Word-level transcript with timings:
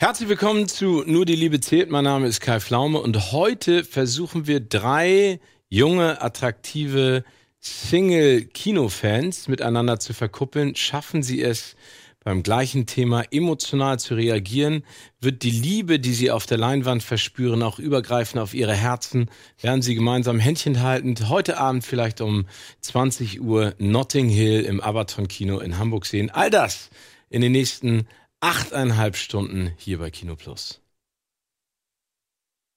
Herzlich 0.00 0.28
willkommen 0.28 0.68
zu 0.68 1.02
Nur 1.04 1.26
die 1.26 1.34
Liebe 1.34 1.58
zählt. 1.58 1.90
Mein 1.90 2.04
Name 2.04 2.28
ist 2.28 2.40
Kai 2.40 2.60
Flaume 2.60 3.00
und 3.00 3.32
heute 3.32 3.82
versuchen 3.82 4.46
wir 4.46 4.60
drei 4.60 5.40
junge, 5.68 6.22
attraktive 6.22 7.24
Single-Kinofans 7.58 9.48
miteinander 9.48 9.98
zu 9.98 10.14
verkuppeln. 10.14 10.76
Schaffen 10.76 11.24
sie 11.24 11.42
es, 11.42 11.74
beim 12.22 12.44
gleichen 12.44 12.86
Thema 12.86 13.24
emotional 13.32 13.98
zu 13.98 14.14
reagieren? 14.14 14.84
Wird 15.20 15.42
die 15.42 15.50
Liebe, 15.50 15.98
die 15.98 16.14
sie 16.14 16.30
auf 16.30 16.46
der 16.46 16.58
Leinwand 16.58 17.02
verspüren, 17.02 17.64
auch 17.64 17.80
übergreifen 17.80 18.40
auf 18.40 18.54
ihre 18.54 18.74
Herzen? 18.74 19.28
Werden 19.60 19.82
sie 19.82 19.96
gemeinsam 19.96 20.38
Händchen 20.38 20.80
haltend 20.80 21.28
heute 21.28 21.58
Abend 21.58 21.84
vielleicht 21.84 22.20
um 22.20 22.46
20 22.82 23.40
Uhr 23.40 23.74
Notting 23.78 24.28
Hill 24.28 24.60
im 24.60 24.80
Abaton 24.80 25.26
Kino 25.26 25.58
in 25.58 25.76
Hamburg 25.76 26.06
sehen? 26.06 26.30
All 26.30 26.50
das 26.50 26.88
in 27.30 27.40
den 27.40 27.50
nächsten 27.50 28.06
achteinhalb 28.40 29.16
Stunden 29.16 29.72
hier 29.76 29.98
bei 29.98 30.10
Kino 30.10 30.36
Plus. 30.36 30.80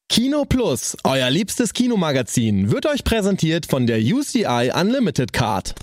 Kino 0.10 0.44
Plus, 0.44 0.98
euer 1.04 1.30
liebstes 1.30 1.74
Kinomagazin, 1.74 2.72
wird 2.72 2.86
euch 2.86 3.04
präsentiert 3.04 3.66
von 3.66 3.88
der 3.88 4.00
UCI 4.00 4.72
Unlimited 4.76 5.32
Card. 5.32 5.74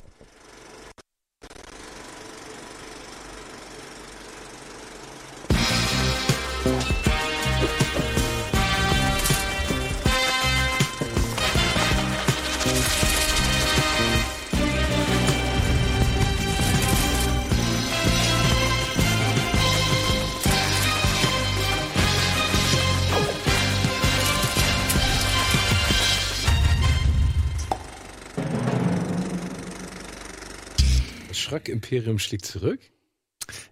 Schröck-Imperium 31.49 32.19
schlägt 32.19 32.45
zurück? 32.47 32.81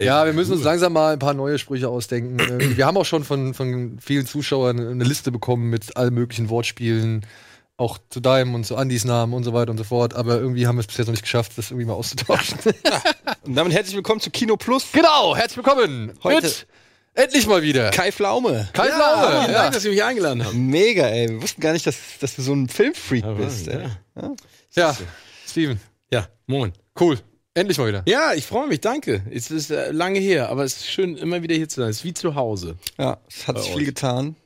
Ja, 0.01 0.25
wir 0.25 0.33
müssen 0.33 0.53
uns 0.53 0.63
langsam 0.65 0.95
mal 0.95 1.13
ein 1.13 1.19
paar 1.19 1.35
neue 1.35 1.59
Sprüche 1.59 1.89
ausdenken. 1.91 2.39
Äh, 2.39 2.77
wir 2.79 2.87
haben 2.87 2.97
auch 2.97 3.05
schon 3.05 3.25
von, 3.25 3.53
von 3.53 3.99
vielen 4.01 4.27
Zuschauern 4.27 4.79
eine 4.81 5.05
Liste 5.05 5.31
bekommen 5.31 5.69
mit 5.69 5.97
allen 5.99 6.15
möglichen 6.15 6.49
Wortspielen, 6.49 7.27
auch 7.77 7.99
zu 8.09 8.21
deinem 8.21 8.55
und 8.55 8.65
zu 8.65 8.77
Andys 8.77 9.05
Namen 9.05 9.35
und 9.35 9.45
so 9.45 9.53
weiter 9.53 9.71
und 9.71 9.77
so 9.77 9.85
fort. 9.85 10.15
Aber 10.15 10.39
irgendwie 10.41 10.67
haben 10.67 10.77
wir 10.77 10.81
es 10.81 10.87
bis 10.87 10.97
jetzt 10.97 11.09
noch 11.09 11.13
nicht 11.13 11.25
geschafft, 11.25 11.53
das 11.57 11.71
irgendwie 11.71 11.85
mal 11.87 11.93
auszutauschen. 11.95 12.59
Und 13.43 13.55
damit 13.55 13.73
herzlich 13.75 13.95
willkommen 13.95 14.21
zu 14.21 14.31
Kino 14.31 14.57
Plus. 14.57 14.87
genau, 14.93 15.37
herzlich 15.37 15.59
willkommen. 15.59 16.13
Heute- 16.25 16.47
Mit 16.47 16.67
endlich 17.15 17.47
mal 17.47 17.63
wieder. 17.63 17.91
Kai 17.91 18.11
Pflaume. 18.11 18.69
Kai 18.73 18.85
Vielen 18.87 18.97
Pflaume. 18.97 19.53
Dank, 19.53 19.73
dass 19.75 19.83
Sie 19.83 19.91
mich 19.91 20.03
eingeladen 20.03 20.45
haben. 20.45 20.67
Mega, 20.69 21.07
ey. 21.07 21.29
Wir 21.29 21.43
wussten 21.43 21.61
gar 21.61 21.73
nicht, 21.75 21.87
dass, 21.87 21.97
dass 22.21 22.35
du 22.35 22.43
so 22.43 22.55
ein 22.55 22.69
Filmfreak 22.69 23.25
Aber, 23.25 23.35
bist, 23.45 23.69
ey. 23.69 23.85
ja. 24.17 24.35
Ja, 24.75 24.97
Steven. 25.47 25.79
Ja, 26.11 26.27
moin. 26.47 26.73
Cool. 26.99 27.19
Endlich 27.57 27.79
mal 27.79 27.89
wieder. 27.89 28.03
Ja, 28.07 28.35
ich 28.35 28.45
freue 28.45 28.69
mich, 28.69 28.83
danke. 28.83 29.23
Es 29.31 29.51
ist 29.51 29.71
äh, 29.71 29.91
lange 29.91 30.19
her, 30.19 30.51
aber 30.51 30.62
es 30.65 30.77
ist 30.77 30.91
schön, 30.91 31.17
immer 31.17 31.43
wieder 31.43 31.55
hier 31.55 31.69
zu 31.71 31.81
sein. 31.81 31.89
Es 31.89 31.98
ist 31.98 32.05
wie 32.05 32.13
zu 32.13 32.35
Hause. 32.35 32.77
Ja, 32.98 33.19
es 33.29 33.48
hat 33.48 33.55
Bei 33.55 33.63
sich 33.63 33.71
euch. 33.71 33.77
viel 33.79 33.87
getan. 33.87 34.37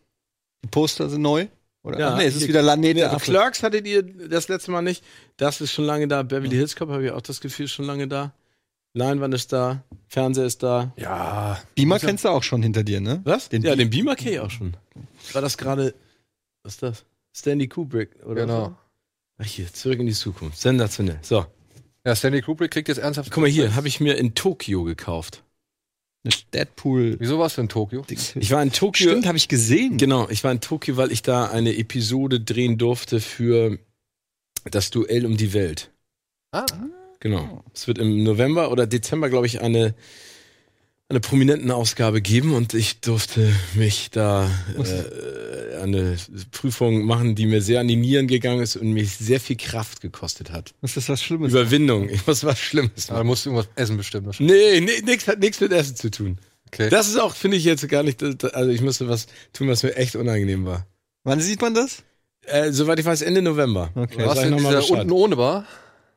Die 0.64 0.68
Poster 0.68 1.10
sind 1.10 1.22
neu. 1.22 1.48
Oder? 1.82 1.98
Ja, 1.98 2.10
Ach, 2.10 2.18
nee, 2.18 2.26
es 2.26 2.36
ist 2.36 2.46
wieder 2.46 2.62
Lanete. 2.62 3.10
Also 3.10 3.24
Clerks 3.24 3.64
hattet 3.64 3.84
ihr 3.88 4.04
das 4.04 4.46
letzte 4.46 4.70
Mal 4.70 4.82
nicht. 4.82 5.02
Das 5.38 5.60
ist 5.60 5.72
schon 5.72 5.86
lange 5.86 6.06
da. 6.06 6.22
Beverly 6.22 6.54
Hills 6.54 6.76
Cop 6.76 6.88
habe 6.90 7.04
ich 7.04 7.10
auch 7.10 7.20
das 7.20 7.40
Gefühl, 7.40 7.66
schon 7.66 7.84
lange 7.84 8.06
da. 8.06 8.32
Leinwand 8.92 9.34
ist 9.34 9.52
da. 9.52 9.82
Fernseher 10.06 10.44
ist 10.44 10.62
da. 10.62 10.92
Ja. 10.96 11.60
Beamer 11.74 11.98
kennst 11.98 12.24
du 12.24 12.28
auch 12.28 12.44
schon 12.44 12.62
hinter 12.62 12.84
dir, 12.84 13.00
ne? 13.00 13.22
Was? 13.24 13.48
Den 13.48 13.62
ja, 13.62 13.74
den 13.74 13.90
Beamer 13.90 14.14
kenne 14.14 14.32
ich 14.32 14.40
auch 14.40 14.50
schon. 14.50 14.76
War 15.32 15.42
das 15.42 15.58
gerade. 15.58 15.94
Was 16.62 16.74
ist 16.74 16.82
das? 16.84 17.04
Stanley 17.34 17.66
Kubrick, 17.66 18.24
oder? 18.24 18.42
Genau. 18.42 18.64
so? 18.66 18.76
Ach, 19.38 19.46
hier, 19.46 19.72
zurück 19.72 19.98
in 19.98 20.06
die 20.06 20.12
Zukunft. 20.12 20.60
Sensationell. 20.60 21.18
So, 21.22 21.46
Ja, 22.04 22.16
Stanley 22.16 22.42
Kubrick 22.42 22.70
kriegt 22.70 22.88
jetzt 22.88 22.98
ernsthaft. 22.98 23.30
guck 23.30 23.42
mal 23.42 23.50
hier, 23.50 23.74
habe 23.74 23.88
ich 23.88 24.00
mir 24.00 24.16
in 24.16 24.34
Tokio 24.34 24.84
gekauft. 24.84 25.42
Eine 26.24 26.34
Deadpool. 26.52 27.16
Wieso 27.18 27.38
warst 27.38 27.56
du 27.56 27.62
in 27.62 27.68
Tokio? 27.68 28.04
Ich 28.08 28.50
war 28.50 28.62
in 28.62 28.72
Tokio. 28.72 29.10
Stimmt, 29.10 29.26
habe 29.26 29.38
ich 29.38 29.48
gesehen. 29.48 29.96
Genau, 29.96 30.28
ich 30.28 30.44
war 30.44 30.52
in 30.52 30.60
Tokio, 30.60 30.96
weil 30.96 31.12
ich 31.12 31.22
da 31.22 31.46
eine 31.46 31.76
Episode 31.76 32.40
drehen 32.40 32.76
durfte 32.76 33.20
für 33.20 33.78
das 34.70 34.90
Duell 34.90 35.24
um 35.24 35.36
die 35.36 35.54
Welt. 35.54 35.90
Ah. 36.52 36.66
Genau. 37.20 37.64
Es 37.74 37.86
wird 37.86 37.98
im 37.98 38.22
November 38.22 38.70
oder 38.70 38.86
Dezember, 38.86 39.28
glaube 39.28 39.46
ich, 39.46 39.60
eine, 39.60 39.94
eine 41.10 41.18
prominenten 41.18 41.72
Ausgabe 41.72 42.22
geben 42.22 42.54
und 42.54 42.72
ich 42.72 43.00
durfte 43.00 43.52
mich 43.74 44.10
da 44.10 44.48
äh, 44.78 45.76
eine 45.82 46.16
Prüfung 46.52 47.02
machen, 47.04 47.34
die 47.34 47.46
mir 47.46 47.62
sehr 47.62 47.80
an 47.80 47.88
die 47.88 47.96
Nieren 47.96 48.28
gegangen 48.28 48.62
ist 48.62 48.76
und 48.76 48.92
mich 48.92 49.16
sehr 49.16 49.40
viel 49.40 49.56
Kraft 49.56 50.00
gekostet 50.00 50.52
hat. 50.52 50.72
Was 50.82 50.96
ist 50.96 51.08
das 51.08 51.20
Schlimmes? 51.20 51.50
Überwindung. 51.50 52.08
Ich 52.08 52.24
muss 52.28 52.44
was 52.44 52.60
Schlimmes 52.60 53.06
Da 53.08 53.14
machen. 53.14 53.26
musst 53.26 53.44
du 53.44 53.50
irgendwas 53.50 53.68
essen 53.74 53.96
bestimmt. 53.96 54.26
wahrscheinlich. 54.26 54.56
Nee, 54.56 54.80
nee 54.80 55.02
nichts 55.04 55.26
hat 55.26 55.40
nichts 55.40 55.60
mit 55.60 55.72
Essen 55.72 55.96
zu 55.96 56.12
tun. 56.12 56.38
Okay. 56.68 56.88
Das 56.90 57.08
ist 57.08 57.18
auch, 57.20 57.34
finde 57.34 57.56
ich 57.56 57.64
jetzt 57.64 57.88
gar 57.88 58.04
nicht, 58.04 58.22
also 58.22 58.70
ich 58.70 58.80
musste 58.80 59.08
was 59.08 59.26
tun, 59.52 59.66
was 59.66 59.82
mir 59.82 59.96
echt 59.96 60.14
unangenehm 60.14 60.64
war. 60.64 60.86
Wann 61.24 61.40
sieht 61.40 61.60
man 61.60 61.74
das? 61.74 62.04
Äh, 62.46 62.70
soweit 62.70 63.00
ich 63.00 63.04
weiß, 63.04 63.22
Ende 63.22 63.42
November. 63.42 63.90
Okay. 63.96 64.14
Da 64.18 64.26
warst 64.26 64.42
sag 64.42 64.48
du 64.48 64.54
ich 64.54 64.62
in 64.62 64.68
dieser 64.68 64.90
unten 64.90 65.10
ohne 65.10 65.34
Bar? 65.34 65.66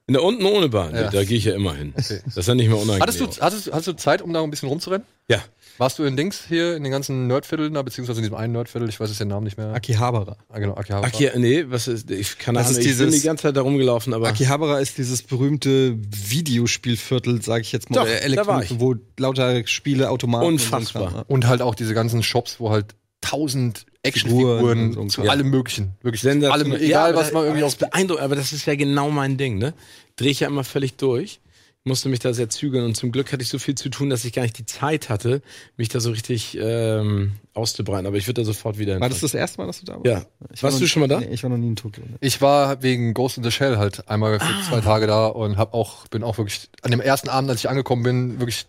In 0.08 0.14
der 0.16 0.24
unten 0.24 0.44
ohne 0.46 0.68
Bahn. 0.68 0.94
Ja. 0.94 1.10
Da 1.10 1.24
gehe 1.24 1.38
ich 1.38 1.46
ja 1.46 1.54
immer 1.56 1.74
hin. 1.76 1.94
Das 1.96 2.12
ist 2.12 2.48
ja 2.48 2.56
nicht 2.56 2.68
mehr 2.68 2.76
unangenehm. 2.78 3.02
Hattest 3.02 3.22
du, 3.22 3.28
hattest, 3.42 3.68
hattest 3.72 3.88
du 3.88 3.94
Zeit, 3.94 4.22
um 4.22 4.34
da 4.34 4.44
ein 4.44 4.50
bisschen 4.50 4.68
rumzurennen? 4.68 5.08
Ja. 5.30 5.42
Warst 5.78 5.98
du 5.98 6.04
in 6.04 6.16
Dings 6.18 6.44
hier, 6.48 6.76
in 6.76 6.84
den 6.84 6.92
ganzen 6.92 7.26
Nerdvierteln 7.28 7.74
da, 7.74 7.82
beziehungsweise 7.82 8.20
in 8.20 8.24
diesem 8.24 8.36
einen 8.36 8.52
Nerdviertel, 8.54 8.90
ich 8.90 9.00
weiß 9.00 9.10
jetzt 9.10 9.22
den 9.22 9.30
Namen 9.30 9.46
nicht 9.46 9.58
mehr. 9.58 9.74
Akihabara. 9.74 10.36
Ah, 10.50 10.60
genau, 10.60 10.76
Akihabara. 10.76 11.10
Ja, 11.18 11.32
nee, 11.40 11.66
was 11.70 11.88
ist, 11.88 12.12
ich 12.12 12.38
kann 12.38 12.54
Das 12.54 12.68
Ahnung, 12.68 12.80
ist 12.82 12.86
ich 12.86 12.98
bin 12.98 13.08
dieses- 13.08 13.22
die 13.22 13.26
ganze 13.26 13.44
Zeit 13.44 13.56
da 13.58 13.62
rumgelaufen, 13.62 14.14
aber 14.14 14.28
Akihabara 14.28 14.80
ist 14.80 14.98
dieses 15.00 15.24
berühmte 15.24 15.96
Videospielviertel, 15.98 17.42
sag 17.42 17.62
ich 17.62 17.72
jetzt 17.72 17.90
mal. 17.90 17.96
Doch, 17.96 18.04
oder 18.04 18.12
da 18.14 18.20
Elektro- 18.20 18.48
war 18.48 18.64
ich. 18.64 18.80
wo 18.80 18.96
lauter 19.18 19.66
Spiele, 19.68 20.12
und 20.12 20.24
ein 20.24 20.34
Unfassbar. 20.44 21.12
Ne? 21.12 21.24
Und 21.28 21.48
halt 21.48 21.62
auch 21.62 21.76
diese 21.76 21.94
ganzen 21.94 22.22
Shops, 22.24 22.60
wo 22.60 22.70
halt 22.70 22.94
tausend 23.24 23.80
Figuren 23.80 23.90
Actionfiguren 24.04 24.98
und 24.98 25.10
so 25.10 25.16
zu 25.16 25.22
Kram. 25.22 25.30
allem 25.32 25.50
möglichen. 25.50 25.92
Wirklich 26.02 26.26
allem, 26.28 26.74
egal 26.74 27.12
aber 27.12 27.20
was 27.22 27.32
man 27.32 27.44
irgendwie 27.46 27.64
auf 27.64 27.78
beeindruckt, 27.78 28.22
aber 28.22 28.36
das 28.36 28.52
ist 28.54 28.66
ja 28.66 28.76
genau 28.76 29.10
mein 29.10 29.38
Ding, 29.38 29.58
ne? 29.58 29.74
Dreh 30.18 30.30
ich 30.30 30.42
ja 30.42 30.48
immer 30.48 30.64
völlig 30.64 30.96
durch. 30.98 31.40
Musste 31.86 32.08
mich 32.08 32.20
da 32.20 32.34
sehr 32.34 32.50
zügeln 32.50 32.86
und 32.86 32.96
zum 32.96 33.12
Glück 33.12 33.34
hatte 33.34 33.44
ich 33.44 33.50
so 33.50 33.60
viel 33.60 33.76
zu 33.76 33.90
tun, 33.90 34.10
dass 34.10 34.24
ich 34.24 34.32
gar 34.32 34.44
nicht 34.44 34.58
die 34.58 34.66
Zeit 34.66 35.10
hatte, 35.10 35.42
mich 35.76 35.90
da 35.90 36.00
so 36.00 36.12
richtig 36.12 36.58
ähm, 36.58 37.34
auszubreiten. 37.54 38.06
Aber 38.08 38.16
ich 38.16 38.26
würde 38.26 38.42
da 38.42 38.46
sofort 38.46 38.78
wieder 38.78 39.02
War 39.02 39.10
das 39.10 39.20
das 39.20 39.34
erste 39.34 39.58
Mal, 39.60 39.68
dass 39.68 39.82
du 39.82 39.86
da 39.88 39.96
warst? 39.96 40.06
Ja. 40.06 40.20
Ich 40.54 40.64
war 40.64 40.68
Warst 40.68 40.76
noch- 40.78 40.80
du 40.80 40.88
schon 40.88 41.02
mal 41.02 41.08
da? 41.10 41.20
Nee, 41.20 41.28
ich 41.34 41.44
war 41.44 41.50
noch 41.50 41.58
nie 41.58 41.68
in 41.68 41.76
Tokio. 41.76 42.04
Ne? 42.06 42.16
Ich 42.22 42.40
war 42.42 42.82
wegen 42.84 43.14
Ghost 43.14 43.36
in 43.38 43.44
the 43.44 43.52
Shell 43.52 43.78
halt 43.78 44.08
einmal 44.08 44.40
für 44.40 44.46
Ah. 44.46 44.64
zwei 44.70 44.80
Tage 44.80 45.08
da 45.08 45.28
und 45.28 45.58
hab 45.58 45.74
auch, 45.74 46.08
bin 46.08 46.24
auch 46.24 46.38
wirklich 46.38 46.70
an 46.84 46.92
dem 46.92 47.02
ersten 47.02 47.28
Abend, 47.28 47.50
als 47.50 47.60
ich 47.60 47.70
angekommen 47.70 48.04
bin, 48.04 48.40
wirklich 48.40 48.66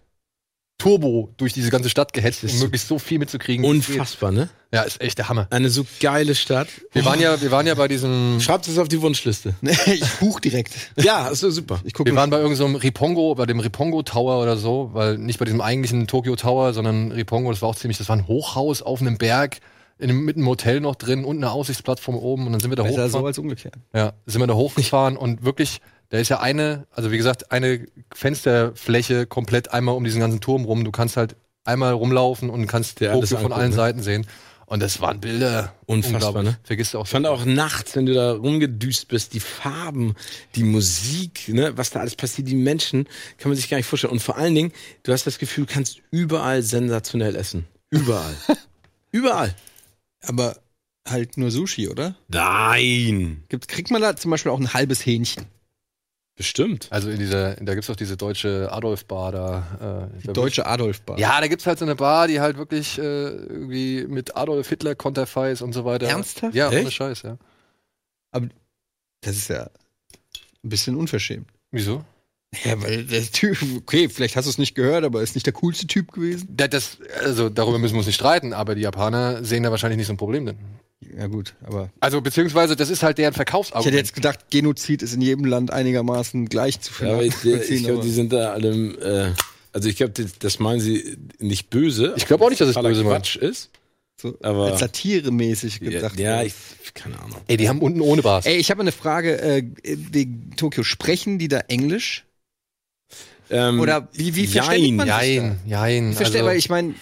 Turbo 0.79 1.33
durch 1.37 1.53
diese 1.53 1.71
ganze 1.71 1.89
Stadt 1.89 2.13
gehetzt, 2.13 2.45
um 2.45 2.59
möglichst 2.59 2.89
so 2.89 2.99
viel 2.99 3.19
mitzukriegen. 3.19 3.65
Unfassbar, 3.65 4.33
ne? 4.33 4.49
Ja, 4.73 4.83
ist 4.83 5.01
echt 5.01 5.19
der 5.19 5.29
Hammer. 5.29 5.47
Eine 5.51 5.71
so 5.71 5.87
geile 6.01 6.35
Stadt. 6.35 6.67
Wir 6.93 7.05
waren 7.05 7.21
ja, 7.21 7.41
wir 7.41 7.53
waren 7.53 7.67
ja 7.67 7.75
bei 7.75 7.87
diesem, 7.87 8.41
Schreibt 8.41 8.67
es 8.67 8.77
auf 8.77 8.89
die 8.89 9.01
Wunschliste. 9.01 9.55
ich 9.87 10.05
buch 10.19 10.41
direkt. 10.41 10.73
Ja, 10.97 11.29
ist 11.29 11.41
so 11.41 11.51
super. 11.51 11.81
Ich 11.85 11.95
gucke 11.95 12.11
wir 12.11 12.17
waren 12.17 12.29
bei 12.31 12.39
irgendeinem 12.39 12.73
so 12.73 12.79
Ripongo, 12.79 13.37
bei 13.37 13.47
dem 13.47 13.61
Ripongo 13.61 14.03
Tower 14.03 14.43
oder 14.43 14.57
so, 14.57 14.91
weil 14.93 15.17
nicht 15.17 15.39
bei 15.39 15.45
diesem 15.45 15.61
eigentlichen 15.61 16.09
Tokyo 16.09 16.35
Tower, 16.35 16.73
sondern 16.73 17.13
Ripongo, 17.13 17.53
das 17.53 17.63
war 17.63 17.69
auch 17.69 17.77
ziemlich, 17.77 17.99
das 17.99 18.09
war 18.09 18.17
ein 18.17 18.27
Hochhaus 18.27 18.83
auf 18.83 19.01
einem 19.01 19.17
Berg, 19.17 19.61
in 19.99 20.11
einem, 20.11 20.25
mit 20.25 20.37
einem 20.37 20.49
Hotel 20.49 20.81
noch 20.81 20.97
drin 20.97 21.25
und 21.25 21.37
eine 21.37 21.53
Aussichtsplattform 21.53 22.17
oben 22.17 22.47
und 22.47 22.53
dann 22.53 22.61
sind 22.61 22.71
wir 22.71 22.77
da 22.77 22.83
besser 22.83 23.05
hochgefahren. 23.05 23.23
so 23.23 23.27
als 23.27 23.39
umgekehrt. 23.39 23.75
Ja, 23.95 24.13
sind 24.27 24.41
wir 24.41 24.47
da 24.49 24.55
hochgefahren 24.55 25.17
und 25.17 25.45
wirklich, 25.45 25.81
da 26.15 26.21
ist 26.21 26.29
ja 26.29 26.39
eine, 26.39 26.87
also 26.93 27.11
wie 27.11 27.17
gesagt, 27.17 27.51
eine 27.51 27.89
Fensterfläche 28.15 29.27
komplett 29.27 29.73
einmal 29.73 29.97
um 29.97 30.05
diesen 30.05 30.21
ganzen 30.21 30.41
Turm 30.41 30.65
rum. 30.65 30.85
Du 30.85 30.93
kannst 30.93 31.17
halt 31.17 31.35
einmal 31.65 31.93
rumlaufen 31.93 32.51
und 32.51 32.69
kannst 32.69 33.01
Dir 33.01 33.11
alles 33.11 33.31
Tokio 33.31 33.43
von 33.43 33.53
allen 33.53 33.71
ne? 33.71 33.75
Seiten 33.75 34.01
sehen. 34.01 34.25
Und 34.67 34.81
das 34.81 35.01
waren 35.01 35.19
Bilder. 35.19 35.75
Unfassbar, 35.87 36.29
unglaublich. 36.29 36.53
ne? 36.53 36.59
Vergisst 36.63 36.95
du 36.95 37.01
auch. 37.01 37.07
Ich 37.07 37.11
fand 37.11 37.27
auch 37.27 37.45
nachts, 37.45 37.97
wenn 37.97 38.07
du 38.07 38.15
da 38.15 38.31
rumgedüst 38.31 39.09
bist, 39.09 39.35
die 39.35 39.41
Farben, 39.41 40.15
die 40.55 40.63
Musik, 40.63 41.49
ne, 41.49 41.77
was 41.77 41.91
da 41.91 41.99
alles 41.99 42.15
passiert, 42.15 42.47
die 42.47 42.55
Menschen, 42.55 43.09
kann 43.39 43.51
man 43.51 43.57
sich 43.57 43.69
gar 43.69 43.79
nicht 43.79 43.87
vorstellen. 43.87 44.13
Und 44.13 44.23
vor 44.23 44.37
allen 44.37 44.55
Dingen, 44.55 44.73
du 45.03 45.13
hast 45.13 45.27
das 45.27 45.41
Gefühl, 45.41 45.67
du 45.67 45.73
kannst 45.73 46.01
überall 46.13 46.63
sensationell 46.63 47.35
essen. 47.35 47.67
Überall. 47.91 48.37
überall. 49.11 49.53
Aber 50.23 50.59
halt 51.09 51.39
nur 51.39 51.51
Sushi, 51.51 51.89
oder? 51.89 52.15
Nein. 52.29 53.43
Gibt, 53.49 53.67
kriegt 53.67 53.91
man 53.91 54.01
da 54.01 54.15
zum 54.15 54.31
Beispiel 54.31 54.53
auch 54.53 54.61
ein 54.61 54.75
halbes 54.75 55.05
Hähnchen? 55.05 55.47
Bestimmt. 56.37 56.89
Also 56.91 57.11
in 57.11 57.19
dieser, 57.21 57.55
da 57.57 57.75
gibt's 57.75 57.87
doch 57.87 57.95
diese 57.97 58.17
deutsche 58.17 58.69
Adolf-Bar 58.73 59.31
da. 59.33 60.09
Äh, 60.15 60.21
Die 60.27 60.33
deutsche 60.33 60.67
Adolf-Bar. 60.67 61.17
Ja, 61.19 61.41
da 61.41 61.47
gibt's 61.47 61.65
halt 61.67 61.79
so 61.79 61.85
eine 61.85 61.95
Bar, 61.95 62.27
die 62.27 62.41
halt 62.41 62.57
wirklich 62.57 62.99
äh, 62.99 63.03
irgendwie 63.03 64.05
mit 64.09 64.37
Adolf 64.37 64.69
Hitler 64.69 64.97
Konterfei 64.97 65.53
ist 65.53 65.63
und 65.63 65.73
so 65.73 65.85
weiter. 65.85 66.09
Ernsthaft? 66.09 66.55
Ja, 66.55 66.69
ohne 66.69 66.79
Echt? 66.79 66.93
Scheiß, 66.93 67.23
ja. 67.23 67.39
Das 69.21 69.37
ist 69.37 69.49
ja 69.49 69.71
ein 70.65 70.69
bisschen 70.69 70.97
unverschämt. 70.97 71.49
Wieso? 71.71 72.05
Ja, 72.65 72.81
weil 72.83 73.05
der 73.05 73.23
Typ, 73.23 73.57
okay, 73.79 74.09
vielleicht 74.09 74.37
hast 74.37 74.45
du 74.47 74.51
es 74.51 74.59
nicht 74.59 74.75
gehört, 74.75 75.05
aber 75.05 75.23
ist 75.23 75.35
nicht 75.35 75.47
der 75.47 75.53
coolste 75.55 75.87
Typ 75.87 76.13
gewesen. 76.13 76.49
Da- 76.51 76.69
Das, 76.69 76.99
also 77.23 77.49
darüber 77.49 77.79
müssen 77.79 77.95
wir 77.95 77.99
uns 77.99 78.07
nicht 78.07 78.17
streiten, 78.17 78.53
aber 78.53 78.75
die 78.75 78.83
Japaner 78.83 79.43
sehen 79.45 79.63
da 79.63 79.71
wahrscheinlich 79.71 79.99
nicht 79.99 80.07
so 80.09 80.13
ein 80.13 80.19
Problem 80.19 80.47
drin. 80.47 80.59
Ja, 81.17 81.27
gut, 81.27 81.55
aber. 81.65 81.91
Also 82.01 82.21
beziehungsweise 82.21 82.77
das 82.77 82.91
ist 82.91 83.03
halt 83.03 83.19
deren 83.19 83.33
Ich 83.33 83.37
Verkaufsargument. 83.37 83.87
hätte 83.87 83.97
jetzt 83.97 84.15
gedacht, 84.15 84.51
Genozid 84.51 85.03
ist 85.03 85.15
in 85.15 85.21
jedem 85.21 85.45
Land 85.45 85.71
einigermaßen 85.73 86.49
gleich 86.49 86.81
zu 86.81 86.93
Ja, 87.05 87.13
aber 87.15 87.23
ich, 87.23 87.29
ich 87.29 87.45
nachvollziehen, 87.45 87.85
glaube, 87.85 88.03
die 88.03 88.11
sind 88.11 88.33
da 88.33 88.53
alle, 88.53 88.71
äh, 88.71 89.33
also 89.73 89.89
ich 89.89 89.97
glaube, 89.97 90.13
das, 90.13 90.39
das 90.39 90.59
meinen 90.59 90.81
sie 90.81 91.17
nicht 91.39 91.71
böse. 91.71 92.15
Ich 92.17 92.27
glaube 92.27 92.45
auch 92.45 92.49
nicht, 92.51 92.61
dass 92.61 92.69
es 92.69 92.75
totaler 92.75 92.95
böse. 92.95 93.05
Quatsch 93.05 93.37
ist. 93.37 93.71
so 94.21 94.37
aber- 94.43 94.67
als 94.73 94.81
satiremäßig 94.81 95.81
Ja, 95.81 95.91
gedacht. 95.91 96.19
ja 96.19 96.37
worden. 96.39 96.47
ich, 96.85 96.95
keine 96.95 97.19
Ahnung. 97.21 97.39
Ey, 97.49 97.57
die 97.57 97.69
haben 97.69 97.81
unten 97.81 98.01
ohne 98.01 98.23
Bars. 98.23 98.47
Ey, 98.47 98.57
ich 98.57 98.71
habe 98.71 98.81
eine 98.81 98.93
Frage 98.93 99.41
äh, 99.41 99.65
wegen 99.83 100.53
Tokio. 100.57 100.83
Sprechen 100.85 101.39
die 101.39 101.49
da 101.49 101.59
Englisch? 101.69 102.25
Ähm, 103.51 103.79
Oder 103.81 104.09
wie, 104.15 104.35
wie 104.37 104.47
verständigt 104.47 104.95
man 104.95 105.07
sich 105.07 105.17
Jein, 105.17 105.59
jein. 105.67 106.11
da? 106.13 106.17
Verstehe, 106.17 106.41
also, 106.41 106.51
weil 106.51 106.57
ich 106.59 106.71
meine, 106.71 106.95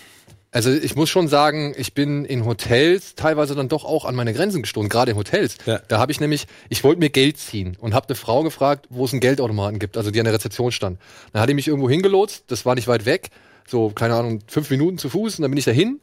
also 0.52 0.70
ich 0.70 0.94
muss 0.96 1.08
schon 1.08 1.28
sagen, 1.28 1.74
ich 1.78 1.94
bin 1.94 2.26
in 2.26 2.44
Hotels 2.44 3.14
teilweise 3.14 3.54
dann 3.54 3.68
doch 3.68 3.86
auch 3.86 4.04
an 4.04 4.14
meine 4.14 4.34
Grenzen 4.34 4.60
gestoßen, 4.60 4.90
gerade 4.90 5.12
in 5.12 5.16
Hotels. 5.16 5.56
Ja. 5.64 5.80
Da 5.88 5.98
habe 5.98 6.12
ich 6.12 6.20
nämlich, 6.20 6.46
ich 6.68 6.84
wollte 6.84 7.00
mir 7.00 7.08
Geld 7.08 7.38
ziehen 7.38 7.76
und 7.80 7.94
habe 7.94 8.08
eine 8.08 8.16
Frau 8.16 8.42
gefragt, 8.42 8.86
wo 8.90 9.06
es 9.06 9.12
einen 9.12 9.20
Geldautomaten 9.20 9.78
gibt, 9.78 9.96
also 9.96 10.10
die 10.10 10.20
an 10.20 10.26
der 10.26 10.34
Rezeption 10.34 10.70
stand. 10.70 11.00
Dann 11.32 11.40
hat 11.40 11.48
die 11.48 11.54
mich 11.54 11.68
irgendwo 11.68 11.88
hingelotst, 11.88 12.44
das 12.48 12.66
war 12.66 12.74
nicht 12.74 12.86
weit 12.86 13.06
weg, 13.06 13.30
so 13.66 13.90
keine 13.90 14.14
Ahnung, 14.14 14.40
fünf 14.46 14.68
Minuten 14.68 14.98
zu 14.98 15.08
Fuß 15.08 15.38
und 15.38 15.42
dann 15.42 15.50
bin 15.50 15.58
ich 15.58 15.64
dahin 15.64 16.00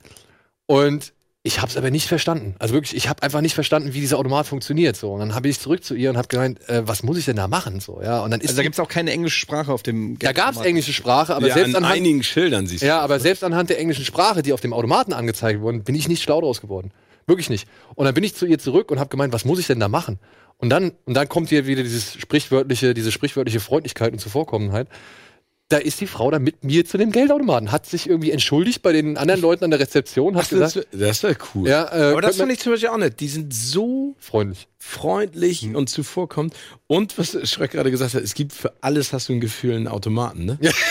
und 0.66 1.14
ich 1.50 1.62
habe 1.62 1.70
es 1.70 1.78
aber 1.78 1.90
nicht 1.90 2.08
verstanden. 2.08 2.56
Also 2.60 2.76
wirklich, 2.76 2.96
ich 2.96 3.10
habe 3.10 3.24
einfach 3.24 3.42
nicht 3.42 3.56
verstanden, 3.56 3.94
wie 3.94 4.00
dieser 4.00 4.20
Automat 4.20 4.46
funktioniert. 4.46 4.96
So 4.96 5.12
und 5.12 5.20
dann 5.20 5.36
habe 5.36 5.48
ich 5.48 5.60
zurück 5.60 5.84
zu 5.84 5.96
ihr 5.96 6.12
und 6.12 6.18
habe 6.18 6.28
gemeint, 6.28 6.68
äh, 6.70 6.88
was 6.88 7.02
muss 7.04 7.18
ich 7.18 7.26
denn 7.26 7.36
da 7.36 7.48
machen? 7.48 7.80
So 7.80 8.02
ja 8.04 8.22
und 8.22 8.32
dann 8.32 8.40
ist 8.40 8.50
also 8.50 8.58
da 8.58 8.64
gibt's 8.64 8.80
auch 8.80 8.88
keine 8.88 9.12
englische 9.12 9.40
Sprache 9.40 9.74
auf 9.74 9.84
dem 9.84 10.18
da 10.20 10.32
gab's 10.32 10.60
englische 10.62 10.94
Sprache, 10.94 11.36
aber 11.36 11.48
ja, 11.48 11.56
selbst 11.56 11.76
an 11.76 11.84
anhand 11.84 11.98
einigen 11.98 12.24
Schildern 12.24 12.68
siehst 12.68 12.84
du. 12.84 12.88
ja, 12.88 13.00
aber 13.00 13.20
selbst 13.20 13.44
anhand 13.44 13.70
der 13.70 13.80
englischen 13.80 14.06
Sprache, 14.06 14.44
die 14.44 14.54
auf 14.54 14.62
dem 14.62 14.74
Automaten 14.74 15.12
angezeigt 15.12 15.62
wurden, 15.62 15.84
bin 15.84 15.96
ich 15.96 16.08
nicht 16.08 16.22
schlau 16.22 16.40
draus 16.40 16.62
geworden. 16.62 16.92
Wirklich 17.26 17.50
nicht. 17.50 17.68
Und 17.96 18.06
dann 18.06 18.14
bin 18.14 18.24
ich 18.24 18.36
zu 18.36 18.46
ihr 18.46 18.60
zurück 18.60 18.92
und 18.92 19.00
habe 19.00 19.10
gemeint, 19.10 19.34
was 19.34 19.46
muss 19.46 19.60
ich 19.60 19.68
denn 19.68 19.80
da 19.80 19.88
machen? 19.88 20.20
Und 20.58 20.70
dann, 20.70 20.92
und 21.06 21.14
dann 21.14 21.30
kommt 21.30 21.50
hier 21.50 21.68
wieder 21.68 21.84
dieses 21.84 22.14
sprichwörtliche, 22.14 22.94
diese 22.94 23.12
sprichwörtliche 23.12 23.60
Freundlichkeit 23.60 24.12
und 24.14 24.20
Zuvorkommenheit. 24.20 24.88
Da 25.70 25.78
ist 25.78 26.02
die 26.02 26.08
Frau 26.08 26.32
dann 26.32 26.42
mit 26.44 26.64
mir 26.64 26.84
zu 26.84 26.98
dem 26.98 27.12
Geldautomaten, 27.12 27.72
hat 27.72 27.86
sich 27.86 28.10
irgendwie 28.10 28.32
entschuldigt 28.32 28.82
bei 28.82 28.92
den 28.92 29.18
anderen 29.18 29.40
Leuten 29.40 29.64
an 29.66 29.70
der 29.70 29.80
Rezeption, 29.80 30.36
hat 30.36 30.46
Ach, 30.46 30.50
das 30.58 30.74
gesagt, 30.74 30.88
das 30.94 31.22
wäre 31.24 31.38
cool. 31.54 31.70
ja, 31.70 31.84
äh, 31.84 32.12
aber 32.12 32.22
das 32.22 32.40
man- 32.40 32.50
ich 32.50 32.60
zum 32.60 32.72
Beispiel 32.74 32.90
auch 32.90 32.98
nicht. 32.98 33.20
Die 33.20 33.28
sind 33.28 33.54
so 33.54 34.16
freundlich. 34.18 34.68
freundlich 34.80 35.62
Hm. 35.62 35.76
und 35.76 35.88
zuvorkommend. 35.90 36.56
Und 36.88 37.18
was 37.20 37.38
Schreck 37.48 37.72
gerade 37.72 37.92
gesagt 37.92 38.16
hat, 38.16 38.24
es 38.24 38.34
gibt 38.34 38.54
für 38.54 38.74
alles 38.82 39.14
hast 39.14 39.30
du 39.30 39.34
ein 39.34 39.40
Gefühl 39.42 39.76
einen 39.76 39.88
Automaten, 39.88 40.46
ne? 40.46 40.58
Ja. 40.62 40.72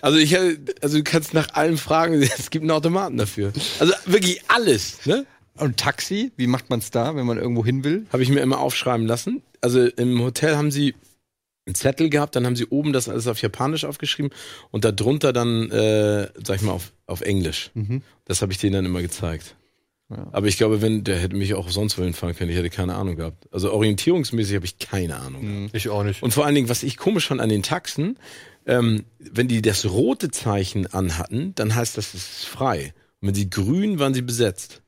Also 0.00 0.18
ich 0.18 0.32
äh, 0.32 0.56
also 0.82 0.96
du 0.98 1.04
kannst 1.04 1.32
nach 1.32 1.54
allem 1.54 1.78
fragen, 1.78 2.20
es 2.38 2.50
gibt 2.50 2.64
einen 2.64 2.72
Automaten 2.72 3.16
dafür. 3.16 3.52
Also 3.78 3.92
wirklich 4.06 4.42
alles, 4.48 5.06
ne? 5.06 5.24
Und 5.56 5.76
Taxi, 5.76 6.32
wie 6.36 6.48
macht 6.48 6.70
man's 6.70 6.90
da, 6.90 7.14
wenn 7.14 7.26
man 7.26 7.38
irgendwo 7.38 7.64
hin 7.64 7.84
will? 7.84 8.06
Habe 8.12 8.24
ich 8.24 8.30
mir 8.30 8.40
immer 8.40 8.58
aufschreiben 8.58 9.06
lassen. 9.06 9.42
Also 9.60 9.84
im 9.86 10.20
Hotel 10.20 10.56
haben 10.56 10.72
sie 10.72 10.94
einen 11.70 11.74
Zettel 11.76 12.10
gehabt, 12.10 12.36
dann 12.36 12.46
haben 12.46 12.56
sie 12.56 12.66
oben 12.66 12.92
das 12.92 13.08
alles 13.08 13.26
auf 13.26 13.40
Japanisch 13.40 13.84
aufgeschrieben 13.84 14.32
und 14.70 14.84
darunter 14.84 15.32
dann, 15.32 15.70
äh, 15.70 16.28
sag 16.44 16.56
ich 16.56 16.62
mal, 16.62 16.72
auf, 16.72 16.92
auf 17.06 17.20
Englisch. 17.22 17.70
Mhm. 17.74 18.02
Das 18.24 18.42
habe 18.42 18.52
ich 18.52 18.58
denen 18.58 18.74
dann 18.74 18.84
immer 18.84 19.02
gezeigt. 19.02 19.56
Ja. 20.10 20.28
Aber 20.32 20.48
ich 20.48 20.56
glaube, 20.56 20.82
wenn, 20.82 21.04
der 21.04 21.18
hätte 21.18 21.36
mich 21.36 21.54
auch 21.54 21.68
sonst 21.68 21.96
wohin 21.96 22.14
fahren 22.14 22.34
können, 22.34 22.50
ich 22.50 22.56
hätte 22.56 22.70
keine 22.70 22.96
Ahnung 22.96 23.16
gehabt. 23.16 23.48
Also 23.52 23.72
orientierungsmäßig 23.72 24.56
habe 24.56 24.66
ich 24.66 24.78
keine 24.78 25.16
Ahnung. 25.16 25.42
gehabt. 25.42 25.74
Ich 25.74 25.88
auch 25.88 26.02
nicht. 26.02 26.22
Und 26.22 26.32
vor 26.34 26.44
allen 26.44 26.56
Dingen, 26.56 26.68
was 26.68 26.82
ich 26.82 26.96
komisch 26.96 27.28
fand 27.28 27.40
an 27.40 27.48
den 27.48 27.62
Taxen, 27.62 28.18
ähm, 28.66 29.04
wenn 29.18 29.46
die 29.46 29.62
das 29.62 29.88
rote 29.88 30.30
Zeichen 30.30 30.86
anhatten, 30.88 31.54
dann 31.54 31.74
heißt 31.74 31.96
das, 31.96 32.14
es 32.14 32.40
ist 32.40 32.44
frei. 32.46 32.92
Und 33.20 33.28
wenn 33.28 33.34
sie 33.34 33.48
grün, 33.48 33.98
waren 33.98 34.12
sie 34.12 34.22
besetzt. 34.22 34.82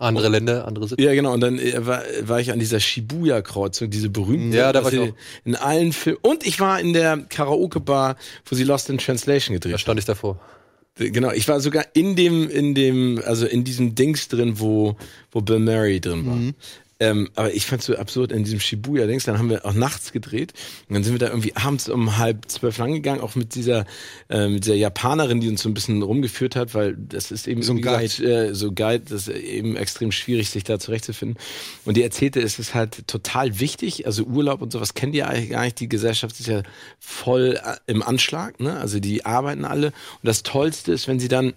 Andere 0.00 0.28
Länder, 0.28 0.66
andere 0.66 0.88
Sitten. 0.88 1.04
Ja, 1.04 1.12
genau. 1.14 1.34
Und 1.34 1.40
dann 1.40 1.58
äh, 1.58 1.86
war, 1.86 2.02
war 2.22 2.40
ich 2.40 2.52
an 2.52 2.58
dieser 2.58 2.80
Shibuya-Kreuzung, 2.80 3.90
diese 3.90 4.08
berühmte. 4.08 4.56
Ja, 4.56 4.72
da 4.72 4.82
war 4.82 4.92
ich 4.92 4.98
sie 4.98 5.10
auch. 5.10 5.14
In 5.44 5.56
allen 5.56 5.92
Filmen. 5.92 6.18
Und 6.22 6.46
ich 6.46 6.58
war 6.58 6.80
in 6.80 6.92
der 6.94 7.18
Karaoke-Bar, 7.28 8.16
wo 8.46 8.56
sie 8.56 8.64
Lost 8.64 8.88
in 8.88 8.98
Translation 8.98 9.54
gedreht 9.54 9.74
Da 9.74 9.78
stand 9.78 9.98
ich 9.98 10.06
davor. 10.06 10.36
haben. 10.36 11.12
Genau, 11.12 11.30
ich 11.32 11.48
war 11.48 11.60
sogar 11.60 11.84
in 11.94 12.16
dem, 12.16 12.48
in 12.50 12.74
dem, 12.74 13.22
also 13.24 13.46
in 13.46 13.64
diesem 13.64 13.94
Dings 13.94 14.28
drin, 14.28 14.58
wo, 14.58 14.96
wo 15.32 15.40
Bill 15.40 15.58
Murray 15.58 16.00
drin 16.00 16.26
war. 16.26 16.54
Ähm, 17.00 17.30
aber 17.34 17.52
ich 17.52 17.66
fand's 17.66 17.86
so 17.86 17.96
absurd 17.96 18.30
in 18.30 18.44
diesem 18.44 18.60
Shibuya-Dings. 18.60 19.24
Dann 19.24 19.38
haben 19.38 19.48
wir 19.48 19.64
auch 19.64 19.72
nachts 19.72 20.12
gedreht. 20.12 20.52
Und 20.88 20.94
dann 20.94 21.02
sind 21.02 21.14
wir 21.14 21.18
da 21.18 21.28
irgendwie 21.28 21.56
abends 21.56 21.88
um 21.88 22.18
halb 22.18 22.50
zwölf 22.50 22.76
lang 22.78 22.92
gegangen, 22.92 23.22
auch 23.22 23.34
mit 23.34 23.54
dieser, 23.54 23.86
äh, 24.28 24.48
mit 24.48 24.64
dieser 24.64 24.74
Japanerin, 24.74 25.40
die 25.40 25.48
uns 25.48 25.62
so 25.62 25.68
ein 25.70 25.74
bisschen 25.74 26.02
rumgeführt 26.02 26.56
hat, 26.56 26.74
weil 26.74 26.94
das 26.96 27.30
ist 27.30 27.48
eben 27.48 27.62
So 27.62 27.72
ein 27.72 27.78
wie 27.78 27.82
gesagt, 27.82 28.20
äh, 28.20 28.54
so 28.54 28.72
Guide, 28.72 29.04
das 29.08 29.28
ist 29.28 29.36
eben 29.36 29.76
extrem 29.76 30.12
schwierig, 30.12 30.50
sich 30.50 30.64
da 30.64 30.78
zurechtzufinden. 30.78 31.38
Und 31.86 31.96
die 31.96 32.02
erzählte, 32.02 32.40
es 32.40 32.58
ist 32.58 32.74
halt 32.74 33.08
total 33.08 33.58
wichtig. 33.60 34.06
Also 34.06 34.24
Urlaub 34.24 34.60
und 34.60 34.70
sowas 34.70 34.92
kennt 34.92 35.14
ihr 35.14 35.28
eigentlich 35.28 35.50
gar 35.50 35.64
nicht. 35.64 35.80
Die 35.80 35.88
Gesellschaft 35.88 36.38
ist 36.38 36.46
ja 36.46 36.62
voll 36.98 37.58
äh, 37.64 37.76
im 37.86 38.02
Anschlag, 38.02 38.60
ne? 38.60 38.76
Also 38.76 39.00
die 39.00 39.24
arbeiten 39.24 39.64
alle. 39.64 39.86
Und 39.86 40.24
das 40.24 40.42
Tollste 40.42 40.92
ist, 40.92 41.08
wenn 41.08 41.18
sie 41.18 41.28
dann 41.28 41.54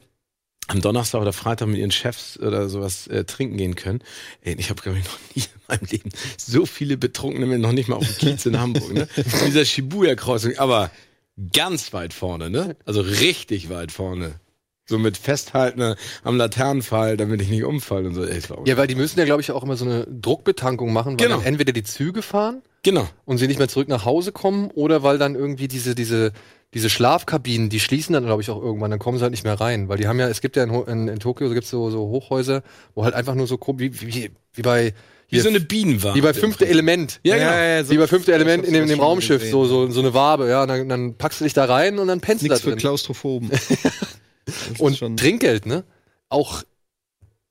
am 0.67 0.81
Donnerstag 0.81 1.21
oder 1.21 1.33
Freitag 1.33 1.67
mit 1.67 1.77
ihren 1.77 1.91
Chefs 1.91 2.39
oder 2.39 2.69
sowas 2.69 3.07
äh, 3.07 3.25
trinken 3.25 3.57
gehen 3.57 3.75
können. 3.75 3.99
Ey, 4.41 4.55
ich 4.57 4.69
habe 4.69 4.81
glaube 4.81 4.97
ich 4.99 5.03
noch 5.05 5.19
nie 5.35 5.43
in 5.43 5.61
meinem 5.67 5.87
Leben 5.89 6.09
so 6.37 6.65
viele 6.65 6.97
Betrunkene 6.97 7.45
mit 7.45 7.59
noch 7.59 7.73
nicht 7.73 7.89
mal 7.89 7.97
auf 7.97 8.07
dem 8.07 8.15
Kiez 8.17 8.45
in 8.45 8.59
Hamburg, 8.59 8.93
ne? 8.93 9.07
Dieser 9.45 9.65
Shibuya-Kreuzung, 9.65 10.57
aber 10.57 10.89
ganz 11.51 11.93
weit 11.93 12.13
vorne, 12.13 12.49
ne? 12.49 12.75
Also 12.85 13.01
richtig 13.01 13.69
weit 13.69 13.91
vorne. 13.91 14.35
So 14.85 14.99
mit 14.99 15.15
Festhalten 15.17 15.95
am 16.23 16.35
Laternenpfahl, 16.37 17.15
damit 17.15 17.41
ich 17.41 17.49
nicht 17.49 17.63
umfalle 17.63 18.07
und 18.09 18.15
so. 18.15 18.25
Ey, 18.25 18.41
Ja, 18.65 18.75
weil 18.75 18.87
die 18.87 18.95
müssen 18.95 19.17
ja, 19.17 19.23
glaube 19.25 19.41
ich, 19.41 19.51
auch 19.51 19.63
immer 19.63 19.77
so 19.77 19.85
eine 19.85 20.05
Druckbetankung 20.07 20.91
machen, 20.91 21.11
weil 21.17 21.25
Genau. 21.25 21.37
dann 21.37 21.45
entweder 21.45 21.71
die 21.71 21.83
Züge 21.83 22.21
fahren 22.21 22.61
Genau. 22.83 23.07
und 23.23 23.37
sie 23.37 23.47
nicht 23.47 23.59
mehr 23.59 23.69
zurück 23.69 23.87
nach 23.87 24.03
Hause 24.03 24.33
kommen 24.33 24.69
oder 24.71 25.01
weil 25.01 25.17
dann 25.17 25.35
irgendwie 25.35 25.69
diese, 25.69 25.95
diese, 25.95 26.33
diese 26.73 26.89
Schlafkabinen, 26.89 27.69
die 27.69 27.79
schließen 27.79 28.13
dann, 28.13 28.25
glaube 28.25 28.41
ich, 28.41 28.49
auch 28.49 28.61
irgendwann, 28.61 28.89
dann 28.91 28.99
kommen 28.99 29.17
sie 29.17 29.23
halt 29.23 29.31
nicht 29.31 29.43
mehr 29.43 29.59
rein. 29.59 29.89
Weil 29.89 29.97
die 29.97 30.07
haben 30.07 30.19
ja, 30.19 30.27
es 30.27 30.41
gibt 30.41 30.55
ja 30.55 30.63
in, 30.63 30.71
in, 30.73 31.07
in 31.07 31.19
Tokio, 31.19 31.47
so 31.47 31.53
gibt's 31.53 31.69
so, 31.69 31.89
so 31.91 31.99
Hochhäuser, 32.07 32.63
wo 32.95 33.03
halt 33.03 33.13
einfach 33.13 33.35
nur 33.35 33.47
so 33.47 33.59
wie, 33.77 34.01
wie, 34.01 34.31
wie 34.53 34.61
bei 34.61 34.93
Wie 35.29 35.39
so 35.39 35.49
eine 35.49 35.59
Bienenwabe. 35.59 36.15
wie 36.15 36.21
bei 36.21 36.33
fünfte 36.33 36.67
Element. 36.67 37.19
Ja, 37.23 37.35
genau. 37.37 37.49
Ja, 37.51 37.63
ja, 37.77 37.83
so- 37.83 37.91
wie 37.91 37.97
bei 37.97 38.07
fünfte 38.07 38.33
Element 38.33 38.65
in 38.65 38.73
dem, 38.73 38.83
in 38.83 38.89
dem 38.89 38.99
Raumschiff, 38.99 39.39
gesehen, 39.41 39.51
so, 39.51 39.65
so, 39.65 39.89
so 39.89 39.99
eine 39.99 40.13
Wabe, 40.13 40.49
ja, 40.49 40.63
und 40.63 40.67
dann, 40.67 40.89
dann 40.89 41.15
packst 41.17 41.39
du 41.41 41.43
dich 41.45 41.53
da 41.53 41.65
rein 41.65 41.99
und 41.99 42.07
dann 42.07 42.21
pennst 42.21 42.43
du 42.43 42.47
da 42.47 42.53
Nichts 42.55 42.63
für 42.63 42.71
drin. 42.71 42.79
Klaustrophoben. 42.79 43.51
Und 44.79 44.97
schon- 44.97 45.15
Trinkgeld, 45.17 45.65
ne? 45.65 45.83
Auch 46.29 46.63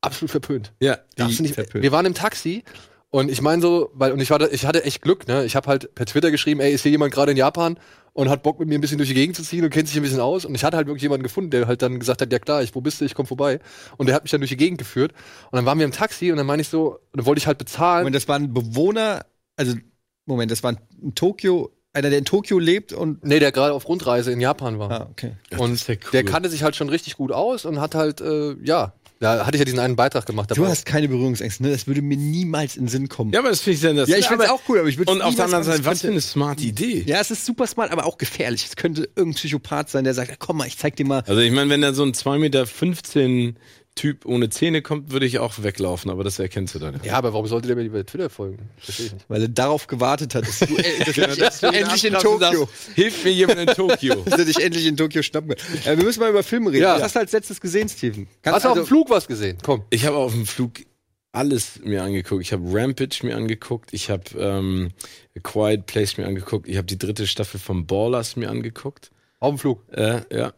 absolut 0.00 0.30
verpönt. 0.30 0.72
Ja. 0.80 0.98
Darfst 1.16 1.38
du 1.38 1.42
nicht, 1.42 1.54
verpönt. 1.54 1.82
wir 1.82 1.92
waren 1.92 2.04
im 2.06 2.14
Taxi 2.14 2.64
und 3.10 3.30
ich 3.30 3.40
meine 3.40 3.62
so, 3.62 3.90
weil 3.94 4.12
und 4.12 4.20
ich 4.20 4.30
war 4.30 4.38
da, 4.38 4.48
ich 4.48 4.66
hatte 4.66 4.84
echt 4.84 5.00
Glück, 5.02 5.26
ne? 5.28 5.44
Ich 5.44 5.56
habe 5.56 5.68
halt 5.68 5.94
per 5.94 6.06
Twitter 6.06 6.30
geschrieben, 6.30 6.60
ey, 6.60 6.72
ist 6.72 6.82
hier 6.82 6.90
jemand 6.90 7.12
gerade 7.14 7.30
in 7.32 7.36
Japan 7.38 7.78
und 8.14 8.28
hat 8.28 8.42
Bock 8.42 8.58
mit 8.58 8.68
mir 8.68 8.76
ein 8.76 8.80
bisschen 8.80 8.98
durch 8.98 9.08
die 9.08 9.14
Gegend 9.14 9.36
zu 9.36 9.42
ziehen 9.42 9.64
und 9.64 9.70
kennt 9.70 9.88
sich 9.88 9.96
ein 9.96 10.02
bisschen 10.02 10.20
aus 10.20 10.44
und 10.44 10.54
ich 10.54 10.64
hatte 10.64 10.76
halt 10.76 10.86
wirklich 10.86 11.02
jemanden 11.02 11.22
gefunden, 11.22 11.50
der 11.50 11.66
halt 11.66 11.82
dann 11.82 11.98
gesagt 11.98 12.20
hat, 12.20 12.32
ja 12.32 12.38
klar, 12.38 12.62
ich 12.62 12.74
wo 12.74 12.80
bist 12.80 13.00
du? 13.00 13.04
Ich 13.04 13.14
komm 13.14 13.26
vorbei 13.26 13.60
und 13.96 14.06
der 14.06 14.14
hat 14.14 14.24
mich 14.24 14.30
dann 14.30 14.40
durch 14.40 14.50
die 14.50 14.56
Gegend 14.56 14.78
geführt 14.78 15.12
und 15.50 15.56
dann 15.56 15.64
waren 15.64 15.78
wir 15.78 15.84
im 15.84 15.92
Taxi 15.92 16.30
und 16.30 16.36
dann 16.36 16.46
meine 16.46 16.62
ich 16.62 16.68
so, 16.68 16.94
und 16.96 17.16
dann 17.16 17.26
wollte 17.26 17.38
ich 17.38 17.46
halt 17.46 17.58
bezahlen. 17.58 18.02
Moment, 18.02 18.16
das 18.16 18.28
waren 18.28 18.52
Bewohner, 18.52 19.24
also 19.56 19.74
Moment, 20.26 20.50
das 20.50 20.62
war 20.62 20.74
in 21.00 21.14
Tokio, 21.14 21.70
einer, 21.94 22.10
der 22.10 22.18
in 22.18 22.24
Tokio 22.24 22.58
lebt 22.58 22.92
und 22.92 23.24
nee, 23.24 23.38
der 23.38 23.52
gerade 23.52 23.72
auf 23.72 23.88
Rundreise 23.88 24.32
in 24.32 24.40
Japan 24.40 24.78
war. 24.78 24.90
ah, 24.90 25.08
okay. 25.10 25.32
Und 25.56 25.86
ja 25.86 25.94
cool. 25.94 26.10
der 26.12 26.24
kannte 26.24 26.48
sich 26.48 26.62
halt 26.62 26.76
schon 26.76 26.88
richtig 26.88 27.16
gut 27.16 27.32
aus 27.32 27.64
und 27.64 27.80
hat 27.80 27.94
halt, 27.94 28.20
äh, 28.20 28.54
ja, 28.62 28.94
da 29.22 29.46
hatte 29.46 29.56
ich 29.56 29.60
ja 29.60 29.64
diesen 29.64 29.78
einen 29.78 29.94
Beitrag 29.94 30.26
gemacht. 30.26 30.50
Du 30.56 30.66
hast 30.66 30.84
keine 30.84 31.06
Berührungsängste, 31.06 31.62
ne? 31.62 31.70
Das 31.70 31.86
würde 31.86 32.02
mir 32.02 32.16
niemals 32.16 32.76
in 32.76 32.84
den 32.84 32.88
Sinn 32.88 33.08
kommen. 33.08 33.32
Ja, 33.32 33.38
aber 33.38 33.50
das 33.50 33.60
finde 33.60 33.74
ich 33.74 33.80
sehr 33.80 33.92
Ja, 33.92 34.16
ich 34.16 34.26
finde 34.26 34.44
es 34.44 34.50
auch 34.50 34.62
cool, 34.68 34.80
aber 34.80 34.88
ich 34.88 34.98
würde 34.98 35.12
Und 35.12 35.22
auf 35.22 35.36
der 35.36 35.44
anderen 35.44 35.62
Seite, 35.62 35.84
was 35.84 36.00
für 36.00 36.08
eine 36.08 36.20
smarte 36.20 36.64
Idee. 36.64 37.04
Ja, 37.06 37.20
es 37.20 37.30
ist 37.30 37.46
super 37.46 37.68
smart, 37.68 37.92
aber 37.92 38.04
auch 38.04 38.18
gefährlich. 38.18 38.66
Es 38.66 38.74
könnte 38.74 39.02
irgendein 39.14 39.34
Psychopath 39.34 39.90
sein, 39.90 40.02
der 40.02 40.14
sagt, 40.14 40.40
komm 40.40 40.56
mal, 40.56 40.66
ich 40.66 40.76
zeig 40.76 40.96
dir 40.96 41.06
mal. 41.06 41.22
Also 41.24 41.40
ich 41.40 41.52
meine, 41.52 41.70
wenn 41.70 41.82
da 41.82 41.92
so 41.92 42.02
ein 42.02 42.12
2,15 42.12 42.38
Meter 42.38 42.66
Typ 43.94 44.24
ohne 44.24 44.48
Zähne 44.48 44.80
kommt, 44.80 45.12
würde 45.12 45.26
ich 45.26 45.38
auch 45.38 45.62
weglaufen, 45.62 46.10
aber 46.10 46.24
das 46.24 46.38
erkennst 46.38 46.74
du 46.74 46.78
dann. 46.78 46.98
ja, 47.04 47.12
aber 47.14 47.34
warum 47.34 47.46
sollte 47.46 47.68
der 47.68 47.76
mir 47.76 47.90
bei 47.90 48.02
Twitter 48.04 48.30
folgen? 48.30 48.70
Verstehe 48.78 49.06
ich 49.06 49.12
nicht. 49.12 49.24
Weil 49.28 49.42
er 49.42 49.48
darauf 49.48 49.86
gewartet 49.86 50.34
hat, 50.34 50.48
dass 50.48 50.60
du, 50.60 50.66
dass 50.74 50.86
Genau, 51.14 51.26
du, 51.28 51.36
dass 51.36 51.60
du 51.60 51.66
endlich 51.66 52.04
in 52.06 52.14
Tokio, 52.14 52.68
Hilf 52.94 53.22
mir 53.22 53.32
jemand 53.32 53.58
in 53.60 53.66
Tokio. 53.66 54.14
dass 54.24 54.38
er 54.38 54.44
dich 54.46 54.62
endlich 54.62 54.86
in 54.86 54.96
Tokio 54.96 55.22
schnappen 55.22 55.50
kann. 55.50 55.58
Äh, 55.92 55.98
wir 55.98 56.04
müssen 56.04 56.20
mal 56.20 56.30
über 56.30 56.42
Filme 56.42 56.70
reden. 56.72 56.84
Ja. 56.84 56.94
Was 56.96 57.02
hast 57.02 57.16
du 57.16 57.20
als 57.20 57.32
letztes 57.32 57.60
gesehen, 57.60 57.88
Steven? 57.90 58.26
Kannst 58.40 58.56
Hast 58.56 58.64
du 58.64 58.68
auf 58.70 58.72
also- 58.76 58.84
dem 58.84 58.88
Flug 58.88 59.10
was 59.10 59.28
gesehen? 59.28 59.58
Komm. 59.62 59.82
Ich 59.90 60.06
habe 60.06 60.16
auf 60.16 60.32
dem 60.32 60.46
Flug 60.46 60.72
alles 61.32 61.80
mir 61.84 62.02
angeguckt. 62.02 62.42
Ich 62.42 62.52
habe 62.54 62.62
Rampage 62.72 63.20
mir 63.24 63.36
angeguckt. 63.36 63.92
Ich 63.92 64.08
habe 64.08 64.22
ähm, 64.38 64.90
A 65.36 65.40
Quiet 65.40 65.84
Place 65.86 66.16
mir 66.16 66.26
angeguckt. 66.26 66.66
Ich 66.66 66.76
habe 66.78 66.86
die 66.86 66.98
dritte 66.98 67.26
Staffel 67.26 67.60
von 67.60 67.86
Ballers 67.86 68.36
mir 68.36 68.48
angeguckt. 68.50 69.10
Auf 69.38 69.50
dem 69.54 69.58
Flug. 69.58 69.82
Äh, 69.92 70.20
ja. 70.34 70.52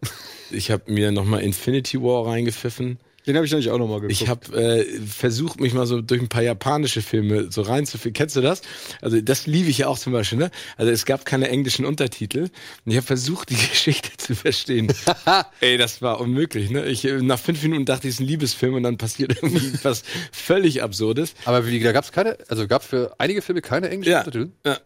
Ich 0.50 0.70
habe 0.70 0.92
mir 0.92 1.10
nochmal 1.10 1.42
Infinity 1.42 2.00
War 2.00 2.26
reingepfiffen. 2.26 2.98
Den 3.26 3.36
habe 3.36 3.46
ich 3.46 3.52
nämlich 3.52 3.70
auch 3.70 3.78
noch 3.78 3.88
mal 3.88 4.00
geguckt. 4.00 4.12
Ich 4.12 4.28
habe 4.28 4.54
äh, 4.54 5.00
versucht, 5.00 5.58
mich 5.60 5.72
mal 5.72 5.86
so 5.86 6.00
durch 6.02 6.20
ein 6.20 6.28
paar 6.28 6.42
japanische 6.42 7.00
Filme 7.00 7.50
so 7.50 7.62
reinzuführen. 7.62 8.12
Kennst 8.12 8.36
du 8.36 8.42
das? 8.42 8.60
Also 9.00 9.20
das 9.20 9.46
liebe 9.46 9.70
ich 9.70 9.78
ja 9.78 9.88
auch 9.88 9.98
zum 9.98 10.12
Beispiel. 10.12 10.38
Ne? 10.38 10.50
Also 10.76 10.92
es 10.92 11.06
gab 11.06 11.24
keine 11.24 11.48
englischen 11.48 11.86
Untertitel. 11.86 12.42
Und 12.84 12.90
ich 12.92 12.96
habe 12.96 13.06
versucht, 13.06 13.48
die 13.50 13.54
Geschichte 13.70 14.10
zu 14.18 14.34
verstehen. 14.34 14.92
Ey, 15.60 15.78
das 15.78 16.02
war 16.02 16.20
unmöglich. 16.20 16.70
Ne? 16.70 16.84
Ich, 16.86 17.04
äh, 17.04 17.22
nach 17.22 17.38
fünf 17.38 17.62
Minuten 17.62 17.86
dachte 17.86 18.06
ich, 18.08 18.14
es 18.14 18.20
ist 18.20 18.20
ein 18.20 18.28
Liebesfilm 18.28 18.74
und 18.74 18.82
dann 18.82 18.98
passiert 18.98 19.36
irgendwie 19.42 19.72
was 19.82 20.02
völlig 20.32 20.82
Absurdes. 20.82 21.34
Aber 21.46 21.66
wie, 21.66 21.80
da 21.80 21.92
gab's 21.92 22.12
keine, 22.12 22.36
also 22.48 22.66
gab 22.66 22.82
für 22.84 23.14
einige 23.18 23.40
Filme 23.40 23.62
keine 23.62 23.88
englischen 23.88 24.12
Ja. 24.12 24.18
Untertitel? 24.18 24.52
Ja. 24.66 24.78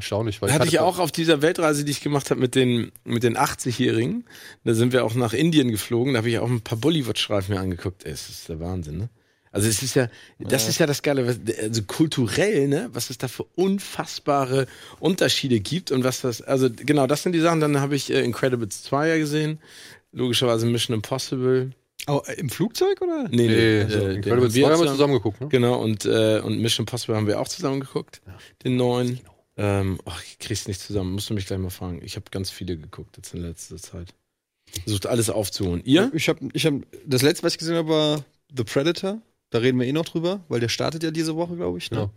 Erstaunlich, 0.00 0.40
weil 0.42 0.50
Hatte 0.52 0.64
ich 0.66 0.72
kannte- 0.74 0.84
auch 0.86 0.98
auf 0.98 1.12
dieser 1.12 1.42
Weltreise, 1.42 1.84
die 1.84 1.90
ich 1.92 2.00
gemacht 2.00 2.30
habe 2.30 2.40
mit 2.40 2.54
den, 2.54 2.90
mit 3.04 3.22
den 3.22 3.36
80-Jährigen. 3.36 4.24
Da 4.64 4.74
sind 4.74 4.92
wir 4.92 5.04
auch 5.04 5.14
nach 5.14 5.32
Indien 5.34 5.70
geflogen. 5.70 6.14
Da 6.14 6.18
habe 6.18 6.28
ich 6.30 6.38
auch 6.38 6.48
ein 6.48 6.62
paar 6.62 6.78
Bollywood-Streifen 6.78 7.54
mir 7.54 7.60
angeguckt. 7.60 8.04
Ey, 8.04 8.10
das 8.12 8.28
ist 8.30 8.48
der 8.48 8.60
Wahnsinn, 8.60 8.98
ne? 8.98 9.08
Also 9.52 9.68
es 9.68 9.82
ist 9.82 9.96
ja, 9.96 10.08
das 10.38 10.68
ist 10.68 10.78
ja 10.78 10.86
das 10.86 11.02
Geile, 11.02 11.26
was, 11.26 11.38
also 11.60 11.82
kulturell, 11.82 12.68
ne, 12.68 12.88
was 12.92 13.10
es 13.10 13.18
da 13.18 13.26
für 13.26 13.44
unfassbare 13.56 14.66
Unterschiede 15.00 15.58
gibt 15.58 15.90
und 15.90 16.04
was 16.04 16.20
das, 16.20 16.40
also 16.40 16.68
genau, 16.70 17.08
das 17.08 17.24
sind 17.24 17.32
die 17.32 17.40
Sachen. 17.40 17.58
Dann 17.60 17.80
habe 17.80 17.96
ich 17.96 18.12
äh, 18.12 18.22
Incredibles 18.22 18.84
2 18.84 19.08
ja 19.08 19.18
gesehen, 19.18 19.58
logischerweise 20.12 20.66
Mission 20.66 20.94
Impossible. 20.94 21.72
Oh, 22.06 22.22
äh, 22.26 22.34
Im 22.34 22.48
Flugzeug 22.48 23.00
oder? 23.02 23.24
Nee, 23.28 23.48
Nee, 23.48 23.80
äh, 23.80 23.82
also, 23.84 23.98
den 23.98 24.16
Incredibles 24.16 24.54
haben 24.54 24.54
wir 24.54 24.62
2 24.66 24.70
haben 24.72 24.80
wir 24.82 24.86
zusammen- 24.92 25.12
geguckt, 25.14 25.40
ne? 25.40 25.48
Genau, 25.48 25.80
und, 25.82 26.04
äh, 26.04 26.40
und 26.44 26.60
Mission 26.60 26.84
Impossible 26.84 27.16
haben 27.16 27.26
wir 27.26 27.40
auch 27.40 27.48
zusammen 27.48 27.80
geguckt. 27.80 28.22
Den 28.64 28.76
neuen. 28.76 29.18
Ähm, 29.62 29.98
ach, 30.06 30.22
ich 30.24 30.38
krieg's 30.38 30.66
nicht 30.66 30.80
zusammen. 30.80 31.12
Musst 31.12 31.28
du 31.28 31.34
mich 31.34 31.44
gleich 31.44 31.58
mal 31.58 31.68
fragen. 31.68 32.00
Ich 32.02 32.16
habe 32.16 32.24
ganz 32.30 32.50
viele 32.50 32.78
geguckt 32.78 33.18
jetzt 33.18 33.34
in 33.34 33.42
letzter 33.42 33.76
Zeit. 33.76 34.14
Versucht 34.84 35.04
alles 35.06 35.28
aufzuholen. 35.28 35.82
Ihr? 35.84 36.10
Ich 36.14 36.30
habe, 36.30 36.48
ich 36.54 36.64
hab, 36.64 36.74
das 37.04 37.20
letzte, 37.20 37.42
was 37.42 37.52
ich 37.52 37.58
gesehen 37.58 37.76
habe, 37.76 37.88
war 37.90 38.24
The 38.56 38.64
Predator. 38.64 39.20
Da 39.50 39.58
reden 39.58 39.78
wir 39.78 39.86
eh 39.86 39.92
noch 39.92 40.06
drüber, 40.06 40.42
weil 40.48 40.60
der 40.60 40.70
startet 40.70 41.02
ja 41.02 41.10
diese 41.10 41.36
Woche, 41.36 41.56
glaube 41.56 41.76
ich. 41.76 41.90
Ne? 41.90 41.98
Ja. 41.98 42.10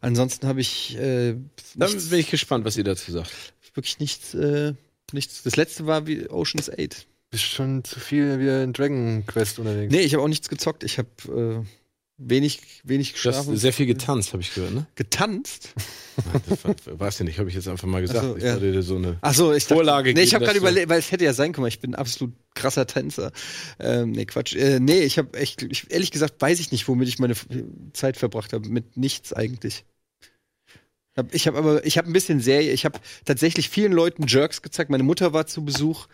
Ansonsten 0.00 0.48
habe 0.48 0.60
ich 0.60 0.98
äh, 0.98 1.36
Dann 1.76 2.08
bin 2.10 2.18
ich 2.18 2.30
gespannt, 2.30 2.64
was 2.64 2.76
ihr 2.76 2.84
dazu 2.84 3.12
sagt. 3.12 3.30
wirklich 3.74 4.00
nichts, 4.00 4.34
äh, 4.34 4.74
nichts. 5.12 5.44
Das 5.44 5.54
letzte 5.54 5.86
war 5.86 6.08
wie 6.08 6.28
Ocean's 6.28 6.68
8. 6.68 7.06
Bist 7.30 7.44
schon 7.44 7.84
zu 7.84 8.00
viel 8.00 8.40
wieder 8.40 8.64
in 8.64 8.72
Dragon 8.72 9.24
Quest 9.24 9.60
unterwegs. 9.60 9.92
Nee, 9.92 10.00
ich 10.00 10.14
habe 10.14 10.24
auch 10.24 10.28
nichts 10.28 10.48
gezockt. 10.48 10.82
Ich 10.82 10.98
habe 10.98 11.64
äh, 11.64 11.66
wenig, 12.18 12.60
wenig 12.84 13.08
Du 13.08 13.14
hast 13.14 13.22
geschlafen. 13.22 13.56
sehr 13.56 13.72
viel 13.72 13.86
getanzt, 13.86 14.32
habe 14.32 14.42
ich 14.42 14.54
gehört, 14.54 14.74
ne? 14.74 14.86
getanzt. 14.94 15.70
Das 16.48 16.64
war- 16.64 17.00
weiß 17.00 17.20
ich 17.20 17.26
nicht, 17.26 17.38
habe 17.38 17.48
ich 17.48 17.54
jetzt 17.54 17.68
einfach 17.68 17.88
mal 17.88 18.02
gesagt. 18.02 18.18
Ach 18.20 18.28
so, 18.28 18.36
ich 18.36 18.42
ja. 18.44 18.56
dir 18.58 18.82
so 18.82 18.96
eine. 18.96 19.16
Achso, 19.22 19.52
ich 19.54 19.64
dachte, 19.64 19.74
Vorlage 19.76 20.12
Nee, 20.12 20.20
ich 20.22 20.34
habe 20.34 20.44
gerade 20.44 20.58
überlegt, 20.58 20.90
weil 20.90 20.98
es 20.98 21.10
hätte 21.10 21.24
ja 21.24 21.32
sein 21.32 21.52
können, 21.54 21.66
ich 21.68 21.80
bin 21.80 21.92
ein 21.92 21.98
absolut 21.98 22.34
krasser 22.54 22.86
Tänzer. 22.86 23.32
Ähm, 23.78 24.10
nee, 24.12 24.26
Quatsch. 24.26 24.54
Äh, 24.54 24.78
nee, 24.78 25.00
ich 25.00 25.16
habe 25.16 25.38
echt, 25.38 25.62
ich, 25.62 25.90
ehrlich 25.90 26.10
gesagt, 26.10 26.34
weiß 26.40 26.60
ich 26.60 26.70
nicht, 26.70 26.86
womit 26.86 27.08
ich 27.08 27.18
meine 27.18 27.34
Zeit 27.94 28.18
verbracht 28.18 28.52
habe. 28.52 28.68
Mit 28.68 28.96
nichts 28.98 29.32
eigentlich. 29.32 29.84
Ich 31.32 31.46
habe 31.46 31.58
aber, 31.58 31.84
ich 31.86 31.98
habe 31.98 32.08
ein 32.08 32.12
bisschen 32.12 32.40
Serie. 32.40 32.72
Ich 32.72 32.84
habe 32.84 32.98
tatsächlich 33.24 33.68
vielen 33.70 33.92
Leuten 33.92 34.26
Jerks 34.26 34.60
gezeigt. 34.62 34.90
Meine 34.90 35.02
Mutter 35.02 35.32
war 35.32 35.46
zu 35.46 35.64
Besuch. 35.64 36.06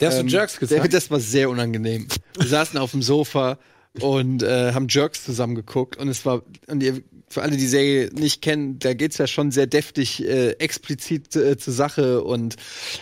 Der 0.00 0.08
hast 0.08 0.16
du 0.16 0.20
Ähm, 0.22 0.28
Jerks 0.28 0.58
gezeigt? 0.58 0.92
Das 0.92 1.10
war 1.10 1.20
sehr 1.20 1.48
unangenehm. 1.50 2.08
Wir 2.38 2.46
saßen 2.48 2.78
auf 2.78 2.90
dem 2.92 3.02
Sofa 3.02 3.58
und 4.00 4.42
äh, 4.42 4.72
haben 4.72 4.86
Jerks 4.88 5.24
zusammen 5.24 5.54
geguckt 5.54 5.96
und 5.96 6.08
es 6.08 6.26
war 6.26 6.42
und 6.66 6.82
ihr, 6.82 7.02
für 7.28 7.42
alle, 7.42 7.56
die 7.56 7.66
Serie 7.66 8.10
nicht 8.12 8.42
kennen, 8.42 8.78
da 8.78 8.94
geht's 8.94 9.18
ja 9.18 9.26
schon 9.26 9.50
sehr 9.50 9.66
deftig, 9.66 10.22
äh, 10.24 10.52
explizit 10.52 11.34
äh, 11.36 11.56
zur 11.56 11.72
Sache 11.72 12.22
und 12.22 12.56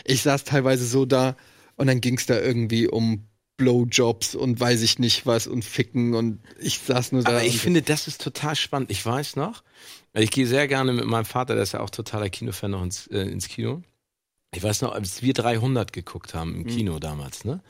ich 0.04 0.22
saß 0.22 0.44
teilweise 0.44 0.86
so 0.86 1.04
da 1.04 1.36
und 1.76 1.86
dann 1.86 2.00
ging's 2.00 2.26
da 2.26 2.38
irgendwie 2.38 2.88
um 2.88 3.26
Blowjobs 3.56 4.34
und 4.34 4.58
weiß 4.58 4.82
ich 4.82 4.98
nicht 4.98 5.26
was 5.26 5.46
und 5.46 5.64
Ficken 5.64 6.14
und 6.14 6.40
ich 6.60 6.78
saß 6.78 7.12
nur 7.12 7.22
da. 7.22 7.30
Aber 7.30 7.44
ich 7.44 7.58
finde, 7.58 7.82
das 7.82 8.08
ist 8.08 8.20
total 8.20 8.56
spannend. 8.56 8.90
Ich 8.90 9.04
weiß 9.04 9.36
noch, 9.36 9.62
ich 10.14 10.30
gehe 10.30 10.46
sehr 10.46 10.68
gerne 10.68 10.92
mit 10.92 11.04
meinem 11.06 11.24
Vater, 11.24 11.54
der 11.54 11.62
ist 11.62 11.72
ja 11.72 11.80
auch 11.80 11.90
totaler 11.90 12.28
Kinofan, 12.28 12.72
noch 12.72 12.82
ins, 12.82 13.06
äh, 13.08 13.20
ins 13.20 13.48
Kino. 13.48 13.82
Ich 14.54 14.62
weiß 14.62 14.82
noch, 14.82 14.92
als 14.92 15.22
wir 15.22 15.32
300 15.32 15.92
geguckt 15.92 16.34
haben 16.34 16.54
im 16.54 16.66
Kino 16.66 16.98
damals, 16.98 17.44
ne? 17.44 17.62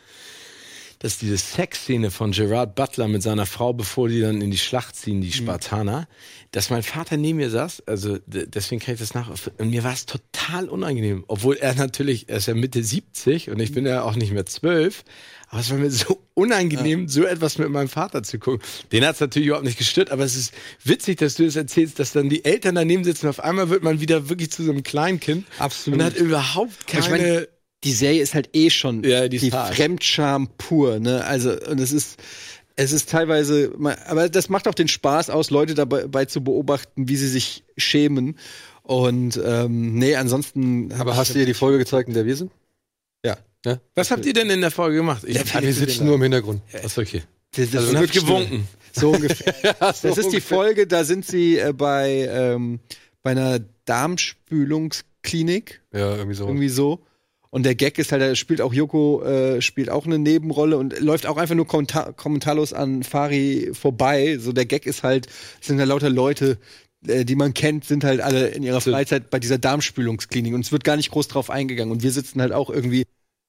Dass 1.03 1.19
diese 1.19 1.37
Sexszene 1.37 2.13
von 2.13 2.31
Gerard 2.31 2.77
Butler 2.77 3.09
mit 3.09 3.25
seiner 3.25 3.45
Frau, 3.45 3.73
bevor 3.73 4.09
die 4.09 4.21
dann 4.21 4.41
in 4.41 4.53
die 4.53 4.59
Schlacht 4.59 4.95
ziehen, 4.95 5.21
die 5.21 5.33
Spartaner, 5.33 6.07
dass 6.53 6.71
mein 6.71 6.85
Vater 6.85 7.17
neben 7.17 7.39
mir 7.39 7.51
saß, 7.51 7.83
also 7.87 8.19
deswegen 8.27 8.81
kann 8.81 8.95
ich 8.95 9.01
das 9.01 9.13
nach, 9.13 9.29
und 9.59 9.71
mir 9.71 9.83
war 9.83 9.93
es 9.93 10.07
total 10.07 10.69
unangenehm, 10.69 11.25
obwohl 11.27 11.57
er 11.57 11.75
natürlich, 11.75 12.29
er 12.29 12.37
ist 12.37 12.47
ja 12.47 12.55
Mitte 12.55 12.85
70 12.85 13.51
und 13.51 13.59
ich 13.59 13.73
bin 13.73 13.85
ja 13.85 14.05
auch 14.05 14.15
nicht 14.15 14.33
mehr 14.33 14.47
12, 14.47 15.03
aber 15.49 15.61
es 15.61 15.71
war 15.71 15.79
mir 15.79 15.91
so 15.91 16.23
unangenehm, 16.35 17.09
so 17.09 17.25
etwas 17.25 17.59
mit 17.59 17.69
meinem 17.71 17.89
Vater 17.89 18.23
zu 18.23 18.39
gucken. 18.39 18.63
Den 18.93 19.05
hat 19.05 19.17
es 19.17 19.21
natürlich 19.21 19.49
überhaupt 19.49 19.67
nicht 19.67 19.79
gestört, 19.79 20.11
aber 20.11 20.23
es 20.23 20.37
ist 20.37 20.55
witzig, 20.85 21.19
dass 21.19 21.35
du 21.35 21.45
das 21.45 21.57
erzählst, 21.57 21.99
dass 21.99 22.13
dann 22.13 22.29
die 22.29 22.45
Eltern 22.45 22.77
daneben 22.77 23.03
sitzen 23.03 23.27
auf 23.27 23.41
einmal 23.41 23.71
wird 23.71 23.83
man 23.83 24.01
wieder 24.01 24.29
wirklich 24.29 24.53
zu 24.53 24.63
so 24.63 24.71
einem 24.71 24.85
Kleinkind 24.85 25.47
Absolut. 25.59 25.99
und 25.99 26.05
hat 26.05 26.17
überhaupt 26.17 26.87
keine... 26.87 27.49
die 27.85 27.93
Serie 27.93 28.23
ist 28.23 28.35
halt 28.35 28.51
eh 28.55 28.71
schon 28.71 29.03
Ja, 29.05 29.29
die 29.29 29.39
die. 29.39 29.51
Fremdscham 29.51 30.49
pur, 30.59 30.99
ne? 31.01 31.25
Also, 31.25 31.51
und 31.69 31.81
es 31.81 31.93
ist, 31.93 32.21
es 32.77 32.93
ist 32.93 33.11
teilweise, 33.11 33.73
aber 34.07 34.29
das 34.29 34.49
macht 34.49 34.69
auch 34.69 34.75
den 34.75 34.89
Spaß 34.89 35.31
aus, 35.31 35.51
Leute 35.51 35.75
dabei 35.75 36.03
dabei 36.03 36.25
zu 36.27 36.43
beobachten, 36.45 37.09
wie 37.09 37.17
sie 37.17 37.29
sich 37.29 37.65
schämen. 37.77 38.39
Und 38.83 39.41
ähm, 39.45 39.95
nee, 39.95 40.17
ansonsten. 40.17 40.93
Aber 40.93 41.13
ich- 41.13 41.17
hast 41.17 41.31
du 41.31 41.39
dir 41.39 41.47
die 41.47 41.55
Folge 41.55 41.79
gezeigt, 41.79 42.09
in 42.09 42.15
der 42.15 42.25
wir 42.27 42.37
sind? 42.37 42.51
Ja. 43.25 43.37
ja? 43.65 43.79
Was 43.95 44.11
habt 44.11 44.27
ihr 44.27 44.33
denn 44.33 44.51
in 44.51 44.61
der 44.61 44.71
Folge 44.73 44.97
gemacht? 44.97 45.23
Ich, 45.25 45.37
Ja, 45.37 45.63
wir 45.63 45.73
sitzen 45.73 46.07
nur 46.07 46.17
im 46.17 46.23
Hintergrund. 46.23 46.63
Achso, 46.83 47.01
okay. 47.03 47.23
Das, 47.55 47.71
das 47.71 47.83
Also, 47.85 47.93
wirklich 48.01 48.25
gewunken. 48.25 48.67
So 48.93 49.11
ungefähr. 49.11 49.55
Das 49.81 50.01
Das 50.03 50.19
ist 50.19 50.33
die 50.33 50.41
Folge, 50.41 50.87
da 50.87 51.05
sind 51.05 51.25
sie 51.27 51.59
äh, 51.59 51.73
bei, 51.73 52.29
ähm, 52.31 52.81
bei 53.23 53.31
einer 53.33 53.61
Darmspülungsklinik. 53.85 55.83
Ja, 55.93 56.17
irgendwie 56.17 56.35
so. 56.37 56.47
irgendwie 56.47 56.69
so. 56.69 57.01
Und 57.55 57.65
der 57.65 57.75
Gag 57.75 57.99
ist 57.99 58.13
halt, 58.13 58.23
da 58.23 58.35
spielt 58.35 58.63
auch 58.63 58.73
Joko, 58.73 59.23
äh, 59.25 59.61
spielt 59.61 59.91
auch 59.91 60.07
eine 60.07 60.19
Nebenrolle 60.19 60.79
und 60.79 60.99
läuft 61.01 61.27
auch 61.27 61.37
einfach 61.37 61.55
nur 61.55 61.67
kommenta 61.67 62.13
kommentarlos 62.13 62.73
an 62.73 63.03
Fari 63.03 63.73
vorbei. 63.75 64.39
So 64.39 64.53
der 64.53 64.65
Gag 64.65 64.87
ist 64.87 65.03
halt, 65.03 65.27
es 65.61 65.67
sind 65.67 65.79
ja 65.79 65.85
lauter 65.85 66.09
Leute, 66.09 66.59
äh, 67.07 67.27
die 67.27 67.35
man 67.35 67.53
kennt, 67.53 67.85
sind 67.85 68.05
halt 68.05 68.23
alle 68.23 68.49
in 68.49 68.63
ihrer 68.63 68.81
Freizeit 68.81 69.29
bei 69.29 69.39
dieser 69.39 69.59
Darmspülungsklinik 69.59 70.55
und 70.55 70.63
es 70.63 70.73
wird 70.73 70.83
gar 70.83 70.97
nicht 70.97 71.11
groß 71.11 71.29
drauf 71.29 71.51
eingegangen. 71.51 71.93
Und 71.93 72.03
wir 72.03 72.11
sitzen 72.11 72.41
halt 72.41 72.53
auch 72.53 72.71
irgendwie 72.71 73.05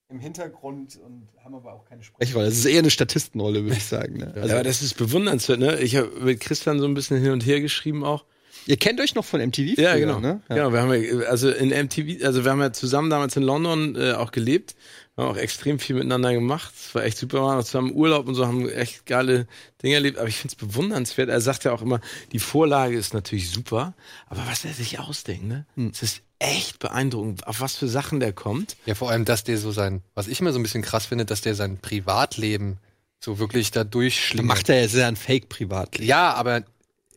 im 0.09 0.19
Hintergrund 0.19 0.99
und 1.03 1.29
haben 1.41 1.55
aber 1.55 1.71
auch 1.71 1.85
keine 1.85 2.03
Sprechrolle. 2.03 2.47
Das 2.47 2.57
ist 2.57 2.65
eher 2.65 2.79
eine 2.79 2.91
Statistenrolle, 2.91 3.63
würde 3.63 3.77
ich 3.77 3.85
sagen. 3.85 4.17
Ne? 4.17 4.33
Also, 4.35 4.49
ja, 4.49 4.55
aber 4.55 4.63
das 4.65 4.81
ist 4.81 4.97
bewundernswert, 4.97 5.59
ne? 5.59 5.79
Ich 5.79 5.95
habe 5.95 6.11
mit 6.19 6.41
Christian 6.41 6.79
so 6.79 6.85
ein 6.85 6.93
bisschen 6.93 7.21
hin 7.21 7.31
und 7.31 7.45
her 7.45 7.61
geschrieben 7.61 8.03
auch. 8.03 8.25
Ihr 8.65 8.77
kennt 8.77 8.99
euch 8.99 9.15
noch 9.15 9.25
von 9.25 9.41
MTV? 9.41 9.77
Ja, 9.77 9.91
früher, 9.91 9.99
genau. 9.99 10.19
Ne? 10.19 10.41
Ja. 10.49 10.55
Genau, 10.55 10.73
wir 10.73 10.81
haben 10.81 10.93
ja, 10.93 11.27
also 11.27 11.49
in 11.49 11.69
MTV, 11.69 12.23
also 12.23 12.43
wir 12.43 12.51
haben 12.51 12.61
ja 12.61 12.73
zusammen 12.73 13.09
damals 13.09 13.35
in 13.35 13.43
London 13.43 13.95
äh, 13.95 14.13
auch 14.13 14.31
gelebt. 14.31 14.75
Wir 15.15 15.25
haben 15.25 15.31
auch 15.31 15.37
extrem 15.37 15.77
viel 15.77 15.95
miteinander 15.95 16.33
gemacht. 16.33 16.73
Es 16.75 16.95
war 16.95 17.03
echt 17.03 17.17
super, 17.17 17.37
wir 17.37 17.43
waren 17.43 17.59
auch 17.59 17.63
zusammen 17.63 17.91
im 17.91 17.95
Urlaub 17.95 18.27
und 18.27 18.35
so, 18.35 18.47
haben 18.47 18.67
echt 18.67 19.05
geile 19.05 19.47
Dinge 19.83 19.95
erlebt. 19.95 20.17
Aber 20.17 20.27
ich 20.27 20.37
finde 20.37 20.53
es 20.53 20.67
bewundernswert. 20.67 21.29
Er 21.29 21.41
sagt 21.41 21.65
ja 21.65 21.71
auch 21.71 21.81
immer, 21.81 21.99
die 22.31 22.39
Vorlage 22.39 22.97
ist 22.97 23.13
natürlich 23.13 23.51
super, 23.51 23.93
aber 24.27 24.41
was 24.47 24.65
er 24.65 24.73
sich 24.73 24.99
ausdenkt, 24.99 25.45
ne? 25.45 25.65
Hm. 25.75 25.91
Es 25.93 26.01
ist 26.01 26.21
echt 26.39 26.79
beeindruckend, 26.79 27.47
auf 27.47 27.61
was 27.61 27.75
für 27.75 27.87
Sachen 27.87 28.19
der 28.19 28.33
kommt. 28.33 28.75
Ja, 28.85 28.95
vor 28.95 29.09
allem, 29.09 29.23
dass 29.23 29.43
der 29.43 29.57
so 29.57 29.71
sein, 29.71 30.01
was 30.15 30.27
ich 30.27 30.41
immer 30.41 30.51
so 30.51 30.59
ein 30.59 30.63
bisschen 30.63 30.81
krass 30.81 31.05
finde, 31.05 31.25
dass 31.25 31.41
der 31.41 31.55
sein 31.55 31.77
Privatleben 31.77 32.79
so 33.23 33.39
wirklich 33.39 33.71
da 33.71 33.83
durchschlingt. 33.83 34.45
macht 34.45 34.67
er 34.69 34.81
ja 34.81 34.87
sehr 34.87 35.07
ein 35.07 35.15
Fake-Privatleben. 35.15 36.07
Ja, 36.07 36.33
aber 36.33 36.63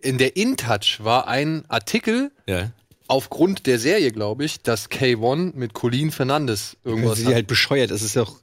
in 0.03 0.19
der 0.19 0.37
InTouch 0.37 0.99
war 1.03 1.27
ein 1.29 1.65
Artikel 1.69 2.31
Ja. 2.47 2.71
aufgrund 3.09 3.67
der 3.67 3.79
Serie, 3.79 4.13
glaube 4.13 4.45
ich, 4.45 4.61
dass 4.63 4.91
K1 4.91 5.53
mit 5.57 5.75
Colleen 5.75 6.11
Fernandes 6.11 6.77
irgendwas 6.85 7.19
Sie 7.19 7.27
hat. 7.27 7.35
halt 7.35 7.47
bescheuert. 7.47 7.91
Das 7.91 8.03
ist 8.03 8.15
ja 8.15 8.23
auch 8.23 8.37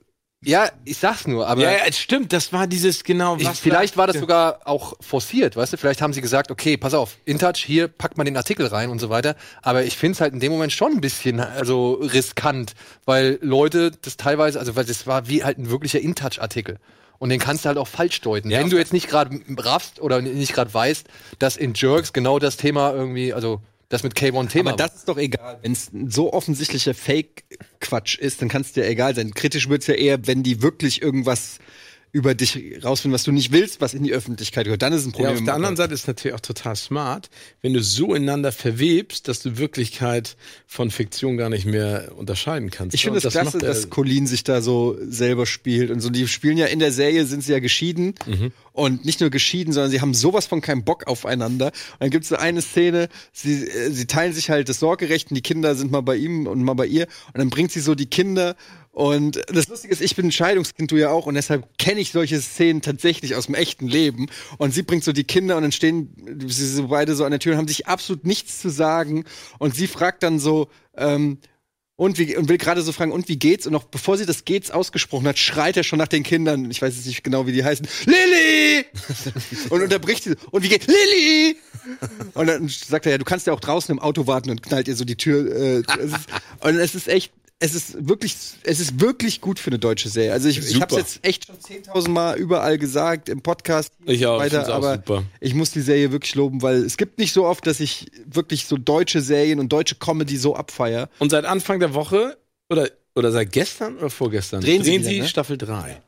Ja, 0.46 0.70
ich 0.86 0.98
sag's 0.98 1.28
nur, 1.28 1.48
aber 1.48 1.62
Ja, 1.62 1.72
ja, 1.72 1.78
es 1.88 1.98
stimmt, 2.00 2.34
das 2.34 2.54
war 2.54 2.68
dieses 2.68 3.04
genau, 3.04 3.38
ich, 3.38 3.46
was 3.46 3.60
vielleicht 3.60 3.98
war 3.98 4.08
das 4.08 4.18
sogar 4.18 4.62
auch 4.66 4.94
forciert, 5.02 5.56
weißt 5.56 5.74
du? 5.74 5.78
Vielleicht 5.78 6.02
haben 6.02 6.14
sie 6.14 6.22
gesagt, 6.22 6.52
okay, 6.52 6.78
pass 6.78 6.94
auf, 6.94 7.18
InTouch, 7.26 7.58
hier 7.58 7.88
packt 7.88 8.18
man 8.18 8.26
den 8.26 8.38
Artikel 8.38 8.68
rein 8.68 8.90
und 8.90 9.00
so 9.00 9.10
weiter. 9.10 9.36
Aber 9.62 9.84
ich 9.84 9.98
find's 9.98 10.22
halt 10.22 10.34
in 10.34 10.40
dem 10.40 10.52
Moment 10.52 10.72
schon 10.72 10.94
ein 10.94 11.02
bisschen 11.02 11.40
also 11.40 11.94
riskant, 11.94 12.74
weil 13.06 13.40
Leute 13.42 13.92
das 14.02 14.18
teilweise, 14.18 14.60
also 14.60 14.76
weil 14.76 14.86
das 14.86 15.08
war 15.08 15.28
wie 15.28 15.44
halt 15.44 15.58
ein 15.58 15.70
wirklicher 15.70 16.00
InTouch-Artikel. 16.00 16.80
Und 17.20 17.30
den 17.30 17.40
kannst 17.40 17.64
du 17.64 17.70
halt 17.70 17.78
auch 17.78 17.88
falsch 17.88 18.20
deuten. 18.20 18.50
Ja, 18.50 18.60
Wenn 18.60 18.70
du 18.70 18.78
jetzt 18.78 18.92
nicht 18.92 19.08
gerade 19.08 19.40
raffst 19.58 20.02
oder 20.02 20.22
nicht 20.22 20.54
gerade 20.54 20.74
weißt, 20.74 21.08
dass 21.40 21.56
in 21.56 21.74
Jerks 21.74 22.12
genau 22.12 22.38
das 22.38 22.58
Thema 22.58 22.92
irgendwie, 22.92 23.34
also 23.34 23.62
das 23.94 24.04
mit 24.04 24.14
K1 24.16 24.50
Thema 24.50 24.72
Aber 24.72 24.78
das 24.78 24.96
ist 24.96 25.08
doch 25.08 25.18
egal. 25.18 25.60
Wenn 25.62 25.72
es 25.72 25.92
so 26.08 26.34
offensichtlicher 26.34 26.94
Fake-Quatsch 26.94 28.18
ist, 28.18 28.42
dann 28.42 28.50
kann 28.50 28.64
es 28.64 28.74
dir 28.74 28.86
egal 28.86 29.16
sein. 29.16 29.34
Kritisch 29.34 29.70
wird's 29.70 29.88
ja 29.88 29.94
eher, 29.94 30.28
wenn 30.28 30.44
die 30.44 30.62
wirklich 30.62 31.02
irgendwas 31.02 31.60
über 32.14 32.36
dich 32.36 32.60
rausfinden, 32.84 33.16
was 33.16 33.24
du 33.24 33.32
nicht 33.32 33.52
willst, 33.52 33.82
was 33.82 33.96
in 33.96 34.04
die 34.04 34.14
Öffentlichkeit 34.14 34.66
gehört. 34.66 34.84
Dann 34.84 34.94
ist 34.94 35.04
ein 35.06 35.10
Ja, 35.10 35.14
Problem. 35.14 35.38
auf 35.40 35.44
der 35.46 35.54
anderen 35.56 35.76
Seite 35.76 35.96
ist 35.96 36.06
natürlich 36.08 36.36
auch 36.36 36.40
total 36.42 36.76
smart, 36.76 37.32
wenn 37.64 37.74
du 37.74 37.82
so 37.82 38.14
ineinander 38.14 38.52
verwebst, 38.52 39.28
dass 39.28 39.40
du 39.42 39.58
Wirklichkeit 39.58 40.38
von 40.68 40.92
Fiktion 40.92 41.38
gar 41.38 41.50
nicht 41.50 41.66
mehr 41.66 42.12
unterscheiden 42.16 42.70
kannst. 42.70 42.94
Ich 42.94 43.02
finde 43.04 43.18
es 43.18 43.24
klasse, 43.24 43.46
macht 43.58 43.64
er- 43.64 43.68
dass 43.68 43.90
Colin 43.90 44.28
sich 44.28 44.44
da 44.44 44.62
so 44.62 44.96
selber 45.02 45.48
spielt 45.48 45.90
und 45.90 46.02
so. 46.02 46.12
Die 46.12 46.28
spielen 46.28 46.58
ja 46.58 46.68
in 46.68 46.78
der 46.78 46.92
Serie, 46.92 47.26
sind 47.26 47.44
sie 47.44 47.52
ja 47.52 47.60
geschieden 47.60 48.14
und 48.74 49.06
nicht 49.06 49.20
nur 49.20 49.32
geschieden, 49.32 49.74
sondern 49.74 49.90
sie 49.90 50.00
haben 50.00 50.14
sowas 50.14 50.46
von 50.46 50.62
keinen 50.62 50.84
Bock 50.84 51.08
aufeinander. 51.08 51.68
Und 51.68 51.74
dann 52.02 52.10
gibt 52.12 52.26
es 52.26 52.30
so 52.30 52.36
eine 52.36 52.62
Szene, 52.62 53.10
sie, 53.32 53.66
äh, 53.68 53.90
sie 53.90 54.06
teilen 54.06 54.34
sich 54.34 54.52
halt 54.52 54.70
das 54.70 54.80
Sorgerecht 54.80 55.32
und 55.32 55.36
die 55.36 55.42
Kinder 55.42 55.74
sind 55.74 55.92
mal 55.92 56.02
bei 56.02 56.16
ihm 56.16 56.46
und 56.46 56.62
mal 56.64 56.76
bei 56.76 56.86
ihr 56.86 57.08
und 57.34 57.40
dann 57.40 57.50
bringt 57.50 57.72
sie 57.72 57.80
so 57.80 57.96
die 57.96 58.06
Kinder 58.06 58.56
und 58.94 59.42
das 59.48 59.70
Lustige 59.70 59.92
ist, 59.92 60.02
ich 60.02 60.16
bin 60.16 60.28
ein 60.28 60.32
Scheidungskind, 60.32 60.92
du 60.92 60.98
ja 60.98 61.10
auch, 61.10 61.26
und 61.26 61.34
deshalb 61.34 61.80
kenne 61.80 62.00
ich 62.00 62.12
solche 62.12 62.40
Szenen 62.40 62.84
tatsächlich 62.84 63.34
aus 63.34 63.48
dem 63.48 63.56
echten 63.56 63.88
Leben. 63.88 64.28
Und 64.60 64.72
sie 64.72 64.84
bringt 64.84 65.04
so 65.04 65.12
die 65.12 65.24
Kinder 65.24 65.58
und 65.58 65.64
dann 65.64 65.72
stehen 65.72 66.16
sie 66.46 66.68
so 66.68 66.90
beide 66.90 67.16
so 67.16 67.26
an 67.26 67.32
der 67.32 67.40
Tür 67.40 67.54
und 67.54 67.58
haben 67.58 67.68
sich 67.68 67.88
absolut 67.88 68.24
nichts 68.24 68.62
zu 68.62 68.70
sagen. 68.70 69.26
Und 69.58 69.74
sie 69.74 69.88
fragt 69.88 70.22
dann 70.22 70.38
so, 70.38 70.70
ähm, 70.96 71.40
und, 71.96 72.20
wie, 72.20 72.38
und 72.38 72.50
will 72.50 72.60
gerade 72.60 72.84
so 72.84 72.92
fragen, 72.92 73.12
und 73.12 73.30
wie 73.30 73.38
geht's? 73.38 73.66
Und 73.66 73.74
noch 73.74 73.86
bevor 73.86 74.16
sie 74.16 74.28
das 74.28 74.46
geht's 74.46 74.70
ausgesprochen 74.70 75.28
hat, 75.28 75.40
schreit 75.40 75.76
er 75.76 75.84
schon 75.84 75.98
nach 75.98 76.08
den 76.08 76.22
Kindern. 76.22 76.70
Ich 76.70 76.80
weiß 76.80 76.96
jetzt 76.96 77.08
nicht 77.08 77.24
genau, 77.24 77.48
wie 77.48 77.52
die 77.52 77.64
heißen. 77.64 77.88
Lilly! 78.06 78.86
und 79.70 79.82
unterbricht 79.82 80.24
sie. 80.24 80.36
Und 80.52 80.64
wie 80.64 80.70
geht's? 80.70 80.86
Lilly! 80.86 81.58
Und 82.36 82.46
dann 82.46 82.68
sagt 82.68 83.08
er, 83.08 83.14
ja, 83.14 83.18
du 83.18 83.26
kannst 83.26 83.48
ja 83.48 83.54
auch 83.54 83.60
draußen 83.60 83.92
im 83.92 83.98
Auto 83.98 84.28
warten 84.28 84.52
und 84.52 84.62
knallt 84.62 84.88
ihr 84.88 84.96
so 84.96 85.04
die 85.04 85.18
Tür. 85.18 85.52
Äh, 85.52 85.84
und 86.60 86.78
es 86.78 86.94
ist 86.94 87.08
echt, 87.08 87.32
es 87.64 87.74
ist 87.76 88.10
wirklich, 88.10 88.36
es 88.64 88.82
ist 88.82 89.00
wirklich 89.00 89.40
gut 89.40 89.58
für 89.58 89.70
eine 89.70 89.80
deutsche 89.80 90.10
Serie. 90.10 90.34
Also 90.34 90.50
ich, 90.50 90.58
ich 90.58 90.82
habe 90.82 90.94
Super. 90.94 90.98
jetzt 90.98 91.26
echt 91.26 91.46
schon 91.46 91.56
10.000 91.56 92.10
Mal 92.10 92.38
überall 92.38 92.78
gesagt 92.78 93.30
im 93.30 93.42
Podcast. 93.42 93.94
Ich 94.04 94.26
auch, 94.26 94.38
weiter, 94.38 94.68
auch 94.68 94.74
aber 94.74 94.96
super. 94.96 95.24
ich 95.40 95.54
muss 95.54 95.72
die 95.72 95.80
Serie 95.80 96.12
wirklich 96.12 96.36
loben, 96.36 96.62
weil 96.62 96.84
es 96.84 96.98
gibt 96.98 97.20
nicht 97.20 97.32
so 97.32 97.46
oft, 97.46 97.66
dass 97.66 97.80
ich 97.80 98.12
wirklich 98.26 98.66
so 98.66 98.76
deutsche 98.76 99.22
Serien 99.22 99.62
und 99.62 99.72
deutsche 99.72 99.96
Comedy 99.96 100.36
so 100.36 100.58
abfeier. 100.58 101.10
Und 101.20 101.30
seit 101.30 101.46
Anfang 101.46 101.80
der 101.80 101.94
Woche 101.94 102.38
oder, 102.70 102.90
oder 103.16 103.32
seit 103.32 103.54
gestern 103.54 103.96
oder 103.96 104.10
vorgestern 104.10 104.60
Drehen 104.60 104.84
sie 104.84 105.00
wieder, 105.00 105.24
ne? 105.24 105.28
Staffel 105.30 105.58
3. 105.58 106.02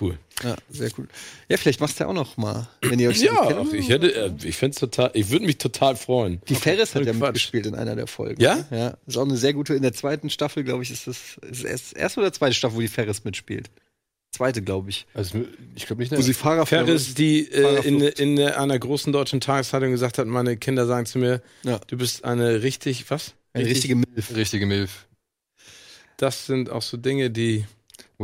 Cool. 0.00 0.18
Ja, 0.42 0.56
sehr 0.68 0.90
cool. 0.98 1.08
Ja, 1.48 1.56
vielleicht 1.56 1.80
machst 1.80 1.98
du 1.98 2.04
ja 2.04 2.10
auch 2.10 2.14
noch 2.14 2.36
mal, 2.36 2.68
wenn 2.82 2.98
ihr 2.98 3.08
euch 3.08 3.22
Ja, 3.22 3.46
kennt. 3.46 3.72
ich 3.72 3.88
hätte, 3.88 4.14
äh, 4.14 4.30
ich 4.42 4.56
find's 4.56 4.78
total, 4.78 5.10
ich 5.14 5.30
würde 5.30 5.46
mich 5.46 5.56
total 5.56 5.96
freuen. 5.96 6.42
Die 6.48 6.54
Ferris 6.54 6.94
hat 6.94 7.06
ja 7.06 7.12
Quatsch. 7.12 7.22
mitgespielt 7.28 7.66
in 7.66 7.74
einer 7.74 7.96
der 7.96 8.06
Folgen. 8.06 8.42
Ja? 8.42 8.66
Ja. 8.70 8.98
Ist 9.06 9.16
auch 9.16 9.22
eine 9.24 9.36
sehr 9.38 9.54
gute. 9.54 9.74
In 9.74 9.80
der 9.82 9.94
zweiten 9.94 10.28
Staffel, 10.28 10.64
glaube 10.64 10.82
ich, 10.82 10.90
ist 10.90 11.06
das 11.06 11.38
ist 11.50 11.64
erst 11.64 11.96
erste 11.96 12.20
oder 12.20 12.32
zweite 12.32 12.54
Staffel, 12.54 12.76
wo 12.76 12.80
die 12.82 12.88
Ferris 12.88 13.24
mitspielt. 13.24 13.70
Zweite, 14.32 14.60
glaube 14.62 14.90
ich. 14.90 15.06
Also, 15.14 15.44
ich 15.76 15.86
glaube 15.86 16.02
nicht, 16.02 16.10
Wo 16.10 16.20
sie 16.20 16.34
Fahrer 16.34 16.66
Ferris, 16.66 17.14
die 17.14 17.48
äh, 17.52 17.86
in, 17.86 18.00
in 18.00 18.40
einer 18.40 18.78
großen 18.78 19.12
deutschen 19.12 19.40
Tageszeitung 19.40 19.92
gesagt 19.92 20.18
hat, 20.18 20.26
meine 20.26 20.56
Kinder 20.56 20.86
sagen 20.86 21.06
zu 21.06 21.18
mir, 21.18 21.40
Ja. 21.62 21.78
du 21.86 21.96
bist 21.96 22.24
eine 22.24 22.62
richtig, 22.64 23.08
was? 23.10 23.34
Eine 23.52 23.66
richtige 23.66 23.94
Milf. 23.94 24.34
richtige 24.34 24.66
Milf. 24.66 25.06
Das 26.16 26.46
sind 26.46 26.68
auch 26.68 26.82
so 26.82 26.96
Dinge, 26.96 27.30
die. 27.30 27.64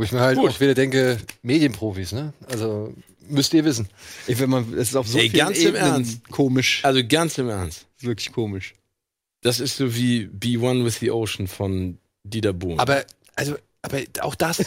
Wo 0.01 0.05
ich 0.05 0.11
mir 0.13 0.21
halt 0.21 0.39
Gut. 0.39 0.49
auch 0.49 0.59
wieder 0.59 0.73
denke, 0.73 1.19
Medienprofis, 1.43 2.11
ne? 2.11 2.33
Also, 2.47 2.91
müsst 3.29 3.53
ihr 3.53 3.63
wissen. 3.65 3.87
Ich, 4.25 4.39
wenn 4.39 4.49
man, 4.49 4.73
es 4.73 4.89
ist 4.89 4.95
auf 4.95 5.07
so 5.07 5.19
Ey, 5.19 5.29
vielen 5.29 5.45
ganz 5.45 5.59
im 5.59 5.67
Ebenen 5.75 5.85
Ernst. 5.93 6.27
komisch. 6.31 6.79
Also 6.81 7.01
ganz 7.07 7.37
im 7.37 7.49
Ernst. 7.49 7.85
Wirklich 7.99 8.31
komisch. 8.31 8.73
Das 9.43 9.59
ist 9.59 9.77
so 9.77 9.95
wie 9.95 10.25
Be 10.25 10.57
One 10.59 10.83
with 10.83 10.97
the 11.01 11.11
Ocean 11.11 11.45
von 11.45 11.99
Dieter 12.23 12.51
Bohlen. 12.51 12.79
Aber, 12.79 13.05
also, 13.35 13.55
aber 13.83 13.99
auch 14.21 14.33
das, 14.33 14.61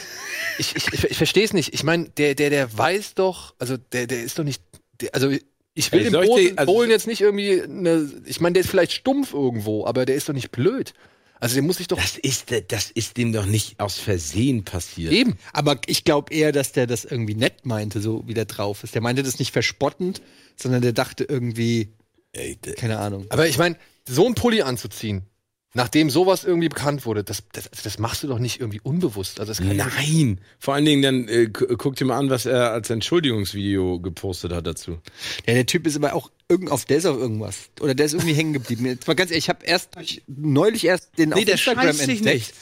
ich, 0.59 0.77
ich, 0.77 0.93
ich, 0.93 1.03
ich 1.03 1.17
verstehe 1.17 1.45
es 1.45 1.53
nicht. 1.53 1.75
Ich 1.75 1.83
meine, 1.83 2.11
der, 2.11 2.37
der, 2.37 2.51
der 2.51 2.79
weiß 2.79 3.15
doch, 3.15 3.55
also 3.59 3.77
der, 3.77 4.07
der 4.07 4.23
ist 4.23 4.39
doch 4.39 4.45
nicht, 4.45 4.63
der, 5.01 5.17
also 5.17 5.31
ich 5.75 5.91
will 5.91 6.05
Ey, 6.05 6.11
dem 6.13 6.23
Bohlen, 6.29 6.59
also- 6.59 6.73
Bohlen 6.73 6.91
jetzt 6.91 7.09
nicht 7.09 7.21
irgendwie, 7.23 7.61
eine, 7.61 8.09
ich 8.25 8.41
meine, 8.41 8.53
der 8.53 8.61
ist 8.61 8.71
vielleicht 8.71 8.93
stumpf 8.93 9.35
irgendwo, 9.35 9.85
aber 9.85 10.07
der 10.07 10.15
ist 10.15 10.29
doch 10.29 10.33
nicht 10.33 10.53
blöd. 10.53 10.95
Also 11.45 11.57
der 11.57 11.63
muss 11.63 11.77
sich 11.77 11.89
doch 11.89 12.01
das 12.01 12.17
ist, 12.17 12.47
das 12.69 12.91
ist 12.91 13.19
dem 13.19 13.35
doch 13.35 13.45
nicht 13.45 13.79
aus 13.79 13.99
Versehen 13.99 14.65
passiert. 14.65 15.13
eben. 15.13 15.37
Aber 15.53 15.79
ich 15.85 16.05
glaube 16.05 16.33
eher, 16.33 16.53
dass 16.53 16.73
der 16.73 16.87
das 16.87 17.05
irgendwie 17.05 17.35
nett 17.35 17.67
meinte, 17.67 18.01
so 18.01 18.27
wie 18.27 18.33
der 18.33 18.47
drauf 18.47 18.83
ist. 18.83 18.95
Der 18.95 19.03
meinte 19.03 19.23
das 19.23 19.39
nicht 19.39 19.53
verspottend, 19.53 20.23
sondern 20.57 20.81
der 20.81 20.95
dachte 20.95 21.25
irgendwie, 21.25 21.93
Ey, 22.33 22.57
keine 22.79 22.99
Ahnung. 22.99 23.27
Aber 23.29 23.47
ich 23.47 23.59
meine, 23.59 23.77
so 24.09 24.27
ein 24.27 24.35
Pulli 24.35 24.63
anzuziehen, 24.63 25.27
nachdem 25.75 26.09
sowas 26.09 26.45
irgendwie 26.45 26.69
bekannt 26.69 27.05
wurde, 27.05 27.23
das, 27.25 27.43
das, 27.53 27.69
das 27.71 27.99
machst 27.99 28.23
du 28.23 28.29
doch 28.29 28.39
nicht 28.39 28.61
irgendwie 28.61 28.81
unbewusst. 28.81 29.41
Also 29.41 29.51
das 29.51 29.59
kann 29.59 29.77
Nein. 29.77 30.41
Vor 30.59 30.75
allen 30.75 30.85
Dingen 30.85 31.03
dann 31.03 31.29
äh, 31.29 31.47
gu- 31.49 31.77
guck 31.77 31.97
dir 31.97 32.05
mal 32.07 32.17
an, 32.19 32.31
was 32.31 32.47
er 32.47 32.71
als 32.73 32.89
Entschuldigungsvideo 32.91 34.01
gepostet 34.01 34.53
hat 34.53 34.67
dazu. 34.67 34.99
Ja, 35.47 35.55
der 35.55 35.67
Typ 35.67 35.87
ist 35.87 35.97
aber 35.97 36.15
auch 36.15 36.31
irgend 36.49 36.71
auf 36.71 36.85
der 36.85 36.99
ist 36.99 37.07
auf 37.07 37.17
irgendwas. 37.19 37.57
Oder 37.81 37.95
der 37.95 38.07
ist 38.07 38.13
irgendwie 38.15 38.35
hängen 38.35 38.53
geblieben. 38.53 38.87
Jetzt 38.87 39.07
mal 39.07 39.15
ganz 39.15 39.31
ehrlich, 39.31 39.45
ich 39.45 39.49
habe 39.49 39.65
erst 39.67 39.97
durch, 39.97 40.23
neulich 40.27 40.85
erst 40.87 41.19
den 41.19 41.33
auf 41.33 41.41
Instagram 41.41 41.99
entdeckt. 41.99 42.55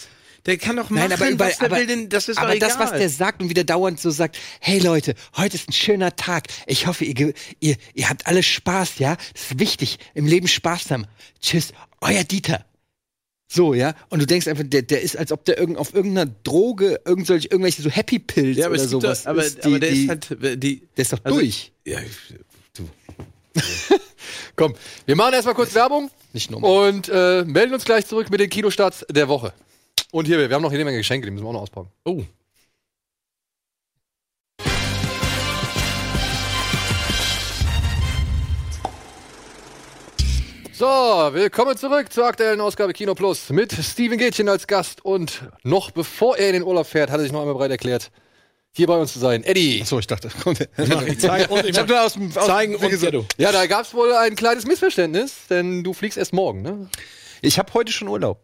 Der 0.46 0.58
kann 0.58 0.74
doch 0.74 0.90
Nein, 0.90 1.12
aber 1.12 1.30
überall, 1.30 1.50
was 1.52 1.60
er 1.60 1.66
aber, 1.66 1.76
will, 1.76 1.86
denn 1.86 2.08
das 2.08 2.28
ist 2.28 2.36
aber 2.36 2.48
doch 2.48 2.54
egal. 2.56 2.68
das, 2.68 2.78
was 2.80 2.90
der 2.98 3.08
sagt 3.08 3.42
und 3.42 3.48
wieder 3.48 3.62
dauernd 3.62 4.00
so 4.00 4.10
sagt, 4.10 4.36
hey 4.60 4.80
Leute, 4.80 5.14
heute 5.36 5.54
ist 5.54 5.68
ein 5.68 5.72
schöner 5.72 6.16
Tag. 6.16 6.48
Ich 6.66 6.88
hoffe, 6.88 7.04
ihr, 7.04 7.32
ihr, 7.60 7.76
ihr 7.94 8.08
habt 8.08 8.26
alle 8.26 8.42
Spaß, 8.42 8.98
ja? 8.98 9.16
Das 9.34 9.42
ist 9.52 9.60
wichtig, 9.60 9.98
im 10.14 10.26
Leben 10.26 10.48
Spaß 10.48 10.90
haben. 10.90 11.06
Tschüss, 11.40 11.72
euer 12.00 12.24
Dieter. 12.24 12.64
So, 13.54 13.74
ja? 13.74 13.94
Und 14.08 14.20
du 14.20 14.26
denkst 14.26 14.48
einfach, 14.48 14.64
der, 14.66 14.80
der 14.80 15.02
ist, 15.02 15.14
als 15.18 15.30
ob 15.30 15.44
der 15.44 15.58
irgend, 15.58 15.76
auf 15.76 15.92
irgendeiner 15.92 16.30
Droge, 16.42 17.00
irgend 17.04 17.26
solch, 17.26 17.44
irgendwelche 17.50 17.82
so 17.82 17.90
Happy 17.90 18.18
Pills 18.18 18.56
ja, 18.56 18.64
aber, 18.66 18.76
oder 18.76 18.88
sowas. 18.88 19.24
doch, 19.24 19.30
aber, 19.30 19.44
ist, 19.44 19.66
aber 19.66 19.78
der 19.78 19.90
die, 19.90 20.02
ist 20.04 20.08
halt, 20.08 20.62
die, 20.62 20.82
der 20.96 21.02
ist 21.02 21.12
doch 21.12 21.18
also- 21.22 21.38
durch. 21.38 21.70
Ja, 21.84 21.98
ich- 22.00 22.34
du. 22.74 22.88
Komm, 24.56 24.74
wir 25.04 25.16
machen 25.16 25.34
erstmal 25.34 25.54
kurz 25.54 25.74
Werbung 25.74 26.10
Nicht 26.32 26.50
normal. 26.50 26.88
und 26.88 27.10
äh, 27.10 27.44
melden 27.44 27.74
uns 27.74 27.84
gleich 27.84 28.06
zurück 28.06 28.30
mit 28.30 28.40
den 28.40 28.48
Kinostarts 28.48 29.04
der 29.10 29.28
Woche. 29.28 29.52
Und 30.12 30.26
hier, 30.26 30.38
wir 30.38 30.54
haben 30.54 30.62
noch 30.62 30.72
jede 30.72 30.84
Menge 30.86 30.96
Geschenke, 30.98 31.26
die 31.26 31.30
müssen 31.30 31.44
wir 31.44 31.48
auch 31.50 31.52
noch 31.54 31.62
auspacken. 31.62 31.90
Oh. 32.04 32.22
So, 40.82 40.88
willkommen 40.88 41.76
zurück 41.76 42.12
zur 42.12 42.26
aktuellen 42.26 42.60
Ausgabe 42.60 42.92
Kino 42.92 43.14
Plus 43.14 43.50
mit 43.50 43.72
Steven 43.72 44.18
Gätchen 44.18 44.48
als 44.48 44.66
Gast 44.66 45.04
und 45.04 45.44
noch 45.62 45.92
bevor 45.92 46.36
er 46.36 46.48
in 46.48 46.54
den 46.54 46.62
Urlaub 46.64 46.88
fährt, 46.88 47.08
hat 47.08 47.20
er 47.20 47.22
sich 47.22 47.30
noch 47.30 47.38
einmal 47.38 47.54
bereit 47.54 47.70
erklärt, 47.70 48.10
hier 48.72 48.88
bei 48.88 48.98
uns 48.98 49.12
zu 49.12 49.20
sein. 49.20 49.44
Eddie. 49.44 49.84
So, 49.84 50.00
ich 50.00 50.08
dachte, 50.08 50.28
komm. 50.42 50.56
Ich 51.06 51.20
zeig, 51.20 51.48
und 51.52 51.64
ich 51.66 51.78
hab 51.78 51.86
nur 51.86 52.02
aus 52.02 52.14
dem, 52.14 52.36
aus 52.36 52.46
zeigen 52.46 52.74
und 52.74 53.00
Ghetto. 53.00 53.24
Ja, 53.38 53.52
da 53.52 53.66
gab 53.66 53.84
es 53.84 53.94
wohl 53.94 54.12
ein 54.12 54.34
kleines 54.34 54.66
Missverständnis, 54.66 55.46
denn 55.48 55.84
du 55.84 55.92
fliegst 55.92 56.18
erst 56.18 56.32
morgen, 56.32 56.62
ne? 56.62 56.88
Ich 57.42 57.60
habe 57.60 57.72
heute 57.74 57.92
schon 57.92 58.08
Urlaub. 58.08 58.42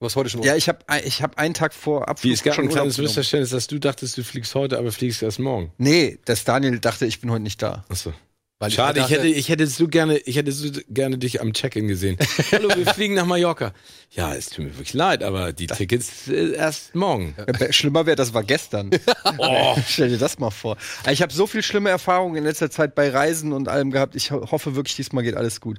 Du 0.00 0.06
hast 0.06 0.16
heute 0.16 0.28
schon 0.28 0.42
Ja, 0.42 0.56
ich 0.56 0.68
habe 0.68 0.80
ich 1.04 1.22
hab 1.22 1.38
einen 1.38 1.54
Tag 1.54 1.72
vor 1.72 2.08
Abflug 2.08 2.30
Wie, 2.30 2.34
es 2.34 2.42
gab 2.42 2.56
schon 2.56 2.64
ein 2.64 2.68
kleines 2.68 2.94
Urlaub 2.94 2.96
genommen. 2.96 3.08
Missverständnis, 3.10 3.50
dass 3.50 3.68
du 3.68 3.78
dachtest, 3.78 4.18
du 4.18 4.24
fliegst 4.24 4.52
heute, 4.56 4.76
aber 4.76 4.90
fliegst 4.90 5.22
erst 5.22 5.38
morgen. 5.38 5.70
Nee, 5.78 6.18
dass 6.24 6.42
Daniel 6.42 6.80
dachte, 6.80 7.06
ich 7.06 7.20
bin 7.20 7.30
heute 7.30 7.44
nicht 7.44 7.62
da. 7.62 7.84
Achso. 7.88 8.12
Weil 8.58 8.70
Schade, 8.70 9.00
ich 9.00 9.06
dachte- 9.06 9.16
hätte, 9.16 9.26
ich 9.28 9.48
hätte 9.50 9.66
so 9.66 9.86
gerne, 9.86 10.16
ich 10.16 10.36
hätte 10.36 10.50
so 10.50 10.70
gerne 10.88 11.18
dich 11.18 11.42
am 11.42 11.52
Check-in 11.52 11.88
gesehen. 11.88 12.16
Hallo, 12.52 12.70
wir 12.74 12.86
fliegen 12.86 13.12
nach 13.12 13.26
Mallorca. 13.26 13.74
Ja, 14.12 14.34
es 14.34 14.46
tut 14.48 14.64
mir 14.64 14.70
wirklich 14.72 14.94
leid, 14.94 15.22
aber 15.22 15.52
die 15.52 15.66
Tickets 15.66 16.26
äh, 16.28 16.52
erst 16.54 16.94
morgen. 16.94 17.34
Schlimmer 17.68 18.06
wäre, 18.06 18.16
das 18.16 18.32
war 18.32 18.44
gestern. 18.44 18.90
oh. 19.38 19.76
Stell 19.86 20.08
dir 20.08 20.16
das 20.16 20.38
mal 20.38 20.50
vor. 20.50 20.78
Ich 21.10 21.20
habe 21.20 21.34
so 21.34 21.46
viel 21.46 21.62
schlimme 21.62 21.90
Erfahrungen 21.90 22.36
in 22.36 22.44
letzter 22.44 22.70
Zeit 22.70 22.94
bei 22.94 23.10
Reisen 23.10 23.52
und 23.52 23.68
allem 23.68 23.90
gehabt. 23.90 24.16
Ich 24.16 24.30
ho- 24.30 24.50
hoffe 24.50 24.74
wirklich, 24.74 24.96
diesmal 24.96 25.22
geht 25.22 25.34
alles 25.36 25.60
gut. 25.60 25.78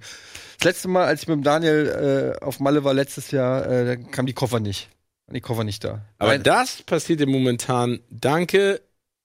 Das 0.59 0.65
letzte 0.65 0.87
Mal, 0.87 1.05
als 1.05 1.23
ich 1.23 1.27
mit 1.27 1.35
dem 1.37 1.43
Daniel 1.43 2.35
äh, 2.39 2.45
auf 2.45 2.59
Malle 2.59 2.83
war, 2.83 2.93
letztes 2.93 3.31
Jahr, 3.31 3.65
äh, 3.65 3.85
da 3.85 3.95
kamen 3.95 4.27
die 4.27 4.33
Koffer 4.33 4.59
nicht. 4.59 4.89
Waren 5.25 5.33
die 5.33 5.41
Koffer 5.41 5.63
nicht 5.63 5.83
da. 5.83 6.05
Aber 6.19 6.29
Weil- 6.29 6.39
das 6.39 6.83
passiert 6.83 7.21
im 7.21 7.31
momentan, 7.31 8.01
danke 8.11 8.81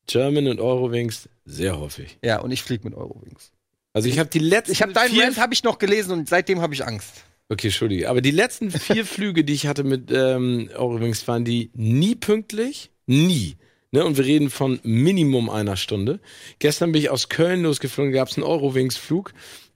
German 0.07 0.49
und 0.49 0.61
Eurowings, 0.61 1.29
sehr 1.45 1.79
häufig. 1.79 2.19
ja, 2.23 2.41
und 2.41 2.51
ich 2.51 2.63
fliege 2.63 2.85
mit 2.85 2.95
Eurowings. 2.95 3.53
Also 3.93 4.09
ich 4.09 4.19
habe 4.19 4.31
die 4.31 4.39
letzten 4.39 4.73
Ich 4.73 4.83
habe 4.83 4.93
deinen 4.93 5.11
vier, 5.11 5.25
Rant 5.25 5.39
habe 5.39 5.55
ich 5.55 5.65
noch 5.65 5.79
gelesen 5.79 6.13
und 6.13 6.29
seitdem 6.29 6.61
habe 6.61 6.75
ich 6.75 6.85
Angst. 6.85 7.25
Okay, 7.49 7.67
Entschuldige. 7.67 8.09
Aber 8.09 8.23
die 8.23 8.31
letzten 8.31 8.71
vier 8.71 9.05
Flüge, 9.07 9.45
die 9.45 9.53
ich 9.53 9.67
hatte 9.67 9.85
mit 9.85 10.11
ähm, 10.11 10.71
Eurowings, 10.75 11.29
waren 11.29 11.45
die 11.45 11.71
nie 11.75 12.15
pünktlich. 12.15 12.91
Nie. 13.07 13.57
Ne? 13.91 14.05
Und 14.05 14.17
wir 14.17 14.25
reden 14.25 14.49
von 14.49 14.81
Minimum 14.83 15.51
einer 15.51 15.77
Stunde. 15.77 16.21
Gestern 16.59 16.93
bin 16.93 17.03
ich 17.03 17.11
aus 17.11 17.29
Köln 17.29 17.63
losgeflogen, 17.63 18.13
gab 18.13 18.29
es 18.29 18.39
einen 18.39 18.45
Eurowings-Flug. 18.45 19.35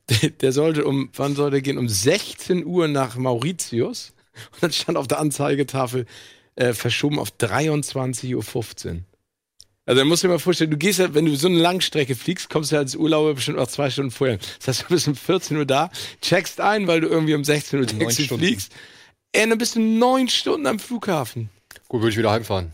Der, 0.08 0.30
der 0.30 0.52
sollte 0.52 0.84
um, 0.84 1.10
wann 1.14 1.34
soll 1.34 1.50
der 1.50 1.60
gehen? 1.60 1.78
Um 1.78 1.88
16 1.88 2.64
Uhr 2.64 2.88
nach 2.88 3.16
Mauritius. 3.16 4.14
Und 4.52 4.62
dann 4.62 4.72
stand 4.72 4.96
auf 4.96 5.08
der 5.08 5.18
Anzeigetafel 5.18 6.06
äh, 6.54 6.72
verschoben 6.72 7.18
auf 7.18 7.30
23.15 7.38 8.86
Uhr. 8.86 9.00
Also 9.86 10.00
dann 10.00 10.08
musst 10.08 10.24
du 10.24 10.26
dir 10.26 10.34
mal 10.34 10.40
vorstellen, 10.40 10.72
du 10.72 10.76
gehst 10.76 10.98
ja, 10.98 11.14
wenn 11.14 11.26
du 11.26 11.36
so 11.36 11.46
eine 11.46 11.58
Langstrecke 11.58 12.16
fliegst, 12.16 12.50
kommst 12.50 12.72
du 12.72 12.76
als 12.76 12.96
Urlauber 12.96 13.34
bestimmt 13.34 13.58
auch 13.58 13.68
zwei 13.68 13.88
Stunden 13.88 14.10
vorher. 14.10 14.38
Das 14.58 14.68
heißt, 14.68 14.82
du 14.82 14.94
bist 14.94 15.06
um 15.06 15.14
14 15.14 15.56
Uhr 15.56 15.64
da, 15.64 15.90
checkst 16.20 16.60
ein, 16.60 16.88
weil 16.88 17.00
du 17.00 17.08
irgendwie 17.08 17.34
um 17.34 17.44
16 17.44 17.78
Uhr 17.78 17.86
Taxi 17.86 18.26
fliegst. 18.26 18.72
Ey, 19.32 19.48
dann 19.48 19.58
bist 19.58 19.76
du 19.76 19.80
neun 19.80 20.28
Stunden 20.28 20.66
am 20.66 20.80
Flughafen. 20.80 21.50
Gut, 21.88 22.00
würde 22.00 22.10
ich 22.10 22.18
wieder 22.18 22.32
heimfahren. 22.32 22.72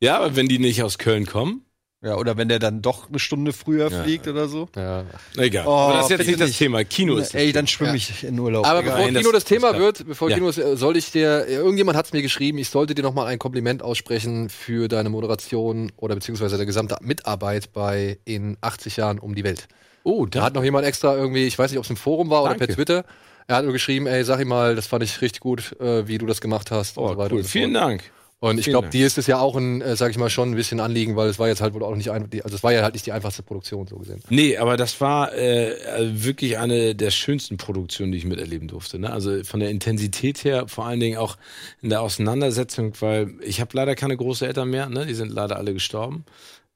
Ja, 0.00 0.18
aber 0.18 0.36
wenn 0.36 0.46
die 0.46 0.60
nicht 0.60 0.82
aus 0.84 0.98
Köln 0.98 1.26
kommen, 1.26 1.64
Ja, 2.02 2.16
oder 2.16 2.38
wenn 2.38 2.48
der 2.48 2.58
dann 2.58 2.80
doch 2.80 3.10
eine 3.10 3.18
Stunde 3.18 3.52
früher 3.52 3.90
Ja. 3.90 4.02
fliegt 4.02 4.26
oder 4.26 4.48
so. 4.48 4.70
Ja. 4.74 5.04
Egal. 5.36 5.66
Oh, 5.66 5.70
Aber 5.70 5.92
das 5.98 6.04
ist 6.04 6.10
jetzt 6.18 6.26
nicht 6.28 6.40
das. 6.40 6.56
Thema. 6.56 6.82
Kino 6.84 7.16
ist 7.18 7.34
Ey, 7.34 7.52
dann 7.52 7.66
Thema. 7.66 7.68
schwimme 7.68 7.96
ich 7.96 8.24
in 8.24 8.38
Urlaub. 8.38 8.66
Aber 8.66 8.82
bevor 8.82 8.98
Nein, 9.00 9.12
das- 9.12 9.22
Kino 9.22 9.32
das, 9.32 9.44
Thema 9.44 9.72
das- 9.72 9.80
wird, 9.80 10.06
bevor 10.06 10.30
Ja. 10.30 10.36
Kino 10.36 10.48
äh, 10.48 10.76
soll 10.78 10.96
ich 10.96 11.10
dir, 11.12 11.46
irgendjemand 11.46 11.98
hat 11.98 12.06
es 12.06 12.12
mir 12.14 12.22
geschrieben, 12.22 12.56
ich 12.56 12.70
sollte 12.70 12.94
dir 12.94 13.02
nochmal 13.02 13.26
ein 13.26 13.38
Kompliment 13.38 13.82
aussprechen 13.82 14.48
für 14.48 14.88
deine 14.88 15.10
Moderation 15.10 15.92
oder 15.98 16.14
beziehungsweise 16.14 16.56
deine 16.56 16.64
gesamte 16.64 16.96
Mitarbeit 17.02 17.74
bei 17.74 18.18
in 18.24 18.56
80 18.62 18.96
Jahren 18.96 19.18
um 19.18 19.34
die 19.34 19.44
Welt. 19.44 19.68
Oh, 20.02 20.24
Da 20.24 20.38
da 20.38 20.44
hat 20.46 20.54
noch 20.54 20.64
jemand 20.64 20.86
extra 20.86 21.14
irgendwie, 21.14 21.46
ich 21.46 21.58
weiß 21.58 21.70
nicht, 21.70 21.78
ob 21.78 21.84
es 21.84 21.90
im 21.90 21.96
Forum 21.98 22.30
war 22.30 22.40
oder 22.44 22.52
Danke. 22.52 22.66
per 22.68 22.74
Twitter, 22.76 23.04
er 23.46 23.56
hat 23.56 23.64
nur 23.64 23.74
geschrieben, 23.74 24.06
ey, 24.06 24.24
sag 24.24 24.40
ihm 24.40 24.48
mal, 24.48 24.74
das 24.74 24.86
fand 24.86 25.02
ich 25.04 25.20
richtig 25.20 25.40
gut, 25.40 25.78
äh, 25.78 26.08
wie 26.08 26.16
du 26.16 26.24
das 26.24 26.40
gemacht 26.40 26.70
hast 26.70 26.96
oh, 26.96 27.02
und 27.02 27.08
so 27.12 27.18
weiter 27.18 27.32
cool. 27.32 27.38
und 27.40 27.44
so 27.44 27.50
Vielen. 27.50 27.74
Dank. 27.74 28.04
Und 28.42 28.58
ich 28.58 28.66
glaube, 28.66 28.88
dir 28.88 29.06
ist 29.06 29.18
es 29.18 29.26
ja 29.26 29.38
auch 29.38 29.54
ein, 29.54 29.82
äh, 29.82 29.96
sag 29.96 30.10
ich 30.10 30.16
mal, 30.16 30.30
schon 30.30 30.52
ein 30.52 30.56
bisschen 30.56 30.80
Anliegen, 30.80 31.14
weil 31.14 31.28
es 31.28 31.38
war 31.38 31.48
jetzt 31.48 31.60
halt 31.60 31.74
wohl 31.74 31.82
auch 31.82 31.94
nicht 31.94 32.10
ein, 32.10 32.30
die, 32.30 32.42
also 32.42 32.56
es 32.56 32.62
war 32.62 32.72
ja 32.72 32.82
halt 32.82 32.94
nicht 32.94 33.04
die 33.04 33.12
einfachste 33.12 33.42
Produktion 33.42 33.86
so 33.86 33.98
gesehen. 33.98 34.22
Nee, 34.30 34.56
aber 34.56 34.78
das 34.78 34.98
war 35.02 35.34
äh, 35.34 35.72
äh, 35.72 36.24
wirklich 36.24 36.56
eine 36.56 36.94
der 36.94 37.10
schönsten 37.10 37.58
Produktionen, 37.58 38.12
die 38.12 38.18
ich 38.18 38.24
miterleben 38.24 38.66
durfte. 38.66 38.98
Ne? 38.98 39.12
Also 39.12 39.44
von 39.44 39.60
der 39.60 39.68
Intensität 39.68 40.42
her, 40.42 40.68
vor 40.68 40.86
allen 40.86 41.00
Dingen 41.00 41.18
auch 41.18 41.36
in 41.82 41.90
der 41.90 42.00
Auseinandersetzung, 42.00 42.94
weil 43.00 43.34
ich 43.42 43.60
habe 43.60 43.76
leider 43.76 43.94
keine 43.94 44.16
Großeltern 44.16 44.70
mehr, 44.70 44.88
ne? 44.88 45.04
die 45.04 45.14
sind 45.14 45.30
leider 45.30 45.58
alle 45.58 45.74
gestorben. 45.74 46.24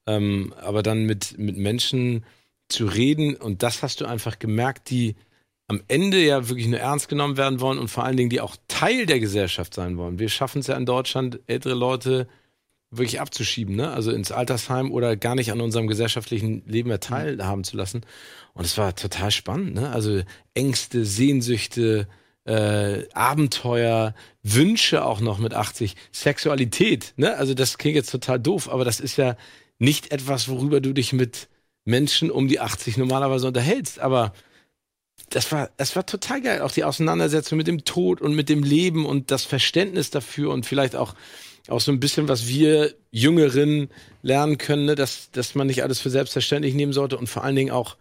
Ähm, 0.05 0.53
aber 0.61 0.83
dann 0.83 1.05
mit, 1.05 1.39
mit 1.39 1.57
Menschen 1.57 2.25
zu 2.69 2.85
reden 2.85 3.35
und 3.35 3.63
das 3.63 3.81
hast 3.81 4.01
du 4.01 4.05
einfach 4.05 4.37
gemerkt, 4.37 4.91
die 4.91 5.15
am 5.67 5.81
Ende 5.87 6.23
ja 6.23 6.47
wirklich 6.47 6.67
nur 6.67 6.79
ernst 6.79 7.09
genommen 7.09 7.37
werden 7.37 7.59
wollen 7.59 7.79
und 7.79 7.87
vor 7.87 8.03
allen 8.03 8.17
Dingen 8.17 8.29
die 8.29 8.41
auch 8.41 8.55
Teil 8.67 9.05
der 9.05 9.19
Gesellschaft 9.19 9.73
sein 9.73 9.97
wollen. 9.97 10.19
Wir 10.19 10.29
schaffen 10.29 10.59
es 10.59 10.67
ja 10.67 10.75
in 10.75 10.85
Deutschland, 10.85 11.39
ältere 11.47 11.73
Leute 11.73 12.27
wirklich 12.91 13.19
abzuschieben, 13.19 13.75
ne? 13.75 13.91
Also 13.91 14.11
ins 14.11 14.31
Altersheim 14.31 14.91
oder 14.91 15.17
gar 15.17 15.35
nicht 15.35 15.51
an 15.51 15.61
unserem 15.61 15.87
gesellschaftlichen 15.87 16.63
Leben 16.65 16.89
mehr 16.89 16.99
teilhaben 16.99 17.63
zu 17.63 17.77
lassen. 17.77 18.01
Und 18.53 18.65
es 18.65 18.77
war 18.77 18.95
total 18.95 19.31
spannend, 19.31 19.73
ne? 19.73 19.89
Also 19.89 20.21
Ängste, 20.53 21.03
Sehnsüchte, 21.03 22.07
äh, 22.45 23.03
Abenteuer, 23.13 24.13
Wünsche 24.43 25.03
auch 25.03 25.19
noch 25.19 25.39
mit 25.39 25.53
80, 25.53 25.95
Sexualität, 26.11 27.13
ne? 27.17 27.35
Also 27.37 27.53
das 27.53 27.77
klingt 27.77 27.95
jetzt 27.95 28.11
total 28.11 28.39
doof, 28.39 28.69
aber 28.69 28.85
das 28.85 28.99
ist 28.99 29.17
ja 29.17 29.35
nicht 29.79 30.11
etwas, 30.11 30.47
worüber 30.47 30.79
du 30.79 30.93
dich 30.93 31.11
mit 31.11 31.49
Menschen 31.85 32.31
um 32.31 32.47
die 32.47 32.59
80 32.59 32.97
normalerweise 32.97 33.47
unterhältst, 33.47 33.99
aber 33.99 34.31
das 35.29 35.51
war, 35.51 35.69
das 35.77 35.95
war 35.95 36.05
total 36.05 36.41
geil. 36.41 36.61
Auch 36.61 36.71
die 36.71 36.83
Auseinandersetzung 36.83 37.57
mit 37.57 37.67
dem 37.67 37.85
Tod 37.85 38.21
und 38.21 38.35
mit 38.35 38.49
dem 38.49 38.63
Leben 38.63 39.05
und 39.05 39.31
das 39.31 39.43
Verständnis 39.43 40.09
dafür 40.09 40.51
und 40.51 40.65
vielleicht 40.65 40.95
auch, 40.95 41.15
auch 41.67 41.81
so 41.81 41.91
ein 41.91 41.99
bisschen, 41.99 42.27
was 42.27 42.47
wir 42.47 42.93
Jüngeren 43.11 43.89
lernen 44.21 44.57
können, 44.57 44.85
ne? 44.85 44.95
dass, 44.95 45.31
dass 45.31 45.55
man 45.55 45.67
nicht 45.67 45.83
alles 45.83 45.99
für 45.99 46.09
selbstverständlich 46.09 46.73
nehmen 46.73 46.93
sollte 46.93 47.17
und 47.17 47.27
vor 47.27 47.43
allen 47.43 47.55
Dingen 47.55 47.71
auch, 47.71 47.97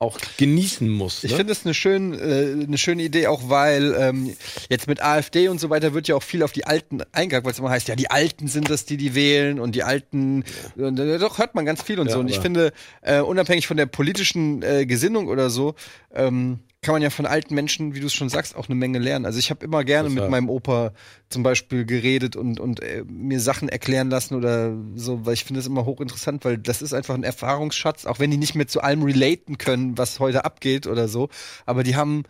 auch 0.00 0.16
genießen 0.36 0.88
muss. 0.88 1.24
Ich 1.24 1.32
Ne? 1.32 1.36
finde 1.38 1.52
es 1.52 1.64
eine, 1.64 1.74
schön, 1.74 2.14
äh, 2.14 2.64
eine 2.64 2.78
schöne 2.78 3.02
Idee, 3.02 3.26
auch 3.26 3.48
weil 3.48 3.96
ähm, 3.98 4.36
jetzt 4.68 4.86
mit 4.86 5.02
AfD 5.02 5.48
und 5.48 5.58
so 5.58 5.70
weiter 5.70 5.92
wird 5.92 6.06
ja 6.06 6.14
auch 6.14 6.22
viel 6.22 6.44
auf 6.44 6.52
die 6.52 6.64
Alten 6.66 7.00
eingegangen, 7.10 7.44
weil 7.44 7.52
es 7.52 7.58
immer 7.58 7.70
heißt, 7.70 7.88
ja, 7.88 7.96
die 7.96 8.08
Alten 8.10 8.46
sind 8.46 8.70
das, 8.70 8.84
die 8.84 8.96
die 8.96 9.16
wählen 9.16 9.58
und 9.58 9.74
die 9.74 9.82
Alten, 9.82 10.44
und, 10.76 11.00
äh, 11.00 11.18
doch 11.18 11.38
hört 11.38 11.54
man 11.56 11.64
ganz 11.64 11.82
viel 11.82 11.98
und 11.98 12.06
Ja, 12.06 12.12
so. 12.12 12.20
Und 12.20 12.28
ich 12.30 12.38
finde, 12.38 12.72
äh, 13.02 13.20
unabhängig 13.20 13.66
von 13.66 13.76
der 13.76 13.86
politischen 13.86 14.62
äh, 14.62 14.86
Gesinnung 14.86 15.26
oder 15.26 15.50
so, 15.50 15.74
ähm, 16.14 16.60
kann 16.80 16.92
man 16.94 17.02
ja 17.02 17.10
von 17.10 17.26
alten 17.26 17.54
Menschen, 17.56 17.94
wie 17.94 18.00
du 18.00 18.06
es 18.06 18.14
schon 18.14 18.28
sagst, 18.28 18.54
auch 18.54 18.66
eine 18.68 18.76
Menge 18.76 18.98
lernen. 19.00 19.26
Also 19.26 19.38
ich 19.40 19.50
habe 19.50 19.64
immer 19.64 19.82
gerne 19.82 20.04
Das 20.08 20.14
mit 20.14 20.22
war- 20.22 20.30
meinem 20.30 20.48
Opa 20.48 20.92
zum 21.28 21.42
Beispiel 21.42 21.84
geredet 21.84 22.36
und, 22.36 22.60
und 22.60 22.80
äh, 22.80 23.02
mir 23.08 23.40
Sachen 23.40 23.68
erklären 23.68 24.10
lassen 24.10 24.34
oder 24.36 24.72
so, 24.94 25.26
weil 25.26 25.34
ich 25.34 25.44
finde 25.44 25.58
es 25.60 25.66
immer 25.66 25.84
hochinteressant, 25.86 26.44
weil 26.44 26.56
das 26.56 26.80
ist 26.80 26.92
einfach 26.94 27.14
ein 27.16 27.24
Erfahrungsschatz, 27.24 28.06
auch 28.06 28.20
wenn 28.20 28.30
die 28.30 28.36
nicht 28.36 28.54
mehr 28.54 28.68
zu 28.68 28.80
allem 28.80 29.02
relaten 29.02 29.58
können, 29.58 29.98
was 29.98 30.20
heute 30.20 30.44
abgeht 30.44 30.86
oder 30.86 31.08
so. 31.08 31.28
Aber 31.66 31.82
die 31.82 31.96
haben, 31.96 32.22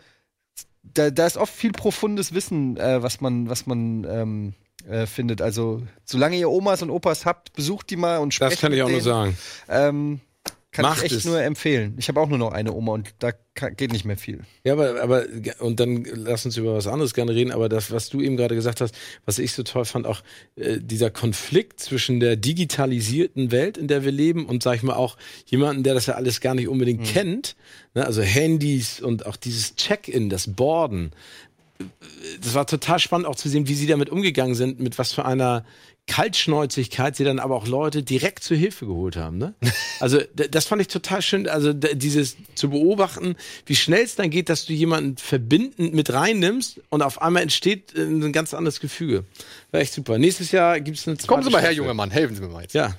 da, 0.82 1.10
da 1.10 1.26
ist 1.26 1.36
oft 1.36 1.52
viel 1.52 1.72
profundes 1.72 2.32
Wissen, 2.32 2.78
äh, 2.78 3.02
was 3.02 3.20
man, 3.20 3.50
was 3.50 3.66
man 3.66 4.06
ähm, 4.08 4.54
äh, 4.88 5.04
findet. 5.04 5.42
Also 5.42 5.82
solange 6.06 6.38
ihr 6.38 6.48
Omas 6.50 6.80
und 6.80 6.88
Opas 6.88 7.26
habt, 7.26 7.52
besucht 7.52 7.90
die 7.90 7.96
mal 7.96 8.16
und 8.18 8.32
sprecht 8.32 8.52
Das 8.54 8.60
kann 8.62 8.72
ich 8.72 8.80
auch 8.80 8.88
nur 8.88 9.00
denen. 9.00 9.04
sagen. 9.04 9.38
Ähm, 9.68 10.20
kann 10.70 10.82
Macht 10.82 10.98
ich 10.98 11.04
echt 11.04 11.14
es. 11.20 11.24
nur 11.24 11.40
empfehlen. 11.40 11.94
Ich 11.96 12.08
habe 12.08 12.20
auch 12.20 12.28
nur 12.28 12.36
noch 12.36 12.52
eine 12.52 12.74
Oma 12.74 12.92
und 12.92 13.14
da 13.20 13.32
kann, 13.54 13.74
geht 13.74 13.90
nicht 13.90 14.04
mehr 14.04 14.18
viel. 14.18 14.40
Ja, 14.64 14.74
aber, 14.74 15.00
aber, 15.00 15.24
und 15.60 15.80
dann 15.80 16.04
lass 16.04 16.44
uns 16.44 16.58
über 16.58 16.74
was 16.74 16.86
anderes 16.86 17.14
gerne 17.14 17.34
reden, 17.34 17.52
aber 17.52 17.70
das, 17.70 17.90
was 17.90 18.10
du 18.10 18.20
eben 18.20 18.36
gerade 18.36 18.54
gesagt 18.54 18.82
hast, 18.82 18.94
was 19.24 19.38
ich 19.38 19.52
so 19.52 19.62
toll 19.62 19.86
fand, 19.86 20.06
auch 20.06 20.22
äh, 20.56 20.78
dieser 20.78 21.10
Konflikt 21.10 21.80
zwischen 21.80 22.20
der 22.20 22.36
digitalisierten 22.36 23.50
Welt, 23.50 23.78
in 23.78 23.88
der 23.88 24.04
wir 24.04 24.12
leben, 24.12 24.44
und 24.44 24.62
sag 24.62 24.76
ich 24.76 24.82
mal 24.82 24.96
auch 24.96 25.16
jemanden, 25.46 25.84
der 25.84 25.94
das 25.94 26.04
ja 26.04 26.14
alles 26.14 26.42
gar 26.42 26.54
nicht 26.54 26.68
unbedingt 26.68 27.04
kennt, 27.04 27.56
ne, 27.94 28.04
also 28.04 28.20
Handys 28.20 29.00
und 29.00 29.24
auch 29.24 29.36
dieses 29.36 29.74
Check-in, 29.74 30.28
das 30.28 30.54
Borden. 30.54 31.12
Das 32.42 32.52
war 32.52 32.66
total 32.66 32.98
spannend 32.98 33.26
auch 33.26 33.36
zu 33.36 33.48
sehen, 33.48 33.68
wie 33.68 33.74
sie 33.74 33.86
damit 33.86 34.10
umgegangen 34.10 34.54
sind, 34.54 34.80
mit 34.80 34.98
was 34.98 35.12
für 35.12 35.24
einer 35.24 35.64
Kaltschnäuzigkeit 36.08 37.14
sie 37.14 37.22
dann 37.24 37.38
aber 37.38 37.54
auch 37.54 37.66
Leute 37.68 38.02
direkt 38.02 38.42
zur 38.42 38.56
Hilfe 38.56 38.86
geholt 38.86 39.16
haben. 39.16 39.38
Ne? 39.38 39.54
Also 40.00 40.20
das 40.34 40.64
fand 40.66 40.82
ich 40.82 40.88
total 40.88 41.22
schön, 41.22 41.48
also 41.48 41.72
dieses 41.72 42.36
zu 42.56 42.70
beobachten, 42.70 43.36
wie 43.66 43.76
schnell 43.76 44.02
es 44.02 44.16
dann 44.16 44.30
geht, 44.30 44.48
dass 44.48 44.66
du 44.66 44.72
jemanden 44.72 45.16
verbindend 45.16 45.94
mit 45.94 46.12
reinnimmst 46.12 46.80
und 46.90 47.02
auf 47.02 47.22
einmal 47.22 47.42
entsteht 47.42 47.94
äh, 47.94 48.02
ein 48.02 48.32
ganz 48.32 48.54
anderes 48.54 48.80
Gefüge. 48.80 49.24
War 49.70 49.80
echt 49.80 49.92
super. 49.92 50.18
Nächstes 50.18 50.50
Jahr 50.50 50.80
gibt 50.80 50.98
es 50.98 51.06
eine 51.06 51.16
zweite 51.16 51.28
Kommen 51.28 51.42
Sie 51.44 51.50
mal 51.50 51.58
her, 51.58 51.66
Staffel. 51.68 51.76
junger 51.78 51.94
Mann, 51.94 52.10
helfen 52.10 52.34
Sie 52.34 52.42
mir 52.42 52.48
mal 52.48 52.62
jetzt. 52.62 52.74
Ja, 52.74 52.94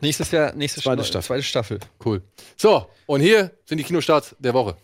Nächstes 0.00 0.30
Jahr, 0.30 0.54
nächste 0.54 0.80
Zweite 0.82 1.02
Sta- 1.02 1.20
Staffel. 1.20 1.26
Zweite 1.26 1.42
Staffel. 1.42 1.80
Cool. 2.04 2.22
So, 2.56 2.86
und 3.06 3.20
hier 3.22 3.50
sind 3.64 3.78
die 3.78 3.84
Kinostarts 3.84 4.36
der 4.38 4.54
Woche. 4.54 4.76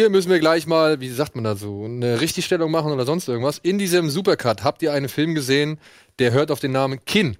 Hier 0.00 0.08
müssen 0.08 0.30
wir 0.30 0.38
gleich 0.38 0.66
mal, 0.66 0.98
wie 1.00 1.10
sagt 1.10 1.34
man 1.34 1.44
dazu, 1.44 1.82
eine 1.84 2.22
Richtigstellung 2.22 2.70
machen 2.70 2.90
oder 2.90 3.04
sonst 3.04 3.28
irgendwas. 3.28 3.58
In 3.58 3.76
diesem 3.76 4.08
Supercut 4.08 4.64
habt 4.64 4.80
ihr 4.80 4.94
einen 4.94 5.10
Film 5.10 5.34
gesehen, 5.34 5.78
der 6.18 6.32
hört 6.32 6.50
auf 6.50 6.58
den 6.58 6.72
Namen 6.72 7.04
Kin. 7.04 7.36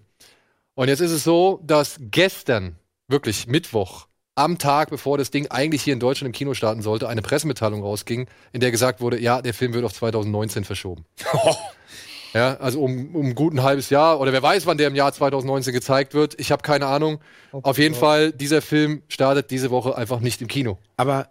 Und 0.75 0.89
jetzt 0.89 1.01
ist 1.01 1.11
es 1.11 1.25
so, 1.25 1.61
dass 1.65 1.97
gestern, 1.99 2.77
wirklich 3.09 3.47
Mittwoch, 3.47 4.09
am 4.35 4.59
Tag, 4.59 4.91
bevor 4.91 5.17
das 5.17 5.31
Ding 5.31 5.47
eigentlich 5.47 5.81
hier 5.83 5.95
in 5.95 6.01
Deutschland 6.01 6.27
im 6.27 6.33
Kino 6.33 6.53
starten 6.53 6.83
sollte, 6.83 7.09
eine 7.09 7.23
Pressemitteilung 7.23 7.81
rausging, 7.81 8.27
in 8.53 8.61
der 8.61 8.71
gesagt 8.71 9.01
wurde, 9.01 9.19
ja, 9.19 9.41
der 9.41 9.55
Film 9.55 9.73
wird 9.73 9.87
auf 9.87 9.95
2019 9.95 10.65
verschoben. 10.65 11.07
ja, 12.35 12.59
also 12.59 12.83
um, 12.83 13.17
um 13.17 13.35
gut 13.35 13.55
ein 13.55 13.63
halbes 13.63 13.89
Jahr 13.89 14.21
oder 14.21 14.35
wer 14.35 14.43
weiß, 14.43 14.67
wann 14.67 14.77
der 14.77 14.89
im 14.89 14.95
Jahr 14.95 15.15
2019 15.15 15.73
gezeigt 15.73 16.13
wird. 16.13 16.39
Ich 16.39 16.53
habe 16.53 16.61
keine 16.61 16.89
Ahnung. 16.89 17.21
Auf 17.53 17.79
jeden 17.79 17.95
Fall, 17.95 18.33
dieser 18.33 18.61
Film 18.61 19.01
startet 19.09 19.51
diese 19.51 19.71
Woche 19.71 19.97
einfach 19.97 20.21
nicht 20.21 20.43
im 20.43 20.49
Kino. 20.49 20.77
aber 20.99 21.31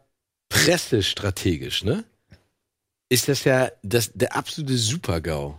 pressestrategisch, 0.50 1.84
ne? 1.84 2.04
Ist 3.10 3.28
das 3.28 3.44
ja 3.44 3.72
das, 3.82 4.12
der 4.14 4.36
absolute 4.36 4.78
Super-GAU. 4.78 5.58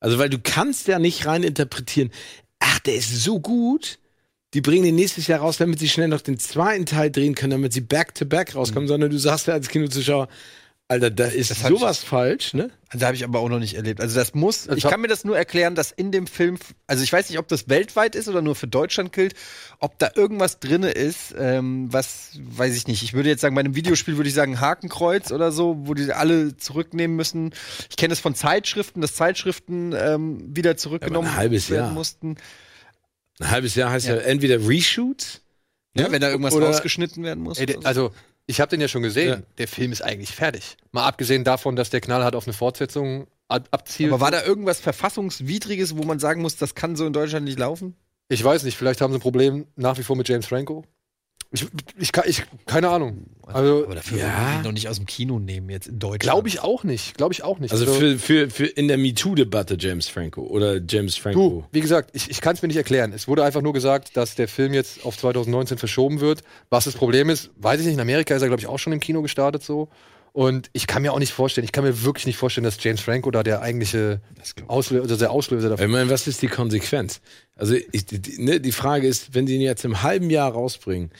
Also, 0.00 0.18
weil 0.18 0.30
du 0.30 0.38
kannst 0.38 0.88
ja 0.88 0.98
nicht 0.98 1.26
rein 1.26 1.42
interpretieren, 1.42 2.10
ach, 2.58 2.78
der 2.80 2.94
ist 2.94 3.22
so 3.22 3.38
gut, 3.38 3.98
die 4.54 4.60
bringen 4.60 4.84
den 4.84 4.96
nächstes 4.96 5.26
Jahr 5.26 5.40
raus, 5.40 5.58
damit 5.58 5.78
sie 5.78 5.88
schnell 5.88 6.08
noch 6.08 6.22
den 6.22 6.38
zweiten 6.38 6.86
Teil 6.86 7.10
drehen 7.10 7.34
können, 7.34 7.52
damit 7.52 7.72
sie 7.72 7.82
back-to-back 7.82 8.54
rauskommen, 8.56 8.88
sondern 8.88 9.10
du 9.10 9.18
sagst 9.18 9.46
ja 9.46 9.54
als 9.54 9.68
Kinozuschauer, 9.68 10.28
Alter, 10.90 11.08
da 11.10 11.26
ist 11.26 11.52
das 11.52 11.62
hab 11.62 11.70
ich- 11.70 11.78
sowas 11.78 11.98
falsch, 12.02 12.52
ne? 12.52 12.68
Also 12.88 13.06
habe 13.06 13.14
ich 13.14 13.22
aber 13.22 13.38
auch 13.38 13.48
noch 13.48 13.60
nicht 13.60 13.74
erlebt. 13.74 14.00
Also 14.00 14.18
das 14.18 14.34
muss, 14.34 14.66
ich 14.74 14.82
kann 14.82 15.00
mir 15.00 15.06
das 15.06 15.22
nur 15.24 15.36
erklären, 15.38 15.76
dass 15.76 15.92
in 15.92 16.10
dem 16.10 16.26
Film, 16.26 16.58
also 16.88 17.04
ich 17.04 17.12
weiß 17.12 17.30
nicht, 17.30 17.38
ob 17.38 17.46
das 17.46 17.68
weltweit 17.68 18.16
ist 18.16 18.26
oder 18.28 18.42
nur 18.42 18.56
für 18.56 18.66
Deutschland 18.66 19.12
gilt, 19.12 19.34
ob 19.78 19.96
da 20.00 20.10
irgendwas 20.16 20.58
drinne 20.58 20.90
ist, 20.90 21.32
ähm, 21.38 21.92
was, 21.92 22.30
weiß 22.42 22.76
ich 22.76 22.88
nicht. 22.88 23.04
Ich 23.04 23.12
würde 23.12 23.28
jetzt 23.28 23.40
sagen, 23.40 23.54
bei 23.54 23.60
einem 23.60 23.76
Videospiel 23.76 24.16
würde 24.16 24.28
ich 24.28 24.34
sagen 24.34 24.58
Hakenkreuz 24.60 25.30
oder 25.30 25.52
so, 25.52 25.76
wo 25.86 25.94
die 25.94 26.12
alle 26.12 26.56
zurücknehmen 26.56 27.16
müssen. 27.16 27.54
Ich 27.88 27.96
kenne 27.96 28.12
es 28.12 28.18
von 28.18 28.34
Zeitschriften, 28.34 29.00
dass 29.00 29.14
Zeitschriften 29.14 29.92
ähm, 29.96 30.56
wieder 30.56 30.76
zurückgenommen 30.76 31.28
ein 31.28 31.36
halbes 31.36 31.70
werden 31.70 31.84
Jahr. 31.84 31.92
mussten. 31.94 32.34
Ein 33.38 33.50
halbes 33.52 33.76
Jahr 33.76 33.92
heißt 33.92 34.08
ja, 34.08 34.16
entweder 34.16 34.66
Reshoots, 34.68 35.42
Ja, 35.96 36.10
wenn 36.10 36.20
da 36.20 36.28
irgendwas 36.30 36.54
Oder- 36.54 36.66
rausgeschnitten 36.66 37.22
werden 37.22 37.44
muss. 37.44 37.58
Ey, 37.58 37.78
also, 37.84 38.10
ich 38.50 38.60
habe 38.60 38.68
den 38.68 38.80
ja 38.80 38.88
schon 38.88 39.02
gesehen. 39.02 39.28
Ja. 39.28 39.42
Der 39.58 39.68
Film 39.68 39.92
ist 39.92 40.02
eigentlich 40.02 40.32
fertig. 40.32 40.76
Mal 40.90 41.06
abgesehen 41.06 41.44
davon, 41.44 41.76
dass 41.76 41.88
der 41.90 42.00
knallhart 42.00 42.34
auf 42.34 42.46
eine 42.46 42.52
Fortsetzung 42.52 43.28
ab 43.48 43.68
abzielt. 43.70 44.12
aber 44.12 44.20
war 44.20 44.30
da 44.30 44.44
irgendwas 44.44 44.80
Verfassungswidriges, 44.80 45.96
wo 45.96 46.02
man 46.02 46.18
sagen 46.18 46.42
muss, 46.42 46.56
das 46.56 46.74
kann 46.74 46.96
so 46.96 47.06
in 47.06 47.12
Deutschland 47.12 47.44
nicht 47.44 47.58
laufen? 47.58 47.94
Ich 48.28 48.42
weiß 48.42 48.64
nicht, 48.64 48.76
vielleicht 48.76 49.00
haben 49.00 49.12
sie 49.12 49.18
ein 49.18 49.22
Problem 49.22 49.66
nach 49.76 49.98
wie 49.98 50.02
vor 50.02 50.16
mit 50.16 50.28
James 50.28 50.46
Franco. 50.46 50.84
Ich, 51.52 51.66
ich, 51.98 52.12
kann- 52.12 52.24
ich 52.28 52.44
keine 52.66 52.90
Ahnung. 52.90 53.26
Also, 53.44 53.82
dafür 53.86 54.18
Ja. 54.18 54.24
würden 54.26 54.46
die 54.52 54.56
ihn 54.58 54.62
doch 54.62 54.72
nicht 54.72 54.88
aus 54.88 54.96
dem 54.98 55.06
Kino 55.06 55.40
nehmen 55.40 55.68
jetzt 55.68 55.88
in 55.88 55.98
Deutschland. 55.98 56.20
glaube 56.22 56.46
ich 56.48 56.60
auch 56.60 56.84
nicht. 56.84 57.16
Glaube 57.16 57.32
ich 57.34 57.42
auch 57.42 57.58
nicht. 57.58 57.72
also 57.72 57.86
für, 57.92 58.18
für, 58.20 58.48
für 58.50 58.66
in 58.66 58.86
der 58.86 58.96
MeToo-Debatte 58.98 59.76
James 59.76 60.06
Franco 60.08 60.42
oder 60.42 60.76
James 60.88 61.16
Du, 61.16 61.20
Franco. 61.22 61.64
wie 61.72 61.80
gesagt, 61.80 62.10
ich, 62.12 62.30
ich 62.30 62.40
kann 62.40 62.54
es 62.54 62.62
mir 62.62 62.68
nicht 62.68 62.76
erklären. 62.76 63.12
Es 63.12 63.26
wurde 63.26 63.42
einfach 63.42 63.62
nur 63.62 63.72
gesagt, 63.72 64.16
dass 64.16 64.36
der 64.36 64.46
Film 64.46 64.72
jetzt 64.74 65.04
auf 65.04 65.18
2019 65.18 65.76
verschoben 65.78 66.20
wird. 66.20 66.42
Was 66.68 66.84
das 66.84 66.94
Problem 66.94 67.28
ist, 67.30 67.50
weiß 67.56 67.80
ich 67.80 67.86
nicht. 67.86 67.94
In 67.94 68.00
Amerika 68.00 68.36
ist 68.36 68.42
er, 68.42 68.48
glaube 68.48 68.60
ich, 68.60 68.68
auch 68.68 68.78
schon 68.78 68.92
im 68.92 69.00
Kino 69.00 69.20
gestartet 69.20 69.64
so. 69.64 69.88
Und 70.32 70.70
ich 70.72 70.86
kann 70.86 71.02
mir 71.02 71.12
auch 71.12 71.18
nicht 71.18 71.32
vorstellen, 71.32 71.64
ich 71.64 71.72
kann 71.72 71.82
mir 71.82 72.04
wirklich 72.04 72.24
nicht 72.24 72.36
vorstellen, 72.36 72.62
dass 72.62 72.80
James 72.80 73.00
Franco 73.00 73.32
da 73.32 73.42
der 73.42 73.62
eigentliche 73.62 74.20
Auslöser, 74.68 75.02
also 75.02 75.16
der 75.16 75.32
Auslöser 75.32 75.70
dafür 75.70 75.86
Ich 75.86 75.90
meine, 75.90 76.08
was 76.08 76.28
ist 76.28 76.40
die 76.40 76.46
Konsequenz? 76.46 77.20
Also 77.56 77.74
ich, 77.90 78.06
die, 78.06 78.20
die, 78.20 78.40
ne, 78.40 78.60
die 78.60 78.70
Frage 78.70 79.08
ist, 79.08 79.34
wenn 79.34 79.48
sie 79.48 79.56
ihn 79.56 79.60
jetzt 79.60 79.84
im 79.84 80.04
halben 80.04 80.30
Jahr 80.30 80.52
rausbringen, 80.52 81.10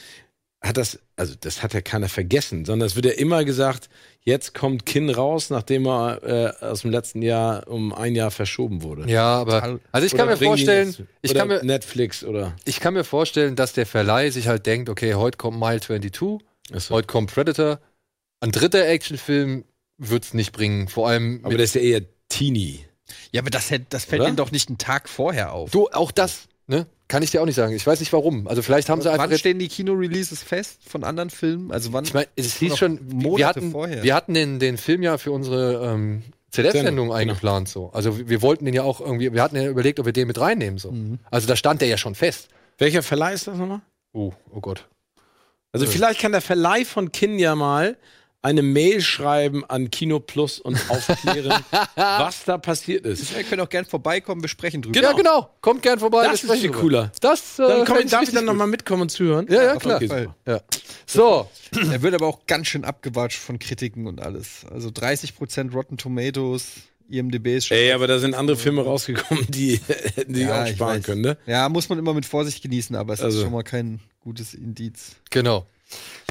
hat 0.61 0.77
das, 0.77 0.99
also 1.15 1.33
das 1.39 1.63
hat 1.63 1.73
ja 1.73 1.81
keiner 1.81 2.07
vergessen, 2.07 2.65
sondern 2.65 2.85
es 2.85 2.95
wird 2.95 3.05
ja 3.05 3.13
immer 3.13 3.43
gesagt, 3.43 3.89
jetzt 4.21 4.53
kommt 4.53 4.85
Kinn 4.85 5.09
raus, 5.09 5.49
nachdem 5.49 5.87
er 5.87 6.21
äh, 6.61 6.65
aus 6.65 6.81
dem 6.81 6.91
letzten 6.91 7.23
Jahr 7.23 7.67
um 7.67 7.91
ein 7.93 8.13
Jahr 8.13 8.29
verschoben 8.29 8.83
wurde. 8.83 9.09
Ja, 9.11 9.23
aber 9.41 9.79
also 9.91 10.05
ich 10.05 10.11
kann 10.13 10.27
Oder 10.27 10.31
mir 10.33 10.37
bringen 10.37 10.55
die 10.57 10.63
vorstellen, 10.65 10.87
jetzt- 10.89 11.03
ich 11.23 11.31
oder 11.31 11.39
kann 11.39 11.47
mir, 11.47 11.63
Netflix 11.63 12.23
oder 12.23 12.55
ich 12.65 12.79
kann 12.79 12.93
mir 12.93 13.03
vorstellen, 13.03 13.55
dass 13.55 13.73
der 13.73 13.87
Verleih 13.87 14.29
sich 14.29 14.47
halt 14.47 14.67
denkt, 14.67 14.87
okay, 14.89 15.15
heute 15.15 15.37
kommt 15.37 15.59
Mile 15.59 15.81
22, 15.81 16.45
Achso. 16.71 16.93
heute 16.93 17.07
kommt 17.07 17.33
Predator. 17.33 17.79
Ein 18.39 18.51
dritter 18.51 18.87
Actionfilm 18.87 19.65
wird's 19.97 20.33
nicht 20.35 20.51
bringen. 20.51 20.87
Vor 20.87 21.07
allem 21.09 21.39
aber 21.43 21.55
das 21.57 21.69
ist 21.69 21.75
ja 21.75 21.81
eher 21.81 22.01
Teenie. 22.29 22.85
Ja, 23.31 23.41
aber 23.41 23.49
das, 23.49 23.69
das 23.89 24.05
fällt 24.05 24.21
Oder? 24.21 24.29
ihnen 24.29 24.37
doch 24.37 24.51
nicht 24.51 24.69
einen 24.69 24.77
Tag 24.77 25.09
vorher 25.09 25.53
auf. 25.53 25.71
du 25.71 25.89
auch 25.89 26.11
das, 26.11 26.47
ne? 26.67 26.87
Kann 27.07 27.23
ich 27.23 27.31
dir 27.31 27.41
auch 27.41 27.45
nicht 27.45 27.55
sagen. 27.55 27.75
Ich 27.75 27.85
weiß 27.85 27.99
nicht 27.99 28.13
warum. 28.13 28.47
Also 28.47 28.61
vielleicht 28.61 28.87
haben 28.89 29.01
sie 29.01 29.11
einfach 29.11 29.29
wann 29.29 29.37
stehen 29.37 29.59
die 29.59 29.67
Kino-Releases 29.67 30.43
fest 30.43 30.79
von 30.87 31.03
anderen 31.03 31.29
Filmen? 31.29 31.71
Also 31.71 31.91
wann? 31.91 32.05
Ich 32.05 32.13
meine, 32.13 32.27
es 32.37 32.55
hieß 32.55 32.77
schon, 32.77 32.99
Monate 33.09 33.37
wir 33.37 33.47
hatten, 33.47 33.71
vorher. 33.71 34.03
wir 34.03 34.15
hatten 34.15 34.33
den, 34.33 34.59
den 34.59 34.77
Film 34.77 35.03
ja 35.03 35.17
für 35.17 35.33
unsere 35.33 35.91
ähm, 35.93 36.23
ZDF-Sendung 36.51 36.85
Sendung, 36.85 37.13
eingeplant. 37.13 37.67
So. 37.67 37.91
Also 37.91 38.17
wir, 38.17 38.29
wir 38.29 38.41
wollten 38.41 38.63
den 38.63 38.73
ja 38.73 38.83
auch 38.83 39.01
irgendwie, 39.01 39.33
wir 39.33 39.43
hatten 39.43 39.57
ja 39.57 39.67
überlegt, 39.67 39.99
ob 39.99 40.05
wir 40.05 40.13
den 40.13 40.27
mit 40.27 40.39
reinnehmen. 40.39 40.79
So. 40.79 40.93
Also 41.29 41.47
da 41.47 41.57
stand 41.57 41.81
der 41.81 41.89
ja 41.89 41.97
schon 41.97 42.15
fest. 42.15 42.47
Welcher 42.77 43.03
Verleih 43.03 43.33
ist 43.33 43.47
das 43.47 43.57
nochmal? 43.57 43.81
Oh, 44.13 44.31
oh 44.49 44.61
Gott. 44.61 44.87
Also 45.73 45.85
vielleicht 45.85 46.19
kann 46.19 46.31
der 46.31 46.41
Verleih 46.41 46.85
von 46.85 47.11
Kinn 47.11 47.39
ja 47.39 47.55
mal 47.55 47.97
eine 48.43 48.61
Mail 48.63 49.01
schreiben 49.01 49.63
an 49.65 49.91
Kino 49.91 50.19
Plus 50.19 50.59
und 50.59 50.77
aufklären, 50.89 51.63
was 51.95 52.43
da 52.45 52.57
passiert 52.57 53.05
ist. 53.05 53.35
Wir 53.35 53.43
können 53.43 53.61
auch 53.61 53.69
gern 53.69 53.85
vorbeikommen, 53.85 54.41
besprechen 54.41 54.81
drüber. 54.81 54.99
Ja, 54.99 55.11
genau. 55.13 55.49
Kommt 55.61 55.83
gern 55.83 55.99
vorbei. 55.99 56.23
Das 56.23 56.27
wir 56.29 56.33
ist 56.33 56.39
sprechen 56.41 56.61
viel 56.61 56.71
cooler. 56.71 57.11
Das, 57.21 57.59
äh, 57.59 57.67
Dann 57.67 57.85
komm, 57.85 57.97
ich 57.99 58.09
darf 58.09 58.23
ich 58.23 58.31
dann 58.33 58.45
nochmal 58.45 58.67
mitkommen 58.67 59.03
und 59.03 59.09
zuhören? 59.09 59.45
Ja, 59.49 59.63
ja, 59.63 59.75
klar. 59.75 59.97
Okay. 59.97 60.27
Ja. 60.47 60.61
So, 61.05 61.49
Er 61.91 62.01
wird 62.01 62.13
aber 62.15 62.25
auch 62.27 62.45
ganz 62.47 62.67
schön 62.67 62.83
abgewatscht 62.83 63.37
von 63.37 63.59
Kritiken 63.59 64.07
und 64.07 64.21
alles. 64.21 64.65
Also 64.71 64.89
30% 64.89 65.73
Rotten 65.73 65.97
Tomatoes, 65.97 66.65
IMDb 67.09 67.57
ist 67.57 67.67
schon. 67.67 67.77
Ey, 67.77 67.91
aber 67.91 68.07
da 68.07 68.19
sind 68.19 68.33
andere 68.33 68.57
Filme 68.57 68.83
rausgekommen, 68.83 69.45
die 69.49 69.79
hätten 70.15 70.33
sich 70.33 70.47
auch 70.49 70.65
ich 70.65 70.75
sparen 70.75 71.03
können, 71.03 71.21
ne? 71.21 71.37
Ja, 71.45 71.67
muss 71.69 71.89
man 71.89 71.99
immer 71.99 72.13
mit 72.13 72.25
Vorsicht 72.25 72.63
genießen, 72.63 72.95
aber 72.95 73.13
es 73.13 73.21
Also. 73.21 73.37
ist 73.39 73.43
schon 73.43 73.51
mal 73.53 73.63
kein 73.63 73.99
gutes 74.21 74.53
Indiz. 74.53 75.11
genau. 75.29 75.67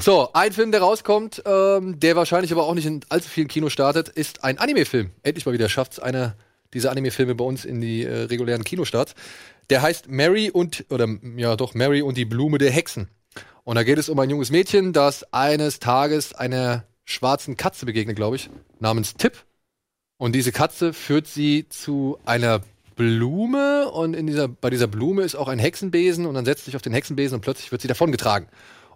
So, 0.01 0.29
ein 0.33 0.51
Film, 0.51 0.71
der 0.71 0.81
rauskommt, 0.81 1.43
ähm, 1.45 1.99
der 1.99 2.15
wahrscheinlich 2.15 2.51
aber 2.51 2.63
auch 2.63 2.73
nicht 2.73 2.87
in 2.87 3.01
allzu 3.09 3.29
vielen 3.29 3.47
Kinos 3.47 3.71
startet, 3.71 4.09
ist 4.09 4.43
ein 4.43 4.57
Anime-Film. 4.57 5.11
Endlich 5.21 5.45
mal 5.45 5.53
wieder 5.53 5.69
schafft 5.69 5.93
es 5.93 5.99
einer 5.99 6.35
dieser 6.73 6.91
Anime-Filme 6.91 7.35
bei 7.35 7.45
uns 7.45 7.65
in 7.65 7.81
die 7.81 8.03
äh, 8.03 8.23
regulären 8.23 8.63
Kinostarts. 8.63 9.13
Der 9.69 9.81
heißt 9.81 10.09
Mary 10.09 10.49
und, 10.49 10.85
oder 10.89 11.07
ja 11.37 11.55
doch, 11.55 11.75
Mary 11.75 12.01
und 12.01 12.17
die 12.17 12.25
Blume 12.25 12.57
der 12.57 12.71
Hexen. 12.71 13.09
Und 13.63 13.75
da 13.75 13.83
geht 13.83 13.99
es 13.99 14.09
um 14.09 14.17
ein 14.19 14.29
junges 14.29 14.49
Mädchen, 14.49 14.91
das 14.91 15.31
eines 15.33 15.79
Tages 15.79 16.33
einer 16.33 16.85
schwarzen 17.05 17.55
Katze 17.55 17.85
begegnet, 17.85 18.15
glaube 18.15 18.37
ich, 18.37 18.49
namens 18.79 19.15
Tipp. 19.15 19.43
Und 20.17 20.33
diese 20.33 20.51
Katze 20.51 20.93
führt 20.93 21.27
sie 21.27 21.67
zu 21.69 22.17
einer 22.25 22.61
Blume 22.95 23.89
und 23.89 24.15
in 24.15 24.27
dieser, 24.27 24.47
bei 24.47 24.69
dieser 24.69 24.87
Blume 24.87 25.23
ist 25.23 25.35
auch 25.35 25.47
ein 25.47 25.59
Hexenbesen 25.59 26.25
und 26.25 26.33
dann 26.33 26.45
setzt 26.45 26.65
sich 26.65 26.75
auf 26.75 26.81
den 26.81 26.93
Hexenbesen 26.93 27.35
und 27.35 27.41
plötzlich 27.41 27.71
wird 27.71 27.81
sie 27.81 27.87
davongetragen 27.87 28.47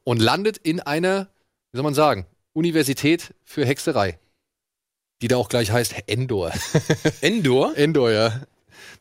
und 0.06 0.22
landet 0.22 0.58
in 0.58 0.80
einer, 0.80 1.28
wie 1.72 1.78
soll 1.78 1.84
man 1.84 1.94
sagen, 1.94 2.26
Universität 2.54 3.34
für 3.44 3.66
Hexerei. 3.66 4.18
Die 5.22 5.28
da 5.28 5.36
auch 5.36 5.50
gleich 5.50 5.72
heißt 5.72 5.96
Endor. 6.08 6.54
Endor? 7.22 7.76
Endor, 7.76 8.12
ja. 8.12 8.42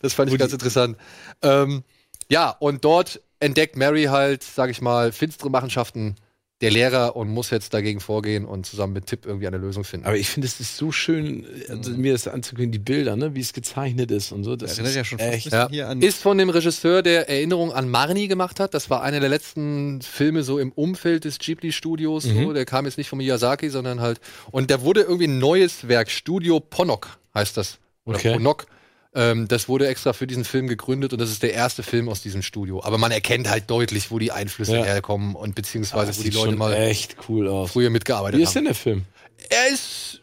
Das 0.00 0.14
fand 0.14 0.32
ich 0.32 0.38
ganz 0.38 0.52
interessant. 0.52 0.96
Ähm, 1.42 1.84
ja, 2.28 2.50
und 2.50 2.84
dort 2.84 3.20
entdeckt 3.38 3.76
Mary 3.76 4.04
halt, 4.04 4.42
sag 4.42 4.70
ich 4.70 4.80
mal, 4.80 5.12
finstere 5.12 5.50
Machenschaften 5.50 6.16
der 6.64 6.70
Lehrer 6.70 7.16
und 7.16 7.28
muss 7.28 7.50
jetzt 7.50 7.74
dagegen 7.74 8.00
vorgehen 8.00 8.44
und 8.44 8.64
zusammen 8.66 8.92
mit 8.94 9.06
Tipp 9.06 9.26
irgendwie 9.26 9.46
eine 9.46 9.58
Lösung 9.58 9.84
finden. 9.84 10.06
Aber 10.06 10.16
ich 10.16 10.28
finde, 10.28 10.46
es 10.46 10.60
ist 10.60 10.76
so 10.76 10.92
schön, 10.92 11.46
also 11.68 11.90
mir 11.92 12.12
das 12.12 12.26
anzugucken, 12.26 12.72
die 12.72 12.78
Bilder, 12.78 13.16
ne, 13.16 13.34
wie 13.34 13.40
es 13.40 13.52
gezeichnet 13.52 14.10
ist 14.10 14.32
und 14.32 14.44
so. 14.44 14.56
Das 14.56 14.72
erinnert 14.72 14.90
ist 14.90 14.96
ja 14.96 15.04
schon 15.04 15.18
echt. 15.18 15.52
Ja. 15.52 15.68
hier 15.68 15.88
an. 15.88 16.00
Ist 16.00 16.22
von 16.22 16.38
dem 16.38 16.48
Regisseur, 16.48 17.02
der 17.02 17.28
Erinnerung 17.28 17.72
an 17.72 17.88
Marnie 17.88 18.28
gemacht 18.28 18.60
hat. 18.60 18.74
Das 18.74 18.90
war 18.90 19.02
einer 19.02 19.20
der 19.20 19.28
letzten 19.28 20.00
Filme 20.02 20.42
so 20.42 20.58
im 20.58 20.72
Umfeld 20.72 21.24
des 21.24 21.38
Ghibli-Studios. 21.38 22.24
So. 22.24 22.52
Der 22.52 22.64
kam 22.64 22.86
jetzt 22.86 22.98
nicht 22.98 23.08
von 23.08 23.18
Miyazaki, 23.18 23.68
sondern 23.68 24.00
halt. 24.00 24.20
Und 24.50 24.70
da 24.70 24.82
wurde 24.82 25.02
irgendwie 25.02 25.26
ein 25.28 25.38
neues 25.38 25.86
Werk, 25.88 26.10
Studio 26.10 26.60
Ponok 26.60 27.18
heißt 27.34 27.56
das. 27.56 27.78
Oder 28.04 28.16
Okay. 28.18 28.32
Ponok. 28.34 28.66
Ähm, 29.16 29.46
das 29.48 29.68
wurde 29.68 29.86
extra 29.86 30.12
für 30.12 30.26
diesen 30.26 30.44
Film 30.44 30.66
gegründet 30.66 31.12
und 31.12 31.20
das 31.20 31.30
ist 31.30 31.42
der 31.42 31.54
erste 31.54 31.82
Film 31.82 32.08
aus 32.08 32.20
diesem 32.22 32.42
Studio. 32.42 32.82
Aber 32.82 32.98
man 32.98 33.12
erkennt 33.12 33.48
halt 33.48 33.70
deutlich, 33.70 34.10
wo 34.10 34.18
die 34.18 34.32
Einflüsse 34.32 34.76
Ja. 34.76 34.84
herkommen 34.84 35.34
und 35.36 35.54
beziehungsweise 35.54 36.08
Das 36.08 36.18
wo 36.18 36.22
die 36.24 36.30
Leute 36.30 36.56
mal 36.56 36.72
echt 36.74 37.16
cool 37.28 37.46
aus. 37.48 37.70
früher 37.72 37.90
mitgearbeitet 37.90 38.38
Wie 38.38 38.42
ist 38.42 38.48
haben. 38.50 38.54
denn 38.54 38.64
der 38.64 38.74
Film? 38.74 39.02
Er 39.50 39.68
ist 39.72 40.20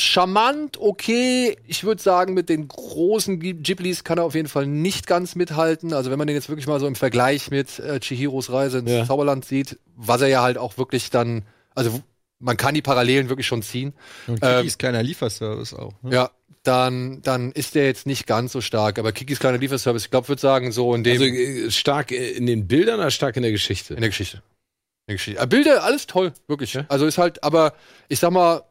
charmant, 0.00 0.78
okay. 0.80 1.56
Ich 1.66 1.82
würde 1.82 2.00
sagen, 2.00 2.32
mit 2.34 2.48
den 2.48 2.68
großen 2.68 3.40
Ghi- 3.40 3.54
Ghiblis 3.54 4.04
kann 4.04 4.18
er 4.18 4.24
auf 4.24 4.34
jeden 4.36 4.48
Fall 4.48 4.66
nicht 4.66 5.06
ganz 5.08 5.34
mithalten. 5.34 5.92
Also 5.92 6.10
wenn 6.12 6.18
man 6.18 6.28
den 6.28 6.36
jetzt 6.36 6.48
wirklich 6.48 6.68
mal 6.68 6.78
so 6.78 6.86
im 6.86 6.94
Vergleich 6.94 7.50
mit 7.50 7.78
äh, 7.80 7.98
Chihiros 7.98 8.52
Reise 8.52 8.78
ins 8.78 8.90
Ja. 8.90 9.04
Zauberland 9.06 9.44
sieht, 9.44 9.78
was 9.96 10.20
er 10.20 10.28
ja 10.28 10.42
halt 10.42 10.56
auch 10.58 10.78
wirklich 10.78 11.10
dann, 11.10 11.42
also 11.74 12.00
man 12.40 12.56
kann 12.56 12.74
die 12.74 12.82
Parallelen 12.82 13.28
wirklich 13.28 13.46
schon 13.46 13.62
ziehen. 13.62 13.94
Und 14.26 14.40
ähm, 14.42 14.58
Kikis 14.58 14.78
kleiner 14.78 15.02
Lieferservice 15.02 15.74
auch. 15.74 15.92
Ne? 16.02 16.14
Ja, 16.14 16.30
dann, 16.62 17.22
dann 17.22 17.52
ist 17.52 17.74
der 17.74 17.86
jetzt 17.86 18.06
nicht 18.06 18.26
ganz 18.26 18.52
so 18.52 18.60
stark. 18.60 18.98
Aber 18.98 19.12
Kikis 19.12 19.38
kleiner 19.38 19.58
Lieferservice, 19.58 20.04
ich 20.04 20.10
glaube, 20.10 20.28
würde 20.28 20.40
sagen, 20.40 20.72
so 20.72 20.94
in 20.94 21.04
dem 21.04 21.12
Also 21.20 21.24
äh, 21.24 21.70
stark 21.70 22.12
äh, 22.12 22.30
in 22.30 22.46
den 22.46 22.66
Bildern 22.68 23.00
oder 23.00 23.10
stark 23.10 23.36
in 23.36 23.42
der 23.42 23.52
Geschichte? 23.52 23.94
in 23.94 24.00
der 24.00 24.10
Geschichte. 24.10 24.36
In 24.38 25.12
der 25.12 25.16
Geschichte. 25.16 25.40
Aber 25.40 25.48
Bilder, 25.48 25.82
alles 25.84 26.06
toll, 26.06 26.32
wirklich. 26.46 26.74
Ja. 26.74 26.84
Also 26.88 27.06
ist 27.06 27.18
halt, 27.18 27.42
aber 27.42 27.74
ich 28.08 28.18
sag 28.18 28.30
mal, 28.30 28.62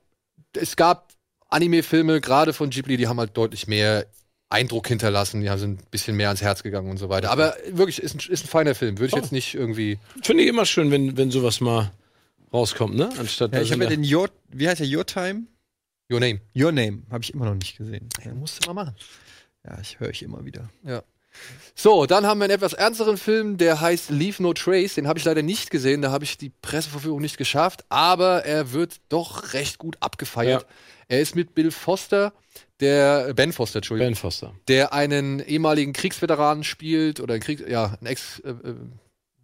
es 0.53 0.75
gab 0.75 1.13
Anime-Filme, 1.49 2.21
gerade 2.21 2.53
von 2.53 2.69
Ghibli, 2.69 2.97
die 2.97 3.07
haben 3.07 3.19
halt 3.19 3.35
deutlich 3.35 3.67
mehr 3.67 4.05
Eindruck 4.49 4.87
hinterlassen, 4.87 5.41
die 5.41 5.49
haben 5.49 5.59
sind 5.59 5.81
ein 5.81 5.87
bisschen 5.91 6.15
mehr 6.15 6.27
ans 6.29 6.41
Herz 6.41 6.63
gegangen 6.63 6.89
und 6.89 6.97
so 6.97 7.09
weiter. 7.09 7.31
Aber 7.31 7.55
wirklich, 7.71 8.01
ist 8.01 8.15
ein, 8.15 8.31
ist 8.31 8.45
ein 8.45 8.47
feiner 8.47 8.75
Film. 8.75 8.97
Würde 8.97 9.07
ich 9.07 9.13
Oh. 9.13 9.17
jetzt 9.17 9.31
nicht 9.31 9.55
irgendwie. 9.55 9.99
Finde 10.21 10.43
ich 10.43 10.49
immer 10.49 10.65
schön, 10.65 10.89
wenn, 10.91 11.17
wenn 11.17 11.31
sowas 11.31 11.59
mal 11.59 11.91
rauskommt, 12.53 12.95
ne? 12.95 13.09
Anstatt 13.17 13.53
Ja, 13.53 13.61
ich 13.61 13.71
habe 13.71 13.83
ja 13.83 13.89
den 13.89 14.03
Your, 14.03 14.29
wie 14.49 14.67
heißt 14.67 14.79
der 14.79 14.87
Your 14.87 15.05
Time? 15.05 15.43
Your 16.11 16.19
Name. 16.19 16.39
Your 16.55 16.71
Name 16.71 17.03
habe 17.11 17.23
ich 17.23 17.33
immer 17.33 17.45
noch 17.45 17.55
nicht 17.55 17.77
gesehen. 17.77 18.07
Ja, 18.23 18.33
musst 18.33 18.63
du 18.63 18.73
mal 18.73 18.85
machen. 18.85 18.95
Ja, 19.65 19.77
ich 19.81 19.99
höre 19.99 20.09
ich 20.09 20.23
immer 20.23 20.45
wieder. 20.45 20.69
So, 21.75 22.05
dann 22.05 22.25
haben 22.25 22.39
wir 22.39 22.45
einen 22.45 22.53
etwas 22.53 22.73
ernsteren 22.73 23.17
Film, 23.17 23.57
der 23.57 23.79
heißt 23.81 24.09
Leave 24.09 24.41
No 24.41 24.53
Trace. 24.53 24.95
Den 24.95 25.07
habe 25.07 25.19
ich 25.19 25.25
leider 25.25 25.43
nicht 25.43 25.69
gesehen, 25.69 26.01
da 26.01 26.11
habe 26.11 26.23
ich 26.23 26.37
die 26.37 26.49
Presseverführung 26.49 27.21
nicht 27.21 27.37
geschafft, 27.37 27.85
aber 27.89 28.45
er 28.45 28.71
wird 28.71 28.97
doch 29.09 29.53
recht 29.53 29.77
gut 29.77 29.97
abgefeiert. 29.99 30.63
Ja. 30.63 30.67
Er 31.09 31.21
ist 31.21 31.35
mit 31.35 31.53
Bill 31.53 31.71
Foster, 31.71 32.33
der 32.79 33.33
Ben 33.33 33.53
Foster, 33.53 33.77
Entschuldigung, 33.77 34.13
Ben 34.13 34.15
Foster. 34.15 34.55
der 34.67 34.93
einen 34.93 35.39
ehemaligen 35.39 35.93
Kriegsveteranen 35.93 36.63
spielt 36.63 37.19
oder 37.19 37.35
ein 37.35 37.41
Krieg, 37.41 37.67
ja, 37.67 37.97
ein 38.01 38.05
Ex, 38.07 38.39
äh, 38.39 38.49
äh, 38.49 38.75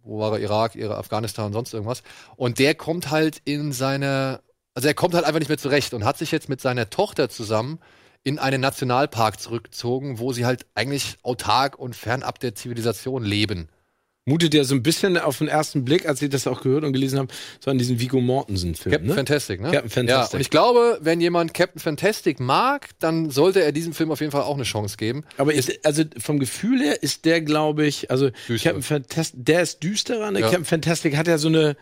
wo 0.04 0.20
war 0.20 0.32
er, 0.32 0.38
Irak, 0.38 0.76
Afghanistan, 0.76 1.52
sonst 1.52 1.74
irgendwas. 1.74 2.02
Und 2.36 2.58
der 2.58 2.74
kommt 2.74 3.10
halt 3.10 3.40
in 3.44 3.72
seiner 3.72 4.40
also 4.74 4.88
er 4.88 4.94
kommt 4.94 5.14
halt 5.14 5.24
einfach 5.24 5.38
nicht 5.38 5.48
mehr 5.48 5.58
zurecht 5.58 5.94
und 5.94 6.04
hat 6.04 6.18
sich 6.18 6.32
jetzt 6.32 6.48
mit 6.48 6.60
seiner 6.60 6.90
Tochter 6.90 7.28
zusammen 7.28 7.78
in 8.24 8.38
einen 8.38 8.60
Nationalpark 8.60 9.38
zurückgezogen, 9.38 10.18
wo 10.18 10.32
sie 10.32 10.46
halt 10.46 10.66
eigentlich 10.74 11.18
autark 11.22 11.78
und 11.78 11.94
fernab 11.94 12.40
der 12.40 12.54
Zivilisation 12.54 13.22
leben. 13.22 13.68
Mutet 14.26 14.54
ja 14.54 14.64
so 14.64 14.74
ein 14.74 14.82
bisschen 14.82 15.18
auf 15.18 15.36
den 15.36 15.48
ersten 15.48 15.84
Blick, 15.84 16.08
als 16.08 16.22
ich 16.22 16.30
das 16.30 16.46
auch 16.46 16.62
gehört 16.62 16.84
und 16.84 16.94
gelesen 16.94 17.18
habe, 17.18 17.28
so 17.60 17.70
an 17.70 17.76
diesen 17.76 18.00
Vigo 18.00 18.22
Mortensen-Film. 18.22 18.92
Captain 18.92 19.08
Ne? 19.08 19.14
Fantastic, 19.14 19.60
ne? 19.60 19.70
Captain 19.70 19.90
Fantastic. 19.90 20.32
Ja, 20.32 20.36
und 20.36 20.40
ich 20.40 20.48
glaube, 20.48 20.98
wenn 21.02 21.20
jemand 21.20 21.52
Captain 21.52 21.78
Fantastic 21.78 22.40
mag, 22.40 22.88
dann 23.00 23.28
sollte 23.28 23.62
er 23.62 23.72
diesem 23.72 23.92
Film 23.92 24.10
auf 24.10 24.20
jeden 24.20 24.32
Fall 24.32 24.42
auch 24.42 24.54
eine 24.54 24.62
Chance 24.62 24.96
geben. 24.96 25.24
Aber 25.36 25.52
ist, 25.52 25.84
also 25.84 26.04
vom 26.16 26.38
Gefühl 26.38 26.80
her 26.80 27.02
ist 27.02 27.26
der, 27.26 27.42
glaube 27.42 27.84
ich, 27.84 28.10
also 28.10 28.30
Düster. 28.48 28.70
Captain 28.70 28.82
Fantastic, 28.82 29.44
der 29.44 29.60
ist 29.60 29.82
düsterer. 29.82 30.30
Ne? 30.30 30.40
Ja. 30.40 30.46
Captain 30.46 30.64
Fantastic 30.64 31.16
hat 31.18 31.28
ja 31.28 31.36
so 31.36 31.48
eine, 31.48 31.76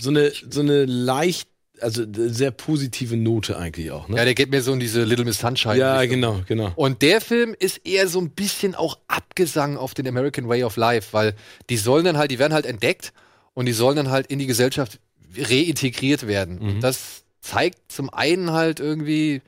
so 0.00 0.08
eine, 0.08 0.32
so 0.48 0.60
eine 0.60 0.86
leicht, 0.86 1.50
also 1.80 2.04
sehr 2.08 2.50
positive 2.50 3.16
Note 3.16 3.58
eigentlich 3.58 3.90
auch. 3.90 4.08
Ne? 4.08 4.16
Ja, 4.16 4.24
der 4.24 4.34
geht 4.34 4.50
mir 4.50 4.62
so 4.62 4.72
in 4.72 4.80
diese 4.80 5.04
Little 5.04 5.24
Miss 5.24 5.38
Sunshine. 5.38 5.76
Ja, 5.76 5.98
Richtung. 5.98 6.20
genau, 6.20 6.40
genau. 6.46 6.72
Und 6.76 7.02
der 7.02 7.20
Film 7.20 7.54
ist 7.58 7.80
eher 7.84 8.08
so 8.08 8.20
ein 8.20 8.30
bisschen 8.30 8.74
auch 8.74 8.98
Abgesang 9.08 9.76
auf 9.76 9.94
den 9.94 10.06
American 10.06 10.48
Way 10.48 10.64
of 10.64 10.76
Life, 10.76 11.12
weil 11.12 11.34
die 11.70 11.76
sollen 11.76 12.04
dann 12.04 12.16
halt, 12.16 12.30
die 12.30 12.38
werden 12.38 12.52
halt 12.52 12.66
entdeckt 12.66 13.12
und 13.54 13.66
die 13.66 13.72
sollen 13.72 13.96
dann 13.96 14.10
halt 14.10 14.28
in 14.28 14.38
die 14.38 14.46
Gesellschaft 14.46 15.00
reintegriert 15.36 16.26
werden. 16.26 16.58
Mhm. 16.60 16.68
Und 16.68 16.80
das 16.80 17.24
zeigt 17.40 17.92
zum 17.92 18.10
einen 18.10 18.52
halt 18.52 18.80
irgendwie, 18.80 19.42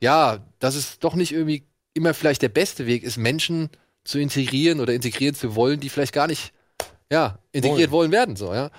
ja, 0.00 0.38
dass 0.58 0.74
es 0.74 0.98
doch 0.98 1.14
nicht 1.14 1.32
irgendwie 1.32 1.64
immer 1.94 2.14
vielleicht 2.14 2.42
der 2.42 2.48
beste 2.48 2.86
Weg 2.86 3.02
ist, 3.02 3.16
Menschen 3.16 3.70
zu 4.04 4.18
integrieren 4.18 4.80
oder 4.80 4.94
integrieren 4.94 5.34
zu 5.34 5.54
wollen, 5.54 5.80
die 5.80 5.88
vielleicht 5.88 6.12
gar 6.12 6.28
nicht, 6.28 6.52
ja, 7.10 7.38
integriert 7.52 7.90
wollen, 7.90 8.12
werden, 8.12 8.36
so, 8.36 8.54
ja. 8.54 8.70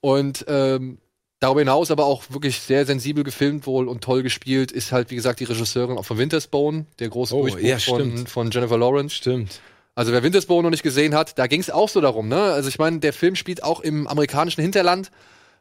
Und 0.00 0.44
ähm, 0.48 0.98
darüber 1.40 1.60
hinaus 1.60 1.90
aber 1.90 2.06
auch 2.06 2.24
wirklich 2.30 2.60
sehr 2.60 2.86
sensibel 2.86 3.24
gefilmt 3.24 3.66
wohl 3.66 3.88
und 3.88 4.02
toll 4.02 4.22
gespielt 4.22 4.72
ist 4.72 4.92
halt, 4.92 5.10
wie 5.10 5.16
gesagt, 5.16 5.40
die 5.40 5.44
Regisseurin 5.44 5.98
auch 5.98 6.04
von 6.04 6.18
Wintersbone, 6.18 6.86
der 6.98 7.08
große 7.08 7.34
Oh, 7.34 7.42
Durchbruch 7.42 7.62
ja, 7.62 7.78
von, 7.78 8.26
von 8.26 8.50
Jennifer 8.50 8.78
Lawrence. 8.78 9.14
Stimmt. 9.14 9.60
Also 9.94 10.12
wer 10.12 10.22
Wintersbone 10.22 10.62
noch 10.62 10.70
nicht 10.70 10.82
gesehen 10.82 11.14
hat, 11.14 11.38
da 11.38 11.46
ging 11.46 11.60
es 11.60 11.70
auch 11.70 11.88
so 11.88 12.00
darum, 12.00 12.28
ne? 12.28 12.40
Also 12.40 12.68
ich 12.68 12.78
meine, 12.78 12.98
der 13.00 13.12
Film 13.12 13.34
spielt 13.34 13.62
auch 13.62 13.80
im 13.80 14.06
amerikanischen 14.06 14.60
Hinterland, 14.60 15.10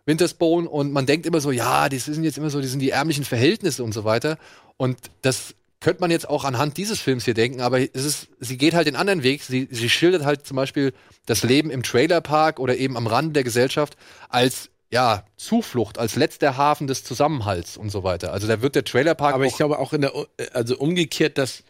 Wintersbone, 0.05 0.69
und 0.69 0.91
man 0.91 1.05
denkt 1.05 1.25
immer 1.25 1.39
so, 1.39 1.51
ja, 1.51 1.89
die 1.89 1.97
sind 1.97 2.23
jetzt 2.23 2.37
immer 2.37 2.49
so, 2.49 2.61
die 2.61 2.67
sind 2.67 2.79
die 2.79 2.89
ärmlichen 2.91 3.23
Verhältnisse 3.23 3.83
und 3.83 3.93
so 3.93 4.03
weiter. 4.03 4.37
Und 4.77 4.97
das 5.21 5.55
könnte 5.79 6.01
man 6.01 6.11
jetzt 6.11 6.27
auch 6.29 6.43
anhand 6.43 6.77
dieses 6.77 6.99
Films 6.99 7.25
hier 7.25 7.33
denken, 7.33 7.61
aber 7.61 7.79
es 7.79 8.05
ist, 8.05 8.27
sie 8.39 8.57
geht 8.57 8.73
halt 8.73 8.87
den 8.87 8.95
anderen 8.95 9.23
Weg. 9.23 9.43
Sie, 9.43 9.67
sie 9.71 9.89
schildert 9.89 10.25
halt 10.25 10.45
zum 10.45 10.57
Beispiel 10.57 10.93
das 11.25 11.43
Leben 11.43 11.69
im 11.69 11.83
Trailerpark 11.83 12.59
oder 12.59 12.75
eben 12.75 12.97
am 12.97 13.07
Rand 13.07 13.35
der 13.35 13.43
Gesellschaft 13.43 13.95
als 14.29 14.69
ja, 14.91 15.25
Zuflucht, 15.37 15.97
als 15.97 16.15
letzter 16.15 16.57
Hafen 16.57 16.87
des 16.87 17.03
Zusammenhalts 17.03 17.75
und 17.77 17.89
so 17.89 18.03
weiter. 18.03 18.31
Also 18.31 18.47
da 18.47 18.61
wird 18.61 18.75
der 18.75 18.83
Trailerpark 18.83 19.33
Aber 19.35 19.45
ich 19.45 19.55
glaube 19.57 19.79
auch 19.79 19.93
in 19.93 20.01
der, 20.01 20.13
also 20.53 20.77
umgekehrt, 20.77 21.37
dass 21.37 21.63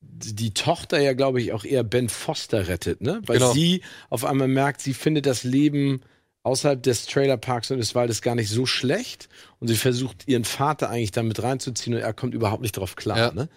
die 0.00 0.52
Tochter 0.54 1.00
ja, 1.00 1.14
glaube 1.14 1.40
ich, 1.40 1.52
auch 1.52 1.64
eher 1.64 1.82
Ben 1.82 2.08
Foster 2.08 2.68
rettet, 2.68 3.00
ne? 3.00 3.22
Weil 3.26 3.38
Genau. 3.38 3.52
sie 3.52 3.82
auf 4.10 4.24
einmal 4.24 4.48
merkt, 4.48 4.80
sie 4.82 4.94
findet 4.94 5.26
das 5.26 5.44
Leben 5.44 6.02
außerhalb 6.42 6.82
des 6.82 7.06
Trailerparks 7.06 7.70
und 7.70 7.78
des 7.78 7.94
Waldes 7.94 8.20
gar 8.20 8.34
nicht 8.34 8.50
so 8.50 8.66
schlecht 8.66 9.28
und 9.60 9.68
sie 9.68 9.76
versucht 9.76 10.28
ihren 10.28 10.44
Vater 10.44 10.90
eigentlich 10.90 11.10
damit 11.12 11.42
reinzuziehen 11.42 11.94
und 11.96 12.02
er 12.02 12.12
kommt 12.12 12.34
überhaupt 12.34 12.60
nicht 12.62 12.76
drauf 12.76 12.96
klar, 12.96 13.16
Ja. 13.18 13.32
ne? 13.32 13.48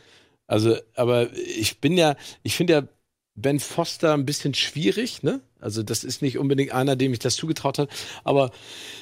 Also, 0.47 0.77
aber 0.95 1.33
ich 1.33 1.81
bin 1.81 1.97
ja, 1.97 2.15
ich 2.43 2.55
finde 2.55 2.73
ja 2.73 2.83
Ben 3.35 3.59
Foster 3.59 4.13
ein 4.13 4.25
bisschen 4.25 4.53
schwierig, 4.53 5.21
ne? 5.23 5.41
Also 5.59 5.83
das 5.83 6.03
ist 6.03 6.21
nicht 6.21 6.37
unbedingt 6.37 6.71
einer, 6.71 6.95
dem 6.95 7.13
ich 7.13 7.19
das 7.19 7.35
zugetraut 7.35 7.79
habe, 7.79 7.89
aber 8.23 8.51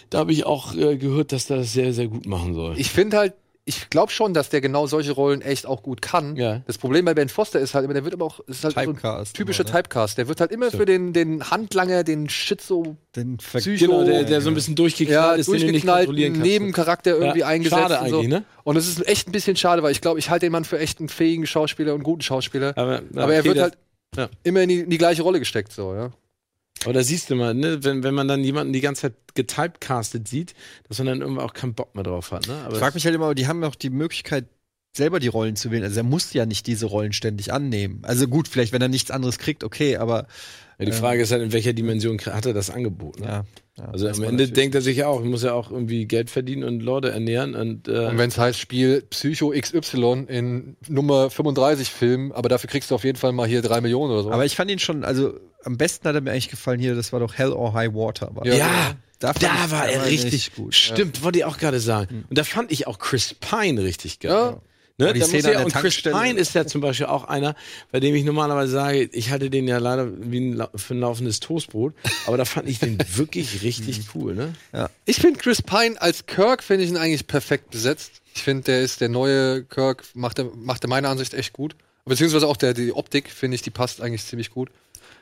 da 0.09 0.19
habe 0.19 0.31
ich 0.31 0.45
auch 0.45 0.75
äh, 0.75 0.97
gehört, 0.97 1.31
dass 1.31 1.49
er 1.49 1.57
das 1.57 1.73
sehr, 1.73 1.93
sehr 1.93 2.07
gut 2.07 2.25
machen 2.25 2.53
soll. 2.53 2.75
Ich 2.77 2.89
finde 2.91 3.17
halt, 3.17 3.33
ich 3.67 3.89
glaube 3.89 4.11
schon, 4.11 4.35
dass 4.35 4.49
der 4.49 4.61
genau 4.61 4.85
solche 4.85 5.11
Rollen 5.11 5.41
echt 5.41 5.65
auch 5.65 5.81
gut 5.81 5.99
kann. 5.99 6.35
Ja. 6.35 6.61
Das 6.67 6.77
Problem 6.77 7.03
bei 7.03 7.15
Ben 7.15 7.29
Foster 7.29 7.59
ist 7.59 7.73
halt 7.73 7.83
immer, 7.85 7.95
der 7.95 8.03
wird 8.03 8.13
aber 8.13 8.25
auch, 8.25 8.39
ist 8.41 8.63
halt 8.63 8.75
so 8.75 8.79
ein 8.79 8.85
Typecast 8.85 9.35
typischer 9.35 9.63
immer, 9.63 9.73
ne? 9.73 9.81
Typecast. 9.81 10.17
Der 10.19 10.27
wird 10.27 10.39
halt 10.39 10.51
immer 10.51 10.69
So. 10.69 10.77
für 10.77 10.85
den, 10.85 11.13
den 11.13 11.49
Handlanger, 11.49 12.03
den 12.03 12.29
Schizo, 12.29 12.95
Den 13.15 13.39
Ver 13.39 13.59
Psycho, 13.59 13.87
Genau, 13.87 14.03
der, 14.05 14.23
der 14.23 14.41
so 14.41 14.49
ein 14.49 14.53
bisschen 14.53 14.75
durchgeknallt 14.75 15.17
ja, 15.17 15.33
ist, 15.33 15.51
den 15.51 15.59
du 15.65 15.71
nicht 15.71 15.85
kontrollieren 15.87 16.05
durchgeknallten 16.05 16.41
kannst. 16.43 16.51
Nebencharakter 16.61 17.11
irgendwie 17.17 17.39
Ja, 17.39 17.47
eingesetzt. 17.47 17.81
schade 17.81 17.99
und 18.01 18.09
so. 18.09 18.17
eigentlich, 18.19 18.29
ne? 18.29 18.43
Und 18.63 18.75
es 18.77 18.87
ist 18.87 19.07
echt 19.07 19.27
ein 19.27 19.31
bisschen 19.31 19.55
schade, 19.55 19.81
weil 19.81 19.91
ich 19.93 20.01
glaube, 20.01 20.19
ich 20.19 20.29
halte 20.29 20.45
den 20.45 20.51
Mann 20.51 20.63
für 20.63 20.77
echt 20.77 20.99
einen 20.99 21.09
fähigen 21.09 21.47
Schauspieler 21.47 21.95
und 21.95 22.03
guten 22.03 22.21
Schauspieler. 22.21 22.73
Aber, 22.77 23.01
aber 23.15 23.33
er 23.33 23.39
okay, 23.39 23.49
wird 23.49 23.59
halt 23.61 23.77
ja. 24.15 24.29
immer 24.43 24.61
in 24.61 24.69
die, 24.69 24.79
in 24.81 24.89
die 24.91 24.97
gleiche 24.99 25.23
Rolle 25.23 25.39
gesteckt, 25.39 25.71
so, 25.73 25.91
ja. 25.95 26.11
Aber 26.83 26.93
da 26.93 27.03
siehst 27.03 27.29
du 27.29 27.35
mal, 27.35 27.53
ne, 27.53 27.83
wenn, 27.83 28.03
wenn 28.03 28.13
man 28.13 28.27
dann 28.27 28.43
jemanden 28.43 28.73
die 28.73 28.81
ganze 28.81 29.03
Zeit 29.03 29.13
getypecastet 29.33 30.27
sieht, 30.27 30.53
dass 30.88 30.97
man 30.99 31.07
dann 31.07 31.21
irgendwie 31.21 31.41
auch 31.41 31.53
keinen 31.53 31.73
Bock 31.73 31.95
mehr 31.95 32.03
drauf 32.03 32.31
hat. 32.31 32.47
Ne? 32.47 32.57
Aber 32.63 32.73
Ich 32.73 32.79
frage 32.79 32.95
mich 32.95 33.05
halt 33.05 33.15
immer, 33.15 33.33
die 33.33 33.47
haben 33.47 33.63
auch 33.63 33.75
die 33.75 33.89
Möglichkeit, 33.89 34.45
selber 34.95 35.19
die 35.19 35.27
Rollen 35.27 35.55
zu 35.55 35.71
wählen. 35.71 35.84
Also 35.84 35.99
er 35.99 36.03
muss 36.03 36.34
ja 36.34 36.45
nicht 36.45 36.67
diese 36.67 36.86
Rollen 36.86 37.13
ständig 37.13 37.51
annehmen. 37.51 37.99
Also 38.03 38.27
gut, 38.27 38.47
vielleicht, 38.47 38.73
wenn 38.73 38.81
er 38.81 38.88
nichts 38.88 39.12
anderes 39.12 39.38
kriegt, 39.38 39.63
okay, 39.63 39.97
aber 39.97 40.27
ja, 40.77 40.86
die 40.86 40.91
Frage 40.91 41.21
ist 41.21 41.31
halt, 41.31 41.41
in 41.41 41.53
welcher 41.53 41.73
Dimension 41.73 42.19
hat 42.19 42.45
er 42.45 42.53
das 42.53 42.69
Angeboten? 42.69 43.21
Ne? 43.21 43.27
ja. 43.27 43.45
ja 43.77 43.86
Also 43.91 44.10
am 44.10 44.23
Ende 44.23 44.49
denkt 44.49 44.75
er 44.75 44.81
sich 44.81 44.97
ja 44.97 45.08
auch, 45.08 45.21
ich 45.21 45.29
muss 45.29 45.43
ja 45.43 45.53
auch 45.53 45.71
irgendwie 45.71 46.05
Geld 46.05 46.29
verdienen 46.29 46.63
und 46.63 46.81
Leute 46.81 47.12
ernähren 47.12 47.55
und, 47.55 47.88
äh, 47.88 48.08
Und 48.08 48.17
wenn 48.17 48.29
es 48.29 48.38
heißt, 48.38 48.60
Spiel 48.60 49.01
Psycho 49.10 49.51
XY 49.51 50.25
in 50.27 50.75
Nummer 50.88 51.29
35 51.29 51.89
Film, 51.89 52.31
aber 52.34 52.49
dafür 52.49 52.69
kriegst 52.69 52.91
du 52.91 52.95
auf 52.95 53.05
jeden 53.05 53.17
Fall 53.17 53.31
mal 53.31 53.47
hier 53.47 53.62
drei 53.62 53.79
Millionen 53.79 54.12
oder 54.12 54.23
so. 54.23 54.31
Aber 54.31 54.45
ich 54.45 54.55
fand 54.55 54.69
ihn 54.69 54.79
schon, 54.79 55.05
also 55.05 55.39
am 55.63 55.77
besten 55.77 56.08
hat 56.08 56.15
er 56.15 56.21
mir 56.21 56.31
eigentlich 56.31 56.49
gefallen 56.49 56.79
hier, 56.79 56.93
das 56.95 57.13
war 57.13 57.21
doch 57.21 57.34
Hell 57.34 57.53
or 57.53 57.73
High 57.73 57.93
Water. 57.93 58.31
War 58.34 58.45
Ja. 58.45 58.55
ja, 58.55 58.95
Da 59.19 59.31
da, 59.31 59.71
war 59.71 59.88
er 59.88 60.05
richtig 60.05 60.34
richtig 60.34 60.55
gut. 60.55 60.75
Stimmt, 60.75 61.23
wollte 61.23 61.39
ich 61.39 61.45
auch 61.45 61.58
gerade 61.58 61.79
sagen. 61.79 62.25
Und 62.29 62.38
da 62.38 62.43
fand 62.43 62.71
ich 62.71 62.86
auch 62.86 62.99
Chris 62.99 63.34
Pine 63.34 63.81
richtig 63.81 64.19
geil. 64.19 64.31
Ja. 64.31 64.62
Ne, 64.97 65.12
die 65.12 65.21
Szene 65.21 65.38
muss 65.38 65.45
an 65.45 65.51
ja, 65.51 65.58
der 65.58 65.65
und 65.65 65.73
Chris 65.75 66.01
Pine 66.01 66.39
ist 66.39 66.55
ja 66.55 66.65
zum 66.65 66.79
Beispiel 66.79 67.08
auch 67.08 67.25
einer, 67.25 67.55
bei 67.91 67.99
dem 67.99 68.15
ich 68.15 68.23
normalerweise 68.23 68.71
sage, 68.71 69.10
ich 69.12 69.29
halte 69.29 69.49
den 69.49 69.67
ja 69.67 69.77
leider 69.77 70.10
wie 70.31 70.39
ein, 70.39 70.63
für 70.75 70.93
ein 70.93 71.01
laufendes 71.01 71.41
Toastbrot, 71.41 71.93
aber 72.27 72.38
da 72.38 72.45
fand 72.45 72.69
ich 72.69 72.79
den 72.79 72.97
wirklich 73.15 73.62
richtig 73.62 74.01
cool, 74.15 74.36
ne? 74.36 74.53
Ich 75.03 75.17
finde 75.17 75.39
Chris 75.39 75.62
Pine 75.62 76.01
als 76.01 76.25
Kirk 76.27 76.63
finde 76.63 76.86
ich 76.86 76.91
ihn 76.91 76.97
eigentlich 76.97 77.27
perfekt 77.27 77.71
besetzt. 77.71 78.21
Ich 78.34 78.43
finde, 78.43 78.63
der 78.63 78.81
ist 78.84 79.01
der 79.01 79.10
neue 79.10 79.63
Kirk, 79.63 80.03
macht 80.13 80.39
er, 80.39 80.45
macht 80.55 80.86
er 80.86 80.89
meiner 80.89 81.10
Ansicht 81.10 81.34
echt 81.34 81.51
gut. 81.51 81.75
Beziehungsweise 82.05 82.47
auch 82.47 82.58
der, 82.58 82.73
die 82.73 82.93
Optik, 82.93 83.29
finde 83.29 83.55
ich, 83.55 83.63
die 83.63 83.71
passt 83.71 83.99
eigentlich 84.01 84.23
ziemlich 84.23 84.51
gut. 84.51 84.69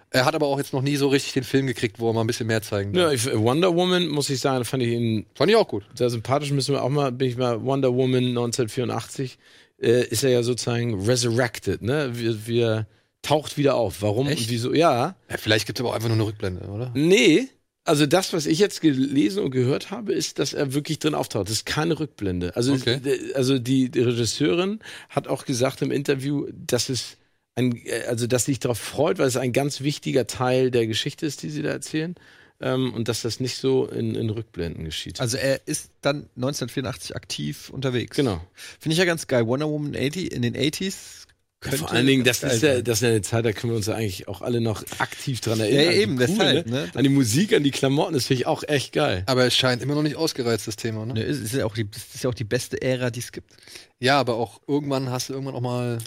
Er 0.09 0.25
hat 0.25 0.35
aber 0.35 0.45
auch 0.45 0.59
jetzt 0.59 0.73
noch 0.73 0.83
nie 0.83 0.95
so 0.97 1.07
richtig 1.07 1.33
den 1.33 1.43
Film 1.43 1.65
gekriegt, 1.65 1.99
wo 1.99 2.09
er 2.09 2.13
mal 2.13 2.21
ein 2.21 2.27
bisschen 2.27 2.45
mehr 2.45 2.61
zeigen 2.61 2.93
Ja, 2.93 3.05
darf. 3.05 3.13
ich, 3.13 3.33
Wonder 3.35 3.73
Woman, 3.75 4.07
muss 4.09 4.29
ich 4.29 4.39
sagen, 4.39 4.63
fand 4.63 4.83
ich 4.83 4.89
ihn 4.89 5.25
Fand 5.33 5.49
ich 5.49 5.55
auch 5.57 5.67
gut. 5.67 5.83
sehr 5.95 6.11
sympathisch. 6.11 6.51
Müssen 6.51 6.75
wir 6.75 6.83
auch 6.83 6.89
mal, 6.89 7.11
bin 7.11 7.29
ich 7.29 7.35
mal, 7.37 7.63
Wonder 7.63 7.91
Woman 7.95 8.23
1984, 8.27 9.39
äh, 9.81 10.05
ist 10.07 10.23
er 10.23 10.29
ja 10.29 10.43
sozusagen 10.43 11.05
resurrected, 11.05 11.81
ne? 11.81 12.11
Wir, 12.13 12.47
wir 12.47 12.87
taucht 13.21 13.57
wieder 13.57 13.75
auf. 13.75 14.01
Warum 14.01 14.27
Echt? 14.27 14.41
und 14.43 14.49
wieso? 14.49 14.73
Ja. 14.73 15.15
Ja, 15.29 15.37
vielleicht 15.37 15.65
gibt 15.65 15.79
es 15.79 15.81
aber 15.81 15.91
auch 15.91 15.95
einfach 15.95 16.09
nur 16.09 16.17
eine 16.17 16.25
Rückblende, 16.25 16.65
oder? 16.67 16.91
Nee, 16.93 17.47
also 17.85 18.05
das, 18.05 18.31
was 18.31 18.45
ich 18.45 18.59
jetzt 18.59 18.79
gelesen 18.81 19.43
und 19.43 19.51
gehört 19.51 19.91
habe, 19.91 20.13
ist, 20.13 20.39
dass 20.39 20.53
er 20.53 20.73
wirklich 20.73 20.99
drin 20.99 21.15
auftaucht. 21.15 21.47
Das 21.47 21.53
ist 21.57 21.65
keine 21.65 21.99
Rückblende. 21.99 22.55
Also, 22.55 22.73
Okay. 22.73 22.99
also 23.33 23.59
die, 23.59 23.89
die 23.89 23.99
Regisseurin 23.99 24.79
hat 25.09 25.27
auch 25.27 25.45
gesagt 25.45 25.81
im 25.81 25.91
Interview, 25.91 26.47
dass 26.53 26.87
es 26.89 27.17
ein, 27.55 27.75
äh, 27.85 28.03
also 28.07 28.25
dass 28.27 28.45
sie 28.45 28.51
sich 28.51 28.59
darauf 28.59 28.79
freut, 28.79 29.17
weil 29.19 29.27
es 29.27 29.37
ein 29.37 29.51
ganz 29.51 29.81
wichtiger 29.81 30.27
Teil 30.27 30.71
der 30.71 30.87
Geschichte 30.87 31.25
ist, 31.25 31.43
die 31.43 31.49
sie 31.49 31.61
da 31.61 31.69
erzählen. 31.69 32.15
Ähm, 32.65 32.93
und 32.93 33.09
dass 33.09 33.21
das 33.23 33.41
nicht 33.41 33.57
so 33.57 33.85
in, 33.87 34.15
in 34.15 34.29
Rückblenden 34.29 34.85
geschieht. 34.85 35.19
Also 35.19 35.35
er 35.35 35.67
ist 35.67 35.91
dann 35.99 36.29
1984 36.37 37.13
aktiv 37.13 37.69
unterwegs. 37.69 38.15
genau. 38.15 38.41
Finde 38.79 38.93
ich 38.93 38.99
ja 38.99 39.05
ganz 39.05 39.27
geil. 39.27 39.45
Wonder 39.47 39.67
Woman 39.67 39.95
80 39.95 40.31
in 40.31 40.41
den 40.43 40.55
80s. 40.55 41.25
könnte 41.59 41.79
Vor 41.79 41.91
allen 41.91 42.07
Dingen, 42.07 42.23
das 42.23 42.39
geil 42.39 42.51
ist 42.51 42.63
ja, 42.63 42.81
das 42.81 42.99
ist 42.99 43.01
ja 43.03 43.09
eine 43.09 43.21
Zeit, 43.21 43.43
da 43.43 43.51
können 43.51 43.73
wir 43.73 43.77
uns 43.77 43.87
ja 43.87 43.95
eigentlich 43.95 44.29
auch 44.29 44.41
alle 44.41 44.61
noch 44.61 44.81
aktiv 44.99 45.41
dran 45.41 45.59
Ja, 45.59 45.65
erinnern. 45.65 45.85
ja, 45.85 45.91
eben, 45.91 46.13
Wie 46.19 46.25
deshalb, 46.25 46.67
ne? 46.67 46.71
ne? 46.71 46.91
An 46.93 47.03
die 47.03 47.09
Musik, 47.09 47.51
an 47.53 47.63
die 47.63 47.71
Klamotten, 47.71 48.13
das 48.13 48.27
finde 48.27 48.41
ich 48.41 48.47
auch 48.47 48.63
echt 48.65 48.93
geil. 48.93 49.23
Aber 49.25 49.45
es 49.45 49.55
scheint 49.57 49.81
immer 49.81 49.95
noch 49.95 50.03
nicht 50.03 50.15
ausgereizt, 50.15 50.65
das 50.65 50.77
Thema, 50.77 51.05
ne? 51.05 51.15
Ne, 51.15 51.23
ist, 51.23 51.41
ist, 51.41 51.53
ja 51.53 51.65
auch 51.65 51.75
die, 51.75 51.89
das 51.91 52.15
ist 52.15 52.23
ja 52.23 52.29
auch 52.29 52.33
die 52.33 52.45
beste 52.45 52.81
Ära, 52.81 53.09
die 53.09 53.19
es 53.19 53.33
gibt. 53.33 53.51
Ja, 53.99 54.19
aber 54.21 54.35
auch 54.35 54.61
irgendwann 54.67 55.09
hast 55.09 55.27
du 55.27 55.33
irgendwann 55.33 55.55
auch 55.55 55.61
mal. 55.61 55.97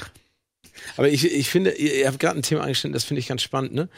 Aber 0.96 1.08
ich, 1.10 1.24
ich 1.24 1.50
finde, 1.50 1.72
ihr, 1.72 1.94
ihr 1.94 2.06
habt 2.06 2.18
gerade 2.18 2.38
ein 2.38 2.42
Thema 2.42 2.62
angeschnitten, 2.62 2.94
das 2.94 3.04
finde 3.04 3.20
ich 3.20 3.28
ganz 3.28 3.42
spannend, 3.42 3.74
ne? 3.74 3.88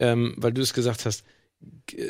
Ähm, 0.00 0.34
weil 0.36 0.52
du 0.52 0.62
es 0.62 0.74
gesagt 0.74 1.06
hast, 1.06 1.24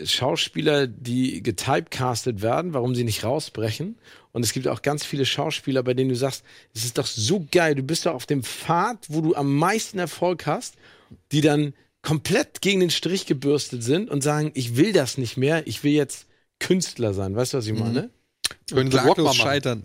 Schauspieler, 0.04 0.86
die 0.86 1.42
getypecastet 1.42 2.42
werden, 2.42 2.74
warum 2.74 2.94
sie 2.94 3.04
nicht 3.04 3.24
rausbrechen. 3.24 3.98
Und 4.32 4.42
es 4.44 4.52
gibt 4.52 4.68
auch 4.68 4.82
ganz 4.82 5.04
viele 5.04 5.24
Schauspieler, 5.24 5.82
bei 5.82 5.94
denen 5.94 6.10
du 6.10 6.16
sagst, 6.16 6.44
es 6.74 6.84
ist 6.84 6.98
doch 6.98 7.06
so 7.06 7.46
geil, 7.50 7.74
du 7.74 7.82
bist 7.82 8.06
doch 8.06 8.14
auf 8.14 8.26
dem 8.26 8.42
Pfad, 8.42 8.98
wo 9.08 9.20
du 9.20 9.34
am 9.34 9.56
meisten 9.56 9.98
Erfolg 9.98 10.46
hast, 10.46 10.74
die 11.32 11.40
dann 11.40 11.74
komplett 12.02 12.60
gegen 12.60 12.80
den 12.80 12.90
Strich 12.90 13.26
gebürstet 13.26 13.82
sind 13.82 14.10
und 14.10 14.22
sagen, 14.22 14.50
ich 14.54 14.76
will 14.76 14.92
das 14.92 15.18
nicht 15.18 15.36
mehr, 15.36 15.66
ich 15.66 15.82
will 15.84 15.92
jetzt 15.92 16.26
Künstler 16.60 17.14
sein. 17.14 17.34
Weißt 17.36 17.54
du, 17.54 17.58
was 17.58 17.66
ich 17.66 17.74
meine? 17.74 18.10
Können 18.70 18.90
sie 18.90 18.96
Rock 18.98 19.06
mal 19.06 19.14
Klaglos 19.14 19.36
scheitern. 19.36 19.84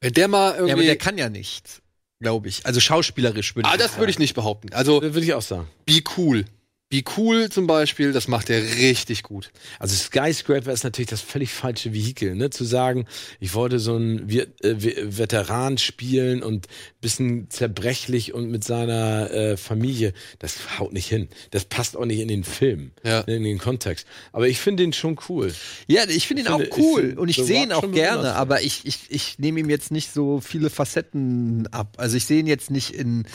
Wenn 0.00 0.12
der 0.12 0.28
mal 0.28 0.50
Ja, 0.50 0.58
aber 0.58 0.68
irgendwie. 0.68 0.86
der 0.86 0.96
kann 0.96 1.18
ja 1.18 1.28
nichts, 1.28 1.82
glaube 2.20 2.48
ich. 2.48 2.64
Also 2.66 2.80
schauspielerisch 2.80 3.56
würde 3.56 3.68
ich 3.68 3.74
ah, 3.74 3.76
das 3.76 3.98
würde 3.98 4.10
ich 4.10 4.18
nicht 4.18 4.34
behaupten. 4.34 4.72
Also, 4.72 5.02
Würde 5.02 5.20
ich 5.20 5.34
auch 5.34 5.42
sagen. 5.42 5.68
be 5.86 6.02
cool. 6.16 6.44
Be 6.90 7.02
Cool 7.18 7.50
zum 7.50 7.66
Beispiel, 7.66 8.12
das 8.12 8.28
macht 8.28 8.48
er 8.48 8.62
richtig 8.62 9.22
gut. 9.22 9.50
Also 9.78 9.94
Skyscraper 9.94 10.72
ist 10.72 10.84
natürlich 10.84 11.10
das 11.10 11.20
völlig 11.20 11.50
falsche 11.52 11.92
Vehikel, 11.92 12.34
ne? 12.34 12.48
Zu 12.48 12.64
sagen, 12.64 13.04
ich 13.40 13.52
wollte 13.52 13.78
so 13.78 13.96
einen 13.96 14.26
Vi- 14.26 14.46
äh, 14.64 15.18
Veteran 15.18 15.76
spielen 15.76 16.42
und 16.42 16.66
bisschen 17.02 17.50
zerbrechlich 17.50 18.32
und 18.32 18.50
mit 18.50 18.64
seiner 18.64 19.30
äh, 19.30 19.56
Familie, 19.58 20.14
das 20.38 20.78
haut 20.78 20.94
nicht 20.94 21.08
hin. 21.08 21.28
Das 21.50 21.66
passt 21.66 21.94
auch 21.94 22.06
nicht 22.06 22.20
in 22.20 22.28
den 22.28 22.42
Film, 22.42 22.92
Ja. 23.04 23.20
in 23.20 23.44
den 23.44 23.58
Kontext. 23.58 24.06
Aber 24.32 24.48
ich 24.48 24.58
finde 24.58 24.82
den 24.84 24.94
schon 24.94 25.18
cool. 25.28 25.54
Ja, 25.88 26.04
ich 26.08 26.26
finde 26.26 26.44
ihn 26.44 26.48
auch 26.48 26.58
finde- 26.58 26.70
ich 26.74 26.78
cool 26.82 27.00
finde 27.02 27.20
und 27.20 27.28
ich 27.28 27.36
sehe 27.36 27.64
ihn 27.64 27.72
auch 27.72 27.82
gerne, 27.82 27.92
besonders. 28.22 28.34
aber 28.36 28.62
ich, 28.62 28.86
ich, 28.86 29.00
ich 29.10 29.38
nehme 29.38 29.60
ihm 29.60 29.68
jetzt 29.68 29.90
nicht 29.90 30.10
so 30.14 30.40
viele 30.40 30.70
Facetten 30.70 31.66
ab. 31.70 31.96
Also 31.98 32.16
ich 32.16 32.24
sehe 32.24 32.40
ihn 32.40 32.46
jetzt 32.46 32.70
nicht 32.70 32.94
in 32.94 33.26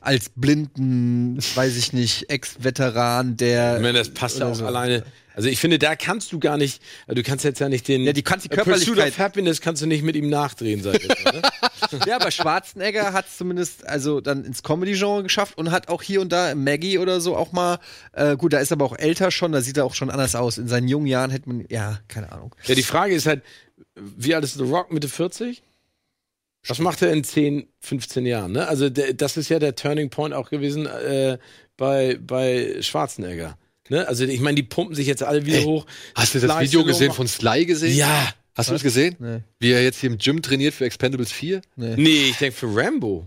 als 0.00 0.30
blinden, 0.36 1.38
weiß 1.56 1.76
ich 1.76 1.92
nicht, 1.92 2.30
Ex-Veteran, 2.30 2.99
der. 3.24 3.76
Ich 3.76 3.82
meine, 3.82 3.98
das 3.98 4.10
passt 4.10 4.38
ja 4.38 4.46
auch 4.46 4.54
so. 4.54 4.66
alleine. 4.66 5.04
Also 5.34 5.48
ich 5.48 5.60
finde, 5.60 5.78
da 5.78 5.94
kannst 5.94 6.32
du 6.32 6.40
gar 6.40 6.56
nicht, 6.58 6.82
also 7.06 7.14
du 7.14 7.22
kannst 7.22 7.44
jetzt 7.44 7.60
ja 7.60 7.68
nicht 7.68 7.86
den 7.88 8.02
Ja, 8.02 8.12
die 8.12 8.22
kannst 8.22 8.46
die 8.46 8.50
A 8.50 8.62
Pursuit 8.64 8.88
Körperlichkeit- 8.96 9.08
of 9.12 9.18
Happiness 9.18 9.60
kannst 9.60 9.80
du 9.80 9.86
nicht 9.86 10.02
mit 10.02 10.16
ihm 10.16 10.28
nachdrehen, 10.28 10.82
sag 10.82 10.96
ich 10.96 11.04
jetzt 11.08 11.24
ne? 11.24 11.40
Ja, 12.06 12.16
aber 12.16 12.30
Schwarzenegger 12.30 13.12
hat 13.12 13.26
es 13.28 13.38
zumindest 13.38 13.86
also 13.86 14.20
dann 14.20 14.44
ins 14.44 14.62
Comedy-Genre 14.62 15.22
geschafft 15.22 15.56
und 15.56 15.70
hat 15.70 15.88
auch 15.88 16.02
hier 16.02 16.20
und 16.20 16.30
da 16.32 16.54
Maggie 16.56 16.98
oder 16.98 17.20
so 17.20 17.36
auch 17.36 17.52
mal, 17.52 17.78
äh, 18.12 18.36
gut, 18.36 18.52
da 18.52 18.58
ist 18.58 18.72
aber 18.72 18.84
auch 18.84 18.98
älter 18.98 19.30
schon, 19.30 19.52
da 19.52 19.60
sieht 19.62 19.76
er 19.76 19.84
auch 19.86 19.94
schon 19.94 20.10
anders 20.10 20.34
aus. 20.34 20.58
In 20.58 20.68
seinen 20.68 20.88
jungen 20.88 21.06
Jahren 21.06 21.30
hätte 21.30 21.48
man, 21.48 21.64
ja, 21.70 22.00
keine 22.08 22.32
Ahnung. 22.32 22.54
Ja, 22.64 22.74
die 22.74 22.82
Frage 22.82 23.14
ist 23.14 23.26
halt, 23.26 23.42
wie 23.94 24.34
alt 24.34 24.44
ist 24.44 24.54
The 24.58 24.64
Rock? 24.64 24.92
Mitte 24.92 25.08
40? 25.08 25.62
Was 26.66 26.78
macht 26.80 27.00
er 27.00 27.12
in 27.12 27.24
10, 27.24 27.66
15 27.80 28.26
Jahren? 28.26 28.52
Ne? 28.52 28.68
Also 28.68 28.90
der, 28.90 29.14
das 29.14 29.38
ist 29.38 29.48
ja 29.48 29.58
der 29.58 29.74
Turning 29.76 30.10
Point 30.10 30.34
auch 30.34 30.50
gewesen 30.50 30.84
äh, 30.86 31.38
bei, 31.80 32.18
bei 32.20 32.76
Schwarzenegger. 32.82 33.56
Ne? 33.88 34.06
Also 34.06 34.24
ich 34.24 34.40
meine, 34.40 34.54
die 34.56 34.62
pumpen 34.62 34.94
sich 34.94 35.06
jetzt 35.06 35.22
alle 35.22 35.46
wieder 35.46 35.58
Ey, 35.58 35.64
hoch. 35.64 35.86
Hast 36.14 36.34
du 36.34 36.38
das 36.38 36.52
Sly 36.52 36.64
Video 36.66 36.84
gesehen 36.84 37.12
von 37.12 37.26
Sly 37.26 37.64
gesehen? 37.64 37.96
Ja. 37.96 38.32
Hast 38.54 38.68
du 38.68 38.74
das 38.74 38.82
gesehen? 38.82 39.16
Nee. 39.18 39.38
Wie 39.58 39.72
er 39.72 39.82
jetzt 39.82 39.98
hier 39.98 40.10
im 40.10 40.18
Gym 40.18 40.42
trainiert 40.42 40.74
für 40.74 40.84
Expendables 40.84 41.32
4? 41.32 41.62
Nee, 41.76 42.28
ich 42.28 42.36
denke 42.36 42.54
für 42.54 42.66
Rambo. 42.66 43.26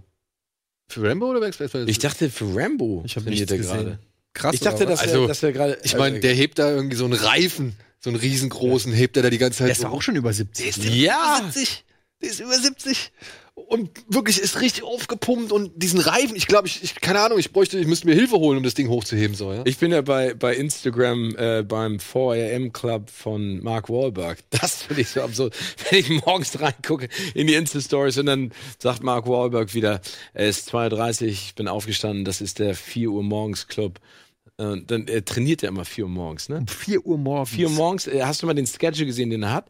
Für 0.88 1.10
Rambo 1.10 1.32
oder 1.32 1.39
für 1.39 1.47
Expendables? 1.47 1.89
Ich 1.89 1.97
dachte 1.97 2.30
für 2.30 2.45
Rambo. 2.56 3.01
Ich 3.08 3.16
habe 3.16 3.28
er 3.28 3.36
gesehen. 3.36 3.62
gerade. 3.62 3.99
Krass. 4.34 4.54
Ich 4.54 4.62
dachte, 4.62 4.86
dass 4.86 4.99
Also, 5.01 5.24
er, 5.24 5.28
dass 5.28 5.41
er 5.41 5.51
gerade. 5.51 5.80
ich 5.84 5.97
meine, 5.97 6.20
der 6.20 6.34
hebt 6.36 6.60
da 6.60 6.70
irgendwie 6.70 6.95
so 6.95 7.06
einen 7.06 7.14
Reifen, 7.16 7.76
so 7.99 8.12
einen 8.12 8.20
riesengroßen, 8.20 8.93
hebt 8.93 9.18
er 9.18 9.24
da 9.24 9.32
die 9.32 9.39
ganze 9.39 9.60
Zeit. 9.60 9.68
der 9.70 9.72
ist 9.74 9.82
so 9.82 9.88
auch 9.88 10.01
schon 10.04 10.16
über 10.16 10.32
70. 10.32 10.78
Ja. 10.95 11.39
über 11.39 11.51
70. 11.51 11.84
Der 12.22 12.30
ist 12.30 12.39
über 12.39 12.54
70. 12.60 13.12
Und 13.56 13.91
wirklich 14.08 14.39
ist 14.39 14.62
richtig 14.62 14.84
aufgepumpt 14.84 15.51
und 15.51 15.72
diesen 15.76 15.99
Reifen, 15.99 16.36
ich 16.36 16.47
glaube, 16.47 16.68
ich, 16.68 16.84
ich, 16.84 16.95
keine 16.95 17.20
Ahnung, 17.20 17.38
ich 17.38 17.51
bräuchte, 17.51 17.78
ich 17.78 17.86
müsste 17.86 18.08
mir 18.08 18.16
Hilfe 18.16 18.38
holen, 18.38 18.58
um 18.58 18.64
das 18.64 18.74
Ding 18.74 18.89
hochzuheben, 18.89 19.36
so, 19.36 19.54
ja. 19.54 19.62
Ich 19.66 19.78
bin 19.78 19.91
ja 19.91 20.01
bei, 20.01 20.34
bei 20.34 20.56
Instagram 20.56 21.36
äh, 21.36 21.64
beim 21.64 21.97
4am 21.97 22.72
Club 22.72 23.12
von 23.12 23.62
Mark 23.64 23.89
Wahlberg. 23.89 24.39
Das 24.49 24.84
finde 24.84 25.01
ich 25.01 25.10
so 25.10 25.22
absurd. 25.22 25.56
Wenn 25.89 25.99
ich 25.99 26.10
morgens 26.26 26.60
reingucke 26.60 27.10
in 27.36 27.45
die 27.45 27.54
Insta-Stories 27.54 28.18
und 28.18 28.26
dann 28.26 28.51
sagt 28.80 29.04
Mark 29.04 29.28
Wahlberg 29.28 29.74
wieder, 29.76 30.01
er 30.34 30.47
ist 30.47 30.66
32, 30.68 31.32
ich 31.32 31.56
bin 31.56 31.68
aufgestanden, 31.68 32.26
das 32.26 32.41
ist 32.41 32.60
der 32.60 32.74
4 32.74 33.10
Uhr 33.10 33.24
morgens 33.24 33.68
Club. 33.68 33.99
Äh, 34.58 34.78
dann 34.86 35.08
äh, 35.08 35.22
trainiert 35.22 35.62
er 35.62 35.70
immer 35.70 35.86
4 35.86 36.06
Uhr 36.06 36.10
morgens, 36.10 36.49
ne? 36.49 36.58
Um 36.58 36.68
4 36.68 37.06
Uhr 37.06 37.18
morgens. 37.18 37.49
4 37.51 37.68
Uhr 37.68 37.74
morgens, 37.74 38.08
äh, 38.08 38.24
hast 38.24 38.41
du 38.41 38.47
mal 38.47 38.54
den 38.54 38.68
Schedule 38.68 39.06
gesehen, 39.06 39.30
den 39.30 39.43
er 39.43 39.54
hat? 39.54 39.70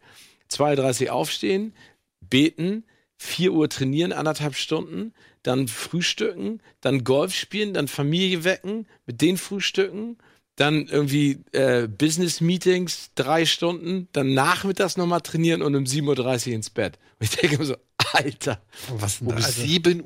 2.30 0.52 1.10
aufstehen, 1.10 1.74
beten, 2.22 2.86
4 3.24 3.54
Uhr 3.54 3.70
trainieren, 3.70 4.12
anderthalb 4.12 4.56
Stunden, 4.56 5.14
dann 5.44 5.68
frühstücken, 5.68 6.62
dann 6.82 7.04
Golf 7.04 7.34
spielen, 7.34 7.74
dann 7.74 7.88
Familie 7.88 8.44
wecken, 8.44 8.86
mit 9.06 9.22
denen 9.22 9.38
frühstücken, 9.38 10.18
dann 10.56 10.88
irgendwie 10.88 11.40
äh, 11.54 11.88
Business-Meetings, 11.88 13.12
drei 13.16 13.46
Stunden, 13.46 14.08
dann 14.12 14.34
nachmittags 14.34 14.98
nochmal 14.98 15.22
trainieren 15.22 15.62
und 15.62 15.76
um 15.76 15.86
7.30 15.86 16.48
Uhr 16.50 16.54
ins 16.54 16.70
Bett. 16.70 17.00
Und 17.20 17.26
ich 17.26 17.30
denke 17.32 17.58
mir 17.58 17.66
so, 17.66 17.76
Alter, 18.14 18.62
Was 18.98 19.20
denn 19.20 19.28
Um 19.30 19.36
da? 19.36 19.46
Also, 19.46 19.62
7.30 19.64 20.04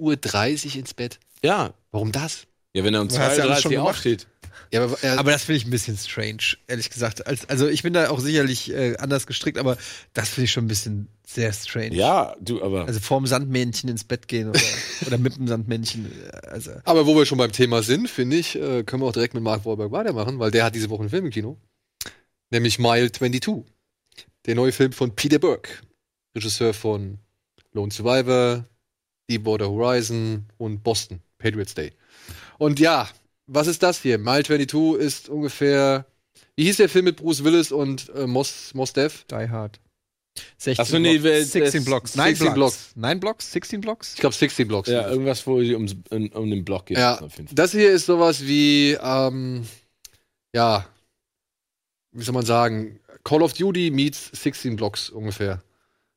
Uhr 0.68 0.76
ins 0.76 0.93
Bett. 0.93 1.20
ja. 1.43 1.74
Warum 1.91 2.11
das? 2.11 2.45
Ja, 2.74 2.84
wenn 2.84 2.93
er 2.93 3.01
um 3.01 3.07
Du 3.07 3.18
hast 3.18 3.38
ja 3.38 3.45
alles 3.45 3.61
schon 3.61 3.72
2.30 3.72 3.76
Uhr 3.76 3.82
gemacht. 3.82 3.89
aufsteht. 3.95 4.28
Ja, 4.72 4.84
aber, 4.84 4.97
er, 5.01 5.20
aber 5.20 5.32
das 5.32 5.43
finde 5.43 5.58
ich 5.58 5.66
ein 5.66 5.72
bisschen 5.72 5.97
strange, 5.97 6.58
ehrlich 6.68 6.89
gesagt. 6.89 7.26
Als, 7.26 7.47
also 7.49 7.68
ich 7.68 7.84
bin 7.84 7.93
da 7.93 8.10
auch 8.10 8.20
sicherlich 8.20 8.72
äh, 8.74 8.97
anders 8.97 9.28
gestrickt, 9.28 9.58
aber 9.58 9.78
das 10.14 10.30
finde 10.30 10.45
ich 10.45 10.51
schon 10.51 10.66
ein 10.66 10.68
bisschen 10.68 11.08
sehr 11.26 11.53
strange. 11.53 11.93
Ja, 11.93 12.36
du, 12.41 12.62
aber. 12.62 12.86
Also 12.86 12.99
vorm 12.99 13.28
Sandmännchen 13.28 13.89
ins 13.89 14.03
Bett 14.03 14.28
gehen 14.28 14.49
oder, 14.49 14.60
oder 15.08 15.18
mit 15.18 15.38
dem 15.38 15.47
Sandmännchen. 15.47 16.05
äh, 16.05 16.47
Also 16.47 16.72
aber 16.84 17.05
wo 17.05 17.16
wir 17.16 17.26
schon 17.26 17.38
beim 17.38 17.51
Thema 17.51 17.84
sind, 17.84 18.10
finde 18.10 18.38
ich, 18.38 18.55
äh, 18.55 18.84
können 18.84 19.01
wir 19.01 19.08
auch 19.08 19.14
direkt 19.14 19.34
mit 19.34 19.43
Mark 19.43 19.66
Wahlberg 19.66 19.91
weitermachen, 19.91 20.39
weil 20.39 20.51
der 20.51 20.66
hat 20.66 20.76
diese 20.76 20.89
Woche 20.89 21.01
einen 21.01 21.10
Film 21.10 21.26
im 21.26 21.32
Kino. 21.32 21.58
Nämlich 22.49 22.80
Mile 22.80 23.12
22. 23.12 23.66
Der 24.45 24.55
neue 24.55 24.72
Film 24.72 24.93
von 24.93 25.16
Peter 25.16 25.39
Burke. 25.39 25.70
Regisseur 26.36 26.74
von 26.74 27.20
Lone 27.74 27.91
Survivor, 27.91 28.66
Deepwater 29.30 29.70
Horizon 29.70 30.45
und 30.58 30.84
Boston, 30.84 31.20
Patriots 31.38 31.74
Day. 31.74 31.91
Und 32.58 32.80
ja, 32.80 33.10
was 33.48 33.68
ist 33.68 33.82
das 33.84 34.02
hier? 34.02 34.18
Mile 34.18 34.43
22 34.43 35.00
ist 35.00 35.30
ungefähr. 35.30 36.06
Wie 36.56 36.64
hieß 36.66 36.78
der 36.78 36.89
Film 36.89 37.06
mit 37.06 37.18
Bruce 37.18 37.43
Willis 37.43 37.72
und 37.72 38.10
äh, 38.16 38.28
Mos, 38.28 38.74
Mos 38.74 38.93
Def? 38.93 39.26
Die 39.26 39.50
Hard. 39.50 39.80
16 40.58 40.84
Ach 40.84 40.88
so, 40.88 41.00
nee, 41.00 41.22
wer- 41.24 41.43
16 41.43 41.64
das- 41.82 41.86
Blocks. 41.86 42.14
16 42.14 42.45
9 42.48 42.54
Blocks. 42.54 42.56
Blocks. 42.56 42.95
9 42.95 43.20
Blocks? 43.20 43.52
16 43.52 43.82
Blocks? 43.82 44.14
Ich 44.14 44.20
glaube 44.20 44.36
16 44.36 44.68
Blocks. 44.68 44.89
ja, 44.89 45.08
irgendwas, 45.10 45.45
wo 45.48 45.60
sie 45.62 45.74
um, 45.74 45.88
um, 46.12 46.28
um 46.30 46.50
den 46.50 46.64
Block 46.64 46.86
geht. 46.88 46.98
Ja, 46.98 47.16
auf 47.20 47.36
jeden 47.38 47.48
Fall. 47.48 47.56
das 47.56 47.72
hier 47.72 47.91
ist 47.91 48.06
sowas 48.06 48.45
wie, 48.45 48.91
ähm, 49.02 49.66
ja, 50.54 50.86
wie 52.12 52.24
soll 52.24 52.34
man 52.36 52.45
sagen, 52.45 53.00
Call 53.24 53.41
of 53.41 53.54
Duty 53.54 53.89
meets 53.91 54.30
16 54.34 54.76
Blocks 54.76 55.10
ungefähr. 55.10 55.64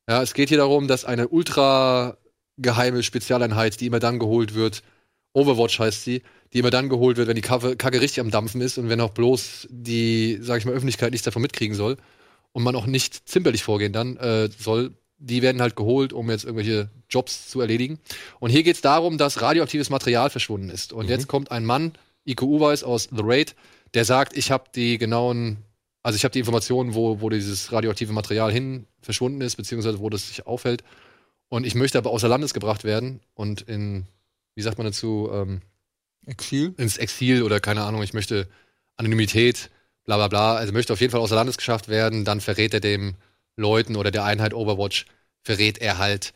Ja, 0.09 0.23
es 0.23 0.35
geht 0.35 0.49
hier 0.51 0.59
darum, 0.59 0.87
dass 0.89 1.05
eine 1.05 1.29
ultra 1.29 2.17
geheime 2.59 3.03
Spezialeinheit, 3.03 3.81
die 3.81 3.87
immer 3.87 4.01
dann 4.01 4.19
geholt 4.19 4.55
wird, 4.55 4.83
Overwatch 5.33 5.79
heißt 5.79 6.05
sie, 6.05 6.23
die 6.53 6.59
immer 6.59 6.71
dann 6.71 6.89
geholt 6.89 7.17
wird, 7.17 7.29
wenn 7.29 7.37
die 7.37 7.43
Kacke, 7.43 7.77
Kacke 7.77 8.01
richtig 8.01 8.21
am 8.21 8.31
Dampfen 8.31 8.61
ist 8.61 8.79
und 8.79 8.89
wenn 8.89 9.01
auch 9.01 9.11
bloß 9.11 9.69
die, 9.71 10.39
sag 10.41 10.59
ich 10.59 10.65
mal, 10.65 10.73
Öffentlichkeit 10.73 11.13
nichts 11.13 11.25
davon 11.25 11.43
mitkriegen 11.43 11.77
soll 11.77 11.97
und 12.53 12.63
man 12.63 12.75
auch 12.75 12.87
nicht 12.87 13.29
zimperlich 13.29 13.63
vorgehen 13.63 13.93
dann 13.93 14.17
äh, 14.17 14.49
soll, 14.59 14.93
die 15.19 15.43
werden 15.43 15.61
halt 15.61 15.77
geholt, 15.77 16.13
um 16.13 16.31
jetzt 16.31 16.45
irgendwelche 16.45 16.89
Jobs 17.09 17.49
zu 17.49 17.61
erledigen. 17.61 17.99
Und 18.41 18.51
hier 18.51 18.63
geht 18.63 18.77
es 18.77 18.81
darum, 18.81 19.19
dass 19.19 19.43
radioaktives 19.43 19.91
Material 19.91 20.31
verschwunden 20.31 20.71
ist. 20.71 20.93
Und 20.93 21.09
jetzt 21.09 21.29
kommt 21.29 21.51
ein 21.51 21.65
Mann, 21.65 21.93
IQ 22.27 22.43
Uweis 22.43 22.83
aus 22.83 23.09
The 23.13 23.23
Raid, 23.23 23.55
der 23.95 24.05
sagt, 24.05 24.37
ich 24.37 24.51
habe 24.51 24.65
die 24.75 24.97
genauen, 24.97 25.59
also 26.03 26.17
ich 26.17 26.25
habe 26.25 26.33
die 26.33 26.39
Informationen, 26.39 26.95
wo, 26.95 27.21
wo 27.21 27.29
dieses 27.29 27.71
radioaktive 27.71 28.13
Material 28.13 28.51
hin 28.51 28.87
verschwunden 29.03 29.43
ist, 29.43 29.57
beziehungsweise 29.57 30.01
wo 30.01 30.09
das 30.09 30.29
sich 30.29 30.47
aufhält. 30.47 30.85
Und 31.49 31.67
ich 31.67 31.75
möchte 31.75 31.99
aber 31.99 32.11
außer 32.11 32.29
Landes 32.29 32.55
gebracht 32.55 32.85
werden 32.85 33.21
und 33.35 33.63
in, 33.63 34.07
wie 34.55 34.63
sagt 34.63 34.79
man 34.79 34.87
dazu, 34.87 35.29
ähm, 35.33 35.61
Exil? 36.31 36.75
ins 36.77 36.97
Exil 36.97 37.43
oder 37.43 37.61
keine 37.61 37.83
Ahnung, 37.83 38.03
ich 38.03 38.15
möchte 38.15 38.49
Anonymität, 38.97 39.71
bla 40.05 40.17
bla 40.17 40.29
bla. 40.29 40.55
Also 40.55 40.73
möchte 40.73 40.93
auf 40.93 41.01
jeden 41.01 41.11
Fall 41.11 41.21
außer 41.21 41.35
Landes 41.35 41.57
geschafft 41.57 41.89
werden, 41.89 42.25
dann 42.25 42.41
verrät 42.41 42.75
er 42.75 42.81
dem 42.81 43.17
Leuten 43.57 43.97
oder 43.97 44.11
der 44.11 44.25
Einheit 44.25 44.55
Overwatch, 44.55 45.07
verrät 45.43 45.79
er 45.79 45.99
halt 45.99 46.33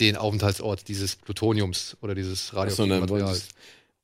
den 0.00 0.16
Aufenthaltsort 0.16 0.88
dieses 0.88 1.16
Plutoniums 1.16 1.96
oder 2.00 2.14
dieses 2.14 2.52
Ach 2.52 2.70
so. 2.70 2.84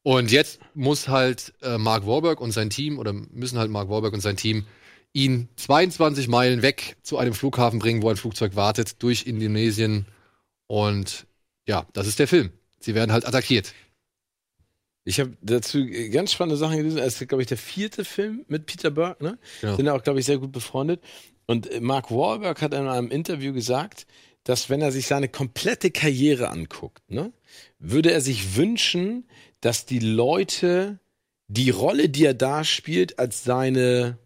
Und 0.03 0.31
jetzt 0.31 0.61
muss 0.75 1.09
halt 1.09 1.53
äh, 1.63 1.77
Mark 1.77 2.07
Warburg 2.07 2.41
und 2.41 2.53
sein 2.53 2.71
Team, 2.71 2.99
oder 2.99 3.13
müssen 3.13 3.59
halt 3.59 3.71
Mark 3.71 3.91
Warburg 3.91 4.15
und 4.15 4.21
sein 4.21 4.37
Team 4.37 4.67
ihn 5.13 5.49
22 5.57 6.29
Meilen 6.29 6.63
weg 6.63 6.97
zu 7.03 7.19
einem 7.19 7.35
Flughafen 7.35 7.81
bringen, 7.81 8.03
wo 8.03 8.09
ein 8.09 8.17
Flugzeug 8.17 8.57
wartet, 8.57 9.03
durch 9.03 9.27
Indonesien. 9.27 10.07
Und 10.69 11.27
ja, 11.67 11.87
das 11.93 12.07
ist 12.07 12.19
der 12.19 12.29
Film. 12.29 12.51
Sie 12.79 12.95
werden 12.95 13.13
halt 13.13 13.27
attackiert. 13.27 13.75
Ich 15.05 15.19
habe 15.19 15.37
dazu 15.41 15.87
ganz 16.11 16.33
spannende 16.33 16.57
Sachen 16.57 16.77
gelesen. 16.77 16.99
Es 16.99 17.21
ist, 17.21 17.29
glaube 17.29 17.43
ich, 17.43 17.49
der 17.49 17.57
vierte 17.57 18.05
Film 18.05 18.45
mit 18.49 18.67
Peter 18.67 18.91
Burke, 18.91 19.25
ne? 19.25 19.39
Ja. 19.63 19.77
Sind 19.77 19.89
auch, 19.89 20.03
glaube 20.03 20.21
ich, 20.21 20.27
sehr 20.27 20.39
gut 20.39 20.53
befreundet. 20.53 21.03
Und 21.47 21.71
äh, 21.71 21.81
Mark 21.81 22.11
Wahlberg 22.11 22.61
hat 22.63 22.75
in 22.75 22.87
einem 22.87 23.11
Interview 23.11 23.53
gesagt, 23.53 24.07
dass 24.45 24.71
wenn 24.71 24.81
er 24.81 24.93
sich 24.93 25.07
seine 25.07 25.29
komplette 25.29 25.91
Karriere 25.91 26.49
anguckt, 26.49 27.03
ne, 27.11 27.33
würde 27.79 28.13
er 28.13 28.21
sich 28.21 28.57
wünschen, 28.57 29.29
dass 29.61 29.87
die 29.87 29.99
Leute 29.99 30.99
die 31.49 31.71
Rolle, 31.71 32.09
die 32.09 32.25
er 32.25 32.35
da 32.35 32.65
spielt, 32.65 33.19
als 33.19 33.45
seine, 33.45 34.19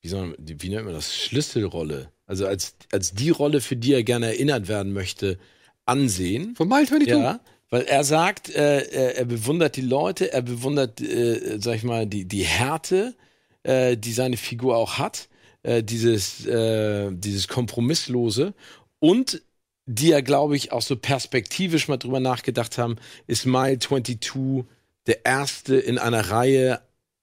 wie, 0.00 0.08
soll 0.08 0.36
wie 0.38 0.68
nennt 0.68 0.84
man 0.84 0.94
das, 0.94 1.16
Schlüsselrolle, 1.16 2.12
also 2.26 2.46
als, 2.46 2.76
als 2.92 3.12
die 3.12 3.30
Rolle, 3.30 3.60
für 3.60 3.76
die 3.76 3.92
er 3.92 4.04
gerne 4.04 4.26
erinnert 4.26 4.68
werden 4.68 4.92
möchte, 4.92 5.38
ansehen. 5.84 6.54
Von 6.54 6.68
Mile 6.68 6.86
22? 6.86 7.08
Ja, 7.08 7.40
weil 7.72 7.84
er 7.84 8.04
sagt, 8.04 8.54
äh, 8.54 8.82
er, 8.82 9.16
er 9.16 9.24
bewundert 9.24 9.76
die 9.76 9.80
Leute, 9.80 10.30
er 10.30 10.42
bewundert, 10.42 11.00
äh, 11.00 11.56
sag 11.58 11.76
ich 11.76 11.84
mal, 11.84 12.06
die, 12.06 12.26
die 12.26 12.42
Härte, 12.44 13.14
äh, 13.62 13.96
die 13.96 14.12
seine 14.12 14.36
Figur 14.36 14.76
auch 14.76 14.98
hat, 14.98 15.30
äh, 15.62 15.82
dieses, 15.82 16.44
äh, 16.44 17.10
dieses 17.12 17.48
Kompromisslose. 17.48 18.52
Und 18.98 19.40
die 19.86 20.08
ja, 20.08 20.20
glaube 20.20 20.54
ich, 20.54 20.70
auch 20.70 20.82
so 20.82 20.96
perspektivisch 20.96 21.88
mal 21.88 21.96
drüber 21.96 22.20
nachgedacht 22.20 22.76
haben, 22.76 22.96
ist 23.26 23.46
Mile 23.46 23.78
22 23.78 24.66
der 25.06 25.24
erste 25.24 25.76
in 25.76 25.96
einer 25.96 26.28
Reihe 26.28 26.82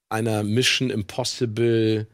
einer 0.09 0.41
Mission 0.41 0.89
Impossible 0.89 2.07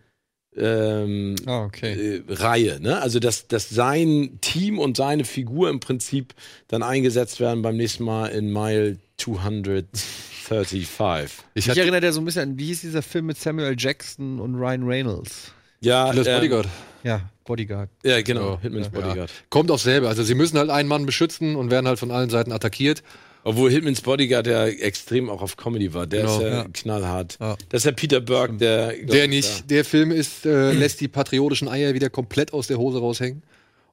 ähm, 0.57 1.35
Ah, 1.45 1.65
okay. 1.65 2.17
äh, 2.17 2.23
Reihe. 2.29 2.79
Ne? 2.79 3.01
Also, 3.01 3.19
dass, 3.19 3.47
dass 3.47 3.69
sein 3.69 4.39
Team 4.41 4.79
und 4.79 4.97
seine 4.97 5.25
Figur 5.25 5.69
im 5.69 5.79
Prinzip 5.79 6.33
dann 6.67 6.83
eingesetzt 6.83 7.39
werden 7.39 7.61
beim 7.61 7.77
nächsten 7.77 8.03
Mal 8.03 8.27
in 8.27 8.51
Mile 8.51 8.97
235. 9.17 11.29
Ich 11.53 11.55
Mich 11.55 11.69
hatte 11.69 11.81
erinnert 11.81 12.03
er 12.03 12.13
so 12.13 12.21
ein 12.21 12.25
bisschen 12.25 12.51
an, 12.51 12.59
wie 12.59 12.65
hieß 12.65 12.81
dieser 12.81 13.01
Film 13.01 13.27
mit 13.27 13.37
Samuel. 13.37 13.75
Jackson 13.77 14.39
und 14.39 14.55
Ryan 14.55 14.83
Reynolds? 14.83 15.51
Ja, 15.81 16.11
das 16.13 16.27
ähm, 16.27 16.35
Bodyguard. 16.35 16.67
Ja, 17.03 17.29
Bodyguard. 17.45 17.89
Ja, 18.03 18.21
genau. 18.21 18.53
Ja, 18.53 18.59
Hitman's 18.61 18.89
ja. 18.93 18.99
Bodyguard. 18.99 19.31
Kommt 19.49 19.71
auf 19.71 19.81
selbe. 19.81 20.07
Also 20.07 20.23
sie 20.23 20.35
müssen 20.35 20.57
halt 20.57 20.69
einen 20.69 20.89
Mann 20.89 21.05
beschützen 21.05 21.55
und 21.55 21.71
werden 21.71 21.87
halt 21.87 21.99
von 21.99 22.11
allen 22.11 22.29
Seiten 22.29 22.51
attackiert. 22.51 23.03
Obwohl 23.47 23.69
Hitman's 23.71 24.01
Bodyguard 24.01 24.47
ja 24.47 24.65
extrem 24.65 25.29
auch 25.29 25.41
auf 25.41 25.55
Comedy 25.55 25.93
war. 25.93 26.07
Der 26.07 26.21
Genau. 26.21 26.35
ist 26.37 26.41
ja, 26.41 26.49
Ja. 26.49 26.65
knallhart. 26.73 27.37
Ja. 27.39 27.55
Das 27.69 27.81
ist 27.81 27.85
ja 27.85 27.91
Peter 27.91 28.19
Burke, 28.19 28.53
der. 28.57 28.93
Der 28.93 29.25
ich, 29.25 29.29
nicht. 29.29 29.69
Der 29.69 29.85
Film 29.85 30.11
ist, 30.11 30.45
äh, 30.47 30.71
lässt 30.71 30.99
die 30.99 31.07
patriotischen 31.07 31.67
Eier 31.67 31.93
wieder 31.93 32.09
komplett 32.09 32.53
aus 32.53 32.65
der 32.67 32.77
Hose 32.77 32.97
raushängen. 32.99 33.43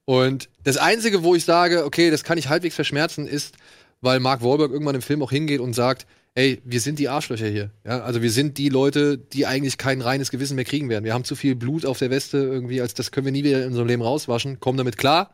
Und 0.07 0.49
das 0.65 0.79
Einzige, 0.79 1.23
wo 1.23 1.35
ich 1.35 1.45
sage, 1.45 1.85
okay, 1.85 2.11
das 2.11 2.25
kann 2.25 2.39
ich 2.39 2.49
halbwegs 2.49 2.75
verschmerzen, 2.75 3.27
ist, 3.27 3.55
weil 4.01 4.21
Mark 4.21 4.43
Wahlberg 4.43 4.73
irgendwann 4.73 4.95
im 4.97 5.03
Film 5.03 5.23
auch 5.23 5.31
hingeht 5.31 5.61
und 5.61 5.75
sagt, 5.75 6.07
ey, 6.35 6.61
wir 6.65 6.81
sind 6.81 6.99
die 6.99 7.11
Arschlöcher 7.11 7.47
hier. 7.47 7.71
Ja, 7.87 8.01
also 8.01 8.23
wir 8.23 8.31
sind 8.31 8.57
die 8.57 8.71
Leute, 8.71 9.19
die 9.19 9.45
eigentlich 9.47 9.77
kein 9.77 10.01
reines 10.01 10.31
Gewissen 10.31 10.55
mehr 10.57 10.65
kriegen 10.65 10.89
werden. 10.89 11.05
Wir 11.05 11.13
haben 11.13 11.25
zu 11.25 11.37
viel 11.37 11.55
Blut 11.55 11.85
auf 11.85 11.99
der 11.99 12.09
Weste 12.11 12.39
irgendwie, 12.39 12.81
als 12.81 12.95
das 12.95 13.11
können 13.11 13.27
wir 13.27 13.33
nie 13.33 13.45
wieder 13.45 13.61
in 13.61 13.69
unserem 13.69 13.87
Leben 13.87 14.01
rauswaschen. 14.03 14.57
Komm 14.61 14.79
damit 14.79 14.97
klar 14.97 15.31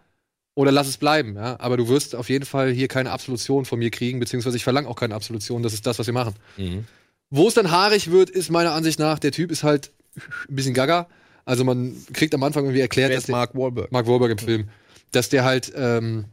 oder 0.59 0.73
lass 0.73 0.89
es 0.89 0.97
bleiben. 0.97 1.37
Ja? 1.37 1.55
Aber 1.61 1.77
du 1.77 1.87
wirst 1.87 2.17
auf 2.17 2.29
jeden 2.29 2.45
Fall 2.45 2.73
hier 2.73 2.89
keine 2.89 3.13
Absolution 3.13 3.65
von 3.65 3.79
mir 3.79 3.91
kriegen, 3.91 4.19
beziehungsweise 4.19 4.57
ich 4.57 4.65
verlange 4.65 4.89
auch 4.89 4.97
keine 4.97 5.15
Absolution. 5.15 5.63
Das 5.63 5.73
ist 5.73 5.87
das, 5.87 6.01
was 6.01 6.07
wir 6.09 6.15
machen. 6.15 6.35
Mhm. 6.57 6.85
Wo 7.31 7.47
es 7.47 7.55
dann 7.55 7.71
haarig 7.71 8.11
wird, 8.11 8.29
ist 8.29 8.51
meiner 8.51 8.73
Ansicht 8.73 8.99
nach, 8.99 9.21
der 9.21 9.31
Typ 9.31 9.53
ist 9.53 9.63
halt 9.63 9.93
ein 10.17 10.57
bisschen 10.57 10.75
gaga. 10.75 11.07
Also 11.45 11.63
man 11.63 11.95
kriegt 12.13 12.35
am 12.35 12.43
Anfang 12.43 12.65
irgendwie 12.65 12.81
erklärt, 12.81 13.15
dass 13.15 13.27
der, 13.27 13.37
Mark 13.37 13.55
Wahlberg? 13.55 13.93
Mark 13.93 14.09
Wahlberg 14.09 14.33
im 14.33 14.39
Film, 14.39 14.69
dass 15.13 15.29
der 15.29 15.45
halt 15.45 15.73
ähm, 15.77 16.25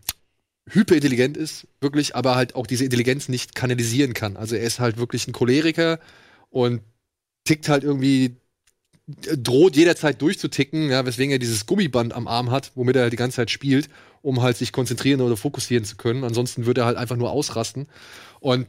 hyperintelligent 0.71 1.37
ist, 1.37 1.67
wirklich, 1.79 2.15
aber 2.15 2.33
halt 2.33 2.55
auch 2.55 2.65
diese 2.65 2.83
Intelligenz 2.83 3.29
nicht 3.29 3.53
kanalisieren 3.53 4.15
kann. 4.15 4.37
Also 4.37 4.55
er 4.55 4.63
ist 4.63 4.79
halt 4.79 4.97
wirklich 4.97 5.27
ein 5.27 5.33
Choleriker 5.33 5.99
und 6.49 6.81
tickt 7.43 7.69
halt 7.69 7.83
irgendwie, 7.83 8.37
äh, 9.27 9.37
droht 9.37 9.75
jederzeit 9.75 10.19
durchzuticken, 10.19 10.89
ja, 10.89 11.05
weswegen 11.05 11.31
er 11.31 11.39
dieses 11.39 11.67
Gummiband 11.67 12.13
am 12.13 12.27
Arm 12.27 12.49
hat, 12.49 12.71
womit 12.73 12.95
er 12.95 13.03
halt 13.03 13.13
die 13.13 13.17
ganze 13.17 13.35
Zeit 13.35 13.51
spielt, 13.51 13.89
um 14.25 14.41
halt 14.41 14.57
sich 14.57 14.71
konzentrieren 14.71 15.21
oder 15.21 15.37
fokussieren 15.37 15.85
zu 15.85 15.95
können. 15.95 16.23
Ansonsten 16.23 16.65
wird 16.65 16.77
er 16.77 16.85
halt 16.85 16.97
einfach 16.97 17.15
nur 17.15 17.31
ausrasten. 17.31 17.87
Und 18.39 18.67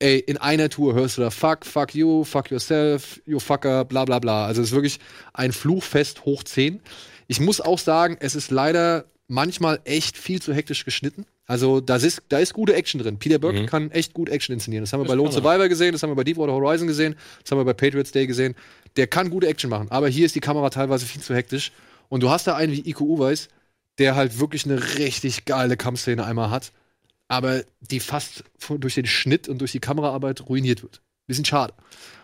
ey, 0.00 0.18
in 0.18 0.36
einer 0.36 0.68
Tour 0.68 0.94
hörst 0.94 1.16
du 1.16 1.22
da 1.22 1.30
fuck, 1.30 1.64
fuck 1.64 1.94
you, 1.94 2.24
fuck 2.24 2.50
yourself, 2.50 3.20
you 3.24 3.38
fucker, 3.38 3.84
bla 3.84 4.04
bla 4.04 4.18
bla. 4.18 4.46
Also 4.46 4.60
es 4.60 4.68
ist 4.68 4.74
wirklich 4.74 4.98
ein 5.32 5.52
Fluchfest 5.52 6.24
hoch 6.24 6.42
10. 6.42 6.80
Ich 7.28 7.40
muss 7.40 7.60
auch 7.60 7.78
sagen, 7.78 8.16
es 8.20 8.34
ist 8.34 8.50
leider 8.50 9.04
manchmal 9.28 9.80
echt 9.84 10.16
viel 10.16 10.40
zu 10.42 10.52
hektisch 10.54 10.84
geschnitten. 10.84 11.26
Also 11.46 11.80
da 11.80 11.96
ist, 11.96 12.22
da 12.28 12.38
ist 12.38 12.52
gute 12.54 12.74
Action 12.74 13.00
drin. 13.00 13.18
Peter 13.18 13.38
Burke 13.38 13.62
Mhm. 13.62 13.66
kann 13.66 13.90
echt 13.90 14.14
gut 14.14 14.28
Action 14.28 14.52
inszenieren. 14.54 14.82
Das 14.84 14.92
haben 14.92 15.00
wir 15.00 15.04
Das 15.04 15.12
bei 15.12 15.16
Lone. 15.16 15.32
Survivor 15.32 15.68
gesehen, 15.68 15.92
das 15.92 16.02
haben 16.02 16.10
wir 16.10 16.16
bei 16.16 16.24
Deepwater 16.24 16.52
Horizon 16.52 16.86
gesehen, 16.86 17.14
das 17.42 17.50
haben 17.50 17.58
wir 17.58 17.64
bei 17.64 17.72
Patriots 17.72 18.10
Day 18.12 18.26
gesehen. 18.26 18.54
Der 18.96 19.06
kann 19.06 19.30
gute 19.30 19.46
Action 19.46 19.70
machen. 19.70 19.86
Aber 19.90 20.08
hier 20.08 20.26
ist 20.26 20.34
die 20.34 20.40
Kamera 20.40 20.70
teilweise 20.70 21.06
viel 21.06 21.22
zu 21.22 21.34
hektisch. 21.34 21.72
Und 22.10 22.22
du 22.22 22.30
hast 22.30 22.46
da 22.46 22.56
einen 22.56 22.72
wie 22.72 22.88
Iko 22.88 23.04
Uweis, 23.04 23.48
der 23.98 24.16
halt 24.16 24.38
wirklich 24.38 24.64
eine 24.64 24.96
richtig 24.98 25.44
geile 25.44 25.76
Kampfszene 25.76 26.24
einmal 26.24 26.50
hat, 26.50 26.72
aber 27.28 27.62
die 27.80 28.00
fast 28.00 28.44
durch 28.68 28.94
den 28.94 29.06
Schnitt 29.06 29.48
und 29.48 29.58
durch 29.58 29.72
die 29.72 29.80
Kameraarbeit 29.80 30.48
ruiniert 30.48 30.82
wird. 30.82 31.00
Bisschen 31.26 31.44
schade. 31.44 31.74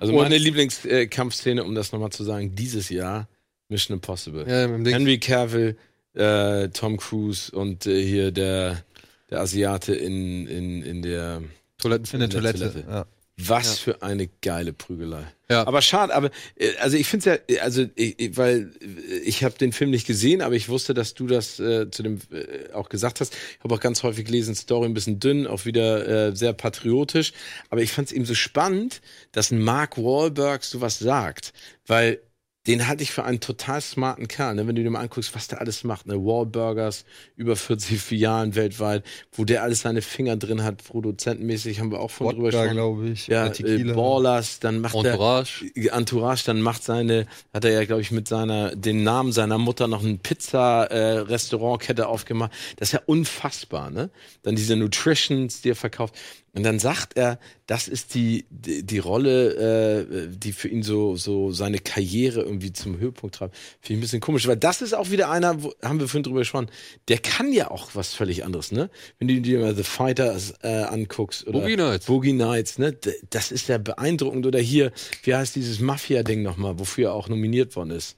Also 0.00 0.14
meine 0.14 0.38
Lieblingskampfszene, 0.38 1.62
um 1.62 1.74
das 1.74 1.92
nochmal 1.92 2.10
zu 2.10 2.24
sagen, 2.24 2.54
dieses 2.54 2.88
Jahr 2.88 3.28
Mission 3.68 3.96
Impossible. 3.96 4.46
Ja. 4.48 4.92
Henry 4.92 5.18
Cavill, 5.18 5.76
äh, 6.14 6.68
Tom 6.68 6.96
Cruise 6.96 7.50
und 7.54 7.86
äh, 7.86 8.02
hier 8.02 8.30
der, 8.32 8.82
der 9.30 9.40
Asiate 9.40 9.94
in, 9.94 10.46
in, 10.46 10.82
in 10.82 11.02
der 11.02 11.42
Toiletten 11.78 12.06
In 12.14 12.20
der 12.20 12.30
Toilette. 12.30 12.58
Toilette. 12.58 12.84
Ja. 12.88 13.06
Was 13.36 13.78
für 13.80 14.00
eine 14.00 14.28
geile 14.42 14.72
Prügelei. 14.72 15.24
Ja. 15.50 15.66
Aber 15.66 15.82
schade, 15.82 16.14
aber 16.14 16.30
äh, 16.56 16.76
also 16.76 16.96
ich 16.96 17.08
finde 17.08 17.30
ja, 17.48 17.56
äh, 17.56 17.60
also 17.60 17.84
ich, 17.96 18.18
ich- 18.18 18.36
weil 18.36 18.70
äh, 18.80 19.16
ich 19.24 19.42
habe 19.42 19.58
den 19.58 19.72
Film 19.72 19.90
nicht 19.90 20.06
gesehen, 20.06 20.40
aber 20.40 20.54
ich 20.54 20.68
wusste, 20.68 20.94
dass 20.94 21.14
du 21.14 21.26
das 21.26 21.58
äh, 21.58 21.90
zu 21.90 22.02
dem 22.04 22.20
äh, 22.30 22.72
auch 22.72 22.88
gesagt 22.88 23.20
hast. 23.20 23.34
Ich 23.34 23.64
habe 23.64 23.74
auch 23.74 23.80
ganz 23.80 24.02
häufig 24.04 24.24
gelesen, 24.24 24.54
Story 24.54 24.86
ein 24.86 24.94
bisschen 24.94 25.18
dünn, 25.18 25.46
auch 25.48 25.64
wieder 25.64 26.28
äh, 26.28 26.36
sehr 26.36 26.52
patriotisch. 26.52 27.32
Aber 27.70 27.82
ich 27.82 27.90
fand 27.92 28.08
es 28.08 28.12
eben 28.12 28.24
so 28.24 28.34
spannend, 28.34 29.00
dass 29.32 29.50
ein 29.50 29.60
Mark 29.60 29.98
Wahlberg 29.98 30.62
sowas 30.62 30.98
sagt, 31.00 31.52
weil 31.86 32.20
den 32.66 32.88
halte 32.88 33.02
ich 33.02 33.10
für 33.10 33.24
einen 33.24 33.40
total 33.40 33.80
smarten 33.82 34.26
Kerl, 34.26 34.54
ne? 34.54 34.66
wenn 34.66 34.74
du 34.74 34.82
dir 34.82 34.90
mal 34.90 35.00
anguckst, 35.00 35.34
was 35.34 35.48
der 35.48 35.60
alles 35.60 35.84
macht. 35.84 36.06
Ne? 36.06 36.14
Wahlburgers, 36.14 37.04
über 37.36 37.56
40 37.56 38.00
Filialen 38.00 38.54
weltweit, 38.54 39.04
wo 39.32 39.44
der 39.44 39.62
alles 39.62 39.80
seine 39.82 40.00
Finger 40.00 40.36
drin 40.36 40.62
hat, 40.62 40.82
produzentenmäßig, 40.82 41.80
haben 41.80 41.90
wir 41.90 42.00
auch 42.00 42.10
von 42.10 42.28
drüber 42.28 42.44
Wodka, 42.44 42.62
gesprochen. 42.62 42.76
glaube 42.76 43.08
ich. 43.08 43.26
Ja, 43.26 43.42
oder 43.42 43.50
äh, 43.50 43.52
Tequila. 43.52 43.94
Ballers, 43.94 44.60
dann 44.60 44.80
macht 44.80 44.94
Entourage. 44.94 45.70
er 45.74 45.92
Entourage, 45.92 46.44
dann 46.46 46.62
macht 46.62 46.82
seine, 46.84 47.26
hat 47.52 47.66
er 47.66 47.72
ja, 47.72 47.84
glaube 47.84 48.00
ich, 48.00 48.10
mit 48.10 48.28
seiner, 48.28 48.74
den 48.74 49.02
Namen 49.02 49.32
seiner 49.32 49.58
Mutter 49.58 49.86
noch 49.86 50.02
ein 50.02 50.20
Pizza-Restaurantkette 50.20 52.08
aufgemacht. 52.08 52.52
Das 52.76 52.88
ist 52.88 52.92
ja 52.92 53.00
unfassbar, 53.04 53.90
ne? 53.90 54.08
Dann 54.42 54.56
diese 54.56 54.76
Nutritions, 54.76 55.60
die 55.60 55.70
er 55.70 55.76
verkauft. 55.76 56.14
Und 56.54 56.62
dann 56.62 56.78
sagt 56.78 57.16
er, 57.16 57.40
das 57.66 57.88
ist 57.88 58.14
die, 58.14 58.46
die, 58.48 58.84
die 58.84 58.98
Rolle, 58.98 60.04
äh, 60.04 60.28
die 60.28 60.52
für 60.52 60.68
ihn 60.68 60.84
so, 60.84 61.16
so 61.16 61.50
seine 61.50 61.80
Karriere 61.80 62.42
irgendwie 62.42 62.72
zum 62.72 62.98
Höhepunkt 62.98 63.34
treibt. 63.34 63.56
Finde 63.56 63.94
ich 63.94 63.98
ein 63.98 64.00
bisschen 64.00 64.20
komisch, 64.20 64.46
weil 64.46 64.56
das 64.56 64.80
ist 64.80 64.94
auch 64.94 65.10
wieder 65.10 65.30
einer, 65.30 65.64
wo, 65.64 65.74
haben 65.82 65.98
wir 65.98 66.06
vorhin 66.06 66.22
drüber 66.22 66.38
gesprochen, 66.38 66.70
der 67.08 67.18
kann 67.18 67.52
ja 67.52 67.72
auch 67.72 67.90
was 67.94 68.14
völlig 68.14 68.44
anderes, 68.44 68.70
ne? 68.70 68.88
Wenn 69.18 69.26
du 69.26 69.40
dir 69.40 69.58
mal 69.58 69.74
The 69.74 69.82
Fighters 69.82 70.54
äh, 70.62 70.68
anguckst 70.84 71.44
oder 71.48 71.58
Boogie 71.58 71.76
Nights. 71.76 72.06
Boogie 72.06 72.32
Nights, 72.32 72.78
ne? 72.78 72.96
Das 73.30 73.50
ist 73.50 73.68
ja 73.68 73.78
beeindruckend. 73.78 74.46
Oder 74.46 74.60
hier, 74.60 74.92
wie 75.24 75.34
heißt 75.34 75.56
dieses 75.56 75.80
Mafia-Ding 75.80 76.42
nochmal, 76.42 76.78
wofür 76.78 77.08
er 77.08 77.14
auch 77.14 77.28
nominiert 77.28 77.74
worden 77.74 77.90
ist? 77.90 78.16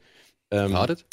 Ähm, 0.51 0.73
Parted? 0.73 1.07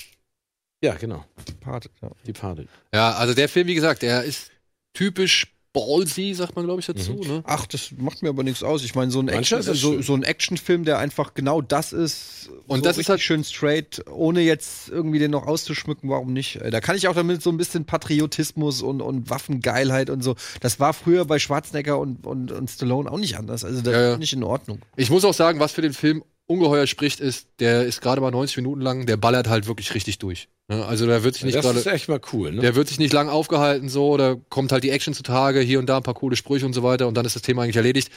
Ja, 0.83 0.95
genau. 0.95 1.23
Departed, 1.47 1.91
ja. 2.01 2.11
Departed. 2.27 2.67
Ja, 2.93 3.13
also 3.13 3.33
der 3.33 3.47
Film, 3.47 3.67
wie 3.67 3.75
gesagt, 3.75 4.01
der 4.01 4.25
ist 4.25 4.51
typisch 4.93 5.47
ballsy, 5.73 6.33
sagt 6.35 6.55
man, 6.55 6.65
glaube 6.65 6.79
ich, 6.79 6.85
dazu. 6.85 7.13
Ne? 7.13 7.43
Ach, 7.45 7.65
das 7.65 7.91
macht 7.97 8.21
mir 8.21 8.29
aber 8.29 8.43
nichts 8.43 8.61
aus. 8.63 8.83
Ich 8.83 8.93
meine, 8.95 9.09
so 9.11 9.19
ein, 9.19 9.27
Action, 9.27 9.61
so, 9.61 10.01
so 10.01 10.13
ein 10.13 10.23
Actionfilm, 10.23 10.85
der 10.85 10.99
einfach 10.99 11.33
genau 11.33 11.61
das 11.61 11.91
ist. 11.93 12.49
Und 12.67 12.77
so 12.79 12.83
das 12.83 12.97
ist 12.99 13.09
halt- 13.09 13.21
schön 13.21 13.43
straight, 13.43 14.03
ohne 14.09 14.41
jetzt 14.41 14.89
irgendwie 14.89 15.19
den 15.19 15.31
noch 15.31 15.47
auszuschmücken, 15.47 16.09
warum 16.09 16.31
nicht? 16.31 16.57
Äh, 16.57 16.69
Da 16.71 16.79
kann 16.79 16.95
ich 16.95 17.07
auch 17.07 17.15
damit 17.15 17.41
so 17.41 17.49
ein 17.49 17.57
bisschen 17.57 17.85
Patriotismus 17.85 18.81
und, 18.83 19.01
und 19.01 19.29
Waffengeilheit 19.29 20.09
und 20.09 20.21
so. 20.23 20.35
Das 20.61 20.79
war 20.79 20.93
früher 20.93 21.25
bei 21.25 21.39
Schwarzenegger 21.39 21.97
und, 21.97 22.25
und, 22.27 22.51
und 22.51 22.69
Stallone 22.69 23.11
auch 23.11 23.17
nicht 23.17 23.37
anders. 23.37 23.65
Also 23.65 23.81
das 23.81 23.93
Ja, 23.93 24.01
ja. 24.01 24.13
ist 24.13 24.19
nicht 24.19 24.33
in 24.33 24.43
Ordnung. 24.43 24.79
Ich 24.95 25.09
muss 25.09 25.25
auch 25.25 25.33
sagen, 25.33 25.59
was 25.59 25.71
für 25.71 25.81
den 25.81 25.93
Film 25.93 26.23
ungeheuer 26.53 26.87
spricht, 26.87 27.19
ist, 27.19 27.47
der 27.59 27.83
ist 27.83 28.01
gerade 28.01 28.21
mal 28.21 28.31
90 28.31 28.57
Minuten 28.57 28.81
lang, 28.81 29.05
der 29.05 29.17
ballert 29.17 29.47
halt 29.47 29.67
wirklich 29.67 29.93
richtig 29.93 30.19
durch. 30.19 30.47
Ne? 30.67 30.85
Also 30.85 31.07
da 31.07 31.23
wird 31.23 31.35
sich 31.35 31.43
nicht 31.43 31.55
das 31.55 31.65
ist 31.65 31.83
gerade. 31.83 31.95
echt 31.95 32.09
mal 32.09 32.21
cool, 32.31 32.51
ne? 32.53 32.61
Der 32.61 32.75
wird 32.75 32.87
sich 32.87 32.99
nicht 32.99 33.13
lang 33.13 33.29
aufgehalten, 33.29 33.89
so, 33.89 34.17
da 34.17 34.35
kommt 34.49 34.71
halt 34.71 34.83
die 34.83 34.91
Action 34.91 35.13
zutage, 35.13 35.59
hier 35.59 35.79
und 35.79 35.87
da 35.87 35.97
ein 35.97 36.03
paar 36.03 36.13
coole 36.13 36.35
Sprüche 36.35 36.65
und 36.65 36.73
so 36.73 36.83
weiter, 36.83 37.07
und 37.07 37.15
dann 37.15 37.25
ist 37.25 37.35
das 37.35 37.41
Thema 37.41 37.63
eigentlich 37.63 37.75
erledigt. 37.75 38.11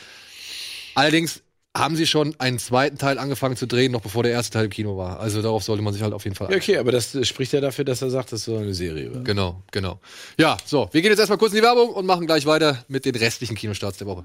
Allerdings 0.94 1.42
haben 1.76 1.96
sie 1.96 2.06
schon 2.06 2.34
einen 2.38 2.58
zweiten 2.58 2.98
Teil 2.98 3.18
angefangen 3.18 3.56
zu 3.56 3.66
drehen, 3.66 3.92
noch 3.92 4.00
bevor 4.00 4.22
der 4.22 4.32
erste 4.32 4.52
Teil 4.52 4.64
im 4.64 4.70
Kino 4.70 4.96
war. 4.96 5.20
Also 5.20 5.42
darauf 5.42 5.62
sollte 5.62 5.82
man 5.82 5.92
sich 5.92 6.02
halt 6.02 6.14
auf 6.14 6.24
jeden 6.24 6.34
Fall 6.34 6.50
Ja, 6.50 6.56
okay, 6.56 6.78
aber 6.78 6.92
das 6.92 7.16
spricht 7.26 7.52
ja 7.52 7.60
dafür, 7.60 7.84
dass 7.84 8.00
er 8.00 8.10
sagt, 8.10 8.32
das 8.32 8.44
soll 8.44 8.62
eine 8.62 8.74
Serie 8.74 9.10
werden. 9.10 9.24
Genau, 9.24 9.62
genau. 9.70 10.00
Ja, 10.38 10.56
so, 10.64 10.88
wir 10.92 11.02
gehen 11.02 11.10
jetzt 11.10 11.18
erstmal 11.18 11.38
kurz 11.38 11.52
in 11.52 11.58
die 11.58 11.62
Werbung 11.62 11.90
und 11.90 12.06
machen 12.06 12.26
gleich 12.26 12.46
weiter 12.46 12.84
mit 12.88 13.04
den 13.04 13.14
restlichen 13.14 13.56
Kinostarts 13.56 13.98
der 13.98 14.06
Woche. 14.06 14.24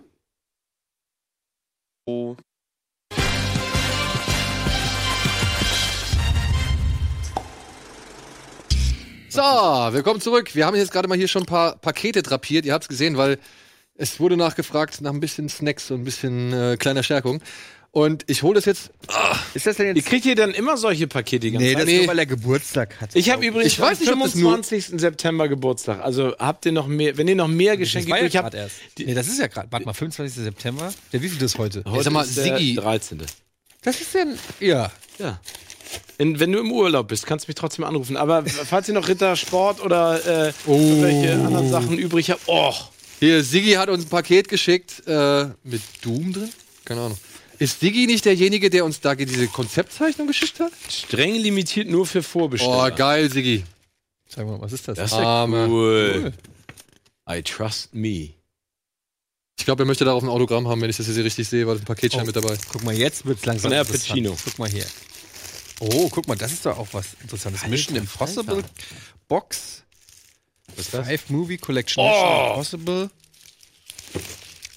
So, 9.33 9.39
willkommen 9.41 10.19
zurück. 10.19 10.53
Wir 10.55 10.65
haben 10.65 10.75
jetzt 10.75 10.91
gerade 10.91 11.07
mal 11.07 11.17
hier 11.17 11.29
schon 11.29 11.43
ein 11.43 11.45
paar 11.45 11.77
Pakete 11.77 12.21
drapiert. 12.21 12.65
Ihr 12.65 12.73
habt 12.73 12.83
es 12.83 12.89
gesehen, 12.89 13.15
weil 13.15 13.39
es 13.95 14.19
wurde 14.19 14.35
nachgefragt 14.35 14.99
nach 14.99 15.13
ein 15.13 15.21
bisschen 15.21 15.47
Snacks 15.47 15.89
und 15.89 16.01
ein 16.01 16.03
bisschen 16.03 16.51
äh, 16.51 16.75
kleiner 16.77 17.01
Stärkung. 17.01 17.41
Und 17.91 18.25
ich 18.27 18.43
hole 18.43 18.55
das 18.55 18.65
jetzt. 18.65 18.91
Ist 19.53 19.67
das 19.67 19.77
denn 19.77 19.95
Ihr 19.95 20.01
kriegt 20.01 20.25
hier 20.25 20.35
dann 20.35 20.51
immer 20.51 20.75
solche 20.75 21.07
Pakete 21.07 21.39
die 21.47 21.51
ganze 21.51 21.65
Nee, 21.65 21.73
Zeit? 21.75 21.83
das 21.83 21.89
ist 21.89 21.97
nur, 21.99 22.07
weil 22.07 22.19
er 22.19 22.25
Geburtstag 22.25 22.99
hat. 22.99 23.11
Ich 23.13 23.29
habe 23.29 23.45
übrigens 23.45 23.71
Ich 23.71 23.79
weiß 23.79 24.01
nicht, 24.01 24.11
am 24.11 24.19
ob 24.21 24.25
das 24.27 24.35
nur- 24.35 24.51
25. 24.51 24.99
September 24.99 25.47
Geburtstag. 25.47 26.01
Also 26.01 26.35
habt 26.37 26.65
ihr 26.65 26.73
noch 26.73 26.87
mehr, 26.87 27.15
wenn 27.17 27.29
ihr 27.29 27.35
noch 27.35 27.47
mehr 27.47 27.77
Geschenke 27.77 28.09
war 28.09 28.17
ja 28.17 28.23
übrig 28.25 28.35
habt. 28.35 28.51
grad 28.51 28.55
erst. 28.55 28.75
Nee, 28.99 29.13
das 29.13 29.27
ist 29.29 29.39
ja 29.39 29.47
gerade. 29.47 29.71
Warte 29.71 29.85
mal, 29.85 29.93
25. 29.93 30.43
September. 30.43 30.93
Der 31.13 31.21
wie 31.21 31.29
viel 31.29 31.41
ist 31.41 31.57
heute? 31.57 31.83
Heute 31.87 32.03
sag 32.03 32.11
mal, 32.13 32.25
ist 32.25 32.35
der 32.35 32.57
Siggi- 32.57 32.75
13. 32.75 33.21
Das 33.81 34.01
ist 34.01 34.13
denn. 34.13 34.37
Ja. 34.59 34.91
Ja. 35.19 35.39
In, 36.17 36.39
wenn 36.39 36.51
du 36.51 36.59
im 36.59 36.71
Urlaub 36.71 37.07
bist, 37.07 37.25
kannst 37.25 37.47
du 37.47 37.49
mich 37.49 37.55
trotzdem 37.55 37.83
anrufen. 37.85 38.15
Aber 38.17 38.45
falls 38.45 38.87
ihr 38.87 38.93
noch 38.93 39.07
Ritter, 39.07 39.35
Sport 39.35 39.81
oder 39.81 40.47
äh, 40.47 40.53
welche 40.65 41.33
anderen 41.33 41.69
Sachen 41.69 41.97
übrig 41.97 42.29
habt, 42.29 42.41
oh, 42.47 42.73
Hier, 43.19 43.43
Siggi 43.43 43.73
hat 43.73 43.89
uns 43.89 44.05
ein 44.05 44.09
Paket 44.09 44.47
geschickt 44.49 45.03
äh, 45.07 45.45
mit 45.63 45.81
Doom 46.01 46.33
drin. 46.33 46.49
Keine 46.85 47.01
Ahnung. 47.01 47.17
Ist 47.59 47.81
Diggi 47.81 48.07
nicht 48.07 48.25
derjenige, 48.25 48.69
der 48.71 48.83
uns 48.85 48.99
da 49.01 49.13
diese 49.13 49.47
Konzeptzeichnung 49.47 50.25
geschickt 50.27 50.59
hat? 50.59 50.71
Streng 50.89 51.35
limitiert 51.35 51.87
nur 51.87 52.07
für 52.07 52.23
Vorbesteller. 52.23 52.89
Oh, 52.91 52.95
geil, 52.95 53.31
Siggi. 53.31 53.63
Sag 54.27 54.47
mal, 54.47 54.59
was 54.61 54.73
ist 54.73 54.87
das? 54.87 54.97
Das 54.97 55.11
ist 55.11 55.17
ja 55.17 55.23
Arme. 55.23 55.67
cool. 55.69 56.33
I 57.29 57.41
trust 57.43 57.93
me. 57.93 58.29
Ich 59.59 59.65
glaube, 59.65 59.83
er 59.83 59.85
möchte 59.85 60.05
darauf 60.05 60.23
ein 60.23 60.29
Autogramm 60.29 60.67
haben, 60.67 60.81
wenn 60.81 60.89
ich 60.89 60.97
das 60.97 61.05
jetzt 61.05 61.15
hier 61.17 61.25
richtig 61.25 61.47
sehe, 61.47 61.67
weil 61.67 61.77
ein 61.77 61.83
Paketschein 61.83 62.21
Oh. 62.23 62.25
mit 62.25 62.35
dabei. 62.35 62.57
Guck 62.71 62.83
mal, 62.83 62.95
jetzt 62.95 63.25
wird's 63.27 63.45
langsam 63.45 63.69
Von 63.69 63.77
interessant. 63.79 64.07
Pacino. 64.09 64.35
Guck 64.43 64.57
mal 64.57 64.67
hier. 64.69 64.85
Oh, 65.81 66.09
guck 66.09 66.27
mal, 66.27 66.37
das 66.37 66.51
ist 66.51 66.65
doch 66.65 66.77
auch 66.77 66.87
was 66.91 67.07
Interessantes. 67.21 67.61
Alter, 67.63 67.71
Mission 67.71 67.95
Impossible 67.95 68.57
Alter. 68.57 68.69
Box. 69.27 69.81
Was 70.75 70.85
ist 70.85 70.93
das? 70.93 71.07
Five 71.07 71.29
Movie 71.29 71.57
Collection. 71.57 72.05
Oh. 72.05 72.49
Impossible. 72.51 73.09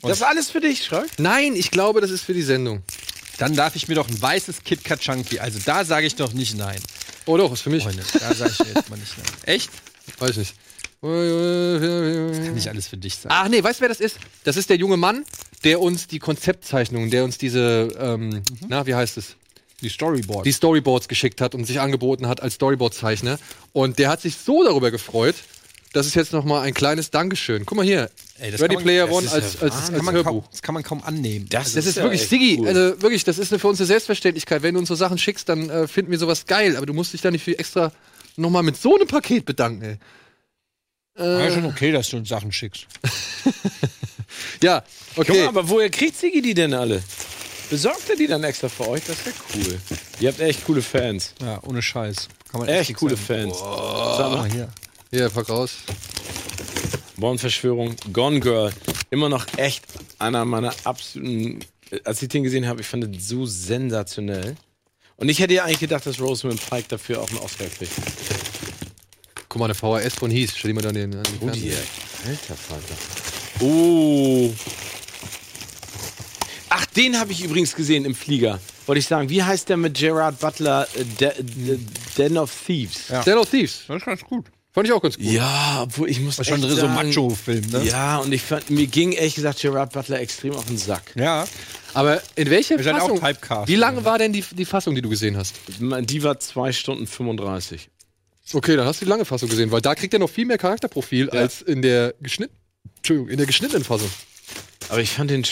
Das 0.01 0.19
ist 0.19 0.23
alles 0.23 0.51
für 0.51 0.61
dich, 0.61 0.85
Schröck? 0.85 1.11
Nein, 1.19 1.57
ich 1.57 1.71
glaube, 1.71 2.01
das 2.01 2.11
ist 2.11 2.23
für 2.23 2.33
die 2.33 2.43
Sendung. 2.43 2.83
Dann 3.37 3.55
darf 3.55 3.77
ich 3.77 3.87
mir 3.87 3.95
doch 3.97 4.09
ein 4.09 4.21
weißes 4.21 4.65
Kit 4.65 4.83
Kat 4.83 5.01
Chunky. 5.01 5.41
Also 5.41 5.59
da 5.65 5.85
sage 5.85 6.07
ich 6.07 6.17
doch 6.17 6.33
nicht 6.33 6.57
nein. 6.57 6.81
Oh 7.27 7.37
doch, 7.37 7.53
ist 7.53 7.61
für 7.61 7.71
mich. 7.71 7.83
Freunde, 7.83 8.03
da 8.19 8.35
sage 8.35 8.53
ich 8.59 8.75
jetzt 8.75 8.89
mal 8.89 8.97
nicht 8.97 9.17
nein. 9.19 9.27
Echt? 9.45 9.71
Weiß 10.19 10.31
ich 10.31 10.37
nicht. 10.39 10.55
Kann 11.03 12.55
nicht 12.55 12.69
alles 12.69 12.89
für 12.89 12.97
dich 12.97 13.17
sein. 13.17 13.31
Ach 13.31 13.49
nee, 13.49 13.63
weißt 13.63 13.81
du, 13.81 13.83
wer 13.83 13.89
das 13.91 14.01
ist? 14.01 14.19
Das 14.45 14.57
ist 14.57 14.71
der 14.71 14.79
junge 14.79 14.97
Mann, 14.97 15.27
der 15.65 15.81
uns 15.83 16.07
die 16.07 16.19
Konzeptzeichnungen, 16.19 17.11
der 17.11 17.25
uns 17.25 17.37
diese, 17.37 17.95
ähm, 17.99 18.43
na, 18.69 18.87
wie 18.87 18.95
heißt 18.95 19.19
es? 19.19 19.37
Die 19.85 19.89
Storyboard. 19.91 20.47
Die 20.47 20.53
Storyboards 20.53 21.09
geschickt 21.09 21.41
hat 21.41 21.55
und 21.55 21.65
sich 21.67 21.79
angeboten 21.81 22.27
hat 22.27 22.43
als 22.43 22.55
Storyboard-Zeichner. 22.55 23.39
Und 23.73 23.99
der 23.99 24.09
hat 24.09 24.21
sich 24.21 24.37
so 24.37 24.65
darüber 24.65 24.91
gefreut, 24.91 25.35
dass 25.93 26.07
es 26.07 26.15
jetzt 26.15 26.33
noch 26.33 26.45
mal 26.45 26.63
ein 26.63 26.75
kleines 26.75 27.11
Dankeschön. 27.11 27.65
Guck 27.67 27.77
mal 27.77 27.85
hier. 27.85 28.11
Ey, 28.41 28.51
das 28.51 28.61
Ready 28.61 28.75
kann 28.75 28.75
man- 28.77 28.83
Player 28.85 29.07
das 29.07 29.15
One 29.15 29.27
ist 29.27 29.33
als, 29.33 29.63
als, 29.63 29.75
als, 29.77 29.93
kann 29.93 30.05
man 30.05 30.15
Hörbuch. 30.15 30.43
kaum, 30.43 30.49
das 30.51 30.63
kann 30.63 30.75
man 30.75 30.83
kaum 30.83 31.03
annehmen. 31.05 31.47
Das 31.51 31.77
ist 31.77 31.97
ja 31.97 32.03
wirklich, 32.03 32.27
Siggi, 32.27 32.57
cool. 32.61 32.67
also 32.69 33.01
wirklich, 33.03 33.23
das 33.25 33.39
ist 33.39 33.55
für 33.55 33.69
uns 33.69 33.79
eine 33.79 33.87
Selbstverständlichkeit. 33.87 34.63
Wenn 34.63 34.75
du 34.75 34.81
uns 34.81 34.89
so 34.89 34.95
Sachen 34.97 35.19
schickst, 35.19 35.49
dann 35.49 35.71
äh, 35.71 35.87
finden 35.87 36.11
wir 36.11 36.19
sowas 36.19 36.47
geil. 36.47 36.77
Aber 36.77 36.87
du 36.87 36.95
musst 36.95 37.13
dich 37.13 37.21
da 37.21 37.31
nicht 37.31 37.45
für 37.45 37.57
extra 37.59 37.93
nochmal 38.37 38.63
mit 38.65 38.77
so 38.77 38.97
einem 38.97 39.07
Paket 39.07 39.45
bedanken, 39.45 39.83
ey. 39.83 39.99
ja, 41.19 41.51
schon 41.53 41.67
okay, 41.67 41.93
dass 41.93 42.09
du 42.09 42.17
uns 42.17 42.29
Sachen 42.29 42.51
schickst. 42.51 42.87
Ja, 44.63 44.83
okay. 45.17 45.43
mal, 45.43 45.49
aber 45.49 45.69
woher 45.69 45.91
kriegt 45.91 46.17
Sigi 46.17 46.43
die 46.43 46.55
denn 46.55 46.75
alle? 46.75 47.03
Besorgt 47.71 48.09
er 48.11 48.17
die 48.17 48.27
dann 48.27 48.45
extra 48.45 48.69
für 48.69 48.89
euch? 48.89 49.03
Das 49.07 49.25
wäre 49.25 49.35
cool. 49.55 49.81
Ihr 50.21 50.29
habt 50.29 50.41
echt 50.41 50.65
coole 50.65 50.83
Fans. 50.83 51.35
Ja, 51.41 51.61
ohne 51.65 51.83
Scheiß. 51.83 52.29
Kann 52.51 52.61
man 52.61 52.69
Echt 52.69 52.91
nix 52.91 53.01
coole 53.01 53.17
sagen. 53.17 53.53
Fans. 53.53 53.59
Sag 53.59 54.31
Guck 54.31 54.39
mal, 54.39 54.51
hier. 54.51 54.69
Hier, 55.11 55.29
pack 55.31 55.49
raus. 55.49 55.73
Born-Verschwörung, 57.17 57.97
Gone 58.13 58.41
Girl. 58.41 58.73
Immer 59.11 59.29
noch 59.29 59.47
echt 59.57 59.85
einer 60.19 60.45
meiner 60.45 60.75
absoluten. 60.85 61.61
Als 62.05 62.23
ich 62.23 62.29
den 62.29 62.43
gesehen 62.43 62.67
habe, 62.67 62.81
ich 62.81 62.87
fand 62.87 63.05
den 63.05 63.19
so 63.19 63.47
sensationell. 63.47 64.57
Und 65.17 65.29
ich 65.29 65.39
hätte 65.39 65.55
ja 65.55 65.65
eigentlich 65.65 65.81
gedacht, 65.81 66.07
dass 66.07 66.21
Rosamund 66.21 66.61
Pike 66.69 66.89
dafür 66.89 67.21
auch 67.21 67.31
einen 67.31 67.39
Oscar 67.39 67.67
kriegt. 67.67 67.93
Guck 69.49 69.61
mal, 69.61 69.67
eine 69.67 69.75
VHS 69.75 70.15
von 70.15 70.31
Hies. 70.31 70.57
Stell 70.57 70.71
die 70.71 70.75
mal 70.75 70.83
dann 70.83 70.95
den. 70.95 71.15
an 71.15 71.23
den 71.23 71.39
Oh, 71.41 71.47
alter 71.47 72.57
Falter. 72.57 72.95
Oh. 73.61 74.53
Ach, 76.77 76.87
den 76.87 77.21
habe 77.21 77.31
ich 77.31 77.45
übrigens 77.45 77.75
gesehen 77.77 78.05
im 78.05 78.15
Flieger. 78.17 78.59
Wollte 78.87 78.99
ich 78.99 79.07
sagen, 79.07 79.29
wie 79.31 79.43
heißt 79.43 79.69
der 79.69 79.77
mit 79.77 79.95
Gerard 79.97 80.41
Butler? 80.41 80.89
Äh, 80.97 81.05
De 81.21 81.31
De 81.43 81.79
Den 82.19 82.37
of 82.37 82.53
Thieves. 82.67 83.09
Ja. 83.09 83.23
Den 83.23 83.39
of 83.39 83.49
Thieves. 83.49 83.85
Das 83.87 83.99
ist 83.99 84.05
ganz 84.05 84.23
gut. 84.23 84.47
Fand 84.73 84.89
ich 84.89 84.93
auch 84.93 85.01
ganz 85.01 85.17
gut. 85.17 85.25
Ja, 85.25 85.83
obwohl 85.83 86.11
ich 86.11 86.19
muss 86.19 86.35
Das 86.35 86.49
ist 86.49 86.53
schon 86.61 86.69
so 86.69 86.89
Macho-Film, 86.89 87.65
ne? 87.71 87.85
Ja, 87.85 88.17
und 88.19 88.33
ich 88.33 88.43
fand, 88.43 88.71
mir 88.71 88.89
ging 88.89 89.13
ehrlich 89.13 89.37
gesagt 89.37 89.61
Gerard 89.61 89.93
Butler 89.93 90.19
extrem 90.19 90.53
auf 90.55 90.65
den 90.65 90.77
Sack. 90.77 91.13
Ja. 91.15 91.47
Aber 91.93 92.21
in 92.35 92.51
welcher 92.51 92.77
Wir 92.77 92.83
sind 92.83 92.97
Fassung? 92.99 93.23
auch 93.23 93.29
Typecast. 93.29 93.69
Wie 93.69 93.77
lange 93.77 94.05
war 94.05 94.19
denn 94.19 94.33
die, 94.33 94.43
die 94.51 94.65
Fassung, 94.65 94.97
die 94.97 95.03
du 95.03 95.09
gesehen 95.09 95.37
hast? 95.37 95.55
Die 95.79 96.23
war 96.25 96.41
2 96.41 96.73
Stunden 96.73 97.07
35. 97.07 97.89
Okay, 98.53 98.75
dann 98.75 98.85
hast 98.87 99.01
du 99.01 99.05
die 99.05 99.11
lange 99.11 99.25
Fassung 99.25 99.49
gesehen, 99.49 99.71
weil 99.71 99.81
da 99.81 99.95
kriegt 99.95 100.13
er 100.13 100.19
noch 100.19 100.29
viel 100.29 100.45
mehr 100.45 100.59
Charakterprofil 100.59 101.31
Ja. 101.33 101.41
als 101.41 101.63
in 101.63 101.81
der 101.81 102.15
geschnitten, 102.21 102.57
Entschuldigung, 102.97 103.29
in 103.31 103.37
der 103.37 103.47
geschnittenen 103.47 103.85
Fassung. 103.85 104.11
Aber 104.89 105.01
ich 105.01 105.11
fand 105.11 105.31
den. 105.31 105.45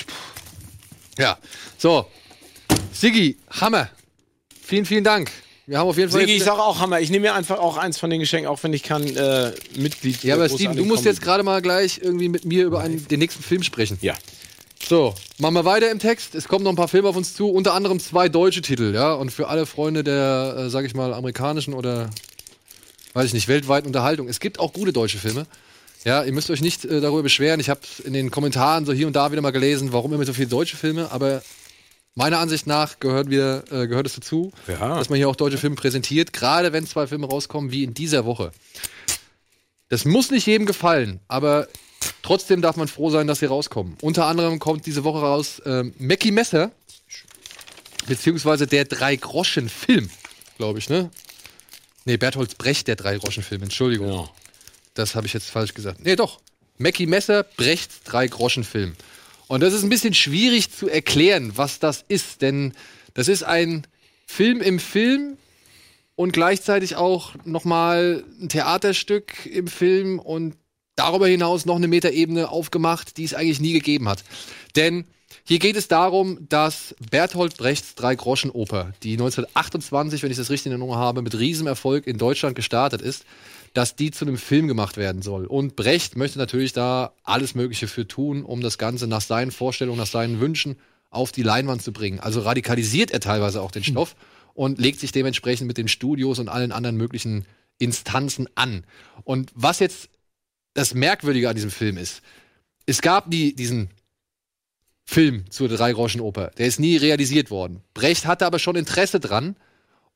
Ja. 1.19 1.39
So. 1.79 2.07
Siggi, 2.93 3.39
Hammer. 3.51 3.89
Vielen, 4.65 4.85
vielen 4.87 5.05
Dank. 5.05 5.31
Wir 5.67 5.79
haben 5.79 5.89
auf 5.89 5.97
jeden 5.97 6.11
Fall. 6.11 6.21
Sigi, 6.21 6.33
ich 6.33 6.39
jetzt- 6.39 6.47
sag 6.47 6.59
auch 6.59 6.81
Hammer. 6.81 7.01
Ich 7.01 7.11
nehme 7.11 7.29
mir 7.29 7.35
einfach 7.35 7.59
auch 7.59 7.77
eins 7.77 7.99
von 7.99 8.11
den 8.11 8.21
Geschenken, 8.21 8.49
auch 8.49 8.63
wenn 8.63 8.73
ich 8.73 8.83
kein 8.83 9.17
äh, 9.17 9.53
Mitglied 9.77 10.23
ja, 10.25 10.35
aber 10.35 10.49
Steven, 10.49 10.77
du 10.77 10.85
musst 10.85 11.05
jetzt 11.05 11.23
gerade 11.23 11.43
mal 11.43 11.63
gleich 11.63 12.01
irgendwie 12.03 12.29
mit 12.29 12.45
mir 12.45 12.65
über 12.65 12.81
einen, 12.81 13.07
den 13.09 13.21
nächsten 13.21 13.43
Film 13.43 13.63
sprechen. 13.63 13.99
Ja. 14.01 14.15
So, 14.85 15.15
machen 15.39 15.55
wir 15.55 15.65
weiter 15.65 15.91
im 15.91 16.01
Text. 16.01 16.35
Es 16.35 16.49
kommen 16.49 16.65
noch 16.65 16.73
ein 16.73 16.77
paar 16.77 16.89
Filme 16.89 17.09
auf 17.09 17.17
uns 17.17 17.35
zu, 17.35 17.49
unter 17.49 17.75
anderem 17.75 18.01
zwei 18.01 18.29
deutsche 18.29 18.63
Titel, 18.63 18.93
ja. 18.95 19.15
Und 19.15 19.31
für 19.31 19.49
alle 19.49 19.65
Freunde 19.65 20.03
der, 20.03 20.57
äh, 20.59 20.71
sag 20.71 20.85
ich 20.85 20.95
mal, 20.95 21.15
amerikanischen 21.15 21.73
oder, 21.75 22.11
weiß 23.15 23.27
ich 23.27 23.33
nicht, 23.33 23.47
weltweiten 23.47 23.87
Unterhaltung. 23.87 24.29
Es 24.29 24.41
gibt 24.41 24.59
auch 24.59 24.73
gute 24.73 24.93
deutsche 24.93 25.19
Filme. 25.19 25.47
Ja, 26.05 26.25
ihr 26.25 26.33
müsst 26.33 26.51
euch 26.51 26.61
nicht 26.61 26.85
äh, 26.85 27.01
darüber 27.01 27.23
beschweren. 27.23 27.61
Ich 27.61 27.71
habe 27.71 27.81
in 28.05 28.13
den 28.13 28.31
Kommentaren 28.31 28.85
so 28.87 28.93
hier 28.93 29.07
und 29.07 29.15
da 29.15 29.31
wieder 29.31 29.43
mal 29.43 29.53
gelesen, 29.53 29.93
warum 29.93 30.13
immer 30.13 30.25
so 30.25 30.33
viele 30.33 30.49
deutsche 30.49 30.77
Filme. 30.77 31.11
Aber 31.13 31.43
meiner 32.15 32.39
Ansicht 32.39 32.67
nach 32.67 32.99
gehört, 32.99 33.31
wieder, 33.31 33.63
äh, 33.73 33.87
gehört 33.87 34.07
es 34.07 34.15
dazu, 34.15 34.53
Ja. 34.67 34.97
dass 34.99 35.09
man 35.11 35.17
hier 35.19 35.29
auch 35.29 35.37
deutsche 35.37 35.59
Filme 35.59 35.77
präsentiert. 35.77 36.33
Gerade 36.33 36.73
wenn 36.73 36.87
zwei 36.87 37.07
Filme 37.07 37.27
rauskommen, 37.29 37.71
wie 37.71 37.85
in 37.85 37.95
dieser 37.95 38.25
Woche. 38.25 38.53
Das 39.91 40.05
muss 40.05 40.31
nicht 40.31 40.47
jedem 40.47 40.67
gefallen, 40.67 41.21
aber 41.29 41.69
trotzdem 42.23 42.63
darf 42.63 42.77
man 42.77 42.89
froh 42.89 43.11
sein, 43.11 43.27
dass 43.27 43.41
sie 43.41 43.47
rauskommen. 43.47 43.97
Unter 44.01 44.27
anderem 44.27 44.59
kommt 44.59 44.87
diese 44.87 45.05
Woche 45.05 45.21
raus 45.21 45.61
ähm, 45.67 45.93
Mackie 45.99 46.31
Messer, 46.33 46.71
beziehungsweise 48.07 48.67
der 48.67 48.87
Drei-Groschen-Film, 48.87 50.09
glaube 50.57 50.79
ich, 50.79 50.89
ne? 50.89 51.11
Nee, 52.05 52.17
Berthold 52.17 52.59
Brecht, 52.59 52.89
der 52.89 52.97
Drei-Groschen-Film, 52.97 53.63
Entschuldigung. 53.65 54.09
Genau. 54.09 54.31
Das 54.95 55.15
habe 55.15 55.27
ich 55.27 55.33
jetzt 55.33 55.51
falsch 55.51 55.75
gesagt. 55.75 56.05
Nee, 56.05 56.17
doch. 56.17 56.41
Mackie 56.79 57.07
Messer, 57.07 57.45
Brechts 57.45 58.03
Drei-Groschen-Film. 58.05 58.95
Und 59.49 59.61
das 59.63 59.75
ist 59.75 59.83
ein 59.83 59.89
bisschen 59.89 60.15
schwierig 60.15 60.73
zu 60.73 60.89
erklären, 60.89 61.53
was 61.57 61.79
das 61.79 62.05
ist, 62.09 62.43
denn 62.43 62.73
das 63.15 63.29
ist 63.29 63.43
ein 63.43 63.87
Film 64.27 64.61
im 64.61 64.79
Film 64.79 65.37
und 66.17 66.33
gleichzeitig 66.33 66.97
auch 66.97 67.35
nochmal 67.45 68.25
ein 68.41 68.49
Theaterstück 68.49 69.47
im 69.47 69.67
Film 69.67 70.19
und 70.19 70.57
darüber 70.97 71.27
hinaus 71.27 71.67
noch 71.67 71.77
eine 71.77 71.89
Metaebene 71.89 72.49
aufgemacht, 72.49 73.17
die 73.17 73.25
es 73.25 73.35
eigentlich 73.35 73.61
nie 73.61 73.73
gegeben 73.73 74.09
hat. 74.09 74.25
Denn 74.77 75.05
hier 75.45 75.59
geht 75.59 75.77
es 75.77 75.89
darum, 75.89 76.47
dass 76.49 76.95
Bertolt 77.11 77.57
Brechts 77.57 77.95
Drei-Groschen-Oper, 77.95 78.93
die 79.03 79.13
1928, 79.13 80.23
wenn 80.23 80.31
ich 80.31 80.37
das 80.37 80.51
richtig 80.51 80.67
in 80.67 80.73
Erinnerung 80.73 80.97
habe, 80.97 81.23
mit 81.23 81.39
Riesenerfolg 81.39 82.07
in 82.07 82.19
Deutschland 82.19 82.55
gestartet 82.55 83.03
ist, 83.03 83.25
dass 83.73 83.97
die 83.97 84.11
zu 84.11 84.25
einem 84.25 84.37
Film 84.37 84.69
gemacht 84.69 84.97
werden 84.97 85.23
soll. 85.23 85.47
Und 85.47 85.77
Brecht 85.77 86.17
möchte 86.17 86.39
natürlich 86.39 86.73
da 86.73 87.15
alles 87.23 87.55
Mögliche 87.55 87.89
für 87.89 88.07
tun, 88.07 88.45
um 88.45 88.61
das 88.61 88.79
Ganze 88.79 89.07
nach 89.07 89.21
seinen 89.21 89.51
Vorstellungen, 89.51 89.99
nach 89.99 90.07
seinen 90.07 90.41
Wünschen 90.41 90.77
auf 91.11 91.33
die 91.33 91.43
Leinwand 91.43 91.83
zu 91.83 91.93
bringen. 91.93 92.21
Also 92.21 92.41
radikalisiert 92.41 93.11
er 93.11 93.21
teilweise 93.21 93.63
auch 93.63 93.71
den 93.71 93.85
Stoff 93.85 94.15
und 94.55 94.79
legt 94.79 95.01
sich 95.01 95.13
dementsprechend 95.13 95.67
mit 95.67 95.79
den 95.79 95.89
Studios 95.89 96.39
und 96.39 96.49
allen 96.49 96.73
anderen 96.73 96.97
möglichen 96.97 97.47
Instanzen 97.79 98.49
an. 98.55 98.85
Und 99.25 99.51
was 99.55 99.79
jetzt 99.79 100.09
das 100.75 100.95
Merkwürdige 100.95 101.49
an 101.49 101.55
diesem 101.55 101.71
Film 101.71 101.97
ist, 101.97 102.23
es 102.87 103.01
gab 103.01 103.31
die, 103.31 103.55
diesen 103.55 103.91
Film 105.05 105.51
zur 105.51 105.69
Drei-Groschen-Oper. 105.69 106.53
Der 106.59 106.67
ist 106.67 106.81
nie 106.81 106.97
realisiert 106.97 107.51
worden. 107.51 107.83
Brecht 107.95 108.27
hatte 108.27 108.47
aber 108.47 108.59
schon 108.59 108.77
Interesse 108.77 109.21
dran. 109.21 109.57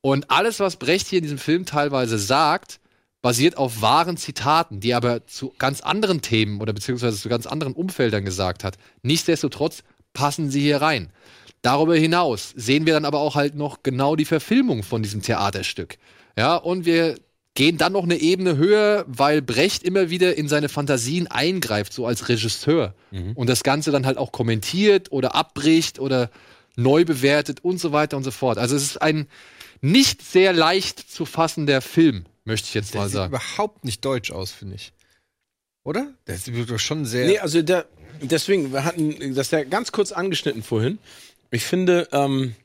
Und 0.00 0.30
alles, 0.30 0.60
was 0.60 0.76
Brecht 0.76 1.08
hier 1.08 1.18
in 1.18 1.24
diesem 1.24 1.38
Film 1.38 1.66
teilweise 1.66 2.18
sagt, 2.18 2.80
basiert 3.22 3.56
auf 3.56 3.82
wahren 3.82 4.16
Zitaten, 4.16 4.80
die 4.80 4.90
er 4.90 4.98
aber 4.98 5.26
zu 5.26 5.52
ganz 5.58 5.80
anderen 5.80 6.22
Themen 6.22 6.60
oder 6.60 6.72
beziehungsweise 6.72 7.16
zu 7.16 7.28
ganz 7.28 7.46
anderen 7.46 7.74
Umfeldern 7.74 8.24
gesagt 8.24 8.64
hat. 8.64 8.76
Nichtsdestotrotz 9.02 9.82
passen 10.12 10.50
sie 10.50 10.60
hier 10.60 10.80
rein. 10.80 11.10
Darüber 11.62 11.96
hinaus 11.96 12.52
sehen 12.54 12.86
wir 12.86 12.94
dann 12.94 13.04
aber 13.04 13.18
auch 13.18 13.34
halt 13.34 13.54
noch 13.56 13.82
genau 13.82 14.14
die 14.14 14.24
Verfilmung 14.24 14.82
von 14.82 15.02
diesem 15.02 15.22
Theaterstück. 15.22 15.98
Ja, 16.38 16.56
und 16.56 16.84
wir 16.84 17.16
gehen 17.54 17.78
dann 17.78 17.94
noch 17.94 18.04
eine 18.04 18.18
Ebene 18.18 18.56
höher, 18.56 19.04
weil 19.08 19.42
Brecht 19.42 19.82
immer 19.82 20.10
wieder 20.10 20.36
in 20.36 20.46
seine 20.46 20.68
Fantasien 20.68 21.26
eingreift, 21.26 21.92
so 21.92 22.06
als 22.06 22.28
Regisseur. 22.28 22.94
Und 23.34 23.48
das 23.48 23.64
Ganze 23.64 23.90
dann 23.90 24.06
halt 24.06 24.18
auch 24.18 24.30
kommentiert 24.30 25.10
oder 25.10 25.34
abbricht 25.34 25.98
oder 25.98 26.30
neu 26.76 27.04
bewertet 27.04 27.64
und 27.64 27.80
so 27.80 27.90
weiter 27.92 28.16
und 28.16 28.22
so 28.22 28.30
fort. 28.30 28.58
Also 28.58 28.76
es 28.76 28.82
ist 28.82 29.02
ein 29.02 29.26
nicht 29.80 30.22
sehr 30.22 30.52
leicht 30.52 31.10
zu 31.10 31.24
fassender 31.24 31.80
Film, 31.80 32.26
möchte 32.46 32.68
ich 32.68 32.74
jetzt 32.74 32.94
Der 32.94 33.02
mal 33.02 33.08
sieht 33.08 33.14
sagen. 33.14 33.34
überhaupt 33.34 33.84
nicht 33.84 34.04
deutsch 34.04 34.30
aus, 34.30 34.50
finde 34.52 34.76
ich. 34.76 34.92
Oder? 35.84 36.12
Der 36.26 36.36
sieht 36.36 36.70
doch 36.70 36.78
schon 36.78 37.04
sehr. 37.04 37.26
Nee, 37.26 37.38
also 37.38 37.62
der, 37.62 37.86
deswegen, 38.20 38.72
wir 38.72 38.84
hatten 38.84 39.34
das 39.34 39.50
ja 39.50 39.62
ganz 39.64 39.92
kurz 39.92 40.12
angeschnitten 40.12 40.62
vorhin. 40.62 40.98
Ich 41.50 41.64
finde, 41.64 42.08
ähm, 42.12 42.56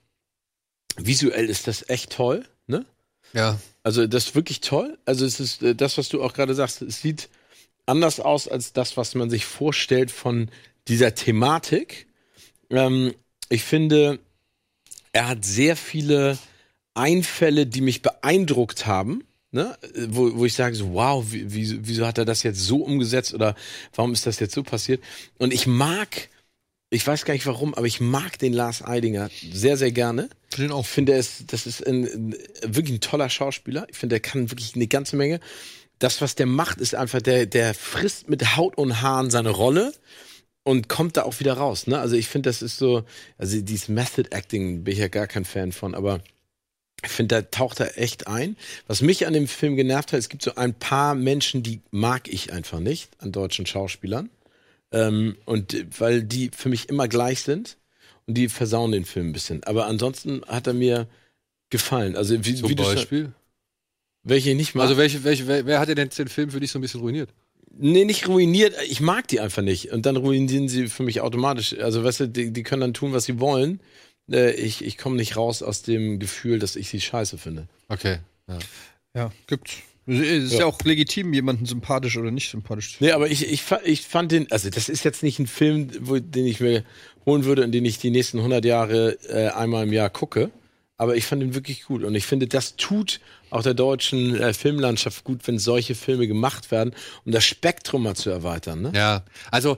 visuell 0.97 1.49
ist 1.49 1.67
das 1.67 1.87
echt 1.89 2.11
toll, 2.11 2.45
ne? 2.67 2.85
Ja. 3.33 3.59
Also 3.83 4.07
das 4.07 4.27
ist 4.27 4.35
wirklich 4.35 4.61
toll. 4.61 4.97
Also 5.05 5.25
es 5.25 5.39
ist 5.39 5.61
äh, 5.63 5.75
das, 5.75 5.97
was 5.97 6.09
du 6.09 6.21
auch 6.21 6.33
gerade 6.33 6.55
sagst, 6.55 6.81
es 6.81 7.01
sieht 7.01 7.29
anders 7.85 8.19
aus 8.19 8.47
als 8.47 8.73
das, 8.73 8.97
was 8.97 9.15
man 9.15 9.29
sich 9.29 9.45
vorstellt 9.45 10.11
von 10.11 10.49
dieser 10.87 11.15
Thematik. 11.15 12.07
Ähm, 12.69 13.13
ich 13.49 13.63
finde, 13.63 14.19
er 15.13 15.27
hat 15.27 15.45
sehr 15.45 15.75
viele 15.75 16.37
Einfälle, 16.93 17.65
die 17.67 17.81
mich 17.81 18.01
beeindruckt 18.01 18.85
haben. 18.85 19.23
Ne? 19.51 19.77
Wo, 20.07 20.37
wo 20.37 20.45
ich 20.45 20.53
sage 20.53 20.75
so, 20.75 20.93
wow, 20.93 21.25
wie, 21.29 21.53
wie, 21.53 21.85
wieso 21.85 22.07
hat 22.07 22.17
er 22.17 22.23
das 22.25 22.43
jetzt 22.43 22.59
so 22.59 22.77
umgesetzt 22.77 23.33
oder 23.33 23.55
warum 23.93 24.13
ist 24.13 24.25
das 24.25 24.39
jetzt 24.39 24.53
so 24.53 24.63
passiert? 24.63 25.03
Und 25.39 25.53
ich 25.53 25.67
mag, 25.67 26.29
ich 26.89 27.05
weiß 27.05 27.25
gar 27.25 27.33
nicht 27.33 27.45
warum, 27.45 27.73
aber 27.73 27.85
ich 27.85 27.99
mag 27.99 28.39
den 28.39 28.53
Lars 28.53 28.81
Eidinger 28.81 29.29
sehr, 29.51 29.75
sehr 29.75 29.91
gerne. 29.91 30.29
Den 30.57 30.71
auch. 30.71 30.85
Ich 30.85 30.87
finde, 30.87 31.13
er 31.13 31.19
ist, 31.19 31.51
das 31.51 31.67
ist 31.67 31.85
ein, 31.85 32.33
wirklich 32.63 32.97
ein 32.97 33.01
toller 33.01 33.29
Schauspieler. 33.29 33.87
Ich 33.89 33.97
finde, 33.97 34.17
er 34.17 34.19
kann 34.21 34.51
wirklich 34.51 34.75
eine 34.75 34.87
ganze 34.87 35.17
Menge. 35.17 35.41
Das, 35.99 36.21
was 36.21 36.35
der 36.35 36.45
macht, 36.45 36.79
ist 36.79 36.95
einfach, 36.95 37.21
der, 37.21 37.45
der 37.45 37.73
frisst 37.73 38.29
mit 38.29 38.55
Haut 38.55 38.77
und 38.77 39.01
Haaren 39.01 39.31
seine 39.31 39.49
Rolle 39.49 39.93
und 40.63 40.87
kommt 40.87 41.17
da 41.17 41.23
auch 41.23 41.39
wieder 41.41 41.53
raus. 41.53 41.87
Ne? 41.87 41.99
Also 41.99 42.15
ich 42.15 42.27
finde, 42.27 42.49
das 42.49 42.61
ist 42.61 42.77
so, 42.77 43.03
also 43.37 43.59
dieses 43.61 43.89
Method 43.89 44.29
Acting 44.31 44.83
bin 44.83 44.93
ich 44.93 44.99
ja 44.99 45.09
gar 45.09 45.27
kein 45.27 45.45
Fan 45.45 45.71
von, 45.71 45.93
aber 45.93 46.21
ich 47.03 47.09
finde, 47.09 47.35
da 47.35 47.41
taucht 47.41 47.79
er 47.79 47.97
echt 47.97 48.27
ein. 48.27 48.55
Was 48.87 49.01
mich 49.01 49.25
an 49.25 49.33
dem 49.33 49.47
Film 49.47 49.75
genervt 49.75 50.13
hat, 50.13 50.19
es 50.19 50.29
gibt 50.29 50.43
so 50.43 50.55
ein 50.55 50.73
paar 50.73 51.15
Menschen, 51.15 51.63
die 51.63 51.81
mag 51.89 52.27
ich 52.27 52.53
einfach 52.53 52.79
nicht 52.79 53.09
an 53.19 53.31
deutschen 53.31 53.65
Schauspielern. 53.65 54.29
Ähm, 54.91 55.37
und 55.45 55.73
äh, 55.73 55.85
weil 55.97 56.23
die 56.23 56.51
für 56.55 56.69
mich 56.69 56.89
immer 56.89 57.07
gleich 57.07 57.41
sind 57.41 57.77
und 58.27 58.37
die 58.37 58.49
versauen 58.49 58.91
den 58.91 59.05
Film 59.05 59.29
ein 59.29 59.33
bisschen. 59.33 59.63
Aber 59.63 59.87
ansonsten 59.87 60.41
hat 60.47 60.67
er 60.67 60.73
mir 60.73 61.07
gefallen. 61.69 62.15
Also 62.15 62.45
wie, 62.45 62.55
Zum 62.55 62.69
wie 62.69 62.75
du 62.75 62.83
Beispiel. 62.83 63.31
welche 64.23 64.51
ich 64.51 64.55
nicht 64.55 64.75
mag. 64.75 64.83
Also 64.83 64.97
welche, 64.97 65.23
welche, 65.23 65.47
wer, 65.47 65.65
wer 65.65 65.79
hat 65.79 65.89
denn 65.89 66.09
den 66.09 66.27
Film 66.27 66.51
für 66.51 66.59
dich 66.59 66.71
so 66.71 66.77
ein 66.77 66.81
bisschen 66.81 66.99
ruiniert? 66.99 67.29
Nee, 67.77 68.03
nicht 68.03 68.27
ruiniert. 68.27 68.75
Ich 68.89 68.99
mag 68.99 69.27
die 69.29 69.39
einfach 69.39 69.61
nicht. 69.61 69.91
Und 69.91 70.05
dann 70.05 70.17
ruinieren 70.17 70.67
sie 70.67 70.87
für 70.87 71.03
mich 71.03 71.21
automatisch. 71.21 71.77
Also, 71.79 72.03
weißt 72.03 72.19
du, 72.19 72.27
die, 72.27 72.51
die 72.51 72.63
können 72.63 72.81
dann 72.81 72.93
tun, 72.93 73.13
was 73.13 73.23
sie 73.23 73.39
wollen. 73.39 73.79
Äh, 74.31 74.51
ich 74.51 74.83
ich 74.83 74.97
komme 74.97 75.15
nicht 75.15 75.37
raus 75.37 75.63
aus 75.63 75.81
dem 75.81 76.19
Gefühl, 76.19 76.59
dass 76.59 76.75
ich 76.75 76.89
sie 76.89 77.01
scheiße 77.01 77.37
finde. 77.37 77.67
Okay. 77.89 78.19
Ja. 78.47 78.59
Ja, 79.13 79.31
gibt's. 79.47 79.77
Es 80.07 80.19
ist 80.19 80.53
ja. 80.53 80.59
Ja. 80.61 80.65
auch 80.65 80.79
legitim, 80.81 81.33
jemanden 81.33 81.65
sympathisch 81.65 82.17
oder 82.17 82.31
nicht 82.31 82.49
sympathisch 82.49 82.97
zu 82.97 83.03
Nee, 83.03 83.11
aber 83.11 83.29
ich, 83.29 83.49
ich, 83.49 83.63
ich 83.83 84.01
fand 84.01 84.31
den, 84.31 84.51
also 84.51 84.69
das 84.69 84.89
ist 84.89 85.03
jetzt 85.03 85.21
nicht 85.21 85.39
ein 85.39 85.47
Film, 85.47 85.89
wo, 85.99 86.17
den 86.17 86.47
ich 86.47 86.59
mir 86.59 86.83
holen 87.25 87.45
würde 87.45 87.63
und 87.63 87.71
den 87.71 87.85
ich 87.85 87.99
die 87.99 88.09
nächsten 88.09 88.37
100 88.37 88.65
Jahre 88.65 89.17
äh, 89.29 89.49
einmal 89.49 89.83
im 89.83 89.93
Jahr 89.93 90.09
gucke. 90.09 90.49
Aber 90.97 91.15
ich 91.15 91.25
fand 91.25 91.41
ihn 91.41 91.55
wirklich 91.55 91.85
gut. 91.85 92.03
Und 92.03 92.13
ich 92.13 92.25
finde, 92.25 92.47
das 92.47 92.75
tut 92.75 93.21
auch 93.49 93.63
der 93.63 93.73
deutschen 93.73 94.35
äh, 94.35 94.53
Filmlandschaft 94.53 95.23
gut, 95.23 95.47
wenn 95.47 95.59
solche 95.59 95.95
Filme 95.95 96.27
gemacht 96.27 96.71
werden, 96.71 96.93
um 97.25 97.31
das 97.31 97.43
Spektrum 97.43 98.03
mal 98.03 98.15
zu 98.15 98.29
erweitern. 98.29 98.81
Ne? 98.81 98.91
Ja, 98.95 99.23
also 99.49 99.77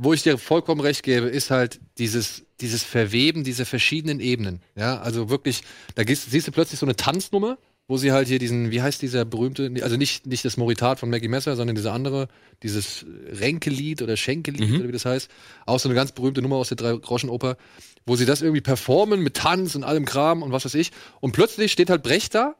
wo 0.00 0.12
ich 0.12 0.22
dir 0.22 0.38
vollkommen 0.38 0.80
recht 0.80 1.02
gebe, 1.02 1.26
ist 1.26 1.50
halt 1.50 1.80
dieses, 1.98 2.44
dieses 2.60 2.84
Verweben 2.84 3.42
dieser 3.42 3.66
verschiedenen 3.66 4.20
Ebenen. 4.20 4.62
Ja, 4.76 5.00
also 5.00 5.28
wirklich, 5.28 5.62
da 5.96 6.04
gehst, 6.04 6.30
siehst 6.30 6.46
du 6.46 6.52
plötzlich 6.52 6.78
so 6.78 6.86
eine 6.86 6.94
Tanznummer, 6.94 7.58
wo 7.88 7.96
sie 7.96 8.12
halt 8.12 8.28
hier 8.28 8.38
diesen, 8.38 8.70
wie 8.70 8.80
heißt 8.80 9.02
dieser 9.02 9.24
berühmte, 9.24 9.72
also 9.82 9.96
nicht, 9.96 10.26
nicht 10.26 10.44
das 10.44 10.56
Moritat 10.56 11.00
von 11.00 11.10
Maggie 11.10 11.26
Messer, 11.26 11.56
sondern 11.56 11.74
diese 11.74 11.90
andere, 11.90 12.28
dieses 12.62 13.06
Renkelied 13.32 14.00
oder 14.00 14.16
Schenkelied 14.16 14.68
Mhm. 14.68 14.76
oder 14.76 14.88
wie 14.88 14.92
das 14.92 15.04
heißt. 15.04 15.28
Auch 15.66 15.80
so 15.80 15.88
eine 15.88 15.96
ganz 15.96 16.12
berühmte 16.12 16.42
Nummer 16.42 16.56
aus 16.56 16.68
der 16.68 16.76
Drei-Groschen-Oper, 16.76 17.56
wo 18.06 18.14
sie 18.14 18.24
das 18.26 18.40
irgendwie 18.40 18.60
performen 18.60 19.20
mit 19.20 19.34
Tanz 19.34 19.74
und 19.74 19.82
allem 19.82 20.04
Kram 20.04 20.42
und 20.42 20.52
was 20.52 20.64
weiß 20.64 20.74
ich. 20.74 20.92
Und 21.20 21.32
plötzlich 21.32 21.72
steht 21.72 21.90
halt 21.90 22.04
Brecht 22.04 22.34
da 22.36 22.54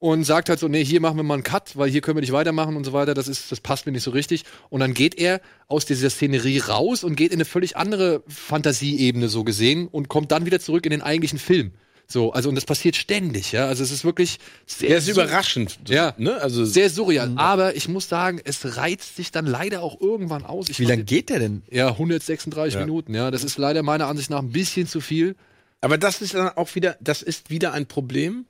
und 0.00 0.24
sagt 0.24 0.48
halt 0.48 0.60
so, 0.60 0.68
nee, 0.68 0.84
hier 0.84 1.00
machen 1.00 1.16
wir 1.16 1.24
mal 1.24 1.34
einen 1.34 1.42
Cut, 1.42 1.76
weil 1.76 1.90
hier 1.90 2.00
können 2.00 2.16
wir 2.16 2.20
nicht 2.20 2.32
weitermachen 2.32 2.76
und 2.76 2.84
so 2.84 2.92
weiter, 2.92 3.14
das 3.14 3.26
ist, 3.26 3.50
das 3.50 3.60
passt 3.60 3.86
mir 3.86 3.92
nicht 3.92 4.04
so 4.04 4.12
richtig. 4.12 4.44
Und 4.70 4.80
dann 4.80 4.94
geht 4.94 5.16
er 5.16 5.40
aus 5.66 5.86
dieser 5.86 6.10
Szenerie 6.10 6.60
raus 6.60 7.02
und 7.02 7.16
geht 7.16 7.32
in 7.32 7.38
eine 7.38 7.44
völlig 7.44 7.76
andere 7.76 8.22
Fantasieebene 8.28 9.28
so 9.28 9.42
gesehen 9.44 9.88
und 9.88 10.08
kommt 10.08 10.30
dann 10.30 10.46
wieder 10.46 10.60
zurück 10.60 10.86
in 10.86 10.90
den 10.90 11.02
eigentlichen 11.02 11.38
Film. 11.38 11.72
So, 12.10 12.32
also 12.32 12.48
und 12.48 12.54
das 12.54 12.64
passiert 12.64 12.96
ständig, 12.96 13.52
ja. 13.52 13.66
Also 13.66 13.82
es 13.82 13.90
ist 13.90 14.02
wirklich 14.02 14.38
sehr, 14.66 14.88
Der 14.88 14.98
ist 14.98 15.08
überraschend. 15.08 15.78
Ja. 15.88 16.14
Ne? 16.16 16.40
Also, 16.40 16.64
sehr 16.64 16.88
surreal. 16.88 17.32
Aber 17.36 17.76
ich 17.76 17.86
muss 17.86 18.08
sagen, 18.08 18.40
es 18.44 18.78
reizt 18.78 19.16
sich 19.16 19.30
dann 19.30 19.44
leider 19.44 19.82
auch 19.82 20.00
irgendwann 20.00 20.46
aus. 20.46 20.70
Ich 20.70 20.80
Wie 20.80 20.86
lange 20.86 21.04
geht 21.04 21.28
der 21.28 21.38
denn? 21.38 21.62
Ja, 21.70 21.88
136 21.90 22.74
Ja. 22.74 22.80
Minuten, 22.80 23.14
ja. 23.14 23.30
Das 23.30 23.44
ist 23.44 23.58
leider 23.58 23.82
meiner 23.82 24.06
Ansicht 24.06 24.30
nach 24.30 24.38
ein 24.38 24.52
bisschen 24.52 24.86
zu 24.86 25.02
viel. 25.02 25.36
Aber 25.82 25.98
das 25.98 26.22
ist 26.22 26.32
dann 26.32 26.48
auch 26.56 26.74
wieder, 26.74 26.96
das 27.00 27.20
ist 27.20 27.50
wieder 27.50 27.72
ein 27.74 27.84
Problem 27.84 28.46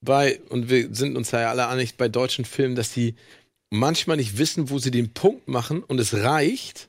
bei, 0.00 0.40
und 0.48 0.70
wir 0.70 0.94
sind 0.94 1.16
uns 1.16 1.30
da 1.30 1.40
ja 1.40 1.50
alle 1.50 1.68
einig 1.68 1.96
bei 1.96 2.08
deutschen 2.08 2.44
Filmen, 2.44 2.74
dass 2.74 2.92
die 2.92 3.14
manchmal 3.70 4.16
nicht 4.16 4.38
wissen, 4.38 4.70
wo 4.70 4.78
sie 4.78 4.90
den 4.90 5.12
Punkt 5.12 5.46
machen 5.48 5.82
und 5.82 5.98
es 6.00 6.14
reicht, 6.14 6.88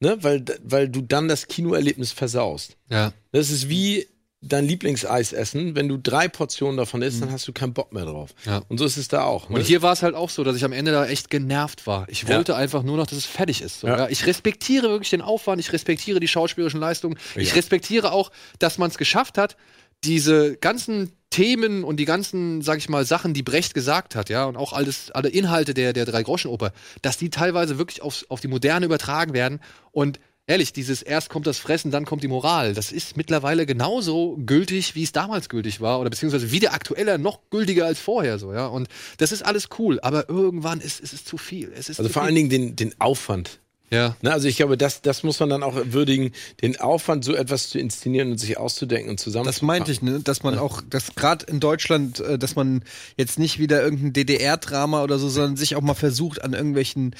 ne, 0.00 0.18
weil, 0.22 0.44
weil 0.64 0.88
du 0.88 1.00
dann 1.00 1.28
das 1.28 1.46
Kinoerlebnis 1.48 2.12
versaust. 2.12 2.76
Ja. 2.90 3.12
Das 3.32 3.50
ist 3.50 3.68
wie 3.68 4.06
dein 4.40 4.64
Lieblingseis 4.66 5.32
essen. 5.32 5.74
Wenn 5.74 5.88
du 5.88 5.96
drei 5.96 6.28
Portionen 6.28 6.76
davon 6.76 7.02
isst, 7.02 7.20
dann 7.20 7.32
hast 7.32 7.48
du 7.48 7.52
keinen 7.52 7.72
Bock 7.72 7.92
mehr 7.92 8.04
drauf. 8.04 8.34
Ja. 8.44 8.62
Und 8.68 8.78
so 8.78 8.84
ist 8.84 8.96
es 8.96 9.08
da 9.08 9.24
auch. 9.24 9.48
Ne? 9.48 9.56
Und 9.56 9.62
hier 9.66 9.82
war 9.82 9.92
es 9.92 10.02
halt 10.04 10.14
auch 10.14 10.30
so, 10.30 10.44
dass 10.44 10.54
ich 10.54 10.64
am 10.64 10.72
Ende 10.72 10.92
da 10.92 11.06
echt 11.06 11.28
genervt 11.28 11.88
war. 11.88 12.08
Ich 12.08 12.22
Ja. 12.22 12.36
wollte 12.36 12.54
einfach 12.54 12.84
nur 12.84 12.96
noch, 12.96 13.08
dass 13.08 13.18
es 13.18 13.24
fertig 13.26 13.62
ist. 13.62 13.80
So, 13.80 13.88
Ja. 13.88 13.98
ja. 13.98 14.08
Ich 14.08 14.26
respektiere 14.26 14.90
wirklich 14.90 15.10
den 15.10 15.22
Aufwand, 15.22 15.60
ich 15.60 15.72
respektiere 15.72 16.20
die 16.20 16.28
schauspielerischen 16.28 16.78
Leistungen, 16.78 17.18
ich 17.34 17.48
Ja. 17.48 17.54
respektiere 17.54 18.12
auch, 18.12 18.30
dass 18.60 18.78
man 18.78 18.90
es 18.90 18.98
geschafft 18.98 19.38
hat, 19.38 19.56
diese 20.04 20.56
ganzen 20.56 21.10
Themen 21.30 21.84
und 21.84 21.98
die 21.98 22.04
ganzen, 22.04 22.62
sag 22.62 22.78
ich 22.78 22.88
mal, 22.88 23.04
Sachen, 23.04 23.34
die 23.34 23.42
Brecht 23.42 23.74
gesagt 23.74 24.14
hat, 24.14 24.30
ja, 24.30 24.46
und 24.46 24.56
auch 24.56 24.72
alles, 24.72 25.10
alle 25.10 25.28
Inhalte 25.28 25.74
der, 25.74 25.92
der 25.92 26.06
Drei-Groschen-Oper, 26.06 26.72
dass 27.02 27.18
die 27.18 27.30
teilweise 27.30 27.78
wirklich 27.78 28.02
aufs, 28.02 28.26
auf 28.28 28.40
die 28.40 28.48
Moderne 28.48 28.86
übertragen 28.86 29.34
werden. 29.34 29.60
Und 29.92 30.20
ehrlich, 30.46 30.72
dieses 30.72 31.02
erst 31.02 31.28
kommt 31.28 31.46
das 31.46 31.58
Fressen, 31.58 31.90
dann 31.90 32.06
kommt 32.06 32.22
die 32.22 32.28
Moral, 32.28 32.74
das 32.74 32.90
ist 32.90 33.16
mittlerweile 33.16 33.66
genauso 33.66 34.38
gültig, 34.44 34.94
wie 34.94 35.02
es 35.02 35.12
damals 35.12 35.48
gültig 35.48 35.80
war, 35.80 36.00
oder 36.00 36.10
beziehungsweise 36.10 36.50
wieder 36.50 36.72
aktueller, 36.72 37.18
noch 37.18 37.50
gültiger 37.50 37.84
als 37.84 38.00
vorher, 38.00 38.38
so, 38.38 38.52
ja. 38.52 38.66
Und 38.66 38.88
das 39.18 39.30
ist 39.30 39.44
alles 39.44 39.68
cool, 39.78 40.00
aber 40.00 40.28
irgendwann 40.28 40.80
ist, 40.80 41.00
ist 41.00 41.12
es 41.12 41.24
zu 41.24 41.36
viel. 41.36 41.72
Es 41.74 41.88
ist 41.88 42.00
also 42.00 42.10
vor 42.10 42.22
viel. 42.22 42.26
allen 42.26 42.34
Dingen 42.34 42.50
den, 42.50 42.76
den 42.76 43.00
Aufwand. 43.00 43.60
Ja. 43.90 44.16
Ne, 44.22 44.32
also 44.32 44.48
ich 44.48 44.56
glaube, 44.56 44.76
das, 44.76 45.02
das 45.02 45.22
muss 45.22 45.40
man 45.40 45.48
dann 45.48 45.62
auch 45.62 45.74
würdigen, 45.86 46.32
den 46.62 46.78
Aufwand, 46.80 47.24
so 47.24 47.34
etwas 47.34 47.70
zu 47.70 47.78
inszenieren 47.78 48.30
und 48.32 48.38
sich 48.38 48.58
auszudenken 48.58 49.10
und 49.10 49.18
zusammen. 49.20 49.46
Das 49.46 49.62
meinte 49.62 49.90
ich, 49.92 50.02
ne? 50.02 50.20
dass 50.20 50.42
man 50.42 50.58
auch, 50.58 50.82
dass 50.88 51.14
gerade 51.14 51.46
in 51.46 51.60
Deutschland, 51.60 52.20
äh, 52.20 52.38
dass 52.38 52.54
man 52.56 52.82
jetzt 53.16 53.38
nicht 53.38 53.58
wieder 53.58 53.82
irgendein 53.82 54.12
DDR-Drama 54.12 55.02
oder 55.02 55.18
so, 55.18 55.28
sondern 55.28 55.56
sich 55.56 55.76
auch 55.76 55.80
mal 55.80 55.94
versucht 55.94 56.42
an 56.42 56.52
irgendwelchen, 56.52 57.14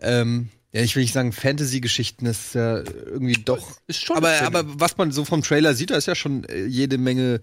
ähm, 0.00 0.50
ja, 0.72 0.82
ich 0.82 0.96
will 0.96 1.02
nicht 1.02 1.12
sagen 1.12 1.32
Fantasy-Geschichten, 1.32 2.24
das 2.24 2.46
ist 2.46 2.54
ja 2.56 2.78
irgendwie 2.78 3.40
doch. 3.44 3.78
Ist 3.86 4.04
schon 4.04 4.16
aber, 4.16 4.42
aber 4.42 4.64
was 4.66 4.96
man 4.96 5.12
so 5.12 5.24
vom 5.24 5.42
Trailer 5.42 5.74
sieht, 5.74 5.90
da 5.90 5.96
ist 5.96 6.06
ja 6.06 6.16
schon 6.16 6.44
äh, 6.44 6.64
jede 6.64 6.98
Menge 6.98 7.40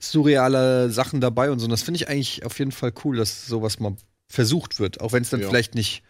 surrealer 0.00 0.90
Sachen 0.90 1.20
dabei 1.20 1.50
und 1.50 1.58
so. 1.60 1.64
Und 1.66 1.70
das 1.70 1.82
finde 1.82 1.96
ich 1.98 2.08
eigentlich 2.08 2.44
auf 2.44 2.58
jeden 2.58 2.72
Fall 2.72 2.92
cool, 3.04 3.16
dass 3.16 3.46
sowas 3.46 3.78
mal 3.78 3.94
versucht 4.28 4.80
wird, 4.80 5.00
auch 5.00 5.12
wenn 5.12 5.22
es 5.22 5.30
dann 5.30 5.40
Ja. 5.40 5.48
vielleicht 5.48 5.74
nicht 5.74 6.02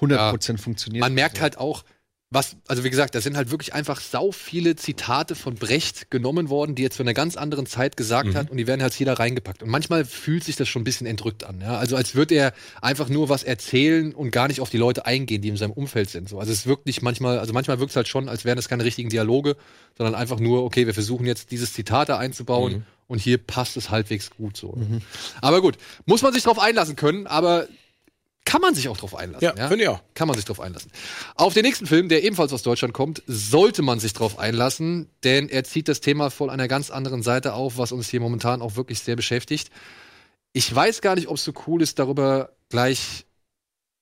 100% 0.00 0.58
funktioniert. 0.58 1.00
Man 1.00 1.14
merkt 1.14 1.40
halt 1.40 1.58
auch, 1.58 1.84
was, 2.30 2.56
also 2.66 2.84
wie 2.84 2.90
gesagt, 2.90 3.14
da 3.14 3.22
sind 3.22 3.38
halt 3.38 3.50
wirklich 3.50 3.72
einfach 3.72 4.00
sau 4.00 4.32
viele 4.32 4.76
Zitate 4.76 5.34
von 5.34 5.54
Brecht 5.54 6.10
genommen 6.10 6.50
worden, 6.50 6.74
die 6.74 6.82
jetzt 6.82 6.98
von 6.98 7.06
einer 7.06 7.14
ganz 7.14 7.38
anderen 7.38 7.64
Zeit 7.64 7.96
gesagt 7.96 8.34
hat 8.34 8.50
und 8.50 8.58
die 8.58 8.66
werden 8.66 8.82
halt 8.82 8.92
hier 8.92 9.06
da 9.06 9.14
reingepackt. 9.14 9.62
Und 9.62 9.70
manchmal 9.70 10.04
fühlt 10.04 10.44
sich 10.44 10.54
das 10.56 10.68
schon 10.68 10.82
ein 10.82 10.84
bisschen 10.84 11.06
entrückt 11.06 11.44
an, 11.44 11.62
ja. 11.62 11.78
Also 11.78 11.96
als 11.96 12.14
würde 12.14 12.34
er 12.34 12.52
einfach 12.82 13.08
nur 13.08 13.30
was 13.30 13.44
erzählen 13.44 14.14
und 14.14 14.30
gar 14.30 14.48
nicht 14.48 14.60
auf 14.60 14.68
die 14.68 14.76
Leute 14.76 15.06
eingehen, 15.06 15.40
die 15.40 15.48
in 15.48 15.56
seinem 15.56 15.72
Umfeld 15.72 16.10
sind. 16.10 16.28
So. 16.28 16.38
Also 16.38 16.52
es 16.52 16.66
wirkt 16.66 16.84
nicht 16.84 17.00
manchmal, 17.00 17.38
also 17.38 17.54
manchmal 17.54 17.80
wirkt 17.80 17.90
es 17.90 17.96
halt 17.96 18.08
schon, 18.08 18.28
als 18.28 18.44
wären 18.44 18.56
das 18.56 18.68
keine 18.68 18.84
richtigen 18.84 19.08
Dialoge, 19.08 19.56
sondern 19.96 20.14
einfach 20.14 20.38
nur, 20.38 20.64
okay, 20.64 20.84
wir 20.86 20.94
versuchen 20.94 21.24
jetzt 21.24 21.50
dieses 21.50 21.72
Zitat 21.72 22.10
da 22.10 22.18
einzubauen 22.18 22.84
und 23.06 23.20
hier 23.20 23.38
passt 23.38 23.78
es 23.78 23.88
halbwegs 23.88 24.28
gut 24.36 24.54
so. 24.54 24.76
Aber 25.40 25.62
gut, 25.62 25.78
muss 26.04 26.20
man 26.20 26.34
sich 26.34 26.42
drauf 26.42 26.58
einlassen 26.58 26.94
können, 26.94 27.26
aber 27.26 27.68
kann 28.48 28.62
man 28.62 28.74
sich 28.74 28.88
auch 28.88 28.96
drauf 28.96 29.14
einlassen. 29.14 29.52
Ja, 29.58 29.68
finde 29.68 29.84
ich 29.84 29.88
auch. 29.90 30.00
Kann 30.14 30.26
man 30.26 30.34
sich 30.34 30.46
drauf 30.46 30.58
einlassen. 30.58 30.90
Auf 31.34 31.52
den 31.52 31.64
nächsten 31.64 31.86
Film, 31.86 32.08
der 32.08 32.24
ebenfalls 32.24 32.50
aus 32.54 32.62
Deutschland 32.62 32.94
kommt, 32.94 33.22
sollte 33.26 33.82
man 33.82 34.00
sich 34.00 34.14
drauf 34.14 34.38
einlassen, 34.38 35.10
denn 35.22 35.50
er 35.50 35.64
zieht 35.64 35.86
das 35.86 36.00
Thema 36.00 36.30
von 36.30 36.48
einer 36.48 36.66
ganz 36.66 36.90
anderen 36.90 37.22
Seite 37.22 37.52
auf, 37.52 37.76
was 37.76 37.92
uns 37.92 38.08
hier 38.08 38.20
momentan 38.20 38.62
auch 38.62 38.74
wirklich 38.74 39.00
sehr 39.00 39.16
beschäftigt. 39.16 39.68
Ich 40.54 40.74
weiß 40.74 41.02
gar 41.02 41.14
nicht, 41.14 41.28
ob 41.28 41.36
es 41.36 41.44
so 41.44 41.52
cool 41.66 41.82
ist, 41.82 41.98
darüber 41.98 42.52
gleich 42.70 43.26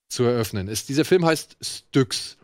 zu 0.07 0.23
eröffnen. 0.23 0.69
Es, 0.69 0.85
dieser 0.85 1.03
Film 1.03 1.25
heißt 1.25 1.57
Styx 1.61 2.37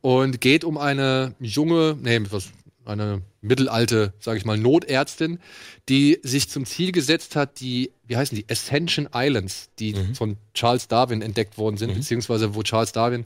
und 0.00 0.40
geht 0.40 0.64
um 0.64 0.78
eine 0.78 1.36
junge, 1.38 1.96
nee, 2.00 2.20
was, 2.28 2.48
eine 2.86 3.22
mittelalte, 3.40 4.12
sage 4.20 4.38
ich 4.38 4.44
mal, 4.44 4.56
Notärztin, 4.58 5.38
die 5.88 6.18
sich 6.22 6.48
zum 6.48 6.66
Ziel 6.66 6.92
gesetzt 6.92 7.36
hat, 7.36 7.60
die, 7.60 7.92
wie 8.06 8.16
heißen 8.16 8.36
die, 8.36 8.46
Ascension 8.50 9.08
Islands, 9.14 9.68
die 9.78 9.94
von 10.14 10.36
Charles 10.54 10.88
Darwin 10.88 11.22
entdeckt 11.22 11.58
worden 11.58 11.76
sind, 11.76 11.94
beziehungsweise 11.94 12.54
wo 12.54 12.62
Charles 12.62 12.92
Darwin 12.92 13.24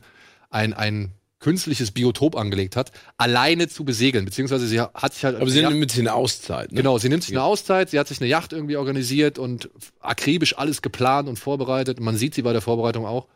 ein, 0.50 0.72
ein 0.72 1.12
künstliches 1.40 1.90
Biotop 1.90 2.36
angelegt 2.36 2.76
hat, 2.76 2.92
alleine 3.16 3.66
zu 3.68 3.84
besegeln, 3.84 4.26
beziehungsweise 4.26 4.66
sie 4.66 4.80
hat 4.80 5.14
sich 5.14 5.24
halt 5.24 5.36
Aber 5.36 5.48
sie 5.50 5.60
Ja. 5.60 5.68
sind 5.70 5.78
ein 5.80 5.86
bisschen 5.86 6.06
Auszeit. 6.08 6.70
Ne? 6.70 6.76
Genau, 6.76 6.98
sie 6.98 7.08
nimmt 7.08 7.22
sich 7.22 7.32
eine 7.34 7.42
Auszeit, 7.42 7.90
sie 7.90 7.98
hat 7.98 8.08
sich 8.08 8.20
eine 8.20 8.28
Yacht 8.28 8.52
irgendwie 8.52 8.76
organisiert 8.76 9.38
und 9.38 9.70
akribisch 10.00 10.58
alles 10.58 10.82
geplant 10.82 11.28
und 11.28 11.38
vorbereitet. 11.38 11.98
Und 11.98 12.04
man 12.04 12.16
sieht 12.16 12.34
sie 12.34 12.42
bei 12.42 12.52
der 12.52 12.60
Vorbereitung 12.60 13.06
auch. 13.06 13.26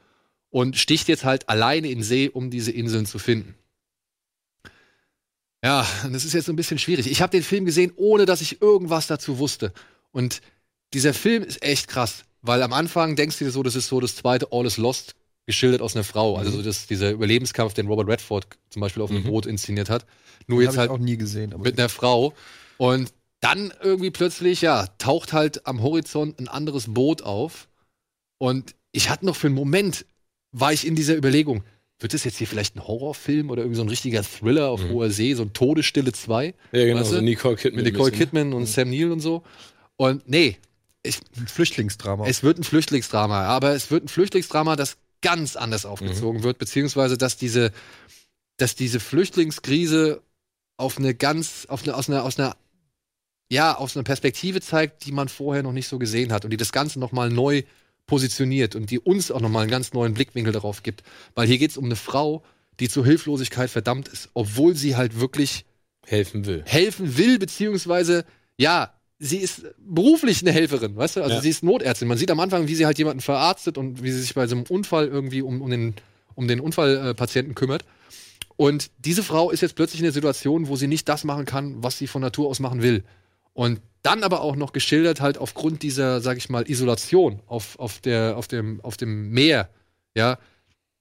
Und 0.50 0.76
sticht 0.76 1.08
jetzt 1.08 1.24
halt 1.24 1.48
alleine 1.48 1.88
in 1.88 2.02
See, 2.02 2.28
um 2.28 2.50
diese 2.50 2.70
Inseln 2.70 3.06
zu 3.06 3.18
finden. 3.18 3.54
Ja, 5.64 5.86
und 6.04 6.12
das 6.12 6.24
ist 6.26 6.34
jetzt 6.34 6.44
so 6.44 6.52
ein 6.52 6.56
bisschen 6.56 6.78
schwierig. 6.78 7.06
Ich 7.10 7.22
habe 7.22 7.30
den 7.30 7.42
Film 7.42 7.64
gesehen, 7.64 7.92
ohne 7.96 8.26
dass 8.26 8.42
ich 8.42 8.60
irgendwas 8.60 9.06
dazu 9.06 9.38
wusste. 9.38 9.72
Und 10.12 10.42
dieser 10.92 11.14
Film 11.14 11.42
ist 11.42 11.62
echt 11.62 11.88
krass, 11.88 12.24
weil 12.42 12.62
am 12.62 12.74
Anfang 12.74 13.16
denkst 13.16 13.38
du 13.38 13.46
dir 13.46 13.50
so, 13.50 13.62
das 13.62 13.74
ist 13.74 13.88
so 13.88 13.98
das 13.98 14.14
zweite 14.14 14.48
All 14.52 14.66
is 14.66 14.76
Lost 14.76 15.14
geschildert 15.46 15.80
aus 15.80 15.94
einer 15.96 16.04
Frau. 16.04 16.36
Also 16.36 16.50
so 16.50 16.62
das, 16.62 16.86
dieser 16.86 17.10
Überlebenskampf, 17.10 17.72
den 17.72 17.86
Robert 17.86 18.08
Redford 18.08 18.46
zum 18.68 18.80
Beispiel 18.80 19.02
auf 19.02 19.10
einem 19.10 19.22
Mhm. 19.22 19.28
Boot 19.28 19.46
inszeniert 19.46 19.88
hat. 19.88 20.04
Nur 20.46 20.58
Habe 20.58 20.64
jetzt 20.64 20.72
ich 20.74 20.78
halt 20.78 20.90
auch 20.90 20.98
nie 20.98 21.16
gesehen. 21.16 21.54
Aber 21.54 21.64
mit 21.64 21.78
einer 21.78 21.88
Frau. 21.88 22.34
Und 22.76 23.12
dann 23.40 23.72
irgendwie 23.82 24.10
plötzlich, 24.10 24.60
ja, 24.60 24.86
taucht 24.98 25.32
halt 25.32 25.66
am 25.66 25.82
Horizont 25.82 26.38
ein 26.40 26.48
anderes 26.48 26.92
Boot 26.92 27.22
auf. 27.22 27.68
Und 28.38 28.74
ich 28.92 29.08
hatte 29.08 29.24
noch 29.24 29.36
für 29.36 29.46
einen 29.46 29.56
Moment, 29.56 30.04
war 30.52 30.72
ich 30.72 30.86
in 30.86 30.94
dieser 30.94 31.16
Überlegung, 31.16 31.64
wird 32.04 32.14
das 32.14 32.22
jetzt 32.22 32.38
hier 32.38 32.46
vielleicht 32.46 32.76
ein 32.76 32.86
Horrorfilm 32.86 33.50
oder 33.50 33.62
irgendwie 33.62 33.76
so 33.78 33.82
ein 33.82 33.88
richtiger 33.88 34.22
Thriller 34.22 34.68
auf 34.68 34.80
Mhm. 34.84 34.90
hoher 34.90 35.10
See, 35.10 35.34
so 35.34 35.42
ein 35.42 35.52
Todesstille 35.52 36.12
2 36.12 36.54
Ja, 36.70 36.84
genau, 36.84 37.00
Weißt 37.00 37.10
so 37.10 37.16
du? 37.16 37.22
Nicole 37.22 37.56
Kidman. 37.56 37.82
mit 37.82 37.92
Nicole. 37.92 38.12
Kidman 38.12 38.52
und 38.52 38.66
Sam 38.66 38.90
Neill 38.90 39.10
und 39.10 39.18
so. 39.20 39.42
Und 39.96 40.28
nee, 40.28 40.58
ich, 41.02 41.18
ein 41.36 41.48
Flüchtlingsdrama. 41.48 42.26
es 42.28 42.42
wird 42.44 42.58
ein 42.58 42.64
Flüchtlingsdrama, 42.64 43.42
aber 43.44 43.72
es 43.74 43.90
wird 43.90 44.04
ein 44.04 44.08
Flüchtlingsdrama, 44.08 44.76
das 44.76 44.96
ganz 45.22 45.56
anders 45.56 45.84
aufgezogen 45.86 46.42
wird, 46.44 46.58
beziehungsweise 46.58 47.18
dass 47.18 47.36
diese, 47.36 47.72
dass 48.58 48.74
diese 48.76 49.00
Flüchtlingskrise 49.00 50.20
auf 50.76 50.98
eine 50.98 51.14
ganz, 51.14 51.66
auf 51.68 51.82
eine, 51.82 51.96
aus 51.96 52.08
einer, 52.08 52.24
aus 52.24 52.38
einer, 52.38 52.56
ja, 53.50 53.76
aus 53.76 53.96
einer 53.96 54.04
Perspektive 54.04 54.60
zeigt, 54.60 55.04
die 55.06 55.12
man 55.12 55.28
vorher 55.28 55.62
noch 55.62 55.72
nicht 55.72 55.88
so 55.88 55.98
gesehen 55.98 56.32
hat 56.32 56.44
und 56.44 56.50
die 56.50 56.56
das 56.56 56.72
Ganze 56.72 56.98
nochmal 57.00 57.30
neu 57.30 57.62
positioniert 58.06 58.76
und 58.76 58.90
die 58.90 58.98
uns 58.98 59.30
auch 59.30 59.40
nochmal 59.40 59.62
einen 59.62 59.70
ganz 59.70 59.92
neuen 59.92 60.14
Blickwinkel 60.14 60.52
darauf 60.52 60.82
gibt. 60.82 61.02
Weil 61.34 61.46
hier 61.46 61.58
geht 61.58 61.70
es 61.70 61.76
um 61.76 61.86
eine 61.86 61.96
Frau, 61.96 62.42
die 62.80 62.88
zur 62.88 63.04
Hilflosigkeit 63.04 63.70
verdammt 63.70 64.08
ist, 64.08 64.30
obwohl 64.34 64.74
sie 64.74 64.96
halt 64.96 65.18
wirklich 65.20 65.64
helfen 66.06 66.44
will. 66.44 66.62
helfen 66.66 67.16
will, 67.16 67.38
beziehungsweise, 67.38 68.24
ja, 68.58 68.92
sie 69.18 69.38
ist 69.38 69.62
beruflich 69.78 70.42
eine 70.42 70.52
Helferin, 70.52 70.96
weißt 70.96 71.16
du? 71.16 71.22
Also 71.22 71.36
Ja. 71.36 71.40
sie 71.40 71.48
ist 71.48 71.62
Notärztin. 71.62 72.08
Man 72.08 72.18
sieht 72.18 72.30
am 72.30 72.40
Anfang, 72.40 72.68
wie 72.68 72.74
sie 72.74 72.84
halt 72.84 72.98
jemanden 72.98 73.20
verarztet 73.20 73.78
und 73.78 74.02
wie 74.02 74.10
sie 74.10 74.20
sich 74.20 74.34
bei 74.34 74.46
so 74.46 74.56
einem 74.56 74.64
Unfall 74.68 75.08
irgendwie 75.08 75.40
um, 75.40 75.62
um 75.62 75.70
den, 75.70 75.94
um 76.34 76.46
den 76.48 76.60
Unfallpatienten 76.60 77.54
kümmert. 77.54 77.84
Und 78.56 78.90
diese 78.98 79.22
Frau 79.22 79.50
ist 79.50 79.62
jetzt 79.62 79.76
plötzlich 79.76 80.00
in 80.00 80.04
der 80.04 80.12
Situation, 80.12 80.68
wo 80.68 80.76
sie 80.76 80.86
nicht 80.86 81.08
das 81.08 81.24
machen 81.24 81.44
kann, 81.44 81.82
was 81.82 81.98
sie 81.98 82.06
von 82.06 82.20
Natur 82.22 82.48
aus 82.48 82.60
machen 82.60 82.82
will. 82.82 83.02
Und 83.52 83.80
dann 84.04 84.22
aber 84.22 84.42
auch 84.42 84.54
noch 84.54 84.72
geschildert 84.72 85.20
halt 85.20 85.38
aufgrund 85.38 85.82
dieser, 85.82 86.20
sag 86.20 86.36
ich 86.36 86.50
mal, 86.50 86.68
Isolation 86.68 87.40
auf, 87.46 87.78
auf, 87.78 88.00
der, 88.00 88.36
auf, 88.36 88.46
dem, 88.46 88.80
auf 88.82 88.96
dem 88.98 89.30
Meer, 89.30 89.70
ja, 90.14 90.38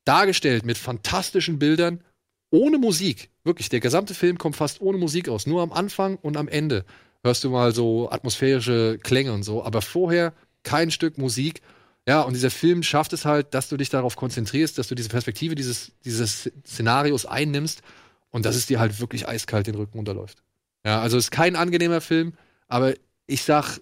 dargestellt 0.05 0.65
mit 0.65 0.77
fantastischen 0.77 1.59
Bildern, 1.59 2.01
ohne 2.49 2.77
Musik. 2.77 3.29
Wirklich, 3.43 3.67
der 3.67 3.81
gesamte 3.81 4.13
Film 4.13 4.37
kommt 4.37 4.55
fast 4.55 4.79
ohne 4.81 4.97
Musik 4.97 5.27
aus. 5.27 5.45
Nur 5.45 5.61
am 5.61 5.73
Anfang 5.73 6.15
und 6.15 6.37
am 6.37 6.47
Ende 6.47 6.85
hörst 7.23 7.43
du 7.43 7.49
mal 7.49 7.75
so 7.75 8.09
atmosphärische 8.09 8.97
Klänge 9.03 9.33
und 9.33 9.43
so, 9.43 9.63
aber 9.63 9.81
vorher 9.81 10.33
kein 10.63 10.89
Stück 10.89 11.17
Musik. 11.17 11.61
Ja, 12.07 12.21
und 12.21 12.33
dieser 12.33 12.51
Film 12.51 12.83
schafft 12.83 13.11
es 13.11 13.25
halt, 13.25 13.53
dass 13.53 13.67
du 13.67 13.75
dich 13.75 13.89
darauf 13.89 14.15
konzentrierst, 14.15 14.77
dass 14.77 14.87
du 14.87 14.95
diese 14.95 15.09
Perspektive 15.09 15.55
dieses, 15.55 15.91
dieses 16.05 16.51
Szenarios 16.65 17.25
einnimmst 17.25 17.81
und 18.29 18.45
dass 18.45 18.55
es 18.55 18.65
dir 18.65 18.79
halt 18.79 19.01
wirklich 19.01 19.27
eiskalt 19.27 19.67
den 19.67 19.75
Rücken 19.75 19.97
runterläuft. 19.97 20.41
Ja, 20.85 21.01
also 21.01 21.17
ist 21.17 21.31
kein 21.31 21.55
angenehmer 21.57 22.01
Film, 22.01 22.33
aber 22.67 22.93
ich 23.27 23.43
sag, 23.43 23.79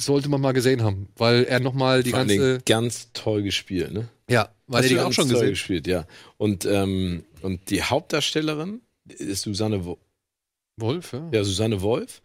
sollte 0.00 0.28
man 0.28 0.40
mal 0.40 0.52
gesehen 0.52 0.82
haben, 0.82 1.08
weil 1.16 1.44
er 1.44 1.60
nochmal 1.60 2.02
die 2.02 2.10
Vor 2.10 2.20
ganze. 2.20 2.60
Ganz 2.64 3.10
toll 3.12 3.42
gespielt, 3.42 3.92
ne? 3.92 4.08
Ja, 4.30 4.50
weil 4.66 4.82
Hast 4.82 4.90
er 4.90 4.96
die 4.96 5.00
auch 5.00 5.12
schon 5.12 5.24
toll 5.28 5.34
gesehen. 5.40 5.50
gespielt, 5.50 5.86
ja. 5.86 6.06
Und, 6.36 6.64
ähm, 6.66 7.24
und 7.42 7.70
die 7.70 7.82
Hauptdarstellerin 7.82 8.80
ist 9.08 9.42
Susanne, 9.42 9.84
Wo 9.84 9.98
Wolf, 10.76 11.12
ja. 11.12 11.28
ja, 11.32 11.42
Susanne 11.44 11.80
Wolf. 11.82 12.22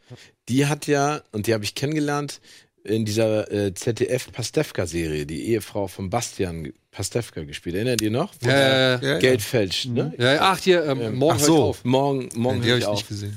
Die 0.49 0.67
hat 0.67 0.85
ja, 0.87 1.21
und 1.31 1.47
die 1.47 1.53
habe 1.53 1.63
ich 1.63 1.73
kennengelernt 1.73 2.39
in 2.83 3.05
dieser 3.05 3.49
äh, 3.51 3.73
ZDF-Pastewka-Serie, 3.73 5.25
die 5.25 5.47
Ehefrau 5.47 5.87
von 5.87 6.09
Bastian 6.09 6.71
Pastewka 6.91 7.43
gespielt. 7.43 7.75
Erinnert 7.75 8.01
ihr 8.01 8.11
noch? 8.11 8.33
Wo 8.41 8.49
Ja, 8.49 8.97
ja, 8.97 9.01
ja. 9.01 9.19
Geld 9.19 9.41
fälscht, 9.41 9.87
ne? 9.87 10.13
ja, 10.17 10.33
ja. 10.35 10.39
Ach, 10.41 10.59
hier, 10.59 10.83
ähm, 10.85 11.01
Ähm, 11.01 11.15
morgen 11.15 11.37
ach 11.39 11.43
so. 11.45 11.63
auf. 11.63 11.85
Morgen, 11.85 12.29
morgen 12.35 12.61
die 12.61 12.67
hör 12.67 12.73
habe 12.73 12.79
ich 12.79 12.83
ich 12.83 12.87
auf. 12.87 12.95
nicht 12.97 13.07
gesehen. 13.07 13.35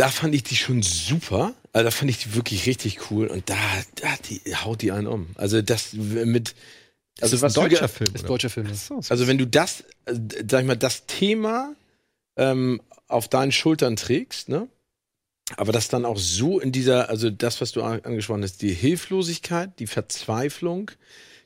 Da 0.00 0.08
fand 0.08 0.34
ich 0.34 0.42
die 0.42 0.56
schon 0.56 0.82
super. 0.82 1.54
Also 1.72 1.84
da 1.84 1.90
fand 1.90 2.10
ich 2.10 2.18
die 2.18 2.34
wirklich 2.34 2.66
richtig 2.66 3.10
cool. 3.10 3.26
Und 3.26 3.50
da, 3.50 3.56
da 3.96 4.08
die, 4.28 4.40
haut 4.56 4.80
die 4.80 4.92
einen 4.92 5.06
um. 5.06 5.28
Also 5.36 5.60
das 5.62 5.92
mit. 5.92 6.54
Also 7.20 7.36
ist 7.36 7.42
ein 7.42 7.46
was 7.46 7.52
du 7.54 7.60
deutscher 7.60 7.88
Film. 7.88 8.14
Ist 8.14 8.28
deutscher 8.28 8.48
Film. 8.50 8.66
ja. 8.66 9.00
Also 9.10 9.26
wenn 9.26 9.36
du 9.36 9.46
das, 9.46 9.82
äh, 10.06 10.14
sag 10.48 10.62
ich 10.62 10.66
mal, 10.66 10.76
das 10.76 11.06
Thema 11.06 11.74
ähm, 12.36 12.80
auf 13.08 13.28
deinen 13.28 13.52
Schultern 13.52 13.96
trägst, 13.96 14.48
ne? 14.48 14.68
Aber 15.56 15.72
das 15.72 15.88
dann 15.88 16.04
auch 16.04 16.16
so 16.16 16.60
in 16.60 16.72
dieser, 16.72 17.10
also 17.10 17.28
das, 17.28 17.60
was 17.60 17.72
du 17.72 17.82
an- 17.82 18.04
angesprochen 18.04 18.42
hast, 18.44 18.62
die 18.62 18.72
Hilflosigkeit, 18.72 19.78
die 19.80 19.86
Verzweiflung, 19.88 20.92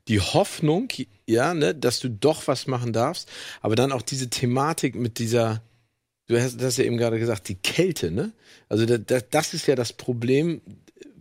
die 0.08 0.20
Hoffnung, 0.20 0.88
ja, 1.26 1.54
ne, 1.54 1.74
dass 1.74 2.00
du 2.00 2.08
doch 2.10 2.46
was 2.46 2.66
machen 2.66 2.92
darfst, 2.92 3.28
aber 3.62 3.74
dann 3.76 3.92
auch 3.92 4.02
diese 4.02 4.28
Thematik 4.28 4.94
mit 4.94 5.18
dieser, 5.18 5.62
du 6.26 6.40
hast 6.40 6.60
das 6.60 6.76
ja 6.76 6.84
eben 6.84 6.96
gerade 6.96 7.18
gesagt, 7.18 7.48
die 7.48 7.56
Kälte, 7.56 8.10
ne? 8.10 8.32
Also 8.68 8.86
da, 8.86 8.98
da, 8.98 9.20
das 9.20 9.54
ist 9.54 9.66
ja 9.66 9.74
das 9.74 9.92
Problem, 9.92 10.60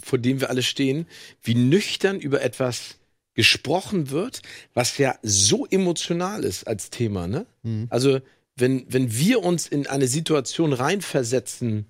vor 0.02 0.20
dem 0.20 0.42
wir 0.42 0.50
alle 0.50 0.64
stehen, 0.64 1.08
wie 1.42 1.56
nüchtern 1.56 2.20
über 2.20 2.42
etwas 2.42 2.98
gesprochen 3.34 4.10
wird, 4.12 4.42
was 4.74 4.98
ja 4.98 5.16
so 5.24 5.66
emotional 5.66 6.44
ist 6.44 6.68
als 6.68 6.90
Thema, 6.90 7.28
ne? 7.28 7.46
Mhm. 7.64 7.88
Also, 7.90 8.22
wenn, 8.56 8.86
wenn 8.88 9.12
wir 9.18 9.44
uns 9.44 9.68
in 9.68 9.88
eine 9.88 10.08
Situation 10.08 10.74
reinversetzen, 10.74 11.88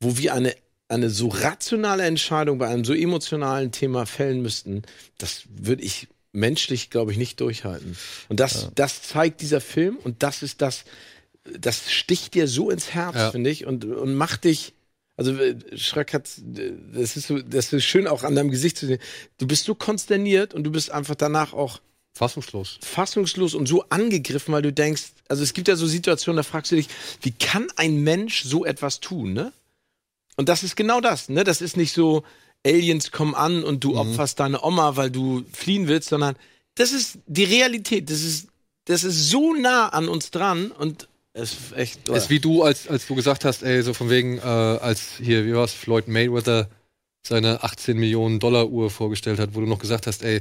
wo 0.00 0.16
wir 0.16 0.32
eine, 0.32 0.54
eine 0.88 1.10
so 1.10 1.28
rationale 1.28 2.04
Entscheidung 2.04 2.56
bei 2.58 2.68
einem 2.68 2.86
so 2.86 2.94
emotionalen 2.94 3.70
Thema 3.70 4.06
fällen 4.06 4.40
müssten, 4.40 4.82
das 5.18 5.42
würde 5.48 5.82
ich 5.82 6.08
menschlich, 6.32 6.90
glaube 6.90 7.12
ich, 7.12 7.18
nicht 7.18 7.40
durchhalten. 7.40 7.96
Und 8.28 8.40
das, 8.40 8.70
das 8.74 9.02
zeigt 9.02 9.40
dieser 9.40 9.60
Film 9.60 9.96
und 9.96 10.22
das 10.22 10.42
ist 10.42 10.62
das, 10.62 10.84
das 11.58 11.90
sticht 11.90 12.34
dir 12.34 12.48
so 12.48 12.70
ins 12.70 12.90
Herz, 12.94 13.14
Ja. 13.16 13.30
finde 13.30 13.50
ich, 13.50 13.66
und, 13.66 13.84
und 13.84 14.14
macht 14.14 14.44
dich. 14.44 14.74
Also 15.16 15.32
äh, 15.32 15.56
Schreck 15.78 16.12
hat, 16.12 16.28
das 16.92 17.16
ist 17.16 17.26
so, 17.28 17.38
das 17.40 17.72
ist 17.72 17.84
schön 17.84 18.06
auch 18.06 18.22
an 18.22 18.34
deinem 18.34 18.50
Gesicht 18.50 18.76
zu 18.76 18.86
sehen. 18.86 18.98
Du 19.38 19.46
bist 19.46 19.64
so 19.64 19.74
konsterniert 19.74 20.52
und 20.52 20.64
du 20.64 20.70
bist 20.70 20.90
einfach 20.90 21.14
danach 21.14 21.52
auch 21.54 21.80
Fassungslos. 22.14 22.78
fassungslos 22.82 23.54
und 23.54 23.66
so 23.66 23.84
angegriffen, 23.88 24.52
weil 24.52 24.62
du 24.62 24.72
denkst, 24.72 25.04
also 25.28 25.42
es 25.42 25.52
gibt 25.54 25.68
ja 25.68 25.76
so 25.76 25.86
Situationen, 25.86 26.36
da 26.36 26.42
fragst 26.42 26.72
du 26.72 26.76
dich, 26.76 26.88
wie 27.22 27.30
kann 27.32 27.66
ein 27.76 28.02
Mensch 28.02 28.42
so 28.44 28.64
etwas 28.64 29.00
tun, 29.00 29.32
ne? 29.32 29.52
Und 30.36 30.48
das 30.50 30.62
ist 30.62 30.76
genau 30.76 31.00
das, 31.00 31.28
ne? 31.30 31.44
Das 31.44 31.62
ist 31.62 31.76
nicht 31.76 31.92
so, 31.92 32.22
Aliens 32.66 33.10
kommen 33.10 33.34
an 33.34 33.64
und 33.64 33.84
du 33.84 33.96
opferst 33.96 34.40
deine 34.40 34.62
Oma, 34.62 34.96
weil 34.96 35.10
du 35.10 35.44
fliehen 35.52 35.88
willst, 35.88 36.08
sondern 36.10 36.36
das 36.74 36.92
ist 36.92 37.18
die 37.26 37.44
Realität. 37.44 38.10
Das 38.10 38.22
ist, 38.22 38.48
das 38.86 39.04
ist 39.04 39.30
so 39.30 39.54
nah 39.54 39.88
an 39.90 40.08
uns 40.08 40.30
dran 40.30 40.72
und 40.72 41.08
ist 41.36 41.56
echt. 41.76 42.08
Ist 42.08 42.30
wie 42.30 42.40
du, 42.40 42.62
als, 42.62 42.88
als 42.88 43.06
du 43.06 43.14
gesagt 43.14 43.44
hast, 43.44 43.62
ey, 43.62 43.82
so 43.82 43.92
von 43.94 44.10
wegen, 44.10 44.38
äh, 44.38 44.40
als 44.42 45.16
hier, 45.18 45.44
wie 45.46 45.54
war's, 45.54 45.72
Floyd 45.72 46.08
Mayweather 46.08 46.68
seine 47.26 47.62
18 47.64 47.98
Millionen 47.98 48.38
Dollar 48.40 48.68
Uhr 48.68 48.90
vorgestellt 48.90 49.38
hat, 49.38 49.54
wo 49.54 49.60
du 49.60 49.66
noch 49.66 49.78
gesagt 49.80 50.06
hast, 50.06 50.22
ey, 50.22 50.40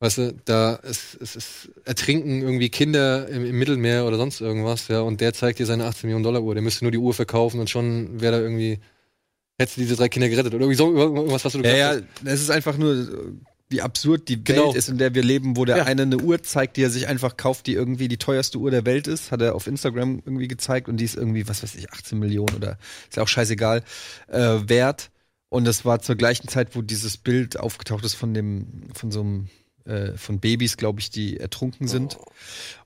weißt 0.00 0.18
du, 0.18 0.34
da 0.44 0.74
ist, 0.76 1.16
es 1.20 1.36
ist 1.36 1.70
ertrinken 1.84 2.40
irgendwie 2.42 2.70
Kinder 2.70 3.28
im, 3.28 3.44
im 3.44 3.58
Mittelmeer 3.58 4.06
oder 4.06 4.16
sonst 4.16 4.40
irgendwas, 4.40 4.88
ja, 4.88 5.00
und 5.02 5.20
der 5.20 5.32
zeigt 5.34 5.58
dir 5.58 5.66
seine 5.66 5.84
18 5.84 6.08
Millionen 6.08 6.24
Dollar 6.24 6.42
Uhr, 6.42 6.54
der 6.54 6.62
müsste 6.62 6.84
nur 6.84 6.90
die 6.92 6.98
Uhr 6.98 7.14
verkaufen 7.14 7.60
und 7.60 7.70
schon 7.70 8.20
wäre 8.20 8.36
da 8.38 8.40
irgendwie, 8.40 8.80
hättest 9.58 9.76
du 9.76 9.82
diese 9.82 9.96
drei 9.96 10.08
Kinder 10.08 10.28
gerettet 10.28 10.54
oder 10.54 10.62
irgendwie 10.64 10.76
so 10.76 10.92
irgendwas, 10.94 11.44
was 11.44 11.52
du 11.52 11.58
Ja, 11.60 11.64
gesagt 11.74 11.78
ja, 11.78 11.88
hast. 12.24 12.34
es 12.34 12.40
ist 12.40 12.50
einfach 12.50 12.76
nur, 12.78 13.36
wie 13.72 13.82
absurd 13.82 14.28
die 14.28 14.42
Genau. 14.44 14.66
Welt 14.68 14.76
ist, 14.76 14.88
in 14.88 14.98
der 14.98 15.14
wir 15.14 15.22
leben, 15.24 15.56
wo 15.56 15.64
der 15.64 15.78
Ja. 15.78 15.84
eine 15.84 16.02
eine 16.02 16.18
Uhr 16.18 16.42
zeigt, 16.42 16.76
die 16.76 16.82
er 16.84 16.90
sich 16.90 17.08
einfach 17.08 17.36
kauft, 17.36 17.66
die 17.66 17.72
irgendwie 17.74 18.06
die 18.08 18.18
teuerste 18.18 18.58
Uhr 18.58 18.70
der 18.70 18.86
Welt 18.86 19.08
ist, 19.08 19.32
hat 19.32 19.40
er 19.42 19.54
auf 19.56 19.66
Instagram 19.66 20.22
irgendwie 20.24 20.46
gezeigt 20.48 20.88
und 20.88 20.98
die 20.98 21.04
ist 21.04 21.16
irgendwie, 21.16 21.48
was 21.48 21.62
weiß 21.64 21.74
ich, 21.74 21.90
18 21.92 22.18
Millionen 22.18 22.54
oder 22.54 22.78
ist 23.08 23.16
ja 23.16 23.22
auch 23.24 23.28
scheißegal, 23.28 23.82
äh, 24.28 24.38
wert. 24.66 25.10
Und 25.48 25.64
das 25.64 25.84
war 25.84 26.00
zur 26.00 26.14
gleichen 26.16 26.48
Zeit, 26.48 26.76
wo 26.76 26.82
dieses 26.82 27.16
Bild 27.16 27.58
aufgetaucht 27.58 28.04
ist 28.04 28.14
von 28.14 28.32
dem, 28.32 28.84
von 28.94 29.10
so 29.10 29.20
einem, 29.20 29.48
äh, 29.84 30.12
von 30.16 30.38
Babys, 30.38 30.76
glaube 30.76 31.00
ich, 31.00 31.10
die 31.10 31.38
ertrunken 31.40 31.88
sind. 31.88 32.16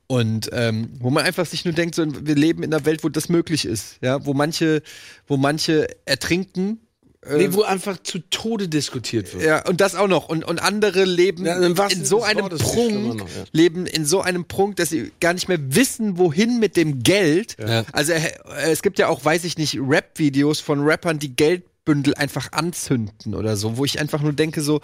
Und 0.09 0.51
ähm, 0.53 0.91
wo 1.01 1.11
man 1.11 1.25
einfach 1.25 1.47
sich 1.47 1.65
nur 1.65 1.75
denkt, 1.75 1.95
so, 1.97 2.05
wir 2.27 2.35
leben 2.37 2.63
in 2.63 2.73
einer 2.73 2.85
Welt, 2.85 3.03
wo 3.03 3.09
das 3.09 3.29
möglich 3.29 3.65
ist, 3.65 3.99
ja, 4.03 4.25
wo 4.25 4.35
manche, 4.35 4.83
wo 5.27 5.37
manche 5.37 5.89
ertrinken. 6.07 6.81
Äh, 7.23 7.37
Nee, 7.39 7.49
wo 7.53 7.63
einfach 7.63 7.99
zu 8.03 8.19
Tode 8.31 8.69
diskutiert 8.69 9.33
wird. 9.35 9.43
ja, 9.45 9.67
und 9.67 9.81
das 9.81 9.95
auch 9.95 10.09
noch. 10.09 10.29
Und, 10.29 10.45
und 10.45 10.59
andere 10.61 11.05
leben 11.05 11.45
Ja, 11.47 11.77
wahrsten 11.77 12.01
in 12.03 12.07
so 12.07 12.23
einem 12.23 12.43
Wortes 12.43 12.61
Prunk, 12.63 13.17
noch, 13.19 13.29
ja. 13.29 13.45
leben 13.53 13.87
in 13.87 14.05
so 14.05 14.21
einem 14.21 14.45
Prunk, 14.45 14.77
dass 14.77 14.91
sie 14.91 15.11
gar 15.21 15.33
nicht 15.35 15.49
mehr 15.49 15.59
wissen, 15.75 16.19
wohin 16.19 16.59
mit 16.61 16.77
dem 16.77 17.03
Geld. 17.03 17.57
Ja. 17.59 17.85
Also 17.93 18.13
äh, 18.13 18.31
es 18.65 18.83
gibt 18.83 18.99
ja 18.99 19.09
auch, 19.09 19.25
weiß 19.25 19.45
ich 19.45 19.59
nicht, 19.59 19.79
Rap-Videos 19.81 20.61
von 20.61 20.81
Rappern, 20.81 21.19
die 21.19 21.35
Geldbündel 21.35 22.15
einfach 22.15 22.53
anzünden 22.53 23.35
oder 23.35 23.57
so, 23.57 23.77
wo 23.77 23.85
ich 23.85 23.99
einfach 24.01 24.21
nur 24.23 24.33
denke 24.33 24.61
so, 24.61 24.81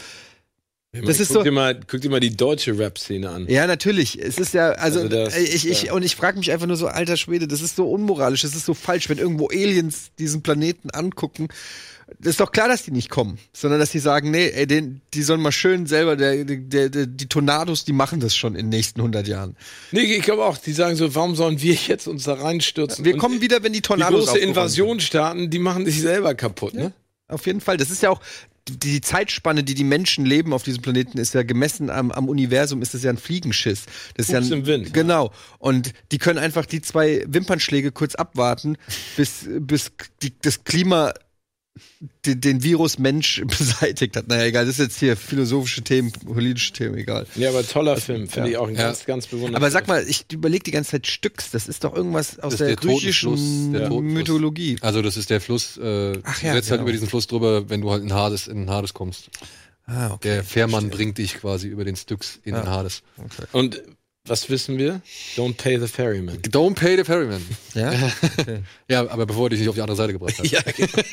Das 0.94 1.20
ist 1.20 1.28
guck, 1.28 1.38
so- 1.38 1.42
dir 1.44 1.52
mal, 1.52 1.80
guck 1.86 2.00
dir 2.02 2.10
mal 2.10 2.20
die 2.20 2.36
deutsche 2.36 2.78
Rap-Szene 2.78 3.30
an. 3.30 3.46
Ja, 3.48 3.66
natürlich. 3.66 4.20
Es 4.20 4.36
ist 4.38 4.52
ja, 4.52 4.72
also, 4.72 5.00
Also 5.00 5.08
das- 5.16 5.36
ich, 5.38 5.66
ich, 5.66 5.82
ja. 5.84 5.92
und 5.94 6.02
ich 6.02 6.16
frage 6.16 6.38
mich 6.38 6.50
einfach 6.52 6.66
nur 6.66 6.76
so, 6.76 6.86
alter 6.88 7.16
Schwede, 7.16 7.48
das 7.48 7.62
ist 7.62 7.76
so 7.76 7.88
unmoralisch, 7.90 8.42
das 8.42 8.54
ist 8.54 8.66
so 8.66 8.74
falsch, 8.74 9.08
wenn 9.08 9.16
irgendwo 9.18 9.48
Aliens 9.48 10.10
diesen 10.18 10.42
Planeten 10.42 10.90
angucken. 10.90 11.48
Ist 12.22 12.40
doch 12.40 12.50
klar, 12.50 12.68
dass 12.68 12.84
die 12.84 12.90
nicht 12.90 13.10
kommen, 13.10 13.38
sondern 13.52 13.78
dass 13.78 13.90
die 13.90 13.98
sagen, 13.98 14.30
nee, 14.30 14.48
ey, 14.48 14.66
den, 14.66 15.02
die 15.12 15.22
sollen 15.22 15.42
mal 15.42 15.52
schön 15.52 15.86
selber, 15.86 16.16
der, 16.16 16.44
der, 16.44 16.88
der, 16.88 17.06
die 17.06 17.28
Tornados, 17.28 17.84
die 17.84 17.92
machen 17.92 18.20
das 18.20 18.34
schon 18.34 18.54
in 18.54 18.66
den 18.66 18.70
nächsten 18.70 19.00
100 19.00 19.28
Jahren. 19.28 19.56
Nee, 19.90 20.00
ich 20.02 20.22
glaube 20.22 20.44
auch, 20.44 20.56
die 20.56 20.72
sagen 20.72 20.96
so, 20.96 21.14
warum 21.14 21.34
sollen 21.34 21.60
wir 21.60 21.74
jetzt 21.74 22.06
uns 22.08 22.24
da 22.24 22.34
reinstürzen? 22.34 23.04
Wir 23.04 23.18
kommen 23.18 23.40
wieder, 23.40 23.62
wenn 23.62 23.72
die 23.72 23.82
die 23.82 23.88
Tornados 23.88 24.20
große 24.20 24.30
aufgeräumt 24.32 24.56
Invasion 24.56 25.00
starten, 25.00 25.50
die 25.50 25.58
machen 25.58 25.84
sich 25.84 26.00
selber 26.00 26.34
kaputt, 26.34 26.74
ne? 26.74 26.82
sind. 26.82 26.94
Auf 27.28 27.46
jeden 27.46 27.60
Fall. 27.60 27.76
Das 27.76 27.90
ist 27.90 28.02
ja 28.02 28.10
auch, 28.10 28.20
die, 28.68 28.78
die 28.78 29.00
Zeitspanne, 29.00 29.64
die 29.64 29.74
die 29.74 29.84
Menschen 29.84 30.24
leben 30.24 30.52
auf 30.52 30.62
diesem 30.62 30.82
Planeten, 30.82 31.18
ist 31.18 31.34
ja 31.34 31.42
gemessen 31.42 31.90
am, 31.90 32.12
am 32.12 32.28
Universum, 32.28 32.82
ist 32.82 32.94
das 32.94 33.02
ja 33.02 33.10
ein 33.10 33.18
Fliegenschiss. 33.18 33.86
Das 34.16 34.26
ist 34.26 34.32
ja 34.32 34.38
ein, 34.38 34.52
im 34.52 34.66
Wind. 34.66 34.94
Genau. 34.94 35.32
Und 35.58 35.92
die 36.12 36.18
können 36.18 36.38
einfach 36.38 36.66
die 36.66 36.80
zwei 36.80 37.24
Wimpernschläge 37.26 37.90
kurz 37.90 38.14
abwarten, 38.14 38.76
bis, 39.16 39.48
bis 39.58 39.92
die, 40.22 40.32
das 40.40 40.64
Klima 40.64 41.12
den, 42.26 42.40
den 42.40 42.62
Virus 42.62 42.98
Mensch 42.98 43.42
beseitigt 43.46 44.16
hat. 44.16 44.28
Naja, 44.28 44.44
egal, 44.44 44.66
das 44.66 44.78
ist 44.78 44.84
jetzt 44.84 44.98
hier 44.98 45.16
philosophische 45.16 45.82
Themen, 45.82 46.12
politische 46.12 46.72
Themen, 46.72 46.96
egal. 46.96 47.26
Ja, 47.34 47.48
aber 47.50 47.66
toller 47.66 47.96
Film, 47.96 48.28
finde 48.28 48.50
ja. 48.50 48.52
ich 48.52 48.56
auch 48.58 48.68
ein 48.68 48.74
Ja. 48.74 48.82
ganz, 48.88 49.04
ganz 49.06 49.26
bewundernswert. 49.26 49.56
Aber 49.56 49.70
sag 49.70 49.88
mal, 49.88 50.06
ich 50.06 50.26
überlege 50.32 50.64
die 50.64 50.70
ganze 50.70 50.92
Zeit 50.92 51.06
Stücks, 51.06 51.50
das 51.50 51.68
ist 51.68 51.84
doch 51.84 51.94
irgendwas 51.94 52.38
aus 52.38 52.52
Das 52.52 52.58
der, 52.58 52.66
der 52.68 52.76
griechischen 52.76 53.72
der. 53.72 53.90
Mythologie. 53.90 54.76
Also 54.80 55.02
das 55.02 55.16
ist 55.16 55.30
der 55.30 55.40
Fluss, 55.40 55.76
äh, 55.78 56.18
Ach 56.22 56.40
du 56.40 56.46
ja, 56.46 56.52
setzt 56.54 56.70
halt 56.70 56.78
genau. 56.78 56.82
über 56.82 56.92
diesen 56.92 57.08
Fluss 57.08 57.26
drüber, 57.26 57.68
wenn 57.70 57.80
du 57.80 57.90
halt 57.90 58.02
in 58.02 58.12
Hades, 58.12 58.48
in 58.48 58.58
den 58.58 58.70
Hades 58.70 58.94
kommst. 58.94 59.30
Ah, 59.86 60.12
okay. 60.12 60.28
Der 60.28 60.44
Fährmann 60.44 60.90
bringt 60.90 61.18
dich 61.18 61.34
quasi 61.34 61.68
über 61.68 61.84
den 61.84 61.96
Styx 61.96 62.38
in 62.44 62.54
den 62.54 62.68
Hades. 62.68 63.02
Und 63.52 63.82
was 64.24 64.48
wissen 64.48 64.78
wir? 64.78 65.02
Don't 65.36 65.56
pay 65.56 65.78
the 65.80 65.88
ferryman. 65.88 66.38
Don't 66.42 66.74
pay 66.74 66.96
the 66.96 67.04
ferryman. 67.04 67.44
Ja? 67.74 67.92
Ja, 68.88 69.10
aber 69.10 69.26
bevor 69.26 69.50
dich 69.50 69.58
nicht 69.58 69.68
auf 69.68 69.74
die 69.74 69.80
andere 69.80 69.96
Seite 69.96 70.12
gebracht 70.12 70.38
hat. 70.38 70.46
ja, 70.50 70.60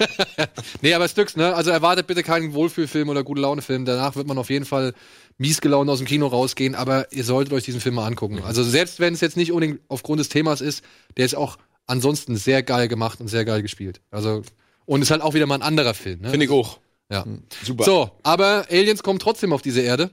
nee, 0.82 0.94
aber 0.94 1.08
Styx, 1.08 1.36
ne? 1.36 1.56
Also 1.56 1.72
erwartet 1.72 2.06
bitte 2.06 2.22
keinen 2.22 2.54
Wohlfühlfilm 2.54 3.10
oder 3.10 3.24
gute 3.24 3.42
Laune-Film. 3.42 3.86
Danach 3.86 4.16
wird 4.16 4.28
man 4.28 4.38
auf 4.38 4.50
jeden 4.50 4.66
Fall 4.66 4.94
mies 5.38 5.62
gelaunt 5.62 5.90
aus 5.90 6.00
dem 6.00 6.08
Kino 6.08 6.28
rausgehen, 6.28 6.76
aber 6.76 7.12
ihr 7.12 7.24
solltet 7.24 7.54
euch 7.54 7.64
diesen 7.64 7.82
Film 7.82 7.96
mal 7.96 8.06
angucken. 8.06 8.44
Also 8.44 8.62
selbst 8.64 9.00
wenn 9.00 9.14
es 9.14 9.22
jetzt 9.22 9.38
nicht 9.38 9.52
unbedingt 9.52 9.80
aufgrund 9.88 10.20
des 10.20 10.30
Themas 10.30 10.62
ist, 10.62 10.84
der 11.18 11.26
ist 11.26 11.36
auch 11.36 11.58
ansonsten 11.88 12.36
sehr 12.36 12.62
geil 12.62 12.88
gemacht 12.88 13.22
und 13.22 13.28
sehr 13.30 13.46
geil 13.46 13.62
gespielt. 13.62 14.02
Also 14.12 14.44
und 14.86 15.02
ist 15.02 15.12
halt 15.12 15.22
auch 15.22 15.34
wieder 15.34 15.46
mal 15.46 15.56
ein 15.56 15.62
anderer 15.62 15.94
Film. 15.94 16.22
Ne? 16.22 16.30
Finde 16.30 16.46
ich 16.46 16.52
auch. 16.52 16.80
Ja. 17.12 17.26
Super. 17.64 17.84
So, 17.86 18.12
aber 18.22 18.66
Aliens 18.70 19.02
kommen 19.02 19.20
trotzdem 19.20 19.54
auf 19.54 19.62
diese 19.62 19.82
Erde. 19.82 20.12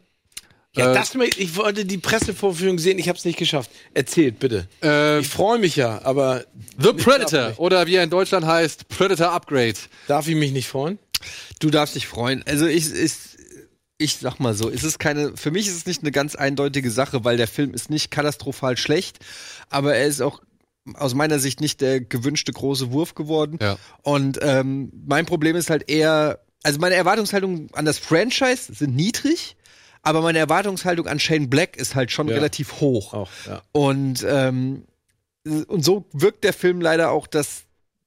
Ja, 0.77 0.93
Äh, 0.93 0.95
das, 0.95 1.15
möchte- 1.15 1.41
ich 1.41 1.57
wollte 1.57 1.85
die 1.85 1.99
Pressevorführung 1.99 2.79
sehen, 2.79 2.99
ich 2.99 3.09
habe 3.09 3.19
es 3.19 3.25
nicht 3.25 3.39
geschafft. 3.39 3.71
Erzählt, 3.95 4.39
bitte. 4.39 4.69
Äh, 4.83 5.21
Ich 5.21 5.29
freue 5.29 5.59
mich 5.59 5.77
ja, 5.77 6.01
aber 6.05 6.45
The 6.79 6.93
Predator 6.93 7.55
oder 7.59 7.87
wie 7.87 7.95
er 7.97 8.05
in 8.05 8.11
Deutschland 8.11 8.47
heißt, 8.47 8.89
Predator 8.89 9.33
Upgrade. 9.33 9.75
darf 10.07 10.29
ich 10.29 10.37
mich 10.37 10.53
nicht 10.53 10.69
freuen? 10.69 10.99
Du 11.61 11.71
darfst 11.71 11.95
dich 11.95 12.07
freuen. 12.07 12.43
Also 12.47 12.67
ich 12.67 12.91
ist 12.93 13.37
ich 13.99 14.19
sag 14.19 14.39
mal 14.41 14.53
so, 14.53 14.69
es 14.69 14.85
ist 14.85 14.99
keine 14.99 15.35
für 15.39 15.51
mich 15.51 15.67
ist 15.69 15.77
es 15.77 15.87
nicht 15.87 16.03
eine 16.03 16.11
ganz 16.13 16.35
eindeutige 16.35 16.91
Sache, 16.91 17.25
weil 17.25 17.39
der 17.39 17.49
Film 17.49 17.73
ist 17.73 17.89
nicht 17.89 18.11
katastrophal 18.11 18.77
schlecht, 18.77 19.19
aber 19.71 19.95
er 19.97 20.07
ist 20.07 20.21
auch 20.21 20.43
aus 20.95 21.15
meiner 21.15 21.39
Sicht 21.39 21.63
nicht 21.63 21.81
der 21.81 22.01
gewünschte 22.03 22.53
große 22.53 22.93
Wurf 22.93 23.15
geworden. 23.15 23.59
Ja. 23.63 23.79
Und 24.03 24.39
ähm, 24.43 24.93
mein 25.07 25.25
Problem 25.25 25.57
ist 25.57 25.71
halt 25.71 25.89
eher, 25.91 26.41
also 26.63 26.79
meine 26.79 26.95
Erwartungshaltung 26.95 27.69
an 27.73 27.87
das 27.87 27.99
Franchise 27.99 28.73
sind 28.75 28.95
niedrig, 28.95 29.56
aber 30.07 30.23
meine 30.23 30.39
Erwartungshaltung 30.39 31.09
an 31.09 31.19
Shane 31.19 31.51
Black 31.51 31.77
ist 31.77 31.97
halt 31.97 32.13
schon 32.13 32.29
Ja. 32.29 32.37
relativ 32.37 32.81
hoch. 32.81 33.13
Auch, 33.13 33.31
ja. 33.45 33.61
Und, 33.73 34.25
ähm, 34.29 34.85
und 35.45 35.85
so 35.85 36.05
wirkt 36.13 36.45
der 36.45 36.53
Film 36.53 36.81
leider 36.81 37.11
auch, 37.11 37.27
dass 37.27 37.65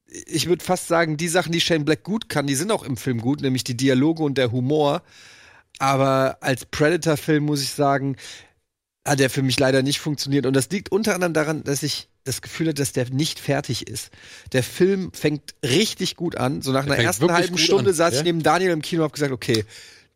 ich 0.07 0.47
würde 0.47 0.63
fast 0.63 0.87
sagen, 0.87 1.17
die 1.17 1.27
Sachen, 1.27 1.51
die 1.51 1.59
Shane 1.59 1.83
Black 1.83 2.03
gut 2.03 2.29
kann, 2.29 2.47
die 2.47 2.55
sind 2.55 2.71
auch 2.71 2.83
im 2.83 2.95
Film 2.95 3.19
gut, 3.19 3.41
nämlich 3.41 3.65
die 3.65 3.75
Dialoge 3.75 4.23
und 4.23 4.37
der 4.37 4.53
Humor. 4.53 5.03
Aber 5.77 6.37
als 6.39 6.65
Predator-Film 6.65 7.43
muss 7.43 7.61
ich 7.61 7.71
sagen, 7.71 8.15
hat 9.05 9.19
der 9.19 9.29
für 9.29 9.43
mich 9.43 9.59
leider 9.59 9.83
nicht 9.83 9.99
funktioniert. 9.99 10.45
Und 10.45 10.55
das 10.55 10.69
liegt 10.69 10.93
unter 10.93 11.15
anderem 11.15 11.33
daran, 11.33 11.63
dass 11.65 11.83
ich 11.83 12.07
das 12.23 12.41
Gefühl 12.41 12.67
hatte, 12.67 12.81
dass 12.81 12.93
der 12.93 13.09
nicht 13.09 13.39
fertig 13.39 13.87
ist. 13.89 14.09
Der 14.53 14.63
Film 14.63 15.11
fängt 15.11 15.53
richtig 15.63 16.15
gut 16.15 16.37
an. 16.37 16.61
So 16.61 16.71
nach 16.71 16.85
einer 16.85 16.95
fängt 16.95 17.07
ersten 17.07 17.31
halben 17.31 17.57
Stunde 17.57 17.89
an, 17.89 17.95
saß 17.95 18.13
ja? 18.13 18.19
ich 18.19 18.23
neben 18.23 18.41
Daniel 18.41 18.71
im 18.71 18.81
Kino 18.81 19.01
und 19.01 19.07
hab 19.07 19.13
gesagt, 19.13 19.33
okay, 19.33 19.65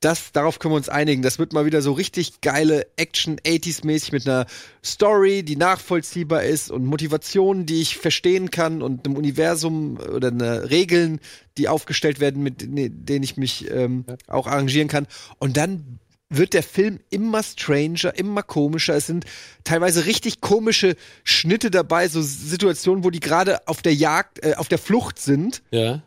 das, 0.03 0.31
darauf 0.31 0.59
können 0.59 0.73
wir 0.73 0.77
uns 0.77 0.89
einigen. 0.89 1.21
Das 1.21 1.39
wird 1.39 1.53
mal 1.53 1.65
wieder 1.65 1.81
so 1.81 1.93
richtig 1.93 2.41
geile 2.41 2.85
Action 2.95 3.37
80s-mäßig 3.39 4.11
mit 4.11 4.27
einer 4.27 4.45
Story, 4.83 5.43
die 5.43 5.55
nachvollziehbar 5.55 6.43
ist 6.43 6.71
und 6.71 6.85
Motivationen, 6.85 7.65
die 7.65 7.81
ich 7.81 7.97
verstehen 7.97 8.51
kann 8.51 8.81
und 8.81 9.05
einem 9.05 9.15
Universum 9.15 9.97
oder 9.97 10.29
einer 10.29 10.69
Regeln, 10.69 11.19
die 11.57 11.67
aufgestellt 11.67 12.19
werden, 12.19 12.43
mit 12.43 12.67
ne- 12.69 12.89
denen 12.89 13.23
ich 13.23 13.37
mich 13.37 13.69
ähm, 13.71 14.05
auch 14.27 14.47
arrangieren 14.47 14.87
kann. 14.87 15.07
Und 15.39 15.57
dann 15.57 15.99
wird 16.29 16.53
der 16.53 16.63
Film 16.63 16.99
immer 17.09 17.43
stranger, 17.43 18.17
immer 18.17 18.43
komischer. 18.43 18.95
Es 18.95 19.07
sind 19.07 19.25
teilweise 19.63 20.05
richtig 20.05 20.41
komische 20.41 20.95
Schnitte 21.23 21.69
dabei, 21.71 22.07
so 22.07 22.21
Situationen, 22.21 23.03
wo 23.03 23.09
die 23.09 23.19
gerade 23.19 23.67
auf 23.67 23.81
der 23.81 23.93
Jagd, 23.93 24.43
äh, 24.43 24.55
auf 24.55 24.67
der 24.67 24.79
Flucht 24.79 25.19
sind. 25.19 25.61
Ja. 25.71 26.01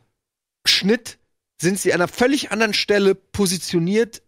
Schnitt 0.66 1.18
sind 1.61 1.78
sie 1.80 1.92
an 1.92 2.00
einer 2.00 2.09
völlig 2.09 2.50
anderen 2.52 2.74
Stelle 2.74 3.14
positioniert 3.14 4.22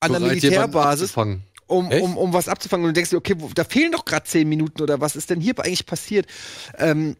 an 0.00 0.12
der 0.12 0.20
Militärbasis, 0.20 1.16
um, 1.16 1.42
um, 1.66 2.16
um 2.16 2.32
was 2.32 2.48
abzufangen. 2.48 2.84
Und 2.86 2.90
du 2.90 2.94
denkst 2.94 3.10
dir, 3.10 3.16
okay, 3.18 3.34
wo, 3.38 3.48
da 3.54 3.64
fehlen 3.64 3.92
doch 3.92 4.04
gerade 4.04 4.24
zehn 4.24 4.48
Minuten 4.48 4.80
oder 4.82 5.00
was 5.00 5.16
ist 5.16 5.30
denn 5.30 5.40
hier 5.40 5.58
eigentlich 5.58 5.86
passiert? 5.86 6.26
Ähm, 6.78 7.16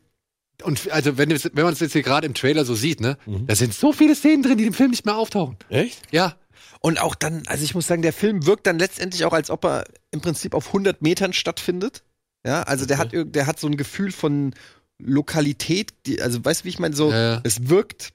Und 0.63 0.91
also 0.91 1.19
wenn, 1.19 1.31
wenn 1.31 1.65
man 1.65 1.73
es 1.73 1.81
jetzt 1.81 1.93
hier 1.93 2.03
gerade 2.03 2.27
im 2.27 2.35
Trailer 2.35 2.65
so 2.65 2.75
sieht, 2.75 3.01
ne, 3.01 3.19
Mhm. 3.27 3.47
da 3.47 3.55
sind 3.55 3.75
so 3.75 3.93
viele 3.93 4.15
Szenen 4.15 4.43
drin, 4.43 4.59
die 4.59 4.67
im 4.67 4.73
Film 4.73 4.91
nicht 4.91 5.05
mehr 5.07 5.17
auftauchen. 5.17 5.57
Echt? 5.69 6.01
Ja. 6.11 6.37
und 6.81 7.01
auch 7.01 7.15
dann, 7.17 7.43
also 7.49 7.63
ich 7.65 7.75
muss 7.75 7.87
sagen, 7.89 8.03
der 8.03 8.13
Film 8.13 8.47
wirkt 8.47 8.67
dann 8.67 8.79
letztendlich 8.79 9.25
auch, 9.25 9.33
als 9.33 9.51
ob 9.51 9.65
er 9.65 9.85
im 10.13 10.21
Prinzip 10.21 10.55
auf 10.55 10.69
100 10.69 11.03
Metern 11.03 11.33
stattfindet. 11.33 12.03
Ja, 12.47 12.63
also 12.63 12.87
der 12.87 12.99
hat, 12.99 13.11
der 13.13 13.47
hat 13.47 13.59
so 13.61 13.67
ein 13.67 13.77
Gefühl 13.77 14.13
von 14.13 14.55
Lokalität, 14.99 15.93
die, 16.07 16.21
also 16.23 16.45
weißt 16.45 16.61
du, 16.61 16.65
wie 16.65 16.69
ich 16.71 16.79
meine, 16.79 16.95
so, 16.95 17.11
Ja, 17.11 17.33
ja. 17.35 17.41
es 17.45 17.69
wirkt 17.69 18.13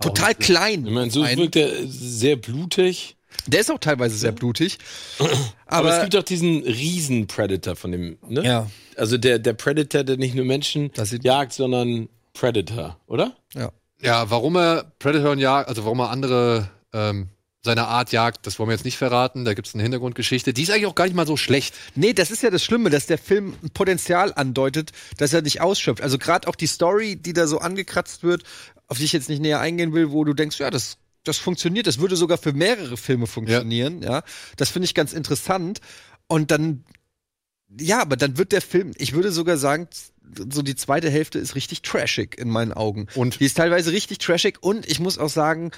total 0.00 0.34
klein. 0.34 0.86
Ich 0.86 0.92
meine, 0.92 1.10
so 1.10 1.22
Ein- 1.22 1.38
wirkt 1.38 1.56
er 1.56 1.70
sehr 1.86 2.36
blutig. 2.36 3.16
Der 3.46 3.60
ist 3.60 3.70
auch 3.70 3.78
teilweise 3.78 4.16
sehr 4.16 4.32
blutig. 4.32 4.78
Aber, 5.66 5.88
es 5.88 5.94
Aber, 5.94 6.00
gibt 6.02 6.14
doch 6.14 6.22
diesen 6.22 6.62
Riesen-Predator 6.62 7.76
von 7.76 7.92
dem, 7.92 8.18
ne? 8.26 8.42
ja, 8.44 8.70
Also 8.96 9.18
der, 9.18 9.38
der 9.38 9.52
Predator, 9.52 10.04
der 10.04 10.16
nicht 10.16 10.34
nur 10.34 10.44
Menschen 10.44 10.90
jagt, 11.22 11.52
sondern 11.52 12.08
Predator, 12.32 12.98
oder? 13.06 13.36
ja. 13.54 13.70
Ja, 14.02 14.30
warum 14.30 14.56
er 14.56 14.92
Predator 14.98 15.34
jagt, 15.36 15.70
also 15.70 15.84
warum 15.84 16.00
er 16.00 16.10
andere 16.10 16.68
ähm, 16.92 17.28
seiner 17.64 17.88
Art 17.88 18.12
jagt, 18.12 18.46
das 18.46 18.58
wollen 18.58 18.68
wir 18.68 18.74
jetzt 18.74 18.84
nicht 18.84 18.98
verraten. 18.98 19.46
Da 19.46 19.54
gibt 19.54 19.66
es 19.68 19.74
eine 19.74 19.82
Hintergrundgeschichte. 19.82 20.52
Die 20.52 20.62
ist 20.62 20.70
eigentlich 20.70 20.84
auch 20.86 20.94
gar 20.94 21.04
nicht 21.06 21.14
mal 21.16 21.26
so 21.26 21.38
schlecht. 21.38 21.74
Nee, 21.94 22.12
das 22.12 22.30
ist 22.30 22.42
ja 22.42 22.50
das 22.50 22.62
Schlimme, 22.62 22.90
dass 22.90 23.06
der 23.06 23.16
Film 23.16 23.54
ein 23.62 23.70
Potenzial 23.70 24.34
andeutet, 24.34 24.92
dass 25.16 25.32
er 25.32 25.40
nicht 25.40 25.62
ausschöpft. 25.62 26.02
Also 26.02 26.18
gerade 26.18 26.46
auch 26.46 26.56
die 26.56 26.66
Story, 26.66 27.16
die 27.16 27.32
da 27.32 27.46
so 27.46 27.58
angekratzt 27.58 28.22
wird, 28.22 28.42
auf 28.88 28.98
die 28.98 29.04
ich 29.04 29.12
jetzt 29.12 29.28
nicht 29.28 29.40
näher 29.40 29.60
eingehen 29.60 29.92
will, 29.92 30.10
wo 30.10 30.24
du 30.24 30.34
denkst, 30.34 30.58
ja, 30.58 30.70
das, 30.70 30.98
das 31.24 31.38
funktioniert, 31.38 31.86
das 31.86 31.98
würde 31.98 32.16
sogar 32.16 32.38
für 32.38 32.52
mehrere 32.52 32.96
Filme 32.96 33.26
funktionieren, 33.26 34.02
ja. 34.02 34.22
Das 34.56 34.70
finde 34.70 34.86
ich 34.86 34.94
ganz 34.94 35.12
interessant. 35.12 35.80
Und 36.28 36.50
dann, 36.50 36.84
ja, 37.80 38.00
aber 38.00 38.16
dann 38.16 38.38
wird 38.38 38.52
der 38.52 38.62
Film, 38.62 38.92
ich 38.96 39.12
würde 39.12 39.32
sogar 39.32 39.56
sagen, 39.56 39.88
so 40.50 40.62
die 40.62 40.76
zweite 40.76 41.10
Hälfte 41.10 41.38
ist 41.38 41.54
richtig 41.54 41.82
trashig 41.82 42.38
in 42.38 42.48
meinen 42.48 42.72
Augen. 42.72 43.06
Und 43.14 43.40
Die 43.40 43.46
ist 43.46 43.56
teilweise 43.56 43.92
richtig 43.92 44.18
trashig 44.18 44.62
und 44.62 44.86
ich 44.86 45.00
muss 45.00 45.18
auch 45.18 45.28
sagen, 45.28 45.70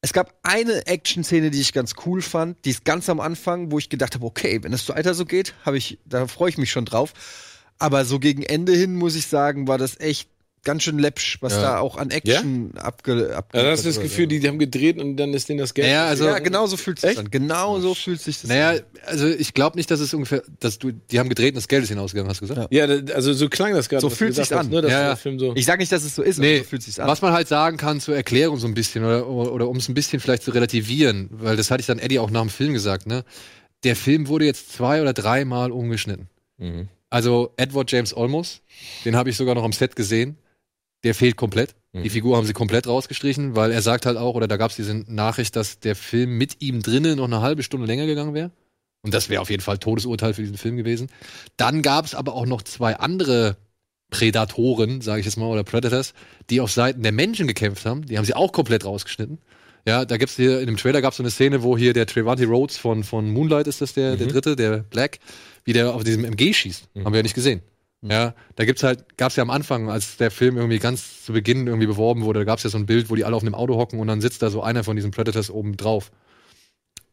es 0.00 0.12
gab 0.12 0.38
eine 0.44 0.86
Action-Szene, 0.86 1.50
die 1.50 1.60
ich 1.60 1.72
ganz 1.72 1.94
cool 2.06 2.22
fand, 2.22 2.64
die 2.64 2.70
ist 2.70 2.84
ganz 2.84 3.08
am 3.08 3.18
Anfang, 3.18 3.72
wo 3.72 3.78
ich 3.78 3.88
gedacht 3.88 4.14
habe, 4.14 4.26
okay, 4.26 4.62
wenn 4.62 4.72
es 4.72 4.86
so 4.86 4.94
weiter 4.94 5.14
so 5.14 5.24
geht, 5.24 5.54
habe 5.64 5.76
ich, 5.76 5.98
da 6.04 6.28
freue 6.28 6.50
ich 6.50 6.58
mich 6.58 6.70
schon 6.70 6.84
drauf. 6.84 7.12
Aber 7.78 8.04
so 8.04 8.18
gegen 8.18 8.42
Ende 8.42 8.72
hin 8.72 8.94
muss 8.94 9.16
ich 9.16 9.26
sagen, 9.26 9.66
war 9.66 9.78
das 9.78 9.98
echt 9.98 10.28
ganz 10.64 10.82
schön 10.82 10.98
läppsch, 10.98 11.38
was 11.40 11.52
Ja. 11.54 11.62
da 11.62 11.78
auch 11.78 11.96
an 11.96 12.10
Action 12.10 12.72
abge, 12.76 13.34
abge 13.36 13.58
Ja, 13.58 13.64
das 13.64 13.80
ist 13.80 13.96
das 13.96 14.00
Gefühl, 14.02 14.26
die, 14.26 14.40
die 14.40 14.48
haben 14.48 14.58
gedreht 14.58 14.98
und 14.98 15.16
dann 15.16 15.32
ist 15.34 15.48
denen 15.48 15.58
das 15.58 15.72
Geld. 15.74 15.88
Ja, 15.88 16.06
also- 16.06 16.26
ja, 16.26 16.38
genau 16.40 16.66
so 16.66 16.76
fühlt 16.76 16.98
sich 17.00 17.18
an. 17.18 17.30
Genau 17.30 17.78
so 17.80 17.94
fühlt 17.94 18.20
sich 18.20 18.40
das 18.40 18.50
naja, 18.50 18.70
an. 18.70 18.80
also 19.06 19.26
ich 19.28 19.54
glaube 19.54 19.76
nicht, 19.76 19.90
dass 19.90 20.00
es 20.00 20.12
ungefähr, 20.14 20.42
dass 20.60 20.78
du, 20.78 20.90
die 20.92 21.18
haben 21.18 21.28
gedreht 21.28 21.50
und 21.54 21.56
das 21.56 21.68
Geld 21.68 21.82
ist 21.84 21.88
hinausgegangen, 21.90 22.28
hast 22.30 22.40
du 22.42 22.46
gesagt? 22.46 22.72
Ja. 22.72 22.86
Ja, 22.86 23.14
also 23.14 23.32
so 23.32 23.48
klang 23.48 23.72
das 23.74 23.88
gerade. 23.88 24.00
So 24.02 24.10
fühlt 24.10 24.38
hast, 24.38 24.52
an. 24.52 24.68
Ne, 24.68 24.82
dass 24.82 24.90
Ja, 24.92 25.08
ja. 25.14 25.38
So. 25.38 25.54
Ich 25.56 25.64
sage 25.64 25.78
nicht, 25.80 25.92
dass 25.92 26.02
es 26.04 26.14
so 26.14 26.22
ist, 26.22 26.38
Nee, 26.38 26.56
aber 26.56 26.64
so 26.64 26.70
fühlt 26.70 26.82
sich's 26.82 26.98
an. 26.98 27.06
was 27.08 27.22
man 27.22 27.32
halt 27.32 27.48
sagen 27.48 27.76
kann 27.76 28.00
zur 28.00 28.16
Erklärung 28.16 28.58
so 28.58 28.66
ein 28.66 28.74
bisschen 28.74 29.04
oder, 29.04 29.26
oder, 29.28 29.52
oder 29.52 29.68
um 29.68 29.76
es 29.76 29.88
ein 29.88 29.94
bisschen 29.94 30.20
vielleicht 30.20 30.42
zu 30.42 30.50
relativieren, 30.50 31.28
weil 31.32 31.56
das 31.56 31.70
hatte 31.70 31.80
ich 31.80 31.86
dann 31.86 31.98
Eddie 31.98 32.18
auch 32.18 32.30
nach 32.30 32.40
dem 32.42 32.50
Film 32.50 32.72
gesagt, 32.72 33.06
ne? 33.06 33.24
Der 33.84 33.94
Film 33.94 34.26
wurde 34.28 34.44
jetzt 34.44 34.72
zwei 34.72 35.00
oder 35.00 35.12
dreimal 35.12 35.70
umgeschnitten. 35.70 36.28
Mhm. 36.58 36.88
Also 37.10 37.52
Edward 37.56 37.90
James 37.90 38.14
Olmos, 38.16 38.60
den 39.04 39.16
habe 39.16 39.30
ich 39.30 39.36
sogar 39.36 39.54
noch 39.54 39.62
am 39.64 39.72
Set 39.72 39.96
gesehen. 39.96 40.36
Der 41.04 41.14
fehlt 41.14 41.36
komplett. 41.36 41.74
Die 42.04 42.10
Figur 42.10 42.36
haben 42.36 42.46
sie 42.46 42.52
komplett 42.52 42.86
rausgestrichen, 42.86 43.56
weil 43.56 43.72
er 43.72 43.82
sagt 43.82 44.06
halt 44.06 44.16
auch, 44.16 44.34
oder 44.34 44.46
da 44.46 44.56
gab 44.56 44.70
es 44.70 44.76
diese 44.76 44.94
Nachricht, 44.94 45.56
dass 45.56 45.80
der 45.80 45.96
Film 45.96 46.36
mit 46.36 46.60
ihm 46.60 46.82
drinnen 46.82 47.16
noch 47.16 47.24
eine 47.24 47.40
halbe 47.40 47.62
Stunde 47.62 47.86
länger 47.86 48.06
gegangen 48.06 48.34
wäre. 48.34 48.50
Und 49.02 49.14
das 49.14 49.28
wäre 49.28 49.40
auf 49.40 49.50
jeden 49.50 49.62
Fall 49.62 49.78
Todesurteil 49.78 50.34
für 50.34 50.42
diesen 50.42 50.58
Film 50.58 50.76
gewesen. 50.76 51.08
Dann 51.56 51.82
gab 51.82 52.04
es 52.04 52.14
aber 52.14 52.34
auch 52.34 52.46
noch 52.46 52.62
zwei 52.62 52.96
andere 52.96 53.56
Prädatoren, 54.10 55.00
sage 55.00 55.20
ich 55.20 55.26
jetzt 55.26 55.36
mal, 55.36 55.46
oder 55.46 55.64
Predators, 55.64 56.14
die 56.50 56.60
auf 56.60 56.70
Seiten 56.70 57.02
der 57.02 57.12
Menschen 57.12 57.46
gekämpft 57.46 57.86
haben. 57.86 58.06
Die 58.06 58.18
haben 58.18 58.24
sie 58.24 58.34
auch 58.34 58.52
komplett 58.52 58.84
rausgeschnitten. 58.84 59.38
Ja, 59.86 60.04
da 60.04 60.16
gibt's 60.16 60.36
hier, 60.36 60.60
in 60.60 60.66
dem 60.66 60.76
Trailer 60.76 61.00
gab 61.00 61.12
es 61.12 61.16
so 61.16 61.22
eine 61.22 61.30
Szene, 61.30 61.62
wo 61.62 61.78
hier 61.78 61.92
der 61.94 62.06
Trevante 62.06 62.46
Rhodes 62.46 62.76
von, 62.76 63.04
von 63.04 63.30
Moonlight 63.30 63.66
ist 63.66 63.80
das 63.80 63.94
der, 63.94 64.16
der 64.16 64.26
dritte, 64.26 64.56
der 64.56 64.78
Black, 64.78 65.18
wie 65.64 65.72
der 65.72 65.94
auf 65.94 66.04
diesem 66.04 66.24
MG 66.24 66.52
schießt. 66.52 66.88
Haben 67.04 67.12
wir 67.12 67.18
ja 67.18 67.22
nicht 67.22 67.34
gesehen. 67.34 67.62
Ja, 68.00 68.34
da 68.54 68.64
gibt's 68.64 68.84
halt, 68.84 69.16
gab's 69.16 69.34
ja 69.34 69.42
am 69.42 69.50
Anfang, 69.50 69.90
als 69.90 70.16
der 70.18 70.30
Film 70.30 70.56
irgendwie 70.56 70.78
ganz 70.78 71.24
zu 71.24 71.32
Beginn 71.32 71.66
irgendwie 71.66 71.88
beworben 71.88 72.22
wurde, 72.22 72.40
da 72.40 72.44
gab's 72.44 72.62
ja 72.62 72.70
so 72.70 72.78
ein 72.78 72.86
Bild, 72.86 73.10
wo 73.10 73.16
die 73.16 73.24
alle 73.24 73.34
auf 73.34 73.42
einem 73.42 73.56
Auto 73.56 73.76
hocken 73.76 73.98
und 73.98 74.06
dann 74.06 74.20
sitzt 74.20 74.40
da 74.42 74.50
so 74.50 74.62
einer 74.62 74.84
von 74.84 74.94
diesen 74.94 75.10
Predators 75.10 75.50
oben 75.50 75.76
drauf. 75.76 76.12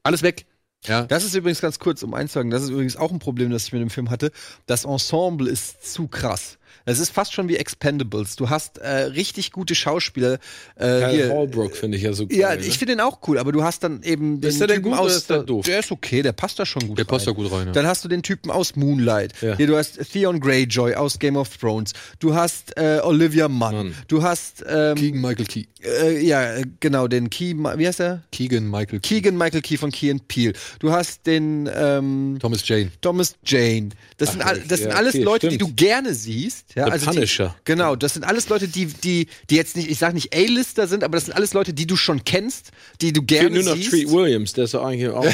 Alles 0.03 0.21
weg. 0.21 0.45
Ja. 0.83 1.03
Das 1.05 1.23
ist 1.23 1.33
übrigens 1.33 1.61
ganz 1.61 1.79
kurz, 1.79 2.03
um 2.03 2.13
einzusagen, 2.13 2.51
das 2.51 2.61
ist 2.61 2.69
übrigens 2.69 2.97
auch 2.97 3.11
ein 3.11 3.17
Problem, 3.17 3.49
das 3.49 3.65
ich 3.65 3.73
mit 3.73 3.81
dem 3.81 3.89
Film 3.89 4.11
hatte. 4.11 4.31
Das 4.67 4.85
Ensemble 4.85 5.49
ist 5.49 5.91
zu 5.91 6.07
krass. 6.07 6.59
Es 6.85 6.99
ist 6.99 7.09
fast 7.09 7.33
schon 7.33 7.49
wie 7.49 7.57
Expendables. 7.57 8.35
Du 8.35 8.49
hast 8.49 8.77
äh, 8.77 8.87
richtig 8.87 9.51
gute 9.51 9.73
Schauspieler. 9.73 10.33
Äh, 10.75 10.99
Kyle 10.99 11.09
hier. 11.11 11.29
Holbrook 11.29 11.75
finde 11.75 11.97
ich 11.97 12.03
ja 12.03 12.13
so 12.13 12.25
cool. 12.25 12.33
Ja, 12.35 12.55
ne? 12.55 12.61
ich 12.61 12.77
finde 12.77 12.95
den 12.95 13.01
auch 13.01 13.19
cool, 13.27 13.39
aber 13.39 13.51
du 13.51 13.63
hast 13.63 13.83
dann 13.83 14.03
eben 14.03 14.39
den 14.39 14.49
Ist 14.49 14.61
der 14.61 14.67
Typen 14.67 14.83
gut 14.83 14.93
oder 14.93 15.01
aus 15.01 15.15
ist 15.15 15.29
der 15.29 15.43
doof? 15.43 15.65
Der 15.65 15.79
ist 15.79 15.91
okay, 15.91 16.21
der 16.21 16.31
passt 16.31 16.59
da 16.59 16.65
schon 16.65 16.87
gut 16.87 16.97
Der 16.99 17.03
passt 17.05 17.27
rein. 17.27 17.35
da 17.35 17.41
gut 17.41 17.51
rein, 17.51 17.67
ja. 17.67 17.73
Dann 17.73 17.87
hast 17.87 18.05
du 18.05 18.07
den 18.07 18.21
Typen 18.21 18.51
aus 18.51 18.75
Moonlight. 18.75 19.33
Ja. 19.41 19.57
Hier, 19.57 19.65
du 19.65 19.77
hast 19.77 19.99
Theon 20.11 20.39
Greyjoy 20.39 20.93
aus 20.93 21.17
Game 21.17 21.37
of 21.37 21.57
Thrones. 21.57 21.93
Du 22.19 22.35
hast 22.35 22.77
äh, 22.77 22.99
Olivia 23.03 23.47
Munn. 23.47 23.75
Munn. 23.75 23.95
Du 24.07 24.21
hast 24.21 24.63
ähm, 24.67 24.95
Keegan 24.95 25.21
Michael 25.21 25.45
Key. 25.45 25.65
äh, 25.83 26.23
ja, 26.23 26.55
äh, 26.55 26.65
genau, 26.81 27.07
den 27.07 27.31
Key, 27.31 27.55
wie 27.55 27.87
heißt 27.87 27.99
er? 27.99 28.21
Keegan 28.31 28.69
Michael 28.69 28.99
Key. 28.99 29.15
Keegan 29.15 29.37
Michael 29.37 29.61
Key 29.61 29.77
von 29.77 29.91
Key 29.91 30.11
and 30.11 30.27
Peele. 30.27 30.53
Du 30.79 30.91
hast 30.91 31.25
den 31.25 31.67
ähm, 31.73 32.37
Thomas 32.39 32.67
Jane. 32.67 32.91
Thomas 33.01 33.35
Jane. 33.43 33.89
Das, 34.17 34.31
sind, 34.31 34.45
all, 34.45 34.59
das 34.59 34.79
ja, 34.81 34.85
sind 34.85 34.95
alles 34.95 35.15
okay, 35.15 35.23
Leute, 35.23 35.49
die 35.49 35.55
stimmt. 35.55 35.71
du 35.71 35.75
gerne 35.75 36.13
siehst. 36.13 36.74
Ja, 36.75 36.85
The 36.87 36.91
also 36.91 37.05
Punisher. 37.11 37.55
Die, 37.59 37.61
genau, 37.71 37.95
das 37.95 38.13
sind 38.15 38.23
alles 38.25 38.49
Leute, 38.49 38.67
die, 38.67 38.85
die, 38.87 39.27
die 39.49 39.55
jetzt 39.55 39.75
nicht, 39.77 39.89
ich 39.89 39.97
sag 39.97 40.13
nicht 40.13 40.35
A-Lister 40.35 40.87
sind, 40.87 41.03
aber 41.05 41.15
das 41.17 41.25
sind 41.25 41.33
alles 41.33 41.53
Leute, 41.53 41.73
die 41.73 41.87
du 41.87 41.95
schon 41.95 42.23
kennst, 42.25 42.71
die 43.01 43.13
du 43.13 43.21
gerne 43.23 43.49
nur 43.49 43.63
noch 43.63 43.75
siehst. 43.75 43.91
Treat 43.91 44.09
Williams, 44.11 44.51
der 44.53 44.65
ist 44.65 44.73
doch 44.73 44.83
eigentlich 44.85 45.09
auch? 45.09 45.23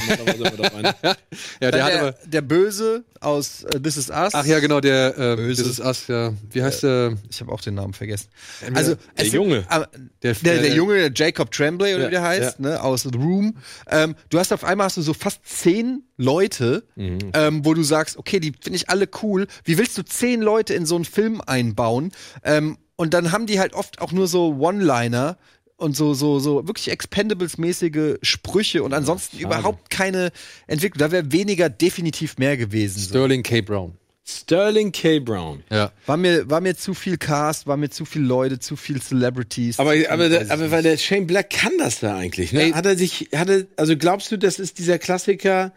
Ja, 1.61 1.71
der 1.71 1.83
hat 1.83 1.91
der, 1.93 2.01
aber. 2.01 2.11
der 2.25 2.41
Böse 2.41 3.03
aus 3.19 3.63
äh, 3.63 3.79
This 3.79 3.97
Is 3.97 4.09
Us. 4.09 4.33
Ach 4.33 4.45
ja, 4.45 4.59
genau, 4.59 4.79
der 4.79 5.15
ähm, 5.17 5.35
Böse. 5.37 5.63
das 5.63 5.71
ist 5.73 5.79
Us, 5.79 6.07
ja. 6.07 6.33
Wie 6.51 6.61
heißt 6.63 6.83
der? 6.83 7.17
Ich 7.29 7.39
habe 7.41 7.51
auch 7.51 7.61
den 7.61 7.75
Namen 7.75 7.93
vergessen. 7.93 8.27
Also 8.73 8.95
der 9.17 9.27
Junge. 9.27 9.55
Sind, 9.61 9.71
aber, 9.71 9.89
Der- 10.23 10.33
der, 10.33 10.61
der, 10.61 10.73
Junge, 10.73 11.09
der 11.09 11.11
Jacob 11.13 11.51
Tremblay 11.51 11.93
oder 11.95 12.03
Ja, 12.03 12.07
wie 12.07 12.11
der 12.11 12.21
heißt, 12.21 12.59
ja. 12.59 12.69
ne, 12.69 12.81
aus 12.83 13.03
The 13.03 13.09
Room. 13.17 13.57
Ähm, 13.89 14.15
du 14.29 14.39
hast 14.39 14.51
auf 14.53 14.63
einmal 14.63 14.85
hast 14.85 14.97
du 14.97 15.01
so 15.01 15.13
fast 15.13 15.39
zehn 15.45 16.03
Leute, 16.17 16.83
Mhm. 16.95 17.17
ähm, 17.33 17.65
wo 17.65 17.73
du 17.73 17.83
sagst, 17.83 18.17
okay, 18.17 18.39
die 18.39 18.53
finde 18.59 18.75
ich 18.77 18.89
alle 18.89 19.07
cool. 19.23 19.47
Wie 19.63 19.77
willst 19.77 19.97
du 19.97 20.03
zehn 20.03 20.41
Leute 20.41 20.73
in 20.73 20.85
so 20.85 20.95
einen 20.95 21.05
Film 21.05 21.30
einbauen? 21.39 22.11
Ähm, 22.43 22.77
und 22.97 23.13
dann 23.13 23.31
haben 23.31 23.45
die 23.45 23.59
halt 23.59 23.73
oft 23.73 24.01
auch 24.01 24.11
nur 24.11 24.27
so 24.27 24.57
One-Liner 24.59 25.37
und 25.77 25.95
so 25.95 26.13
so 26.13 26.39
so 26.39 26.67
wirklich 26.67 26.91
Expendables-mäßige 26.91 28.19
Sprüche 28.21 28.83
und 28.83 28.93
ansonsten 28.93 29.39
überhaupt 29.39 29.89
keine 29.89 30.31
Entwicklung. 30.67 30.99
Da 30.99 31.11
wäre 31.11 31.31
weniger 31.31 31.69
definitiv 31.69 32.37
mehr 32.37 32.57
gewesen. 32.57 32.99
So. 32.99 33.09
Sterling 33.09 33.43
K. 33.43 33.61
Brown. 33.61 33.97
Sterling 34.23 34.91
K. 34.91 35.19
Brown. 35.19 35.63
Ja. 35.71 35.91
War 36.05 36.17
mir, 36.17 36.49
war 36.49 36.61
mir 36.61 36.75
zu 36.75 36.93
viel 36.93 37.17
Cast, 37.17 37.65
war 37.65 37.77
mir 37.77 37.89
zu 37.89 38.05
viel 38.05 38.21
Leute, 38.21 38.59
zu 38.59 38.75
viel 38.75 39.01
Celebrities. 39.01 39.79
Aber, 39.79 39.93
viel, 39.93 40.07
aber, 40.07 40.29
der, 40.29 40.51
aber 40.51 40.69
weil 40.69 40.83
der 40.83 40.97
Shane 40.97 41.25
Black 41.25 41.49
kann 41.49 41.73
das 41.79 41.99
da 41.99 42.15
eigentlich, 42.15 42.53
ne? 42.53 42.61
Ey. 42.61 42.71
Hat 42.71 42.85
er 42.85 42.97
sich, 42.97 43.29
hat 43.35 43.49
er, 43.49 43.65
also 43.77 43.97
glaubst 43.97 44.31
du, 44.31 44.37
das 44.37 44.59
ist 44.59 44.77
dieser 44.77 44.99
Klassiker, 44.99 45.73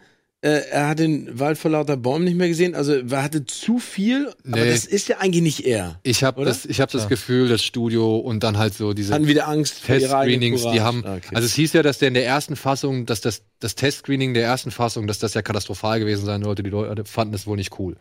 er 0.49 0.87
hat 0.89 0.99
den 0.99 1.39
Wald 1.39 1.57
vor 1.57 1.71
lauter 1.71 1.97
Bäumen 1.97 2.25
nicht 2.25 2.35
mehr 2.37 2.47
gesehen, 2.47 2.75
also 2.75 2.93
er 2.93 3.23
hatte 3.23 3.45
zu 3.45 3.79
viel, 3.79 4.27
aber 4.45 4.57
Nee. 4.63 4.71
das 4.71 4.85
ist 4.85 5.07
ja 5.07 5.17
eigentlich 5.17 5.41
nicht 5.41 5.65
er. 5.65 5.99
Ich 6.03 6.23
habe 6.23 6.45
das, 6.45 6.65
ich 6.65 6.81
hab 6.81 6.91
das 6.91 7.07
Gefühl, 7.09 7.47
das 7.49 7.63
Studio 7.63 8.17
und 8.17 8.43
dann 8.43 8.57
halt 8.57 8.73
so 8.73 8.93
diese 8.93 9.13
Hatten 9.13 9.27
wieder 9.27 9.47
Angst 9.47 9.85
Testscreenings, 9.85 10.61
die 10.71 10.81
haben, 10.81 11.03
Ah, 11.05 11.15
okay. 11.15 11.35
also 11.35 11.45
es 11.45 11.53
hieß 11.55 11.73
ja, 11.73 11.83
dass 11.83 11.97
der 11.97 12.09
in 12.09 12.13
der 12.13 12.25
ersten 12.25 12.55
Fassung, 12.55 13.05
dass 13.05 13.21
das, 13.21 13.41
das 13.59 13.75
Testscreening 13.75 14.33
der 14.33 14.43
ersten 14.43 14.71
Fassung, 14.71 15.07
dass 15.07 15.19
das 15.19 15.33
ja 15.33 15.41
katastrophal 15.41 15.99
gewesen 15.99 16.25
sein 16.25 16.43
sollte. 16.43 16.61
Die 16.63 16.69
Leute 16.69 17.05
fanden 17.05 17.33
es 17.33 17.47
wohl 17.47 17.57
nicht 17.57 17.79
cool. 17.79 17.95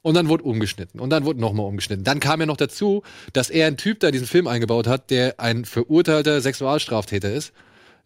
Und 0.00 0.14
dann 0.14 0.28
wurde 0.28 0.42
umgeschnitten. 0.44 0.98
Und 0.98 1.10
dann 1.10 1.24
wurde 1.24 1.40
nochmal 1.40 1.66
umgeschnitten. 1.66 2.02
Dann 2.04 2.18
kam 2.18 2.40
ja 2.40 2.46
noch 2.46 2.56
dazu, 2.56 3.02
dass 3.32 3.50
er 3.50 3.68
einen 3.68 3.76
Typ 3.76 4.00
da 4.00 4.10
diesen 4.10 4.26
Film 4.26 4.48
eingebaut 4.48 4.86
hat, 4.88 5.10
der 5.10 5.38
ein 5.38 5.64
verurteilter 5.64 6.40
Sexualstraftäter 6.40 7.32
ist. 7.32 7.52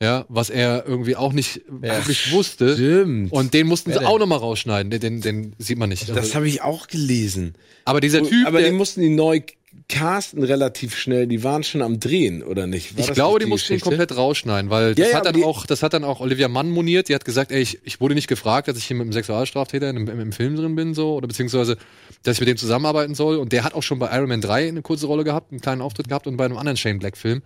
Ja, 0.02 0.26
was 0.28 0.50
er 0.50 0.84
irgendwie 0.86 1.16
auch 1.16 1.32
nicht 1.32 1.62
wirklich 1.68 2.30
wusste. 2.30 2.74
Stimmt. 2.74 3.32
Und 3.32 3.54
den 3.54 3.66
mussten 3.66 3.92
sie 3.92 3.98
denn? 3.98 4.06
auch 4.06 4.18
nochmal 4.18 4.38
rausschneiden. 4.38 4.90
Den, 4.90 5.00
den, 5.00 5.20
den 5.22 5.52
sieht 5.58 5.78
man 5.78 5.88
nicht. 5.88 6.08
das 6.14 6.34
habe 6.34 6.46
ich 6.46 6.60
auch 6.60 6.86
gelesen. 6.86 7.54
aber 7.86 8.00
dieser 8.02 8.22
Typ, 8.22 8.46
aber 8.46 8.60
die 8.62 8.72
mussten 8.72 9.00
die 9.00 9.08
neu 9.08 9.40
casten 9.88 10.42
relativ 10.42 10.96
schnell, 10.96 11.26
die 11.26 11.44
waren 11.44 11.62
schon 11.62 11.80
am 11.82 12.00
Drehen, 12.00 12.42
oder 12.42 12.66
nicht? 12.66 12.96
War 12.96 13.04
Ich 13.08 13.12
glaube, 13.14 13.34
nicht 13.36 13.46
die 13.46 13.50
mussten 13.50 13.74
ihn 13.74 13.80
komplett 13.80 14.16
rausschneiden, 14.16 14.70
weil 14.70 14.94
das 14.94 15.06
Ja, 15.06 15.12
ja, 15.12 15.18
hat 15.18 15.26
dann 15.26 15.34
die- 15.34 15.44
auch, 15.44 15.66
das 15.66 15.82
hat 15.82 15.92
dann 15.92 16.02
auch 16.04 16.20
Olivia 16.20 16.48
Mann 16.48 16.70
moniert. 16.70 17.08
Die 17.08 17.14
hat 17.14 17.24
gesagt, 17.24 17.52
ey, 17.52 17.60
ich, 17.62 17.78
ich 17.84 18.00
wurde 18.00 18.14
nicht 18.14 18.26
gefragt, 18.26 18.68
dass 18.68 18.76
ich 18.78 18.84
hier 18.84 18.96
mit 18.96 19.04
einem 19.04 19.12
Sexualstraftäter 19.12 19.88
im, 19.90 20.08
im, 20.08 20.20
im 20.20 20.32
Film 20.32 20.56
drin 20.56 20.74
bin, 20.74 20.94
so 20.94 21.14
oder 21.14 21.28
beziehungsweise, 21.28 21.76
dass 22.22 22.36
ich 22.36 22.40
mit 22.40 22.48
dem 22.48 22.56
zusammenarbeiten 22.56 23.14
soll. 23.14 23.36
Und 23.36 23.52
der 23.52 23.64
hat 23.64 23.74
auch 23.74 23.82
schon 23.82 23.98
bei 23.98 24.14
Iron 24.16 24.28
Man 24.28 24.40
3 24.40 24.68
eine 24.68 24.82
kurze 24.82 25.06
Rolle 25.06 25.24
gehabt, 25.24 25.52
einen 25.52 25.60
kleinen 25.60 25.82
Auftritt 25.82 26.08
gehabt 26.08 26.26
und 26.26 26.36
bei 26.36 26.44
einem 26.46 26.56
anderen 26.56 26.76
Shane 26.76 26.98
Black 26.98 27.16
Film. 27.16 27.42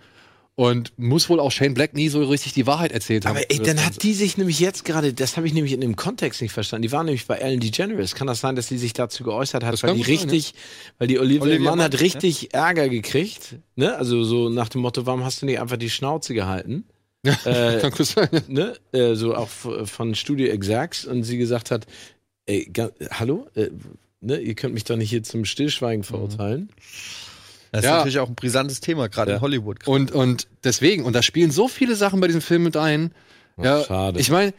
Und 0.57 0.92
muss 0.98 1.30
wohl 1.30 1.40
auch 1.40 1.51
Shane 1.51 1.72
Black 1.72 1.94
nie 1.94 2.11
so 2.11 2.22
richtig 2.22 2.53
die 2.53 2.66
Wahrheit 2.66 2.92
erzählt 2.92 3.24
haben. 3.24 3.36
Aber 3.36 3.51
ey, 3.51 3.61
dann 3.61 3.82
hat 3.82 4.03
die 4.03 4.12
sich 4.12 4.36
nämlich 4.36 4.61
jetzt 4.61 4.84
gerade, 4.84 5.14
das 5.14 5.38
habe 5.38 5.46
ich 5.46 5.55
nämlich 5.55 5.72
in 5.72 5.80
dem 5.80 5.96
Kontext 5.96 6.42
nicht 6.42 6.53
verstanden. 6.53 6.82
Die 6.82 6.92
waren 6.92 7.07
nämlich 7.07 7.26
bei 7.26 7.36
Ellen 7.36 7.61
DeGeneres. 7.61 8.14
Kann 8.14 8.26
das 8.26 8.40
sein, 8.40 8.57
dass 8.57 8.68
sie 8.68 8.76
sich 8.76 8.92
dazu 8.92 9.24
geäußert 9.24 9.64
hat, 9.64 9.82
weil 9.82 9.90
kann 9.90 9.96
die 9.96 10.03
sein, 10.03 10.12
richtig, 10.12 10.55
weil 10.98 11.09
die 11.09 11.18
Olivia, 11.18 11.42
Olivia 11.42 11.70
Mann 11.70 11.80
hat 11.80 12.01
richtig 12.01 12.53
Ärger 12.53 12.90
gekriegt, 12.90 13.57
ne? 13.76 13.96
Also 13.96 14.22
so 14.24 14.51
nach 14.51 14.68
dem 14.68 14.82
Motto, 14.82 15.07
warum 15.07 15.24
hast 15.24 15.40
du 15.40 15.46
nicht 15.46 15.61
einfach 15.61 15.78
die 15.78 15.88
Schnauze 15.88 16.34
gehalten? 16.34 16.84
äh, 17.24 17.32
Kann 17.80 17.92
gut 17.92 18.07
sein. 18.07 18.28
ne? 18.48 18.76
Äh, 18.92 19.14
so 19.14 19.34
auch 19.34 19.48
von 19.48 20.14
Studio 20.14 20.48
Execs 20.48 21.07
und 21.07 21.22
sie 21.22 21.38
gesagt 21.38 21.70
hat, 21.70 21.86
ey, 22.44 22.70
hallo, 23.12 23.46
äh, 23.55 23.70
ne? 24.20 24.38
Ihr 24.40 24.55
könnt 24.55 24.74
mich 24.74 24.84
doch 24.84 24.96
nicht 24.96 25.11
hier 25.11 25.22
zum 25.22 25.46
Stillschweigen 25.46 26.05
verurteilen. 26.05 26.70
Das 27.73 27.81
ist 27.83 27.87
Ja. 27.87 27.97
natürlich 27.99 28.18
auch 28.18 28.29
ein 28.29 28.35
brisantes 28.35 28.81
Thema, 28.81 29.09
gerade 29.09 29.31
Ja. 29.33 29.37
in 29.37 29.43
Hollywood. 29.43 29.87
Und, 29.87 30.12
und 30.12 30.49
deswegen, 30.64 31.05
und 31.05 31.14
da 31.14 31.23
spielen 31.23 31.51
so 31.51 31.68
viele 31.68 31.95
Sachen 31.95 32.21
bei 32.21 32.27
diesem 32.27 32.43
Film 32.43 32.62
mit 32.64 32.77
ein. 32.77 33.12
ja, 33.62 33.85
schade. 33.85 34.18
Ich 34.21 34.31
meine, 34.31 34.53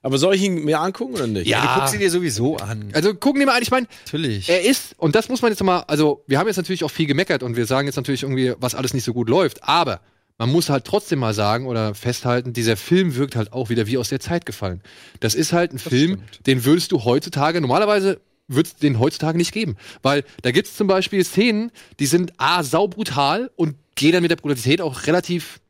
Aber 0.00 0.16
soll 0.18 0.36
ich 0.36 0.42
ihn 0.44 0.64
mir 0.64 0.78
angucken 0.78 1.14
oder 1.14 1.26
nicht? 1.26 1.48
Ja. 1.48 1.74
Du 1.74 1.80
guckst 1.80 1.94
ihn 1.94 2.00
dir 2.00 2.10
sowieso 2.10 2.56
an. 2.56 2.90
also 2.94 3.14
gucken 3.14 3.40
wir 3.40 3.46
mal 3.46 3.56
an, 3.56 3.62
ich 3.62 3.70
meine, 3.72 3.88
Natürlich. 4.06 4.48
Er 4.48 4.62
ist, 4.64 4.94
und 4.96 5.16
das 5.16 5.28
muss 5.28 5.42
man 5.42 5.50
jetzt 5.50 5.62
mal, 5.62 5.80
also 5.88 6.22
wir 6.28 6.38
haben 6.38 6.46
jetzt 6.46 6.56
natürlich 6.56 6.84
auch 6.84 6.90
viel 6.90 7.06
gemeckert 7.06 7.42
und 7.42 7.56
wir 7.56 7.66
sagen 7.66 7.88
jetzt 7.88 7.96
natürlich 7.96 8.22
irgendwie, 8.22 8.54
was 8.60 8.76
alles 8.76 8.94
nicht 8.94 9.02
so 9.04 9.12
gut 9.12 9.28
läuft, 9.28 9.64
aber 9.64 10.00
man 10.38 10.50
muss 10.52 10.70
halt 10.70 10.84
trotzdem 10.84 11.18
mal 11.18 11.34
sagen 11.34 11.66
oder 11.66 11.96
festhalten, 11.96 12.52
dieser 12.52 12.76
Film 12.76 13.16
wirkt 13.16 13.34
halt 13.34 13.52
auch 13.52 13.70
wieder 13.70 13.88
wie 13.88 13.98
aus 13.98 14.08
der 14.08 14.20
Zeit 14.20 14.46
gefallen. 14.46 14.82
Das 15.18 15.34
ist 15.34 15.52
halt 15.52 15.72
ein 15.72 15.80
Film, 15.80 16.22
den 16.46 16.64
würdest 16.64 16.92
du 16.92 17.02
heutzutage, 17.04 17.60
normalerweise 17.60 18.20
wird 18.48 18.66
es 18.66 18.76
den 18.76 18.98
heutzutage 18.98 19.38
nicht 19.38 19.52
geben. 19.52 19.76
Weil 20.02 20.24
da 20.42 20.50
gibt 20.50 20.66
es 20.66 20.76
zum 20.76 20.86
Beispiel 20.86 21.24
Szenen, 21.24 21.70
die 22.00 22.06
sind 22.06 22.32
A, 22.38 22.62
saubrutal 22.62 23.50
und 23.56 23.76
gehen 23.94 24.12
dann 24.12 24.22
mit 24.22 24.30
der 24.30 24.36
Brutalität 24.36 24.80
auch 24.80 25.06
relativ 25.06 25.60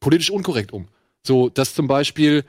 politisch 0.00 0.30
unkorrekt 0.30 0.72
um. 0.72 0.88
So, 1.22 1.48
dass 1.48 1.74
zum 1.74 1.86
Beispiel 1.86 2.44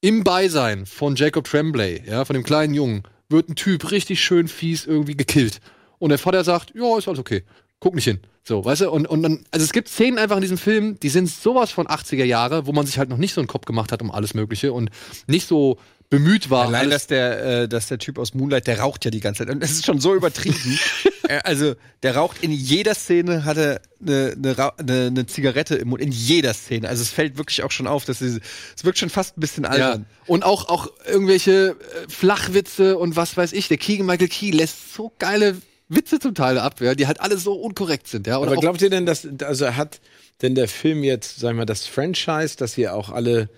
im 0.00 0.24
Beisein 0.24 0.86
von 0.86 1.16
Jacob 1.16 1.44
Tremblay, 1.44 2.02
ja, 2.06 2.24
von 2.24 2.34
dem 2.34 2.42
kleinen 2.44 2.74
Jungen, 2.74 3.02
wird 3.28 3.48
ein 3.48 3.56
Typ 3.56 3.90
richtig 3.90 4.22
schön 4.22 4.48
fies 4.48 4.86
irgendwie 4.86 5.16
gekillt. 5.16 5.60
Und 5.98 6.08
der 6.08 6.18
Vater 6.18 6.42
sagt, 6.42 6.72
ja, 6.74 6.96
ist 6.96 7.06
alles 7.06 7.20
okay. 7.20 7.44
Guck 7.78 7.94
nicht 7.94 8.04
hin. 8.04 8.20
So, 8.42 8.64
weißt 8.64 8.82
du? 8.82 8.90
Und, 8.90 9.06
und 9.06 9.22
dann, 9.22 9.44
also 9.50 9.64
es 9.64 9.72
gibt 9.72 9.88
Szenen 9.88 10.18
einfach 10.18 10.36
in 10.36 10.42
diesem 10.42 10.58
Film, 10.58 10.98
die 11.00 11.08
sind 11.08 11.28
sowas 11.28 11.70
von 11.70 11.86
80er 11.86 12.24
Jahre, 12.24 12.66
wo 12.66 12.72
man 12.72 12.86
sich 12.86 12.98
halt 12.98 13.10
noch 13.10 13.18
nicht 13.18 13.34
so 13.34 13.40
einen 13.40 13.48
Kopf 13.48 13.66
gemacht 13.66 13.92
hat 13.92 14.02
um 14.02 14.10
alles 14.10 14.34
Mögliche 14.34 14.72
und 14.72 14.90
nicht 15.26 15.46
so 15.46 15.78
bemüht 16.10 16.50
war. 16.50 16.66
Allein, 16.66 16.90
dass 16.90 17.06
der, 17.06 17.62
äh, 17.62 17.68
dass 17.68 17.86
der 17.86 17.98
Typ 17.98 18.18
aus 18.18 18.34
Moonlight, 18.34 18.66
der 18.66 18.80
raucht 18.80 19.04
ja 19.04 19.10
die 19.12 19.20
ganze 19.20 19.44
Zeit. 19.46 19.54
Und 19.54 19.62
das 19.62 19.70
ist 19.70 19.86
schon 19.86 20.00
so 20.00 20.14
übertrieben. 20.14 20.78
Äh, 21.28 21.42
also, 21.44 21.76
der 22.02 22.16
raucht 22.16 22.42
in 22.42 22.50
jeder 22.50 22.96
Szene, 22.96 23.44
hat 23.44 23.56
er 23.56 23.80
eine, 24.04 24.34
eine, 24.36 24.72
eine, 24.78 25.06
eine 25.06 25.26
Zigarette 25.26 25.76
im 25.76 25.90
Mund. 25.90 26.02
In 26.02 26.10
jeder 26.10 26.52
Szene. 26.54 26.88
Also, 26.88 27.02
es 27.02 27.10
fällt 27.10 27.38
wirklich 27.38 27.62
auch 27.62 27.70
schon 27.70 27.86
auf, 27.86 28.04
dass 28.04 28.20
es, 28.20 28.40
es 28.76 28.84
wirkt 28.84 28.98
schon 28.98 29.10
fast 29.10 29.36
ein 29.36 29.40
bisschen 29.40 29.62
Ja. 29.62 29.70
albern. 29.70 30.06
Und 30.26 30.44
auch, 30.44 30.68
auch 30.68 30.88
irgendwelche 31.06 31.76
äh, 31.76 32.08
Flachwitze 32.08 32.98
und 32.98 33.14
was 33.14 33.36
weiß 33.36 33.52
ich. 33.52 33.68
Der 33.68 33.76
Keegan 33.76 34.06
Michael 34.06 34.26
Key 34.26 34.50
lässt 34.50 34.92
so 34.92 35.12
geile 35.20 35.56
Witze 35.88 36.18
zum 36.18 36.34
Teil 36.34 36.58
ab, 36.58 36.80
ja, 36.80 36.96
die 36.96 37.06
halt 37.06 37.20
alle 37.20 37.36
so 37.36 37.52
unkorrekt 37.52 38.08
sind, 38.08 38.26
ja. 38.26 38.38
Oder 38.38 38.50
Aber 38.52 38.60
glaubt 38.60 38.82
ihr 38.82 38.90
denn, 38.90 39.06
dass, 39.06 39.28
also 39.44 39.76
hat 39.76 40.00
denn 40.42 40.56
der 40.56 40.66
Film 40.66 41.04
jetzt, 41.04 41.38
sagen 41.38 41.58
wir, 41.58 41.66
das 41.66 41.86
Franchise, 41.86 42.56
dass 42.56 42.76
ihr 42.76 42.94
auch 42.94 43.10
alle 43.10 43.48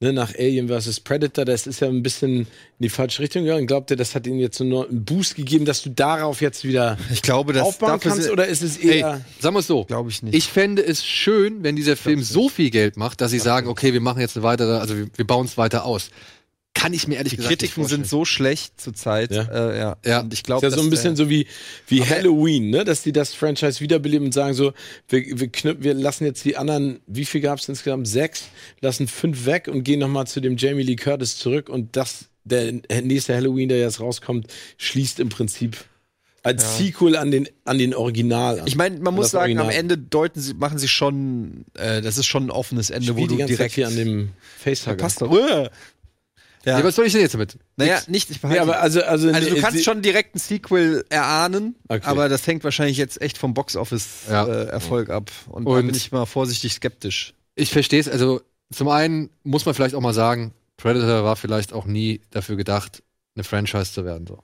ne, 0.00 0.12
nach 0.12 0.34
Alien 0.34 0.68
vs. 0.68 1.00
Predator, 1.00 1.44
das 1.44 1.66
ist 1.66 1.80
ja 1.80 1.88
ein 1.88 2.02
bisschen 2.02 2.40
in 2.40 2.46
die 2.78 2.88
falsche 2.88 3.22
Richtung 3.22 3.44
gegangen. 3.44 3.66
Glaubt 3.66 3.90
ihr, 3.90 3.96
das 3.96 4.14
hat 4.14 4.26
ihnen 4.26 4.38
jetzt 4.40 4.56
so 4.58 4.64
nur 4.64 4.88
einen 4.88 5.04
Boost 5.04 5.34
gegeben, 5.36 5.64
dass 5.66 5.82
du 5.82 5.90
darauf 5.90 6.40
jetzt 6.40 6.64
wieder 6.64 6.96
Ich 7.12 7.22
glaube, 7.22 7.52
das 7.52 7.62
aufbauen 7.62 8.00
kannst? 8.00 8.22
sind- 8.22 8.32
Oder 8.32 8.46
ist 8.46 8.62
es 8.62 8.78
Ey, 8.78 9.00
eher. 9.00 9.20
sagen 9.40 9.54
wir 9.54 9.60
es 9.60 9.66
so. 9.66 9.84
Glaube 9.84 10.10
ich 10.10 10.22
nicht. 10.22 10.34
Ich 10.34 10.48
fände 10.48 10.82
es 10.84 11.04
schön, 11.04 11.62
wenn 11.62 11.76
dieser 11.76 11.96
Film 11.96 12.22
so 12.22 12.48
viel 12.48 12.70
Geld 12.70 12.96
macht, 12.96 13.20
dass 13.20 13.30
sie 13.30 13.38
sagen, 13.38 13.68
okay, 13.68 13.92
wir 13.92 14.00
machen 14.00 14.20
jetzt 14.20 14.36
eine 14.36 14.42
weitere, 14.42 14.78
also 14.78 14.96
wir, 14.96 15.06
wir 15.14 15.26
bauen 15.26 15.46
es 15.46 15.56
weiter 15.58 15.84
aus. 15.84 16.10
Kann 16.72 16.92
ich 16.94 17.08
mir 17.08 17.16
ehrlich 17.16 17.32
die 17.32 17.36
gesagt 17.36 17.58
Kritiken 17.58 17.84
sind 17.84 18.06
so 18.06 18.24
schlecht 18.24 18.80
zurzeit. 18.80 19.32
Ja. 19.32 19.42
Äh, 19.42 19.78
ja. 19.78 19.96
Ja. 20.04 20.20
Und 20.20 20.32
ich 20.32 20.40
Ist 20.40 20.44
glaube, 20.44 20.66
ja 20.66 20.70
so 20.70 20.80
ein 20.80 20.88
bisschen 20.88 21.16
so 21.16 21.28
wie, 21.28 21.46
wie 21.88 22.04
Halloween, 22.04 22.70
ne? 22.70 22.84
dass 22.84 23.02
die 23.02 23.12
das 23.12 23.34
Franchise 23.34 23.80
wiederbeleben 23.80 24.26
und 24.26 24.32
sagen 24.32 24.54
so, 24.54 24.72
wir, 25.08 25.24
wir, 25.40 25.48
knüp, 25.48 25.82
wir 25.82 25.94
lassen 25.94 26.24
jetzt 26.24 26.44
die 26.44 26.56
anderen, 26.56 27.00
wie 27.06 27.24
viel 27.24 27.40
gab 27.40 27.58
es 27.58 27.68
insgesamt? 27.68 28.06
Sechs, 28.06 28.44
lassen 28.80 29.08
fünf 29.08 29.46
weg 29.46 29.68
und 29.68 29.82
gehen 29.82 29.98
nochmal 30.00 30.26
zu 30.26 30.40
dem 30.40 30.56
Jamie 30.56 30.84
Lee 30.84 30.96
Curtis 30.96 31.36
zurück 31.38 31.68
und 31.68 31.96
das, 31.96 32.26
der 32.44 32.72
nächste 33.02 33.34
Halloween, 33.34 33.68
der 33.68 33.78
jetzt 33.78 34.00
rauskommt, 34.00 34.46
schließt 34.78 35.18
im 35.20 35.28
Prinzip 35.28 35.76
als 36.42 36.78
Sequel 36.78 37.16
an 37.16 37.30
den, 37.30 37.48
an 37.64 37.78
den 37.78 37.94
Original 37.94 38.60
an. 38.60 38.66
Ich 38.66 38.76
meine, 38.76 38.96
man 38.96 39.08
An 39.08 39.14
muss 39.14 39.30
sagen, 39.30 39.58
am 39.58 39.66
Original. 39.66 39.92
Ende 39.92 39.98
deuten 39.98 40.40
sie, 40.40 40.54
machen 40.54 40.78
sie 40.78 40.88
schon, 40.88 41.64
äh, 41.74 42.00
das 42.00 42.16
ist 42.16 42.26
schon 42.26 42.44
ein 42.44 42.50
offenes 42.50 42.90
Ende, 42.90 43.08
wo 43.08 43.18
Spiel 43.18 43.28
die 43.28 43.34
du 43.34 43.38
ganze 43.40 43.56
direkt 43.56 43.74
Zeit 43.74 43.76
hier 43.76 43.88
an 43.88 43.96
dem 43.96 44.30
Facehugger. 44.58 44.96
passt 44.96 45.20
doch. 45.20 45.30
Ja. 46.64 46.78
Ja, 46.78 46.84
was 46.84 46.94
soll 46.96 47.06
ich 47.06 47.12
denn 47.12 47.22
jetzt 47.22 47.32
damit? 47.34 47.56
naja, 47.76 48.00
nicht, 48.06 48.28
ich 48.30 48.36
Nee, 48.36 48.48
behalte 48.48 48.62
aber 48.62 48.80
also, 48.80 49.02
also, 49.02 49.28
Also 49.30 49.48
du 49.50 49.56
äh, 49.56 49.60
kannst 49.60 49.82
schon 49.84 50.02
direkt 50.02 50.34
ein 50.34 50.38
Sequel 50.38 51.04
erahnen, 51.08 51.74
Okay. 51.88 52.02
aber 52.04 52.28
das 52.28 52.46
hängt 52.46 52.64
wahrscheinlich 52.64 52.98
jetzt 52.98 53.20
echt 53.22 53.38
vom 53.38 53.54
Box-Office-Erfolg 53.54 55.08
Ja. 55.08 55.14
äh, 55.14 55.16
ab. 55.16 55.30
Und, 55.48 55.64
da 55.64 55.70
Und- 55.70 55.86
bin 55.86 55.94
ich 55.96 56.12
mal 56.12 56.26
vorsichtig 56.26 56.74
skeptisch. 56.74 57.34
Ich 57.54 57.70
verstehe 57.72 58.00
es. 58.00 58.08
Also 58.08 58.40
zum 58.72 58.88
einen 58.88 59.30
muss 59.42 59.64
man 59.66 59.74
vielleicht 59.74 59.94
auch 59.94 60.00
mal 60.00 60.14
sagen, 60.14 60.52
Predator 60.76 61.24
war 61.24 61.36
vielleicht 61.36 61.72
auch 61.72 61.86
nie 61.86 62.20
dafür 62.30 62.56
gedacht, 62.56 63.02
eine 63.34 63.44
Franchise 63.44 63.92
zu 63.92 64.04
werden. 64.04 64.26
So. 64.26 64.38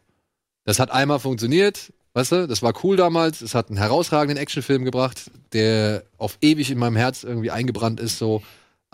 Das 0.65 0.79
hat 0.79 0.91
einmal 0.91 1.19
funktioniert, 1.21 1.93
weißt 2.15 2.33
du, 2.33 2.49
das 2.49 2.63
war 2.63 2.73
cool 2.83 2.97
damals. 2.97 3.41
Es 3.43 3.55
hat 3.55 3.69
einen 3.69 3.79
herausragenden 3.79 4.37
Actionfilm 4.39 4.85
gebracht, 4.85 5.31
der 5.53 6.03
auf 6.19 6.39
ewig 6.41 6.71
in 6.71 6.79
meinem 6.79 6.97
Herz 6.97 7.25
irgendwie 7.25 7.51
eingebrannt 7.51 8.01
ist. 8.01 8.19
So, 8.19 8.43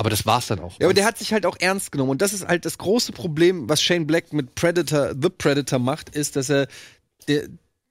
aber 0.02 0.10
das 0.10 0.26
war's 0.26 0.48
dann 0.48 0.58
auch. 0.58 0.80
Ja, 0.80 0.86
aber 0.88 0.94
der 0.94 1.04
hat 1.04 1.16
sich 1.16 1.32
halt 1.32 1.46
auch 1.46 1.56
ernst 1.60 1.92
genommen. 1.92 2.10
Und 2.10 2.22
das 2.22 2.32
ist 2.32 2.48
halt 2.48 2.64
das 2.64 2.76
große 2.76 3.12
Problem, 3.12 3.68
was 3.68 3.80
Shane 3.80 4.04
Black 4.04 4.32
mit 4.32 4.56
Predator, 4.56 5.10
The 5.10 5.28
Predator 5.28 5.78
macht, 5.78 6.16
ist, 6.16 6.34
dass 6.34 6.50
er 6.50 6.66
der, 7.28 7.46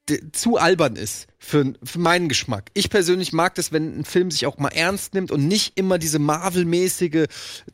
der 0.10 0.34
zu 0.34 0.58
albern 0.58 0.98
ist 0.98 1.28
für, 1.40 1.72
für 1.82 2.00
meinen 2.00 2.28
Geschmack. 2.28 2.70
Ich 2.74 2.90
persönlich 2.90 3.32
mag 3.32 3.56
das, 3.56 3.72
wenn 3.72 3.98
ein 3.98 4.04
Film 4.04 4.30
sich 4.30 4.46
auch 4.46 4.58
mal 4.58 4.74
ernst 4.74 5.14
nimmt 5.14 5.32
und 5.32 5.48
nicht 5.48 5.80
immer 5.80 6.00
diese 6.00 6.20
Marvel-mäßige 6.20 7.28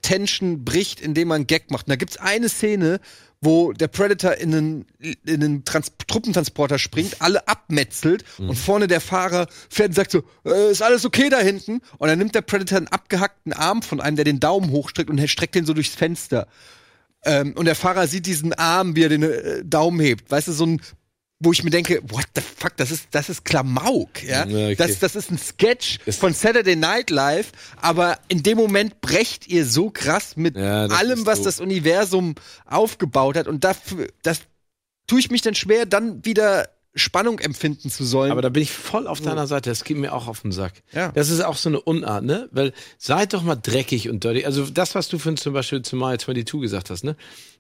Tension 0.03 0.64
bricht, 0.64 1.01
indem 1.01 1.30
man 1.30 1.47
Gag 1.47 1.72
macht. 1.72 1.88
Und 1.88 1.89
da 1.89 1.95
gibt's 1.95 2.18
eine 2.18 2.47
Szene, 2.47 2.99
wo 3.41 3.72
der 3.72 3.88
Predator 3.88 4.34
in 4.35 4.53
einen, 4.53 4.85
in 4.99 5.43
einen 5.43 5.64
Trans 5.64 5.91
Truppentransporter 6.07 6.80
springt, 6.80 7.22
alle 7.22 7.47
abmetzelt 7.47 8.23
und 8.39 8.55
vorne 8.55 8.88
der 8.88 9.01
Fahrer 9.01 9.47
fährt 9.69 9.89
und 9.89 9.95
sagt 9.95 10.11
so, 10.11 10.23
äh, 10.45 10.72
ist 10.72 10.81
alles 10.81 11.05
okay 11.05 11.30
da 11.30 11.39
hinten? 11.39 11.81
Und 11.97 12.07
dann 12.07 12.18
nimmt 12.18 12.34
der 12.34 12.41
Predator 12.41 12.77
einen 12.77 12.88
abgehackten 12.88 13.53
Arm 13.53 13.81
von 13.81 14.01
einem, 14.01 14.15
der 14.15 14.26
den 14.26 14.39
Daumen 14.39 14.72
hochstreckt 14.72 15.09
und 15.09 15.26
streckt 15.30 15.55
den 15.55 15.65
so 15.65 15.73
durchs 15.73 15.95
Fenster. 15.95 16.47
Ähm, 17.26 17.53
und 17.55 17.65
der 17.65 17.76
Fahrer 17.76 18.07
sieht 18.07 18.26
diesen 18.26 18.53
Arm, 18.53 18.95
wie 18.95 19.03
er 19.03 19.09
den 19.09 19.23
äh, 19.23 19.64
Daumen 19.64 19.99
hebt. 19.99 20.31
Weißt 20.31 20.47
du, 20.47 20.51
so 20.53 20.65
ein 20.65 20.81
wo 21.39 21.51
ich 21.51 21.64
mir 21.64 21.69
denke, 21.69 22.01
what 22.09 22.26
the 22.35 22.41
fuck, 22.41 22.76
das 22.77 22.89
ist, 22.89 23.09
das 23.11 23.30
ist 23.30 23.45
Klamauk, 23.45 24.23
ja. 24.23 24.43
Okay. 24.43 24.76
das, 24.76 24.99
das 24.99 25.15
ist 25.15 25.30
ein 25.30 25.38
Sketch 25.38 25.99
Ist- 26.05 26.19
von 26.19 26.34
Saturday 26.34 26.76
Night 26.76 27.09
Live, 27.11 27.51
aber 27.80 28.18
in 28.27 28.41
dem 28.41 28.57
Moment 28.57 29.01
brecht 29.01 29.47
ihr 29.47 29.65
so 29.65 29.89
krass 29.91 30.35
mit 30.35 30.55
Ja, 30.55 30.85
allem, 30.88 31.26
was 31.27 31.43
das 31.43 31.59
Universum 31.59 32.34
aufgebaut 32.65 33.38
hat. 33.38 33.47
Und 33.47 33.64
dafür, 33.64 34.07
das 34.23 34.41
tue 35.05 35.19
ich 35.19 35.30
mich 35.30 35.41
dann 35.41 35.53
schwer, 35.55 35.85
dann 35.85 36.26
wieder 36.26 36.69
Spannung 36.95 37.38
empfinden 37.38 37.91
zu 37.91 38.03
sollen. 38.03 38.31
Aber 38.31 38.41
da 38.41 38.49
bin 38.49 38.64
ich 38.64 38.72
voll 38.72 39.05
auf 39.05 39.22
deiner 39.22 39.45
Seite. 39.45 39.69
Das 39.69 39.84
geht 39.84 39.97
mir 39.97 40.14
auch 40.14 40.27
auf 40.27 40.41
den 40.41 40.51
Sack. 40.51 40.73
Ja. 40.91 41.11
Das 41.11 41.30
ist 41.30 41.41
auch 41.41 41.55
so 41.57 41.69
eine 41.69 41.80
Unart, 41.80 42.23
ne? 42.23 42.49
Weil 42.51 42.73
seid 42.97 43.34
doch 43.34 43.43
mal 43.43 43.55
dreckig 43.55 44.09
und 44.09 44.23
dirty. 44.23 44.43
Also 44.45 44.65
das, 44.65 44.95
was 44.95 45.07
du 45.07 45.19
für 45.19 45.35
zum 45.35 45.53
Beispiel 45.53 45.84
zu 45.84 45.95
Mile 45.95 46.18
22 46.18 46.59
gesagt 46.59 46.89
hast, 46.89 47.03
ne? 47.03 47.15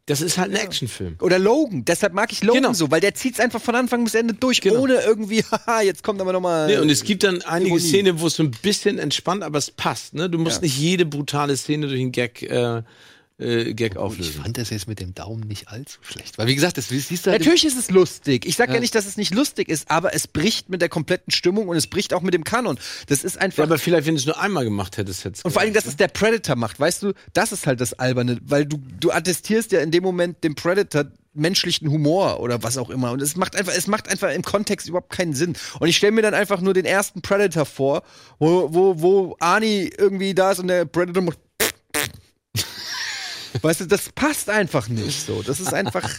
Das 0.07 0.21
ist 0.21 0.37
halt 0.37 0.51
ein 0.51 0.55
Actionfilm. 0.57 1.17
oder 1.21 1.37
Logan, 1.37 1.83
deshalb 1.85 2.13
mag 2.13 2.31
ich 2.31 2.41
Logan 2.43 2.63
Genau. 2.63 2.73
so, 2.73 2.89
weil 2.89 3.01
der 3.01 3.13
zieht's 3.13 3.39
einfach 3.39 3.61
von 3.61 3.75
Anfang 3.75 4.03
bis 4.05 4.15
Ende 4.15 4.33
durch, 4.33 4.61
Genau. 4.61 4.79
ohne 4.79 4.95
irgendwie, 5.01 5.43
haha, 5.51 5.81
jetzt 5.81 6.01
kommt 6.01 6.19
aber 6.21 6.31
nochmal. 6.33 6.67
Nee, 6.67 6.77
und 6.77 6.89
es 6.89 7.03
gibt 7.03 7.23
dann 7.23 7.41
einige 7.43 7.71
Ironie. 7.75 7.83
Szenen, 7.87 8.19
wo 8.19 8.27
es 8.27 8.35
so 8.35 8.43
ein 8.43 8.51
bisschen 8.61 8.97
entspannt, 8.99 9.43
aber 9.43 9.57
es 9.59 9.69
passt. 9.69 10.13
Ne? 10.15 10.29
Du 10.29 10.37
musst 10.39 10.57
Ja. 10.57 10.61
nicht 10.63 10.77
jede 10.79 11.05
brutale 11.05 11.55
Szene 11.55 11.87
durch 11.87 11.99
einen 11.99 12.11
Gag, 12.13 12.41
äh, 12.41 12.81
äh, 13.39 13.73
Gag 13.73 13.91
Ich 13.93 13.97
auflösen. 13.97 14.41
fand 14.41 14.57
das 14.57 14.69
jetzt 14.71 14.87
mit 14.87 14.99
dem 14.99 15.13
Daumen 15.13 15.47
nicht 15.47 15.67
allzu 15.67 15.99
schlecht. 16.01 16.37
Weil 16.37 16.47
wie 16.47 16.55
gesagt, 16.55 16.77
das 16.77 16.89
siehst 16.89 17.25
du 17.25 17.31
halt 17.31 17.39
Natürlich 17.39 17.65
ist 17.65 17.77
es 17.77 17.91
lustig. 17.91 18.45
Ich 18.45 18.55
sag 18.55 18.69
ja. 18.69 18.75
Ja. 18.75 18.79
nicht, 18.81 18.95
dass 18.95 19.05
es 19.05 19.17
nicht 19.17 19.33
lustig 19.33 19.69
ist, 19.69 19.91
aber 19.91 20.13
es 20.15 20.27
bricht 20.27 20.69
mit 20.69 20.81
der 20.81 20.89
kompletten 20.89 21.31
Stimmung 21.31 21.67
und 21.67 21.77
es 21.77 21.87
bricht 21.87 22.13
auch 22.13 22.21
mit 22.21 22.33
dem 22.33 22.43
Kanon. 22.43 22.79
Das 23.07 23.23
ist 23.23 23.37
einfach. 23.37 23.59
Ja, 23.59 23.63
aber 23.65 23.77
vielleicht, 23.77 24.07
wenn 24.07 24.15
du 24.15 24.19
es 24.19 24.25
nur 24.25 24.39
einmal 24.39 24.63
gemacht 24.63 24.97
hättest, 24.97 25.23
hättest 25.25 25.45
und 25.45 25.51
vor 25.51 25.61
allem, 25.61 25.73
dass 25.73 25.85
es 25.85 25.95
der 25.97 26.07
Predator 26.07 26.55
macht, 26.55 26.79
weißt 26.79 27.03
du, 27.03 27.13
das 27.33 27.51
ist 27.51 27.67
halt 27.67 27.79
das 27.79 27.93
Alberne, 27.93 28.39
weil 28.43 28.65
du, 28.65 28.79
du 28.99 29.11
attestierst 29.11 29.71
ja 29.71 29.81
in 29.81 29.91
dem 29.91 30.03
Moment 30.03 30.43
dem 30.43 30.55
Predator 30.55 31.05
menschlichen 31.33 31.91
Humor 31.91 32.39
oder 32.39 32.63
was 32.63 32.77
auch 32.79 32.89
immer. 32.89 33.11
Und 33.11 33.21
es 33.21 33.35
macht 33.35 33.55
einfach, 33.55 33.73
es 33.75 33.85
macht 33.85 34.09
einfach 34.09 34.31
im 34.31 34.41
Kontext 34.41 34.87
überhaupt 34.89 35.11
keinen 35.11 35.35
Sinn. 35.35 35.53
Und 35.79 35.87
ich 35.87 35.97
stelle 35.97 36.13
mir 36.13 36.23
dann 36.23 36.33
einfach 36.33 36.61
nur 36.61 36.73
den 36.73 36.85
ersten 36.85 37.21
Predator 37.21 37.65
vor, 37.67 38.01
wo, 38.39 38.73
wo, 38.73 38.99
wo 39.01 39.35
Arnie 39.39 39.91
irgendwie 39.95 40.33
da 40.33 40.51
ist 40.51 40.59
und 40.59 40.67
der 40.67 40.85
Predator 40.85 41.21
macht. 41.21 41.37
Weißt 43.61 43.81
du, 43.81 43.85
das 43.85 44.09
passt 44.13 44.49
einfach 44.49 44.89
nicht 44.89 45.25
so. 45.25 45.41
Das 45.41 45.59
ist 45.59 45.73
einfach. 45.73 46.09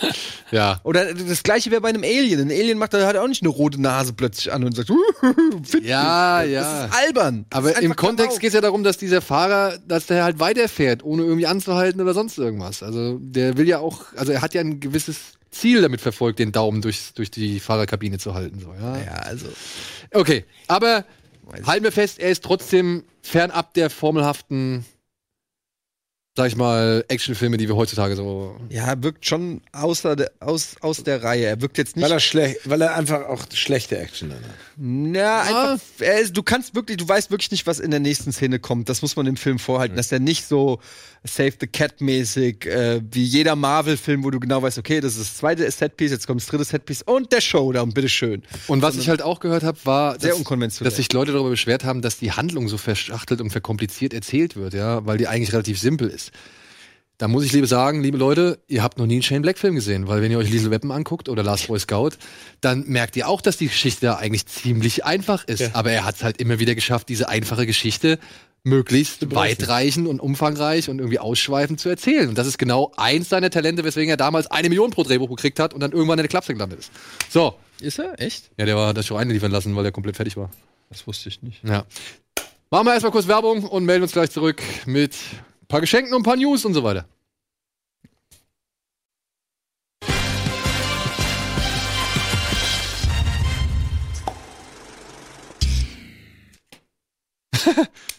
ja. 0.50 0.80
Oder 0.84 1.14
das 1.14 1.42
gleiche 1.42 1.70
wäre 1.70 1.80
bei 1.80 1.88
einem 1.88 2.02
Alien. 2.02 2.40
Ein 2.40 2.50
Alien 2.50 2.78
macht 2.78 2.94
da 2.94 2.98
er 2.98 3.22
auch 3.22 3.28
nicht 3.28 3.42
eine 3.42 3.50
rote 3.50 3.80
Nase 3.80 4.12
plötzlich 4.12 4.52
an 4.52 4.64
und 4.64 4.74
sagt, 4.74 4.90
fit 5.64 5.84
Ja, 5.84 6.42
ja. 6.42 6.60
Das 6.60 6.90
ist 6.90 6.96
albern. 7.06 7.46
Das 7.50 7.58
Aber 7.58 7.70
ist 7.72 7.82
im 7.82 7.96
Kontext 7.96 8.40
geht 8.40 8.48
es 8.48 8.54
ja 8.54 8.60
darum, 8.60 8.84
dass 8.84 8.98
dieser 8.98 9.20
Fahrer, 9.20 9.78
dass 9.86 10.06
der 10.06 10.24
halt 10.24 10.40
weiterfährt, 10.40 11.04
ohne 11.04 11.22
irgendwie 11.22 11.46
anzuhalten 11.46 12.00
oder 12.00 12.14
sonst 12.14 12.38
irgendwas. 12.38 12.82
Also 12.82 13.18
der 13.20 13.56
will 13.56 13.68
ja 13.68 13.78
auch, 13.78 14.04
also 14.16 14.32
er 14.32 14.42
hat 14.42 14.54
ja 14.54 14.60
ein 14.60 14.80
gewisses 14.80 15.18
Ziel 15.52 15.82
damit 15.82 16.00
verfolgt, 16.00 16.38
den 16.38 16.50
Daumen 16.50 16.82
durch, 16.82 17.12
durch 17.14 17.30
die 17.30 17.60
Fahrerkabine 17.60 18.18
zu 18.18 18.34
halten. 18.34 18.58
So, 18.58 18.72
ja. 18.72 18.96
Ja, 18.98 19.12
also. 19.12 19.46
Okay, 20.12 20.44
aber 20.66 21.04
halten 21.66 21.84
wir 21.84 21.92
fest, 21.92 22.18
er 22.18 22.30
ist 22.30 22.42
trotzdem 22.42 23.04
fernab 23.22 23.74
der 23.74 23.90
formelhaften, 23.90 24.84
sag 26.36 26.46
ich 26.46 26.56
mal, 26.56 27.04
Actionfilme, 27.08 27.58
die 27.58 27.68
wir 27.68 27.76
heutzutage 27.76 28.16
so. 28.16 28.56
Ja, 28.70 28.86
er 28.86 29.02
wirkt 29.02 29.26
schon 29.26 29.60
außer 29.72 30.16
der, 30.16 30.32
aus, 30.40 30.76
aus 30.80 31.02
der 31.02 31.22
Reihe. 31.22 31.44
Er 31.44 31.60
wirkt 31.60 31.76
jetzt 31.76 31.96
nicht. 31.96 32.04
Weil 32.04 32.12
er, 32.12 32.20
schlecht, 32.20 32.68
weil 32.68 32.80
er 32.80 32.94
einfach 32.94 33.26
auch 33.26 33.44
schlechte 33.52 33.98
Action 33.98 34.30
dann 34.30 34.38
hat. 34.38 34.54
Ja, 34.84 35.42
einfach, 35.42 35.80
er 36.00 36.28
du 36.28 36.42
kannst 36.42 36.74
wirklich, 36.74 36.96
du 36.96 37.06
weißt 37.06 37.30
wirklich 37.30 37.52
nicht, 37.52 37.68
was 37.68 37.78
in 37.78 37.92
der 37.92 38.00
nächsten 38.00 38.32
Szene 38.32 38.58
kommt. 38.58 38.88
Das 38.88 39.00
muss 39.00 39.14
man 39.14 39.26
dem 39.26 39.36
Film 39.36 39.60
vorhalten, 39.60 39.94
dass 39.94 40.10
er 40.10 40.18
nicht 40.18 40.44
so 40.44 40.80
Save 41.22 41.52
the 41.60 41.68
Cat 41.68 42.00
mäßig 42.00 42.66
äh, 42.66 43.00
wie 43.08 43.22
jeder 43.22 43.54
Marvel-Film, 43.54 44.24
wo 44.24 44.30
du 44.30 44.40
genau 44.40 44.60
weißt, 44.60 44.78
okay, 44.78 45.00
das 45.00 45.12
ist 45.12 45.20
das 45.20 45.36
zweite 45.36 45.70
Setpiece, 45.70 46.10
jetzt 46.10 46.26
kommt 46.26 46.40
das 46.40 46.48
dritte 46.48 46.64
Setpiece 46.64 47.02
und 47.02 47.30
der 47.30 47.40
Showdown, 47.40 47.92
bitteschön. 47.92 48.42
Und 48.66 48.82
was 48.82 48.96
ich 48.96 49.08
halt 49.08 49.22
auch 49.22 49.38
gehört 49.38 49.62
habe, 49.62 49.78
war, 49.84 50.18
Sehr 50.18 50.30
dass, 50.30 50.38
unkonventionell. 50.38 50.90
dass 50.90 50.96
sich 50.96 51.12
Leute 51.12 51.30
darüber 51.30 51.50
beschwert 51.50 51.84
haben, 51.84 52.02
dass 52.02 52.18
die 52.18 52.32
Handlung 52.32 52.68
so 52.68 52.76
verschachtelt 52.76 53.40
und 53.40 53.50
verkompliziert 53.50 54.12
erzählt 54.12 54.56
wird, 54.56 54.74
ja, 54.74 55.06
weil 55.06 55.16
die 55.16 55.28
eigentlich 55.28 55.52
relativ 55.52 55.78
simpel 55.78 56.08
ist. 56.08 56.32
Da 57.22 57.28
muss 57.28 57.44
ich 57.44 57.52
liebe 57.52 57.68
sagen, 57.68 58.02
liebe 58.02 58.18
Leute, 58.18 58.58
ihr 58.66 58.82
habt 58.82 58.98
noch 58.98 59.06
nie 59.06 59.14
einen 59.14 59.22
Shane 59.22 59.42
Black 59.42 59.56
Film 59.56 59.76
gesehen, 59.76 60.08
weil 60.08 60.22
wenn 60.22 60.32
ihr 60.32 60.38
euch 60.38 60.50
Liesel 60.50 60.72
Weapon 60.72 60.90
anguckt 60.90 61.28
oder 61.28 61.44
Last 61.44 61.68
Boy 61.68 61.78
Scout, 61.78 62.16
dann 62.60 62.84
merkt 62.88 63.14
ihr 63.14 63.28
auch, 63.28 63.40
dass 63.40 63.56
die 63.56 63.68
Geschichte 63.68 64.06
da 64.06 64.16
eigentlich 64.16 64.46
ziemlich 64.46 65.04
einfach 65.04 65.44
ist. 65.44 65.72
Aber 65.72 65.92
er 65.92 66.04
hat 66.04 66.16
es 66.16 66.24
halt 66.24 66.38
immer 66.38 66.58
wieder 66.58 66.74
geschafft, 66.74 67.08
diese 67.08 67.28
einfache 67.28 67.64
Geschichte 67.64 68.18
möglichst 68.64 69.32
weitreichend 69.36 70.08
und 70.08 70.18
umfangreich 70.18 70.88
und 70.90 70.98
irgendwie 70.98 71.20
ausschweifend 71.20 71.78
zu 71.78 71.88
erzählen. 71.88 72.28
Und 72.28 72.38
das 72.38 72.48
ist 72.48 72.58
genau 72.58 72.90
eins 72.96 73.28
seiner 73.28 73.50
Talente, 73.50 73.84
weswegen 73.84 74.10
er 74.10 74.16
damals 74.16 74.48
eine 74.48 74.68
Million 74.68 74.90
pro 74.90 75.04
Drehbuch 75.04 75.28
gekriegt 75.28 75.60
hat 75.60 75.74
und 75.74 75.78
dann 75.78 75.92
irgendwann 75.92 76.18
in 76.18 76.24
der 76.24 76.28
Klapse 76.28 76.52
gelandet 76.54 76.80
ist. 76.80 76.90
So. 77.30 77.54
Ist 77.80 78.00
er? 78.00 78.20
Echt? 78.20 78.50
Ja, 78.58 78.64
der 78.64 78.74
war 78.74 78.94
das 78.94 79.06
schon 79.06 79.18
einliefern 79.18 79.52
lassen, 79.52 79.76
weil 79.76 79.84
der 79.84 79.92
komplett 79.92 80.16
fertig 80.16 80.36
war. 80.36 80.50
Das 80.90 81.06
wusste 81.06 81.28
ich 81.28 81.40
nicht. 81.40 81.62
Ja. 81.62 81.84
Machen 82.72 82.86
wir 82.86 82.94
erstmal 82.94 83.12
kurz 83.12 83.28
Werbung 83.28 83.62
und 83.62 83.84
melden 83.84 84.02
uns 84.02 84.10
gleich 84.10 84.32
zurück 84.32 84.60
mit 84.86 85.14
paar 85.72 85.80
Geschenken 85.80 86.12
und 86.12 86.20
ein 86.20 86.22
paar 86.22 86.36
News 86.36 86.66
und 86.66 86.74
so 86.74 86.84
weiter. 86.84 87.06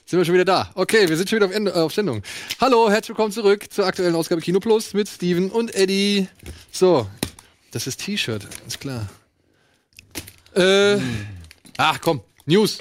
sind 0.05 0.17
wir 0.17 0.25
schon 0.25 0.34
wieder 0.34 0.45
da. 0.45 0.71
Okay, 0.73 1.07
wir 1.07 1.15
sind 1.15 1.30
schon 1.30 1.38
wieder 1.38 1.45
auf, 1.45 1.51
Ende, 1.53 1.69
äh, 1.69 1.75
auf 1.75 1.93
Sendung. 1.93 2.23
Hallo, 2.59 2.89
herzlich 2.89 3.09
willkommen 3.09 3.31
zurück 3.31 3.71
zur 3.71 3.85
aktuellen 3.85 4.15
Ausgabe 4.15 4.41
Kino 4.41 4.59
Plus 4.59 4.95
mit 4.95 5.07
Steven 5.07 5.51
und 5.51 5.75
Eddie. 5.75 6.27
So, 6.71 7.07
das 7.69 7.85
ist 7.85 7.99
T-Shirt, 7.99 8.47
ist 8.65 8.80
klar. 8.80 9.07
Äh, 10.55 10.97
ach 11.77 12.01
komm, 12.01 12.21
News. 12.47 12.80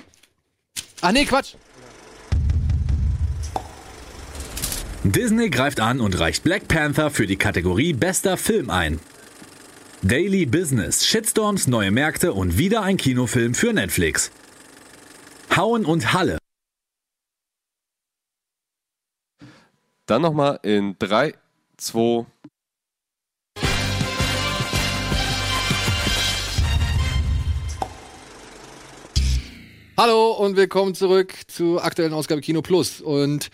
Ach 1.03 1.13
nee, 1.13 1.27
Quatsch. 1.27 1.57
Disney 5.05 5.51
greift 5.51 5.81
an 5.81 6.01
und 6.01 6.19
reicht 6.21 6.45
Black 6.45 6.69
Panther 6.69 7.11
für 7.11 7.27
die 7.27 7.37
Kategorie 7.37 7.93
Bester 7.93 8.37
Film 8.37 8.71
ein. 8.71 9.01
Daily 10.03 10.47
Business, 10.47 11.05
Shitstorms, 11.05 11.67
neue 11.67 11.91
Märkte 11.91 12.33
und 12.33 12.57
wieder 12.57 12.83
ein 12.83 12.97
Kinofilm 12.97 13.55
für 13.55 13.73
Netflix. 13.73 14.31
Hauen 15.57 15.85
und 15.85 16.13
Halle. 16.13 16.39
Dann 20.07 20.23
nochmal 20.23 20.61
in 20.63 20.95
3, 21.01 21.35
2, 21.79 22.27
Hallo 29.97 30.33
und 30.33 30.57
willkommen 30.57 30.95
zurück 30.95 31.35
zur 31.49 31.85
aktuellen 31.85 32.13
Ausgabe 32.13 32.41
Kino 32.41 32.63
Plus. 32.63 33.01
Und 33.01 33.51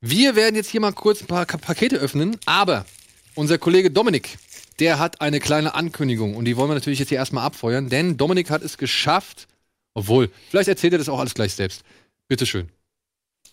wir 0.00 0.34
werden 0.34 0.56
jetzt 0.56 0.70
hier 0.70 0.80
mal 0.80 0.92
kurz 0.92 1.20
ein 1.20 1.26
paar 1.26 1.44
Pakete 1.44 1.96
öffnen, 1.96 2.36
aber 2.46 2.86
unser 3.34 3.58
Kollege 3.58 3.90
Dominik, 3.90 4.38
der 4.78 4.98
hat 4.98 5.20
eine 5.20 5.40
kleine 5.40 5.74
Ankündigung 5.74 6.36
und 6.36 6.46
die 6.46 6.56
wollen 6.56 6.70
wir 6.70 6.74
natürlich 6.74 6.98
jetzt 6.98 7.10
hier 7.10 7.18
erstmal 7.18 7.44
abfeuern, 7.44 7.88
denn 7.88 8.16
Dominik 8.16 8.50
hat 8.50 8.62
es 8.62 8.78
geschafft, 8.78 9.46
obwohl, 9.94 10.30
vielleicht 10.48 10.68
erzählt 10.68 10.94
er 10.94 10.98
das 10.98 11.08
auch 11.08 11.18
alles 11.18 11.34
gleich 11.34 11.54
selbst. 11.54 11.82
Bitteschön. 12.28 12.68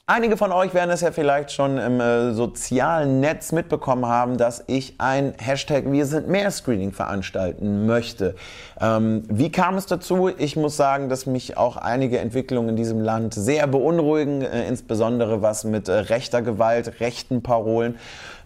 Einige 0.09 0.37
von 0.37 0.53
euch 0.53 0.73
werden 0.73 0.89
es 0.91 1.01
ja 1.01 1.11
vielleicht 1.11 1.51
schon 1.51 1.77
im 1.77 1.99
äh, 1.99 2.31
sozialen 2.31 3.19
Netz 3.19 3.51
mitbekommen 3.51 4.05
haben, 4.05 4.37
dass 4.37 4.63
ich 4.67 4.95
ein 4.99 5.33
Hashtag 5.37 5.83
Wir 5.91 6.05
sind 6.05 6.29
mehr 6.29 6.49
Screening 6.49 6.93
veranstalten 6.93 7.85
möchte. 7.85 8.35
Ähm, 8.79 9.23
wie 9.27 9.51
kam 9.51 9.75
es 9.75 9.85
dazu? 9.85 10.29
Ich 10.29 10.55
muss 10.55 10.77
sagen, 10.77 11.09
dass 11.09 11.25
mich 11.25 11.57
auch 11.57 11.75
einige 11.75 12.19
Entwicklungen 12.19 12.69
in 12.69 12.75
diesem 12.77 13.01
Land 13.01 13.33
sehr 13.33 13.67
beunruhigen, 13.67 14.43
äh, 14.43 14.65
insbesondere 14.69 15.41
was 15.41 15.65
mit 15.65 15.89
äh, 15.89 15.91
rechter 15.91 16.41
Gewalt, 16.41 17.01
rechten 17.01 17.43
Parolen 17.43 17.97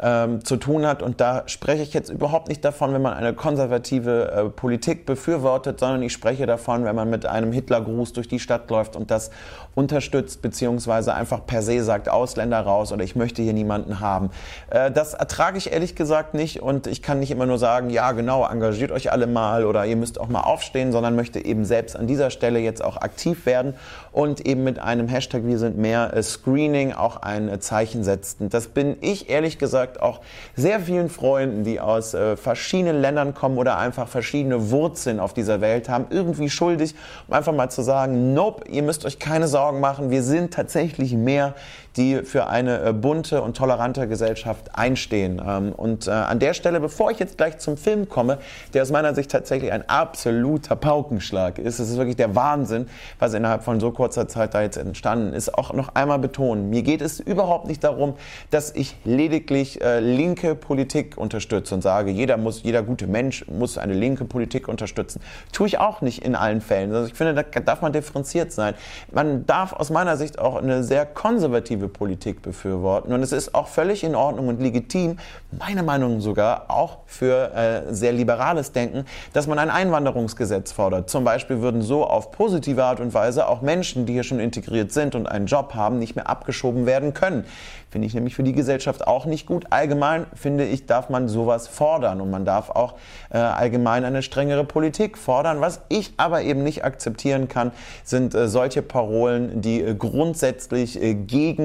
ähm, 0.02 0.44
zu 0.44 0.58
tun 0.58 0.88
hat. 0.88 1.04
Und 1.04 1.22
da 1.22 1.44
spreche 1.46 1.84
ich 1.84 1.94
jetzt 1.94 2.10
überhaupt 2.10 2.48
nicht 2.48 2.66
davon, 2.66 2.92
wenn 2.92 3.04
man 3.04 3.14
eine 3.14 3.36
konservative 3.36 4.32
äh, 4.32 4.50
Politik 4.50 5.06
befürwortet, 5.06 5.80
sondern 5.80 6.02
ich 6.02 6.12
spreche 6.12 6.48
davon, 6.48 6.86
wenn 6.86 6.96
man 6.96 7.12
mit 7.12 7.28
einem 7.28 7.52
Hitlergruß 7.52 8.14
durch 8.14 8.28
die 8.28 8.40
Stadt 8.40 8.72
läuft 8.72 8.96
und 8.96 9.12
das 9.12 9.30
unterstützt, 9.76 10.42
beziehungsweise 10.42 11.14
einfach 11.14 11.46
per 11.52 11.62
se 11.62 11.84
sagt, 11.84 12.08
Ausländer 12.08 12.62
raus 12.62 12.94
oder 12.94 13.04
ich 13.04 13.18
möchte 13.18 13.42
hier 13.42 13.52
niemanden 13.52 14.00
haben. 14.00 14.30
Äh, 14.70 14.90
das 14.90 15.14
ertrage 15.14 15.58
ich 15.58 15.74
ehrlich 15.74 15.96
gesagt 15.98 16.34
nicht 16.34 16.62
und 16.62 16.88
ich 16.88 17.02
kann 17.02 17.20
nicht 17.20 17.30
immer 17.30 17.46
nur 17.46 17.58
sagen, 17.58 17.90
ja 17.90 18.14
genau, 18.14 18.46
engagiert 18.46 18.90
euch 18.90 19.12
alle 19.12 19.28
mal 19.28 19.66
oder 19.66 19.86
ihr 19.86 19.98
müsst 19.98 20.18
auch 20.18 20.30
mal 20.30 20.44
aufstehen, 20.44 20.94
sondern 20.94 21.14
möchte 21.14 21.44
eben 21.44 21.66
selbst 21.66 21.98
an 21.98 22.08
dieser 22.08 22.30
Stelle 22.30 22.60
jetzt 22.60 22.82
auch 22.82 22.96
aktiv 22.96 23.46
werden 23.46 23.74
und 24.12 24.46
eben 24.46 24.64
mit 24.64 24.80
einem 24.80 25.08
Hashtag 25.08 25.44
Wir 25.46 25.58
sind 25.58 25.78
mehr 25.78 26.14
äh, 26.14 26.22
Screening 26.22 26.92
auch 26.92 27.18
ein 27.18 27.48
äh, 27.48 27.60
Zeichen 27.60 28.04
setzen. 28.04 28.50
Das 28.50 28.68
bin 28.68 28.98
ich 29.02 29.30
ehrlich 29.30 29.58
gesagt 29.58 30.02
auch 30.02 30.22
sehr 30.56 30.82
vielen 30.82 31.10
Freunden, 31.10 31.64
die 31.64 31.80
aus 31.80 32.14
äh, 32.14 32.36
verschiedenen 32.36 33.02
Ländern 33.02 33.34
kommen 33.34 33.58
oder 33.58 33.78
einfach 33.78 34.08
verschiedene 34.08 34.70
Wurzeln 34.72 35.20
auf 35.20 35.34
dieser 35.34 35.62
Welt 35.62 35.88
haben, 35.88 36.08
irgendwie 36.10 36.50
schuldig, 36.50 36.94
um 37.28 37.34
einfach 37.34 37.54
mal 37.54 37.70
zu 37.70 37.82
sagen, 37.82 38.34
nope, 38.34 38.68
ihr 38.68 38.84
müsst 38.84 39.06
euch 39.06 39.20
keine 39.20 39.48
Sorgen 39.48 39.80
machen, 39.80 40.10
wir 40.10 40.24
sind 40.24 40.54
tatsächlich 40.54 41.14
mehr, 41.14 41.56
die 41.98 42.24
für 42.24 42.48
eine 42.48 42.82
äh, 42.82 42.94
bunte 42.94 43.42
und 43.42 43.58
tolerante 43.58 44.08
Gesellschaft 44.08 44.76
einstehen. 44.76 45.42
Ähm, 45.46 45.74
und 45.74 46.08
äh, 46.08 46.12
an 46.12 46.40
der 46.40 46.54
Stelle, 46.54 46.80
bevor 46.80 47.12
ich 47.12 47.20
jetzt 47.20 47.38
gleich 47.38 47.58
zum 47.58 47.78
Film 47.78 48.08
komme, 48.08 48.38
der 48.74 48.82
aus 48.82 48.92
meiner 48.92 49.14
Sicht 49.14 49.32
tatsächlich 49.32 49.72
ein 49.72 49.88
absoluter 49.90 50.76
Paukenschlag 50.76 51.60
ist, 51.60 51.80
es 51.80 51.90
ist 51.90 51.98
wirklich 51.98 52.16
der 52.16 52.36
Wahnsinn, 52.36 52.88
was 53.20 53.34
innerhalb 53.34 53.64
von 53.64 53.80
so 53.80 53.92
kurzer 53.92 54.28
Zeit 54.28 54.54
da 54.54 54.62
jetzt 54.62 54.78
entstanden 54.78 55.34
ist, 55.34 55.54
auch 55.54 55.74
noch 55.74 55.96
einmal 55.96 56.20
betonen. 56.20 56.70
Mir 56.70 56.84
geht 56.84 57.02
es 57.02 57.20
überhaupt 57.20 57.68
nicht 57.68 57.84
darum, 57.84 58.16
dass 58.50 58.74
ich 58.74 58.96
lediglich 59.04 59.82
äh, 59.82 60.00
linke 60.00 60.56
Politik 60.56 61.18
unterstütze 61.18 61.76
und 61.76 61.82
sage, 61.82 62.12
jeder 62.12 62.38
muss, 62.38 62.64
jeder 62.64 62.84
gute 62.84 63.08
Mensch 63.08 63.46
muss 63.48 63.78
eine 63.78 63.94
linke 63.94 64.26
Politik 64.26 64.68
unterstützen. 64.68 65.22
Tue 65.52 65.68
ich 65.68 65.78
auch 65.80 66.02
nicht 66.02 66.24
in 66.24 66.36
allen 66.36 66.62
Fällen. 66.62 66.94
Also 66.94 67.08
ich 67.08 67.14
finde, 67.14 67.34
da 67.34 67.60
darf 67.60 67.82
man 67.82 67.92
differenziert 67.92 68.52
sein. 68.52 68.76
Man 69.12 69.46
darf 69.46 69.74
aus 69.74 69.90
meiner 69.90 70.18
Sicht 70.18 70.40
auch 70.40 70.56
eine 70.56 70.84
sehr 70.84 71.06
konservative 71.06 71.81
Politik 71.88 72.42
befürworten. 72.42 73.14
Und 73.14 73.24
es 73.24 73.32
ist 73.32 73.56
auch 73.56 73.68
völlig 73.68 74.04
in 74.04 74.16
Ordnung 74.16 74.48
und 74.48 74.62
legitim, 74.62 75.18
meiner 75.52 75.84
Meinung 75.84 76.16
nach 76.16 76.22
sogar 76.22 76.66
auch 76.70 77.00
für 77.06 77.54
äh, 77.54 77.94
sehr 77.94 78.14
liberales 78.14 78.72
Denken, 78.72 79.06
dass 79.34 79.48
man 79.48 79.60
ein 79.60 79.70
Einwanderungsgesetz 79.70 80.72
fordert. 80.72 81.10
Zum 81.10 81.24
Beispiel 81.24 81.62
würden 81.62 81.82
so 81.82 82.06
auf 82.06 82.32
positive 82.32 82.84
Art 82.84 83.00
und 83.00 83.14
Weise 83.14 83.48
auch 83.48 83.62
Menschen, 83.62 84.06
die 84.06 84.14
hier 84.14 84.24
schon 84.24 84.40
integriert 84.40 84.92
sind 84.92 85.16
und 85.16 85.28
einen 85.28 85.46
Job 85.46 85.74
haben, 85.74 86.00
nicht 86.00 86.16
mehr 86.16 86.30
abgeschoben 86.30 86.86
werden 86.86 87.14
können. 87.14 87.46
Finde 87.92 88.08
ich 88.08 88.14
nämlich 88.14 88.36
für 88.36 88.44
die 88.44 88.54
Gesellschaft 88.54 89.06
auch 89.06 89.26
nicht 89.26 89.46
gut. 89.46 89.66
Allgemein 89.70 90.26
finde 90.34 90.64
ich, 90.66 90.86
darf 90.86 91.10
man 91.10 91.28
sowas 91.28 91.68
fordern 91.68 92.22
und 92.22 92.32
man 92.32 92.46
darf 92.46 92.70
auch 92.70 92.94
äh, 93.32 93.38
allgemein 93.38 94.06
eine 94.06 94.22
strengere 94.22 94.64
Politik 94.64 95.18
fordern. 95.18 95.60
Was 95.60 95.82
ich 95.90 96.14
aber 96.16 96.42
eben 96.42 96.64
nicht 96.64 96.86
akzeptieren 96.86 97.50
kann, 97.50 97.74
sind 98.06 98.34
äh, 98.34 98.48
solche 98.48 98.82
Parolen, 98.82 99.62
die 99.62 99.82
äh, 99.82 99.94
grundsätzlich 99.94 101.02
äh, 101.02 101.16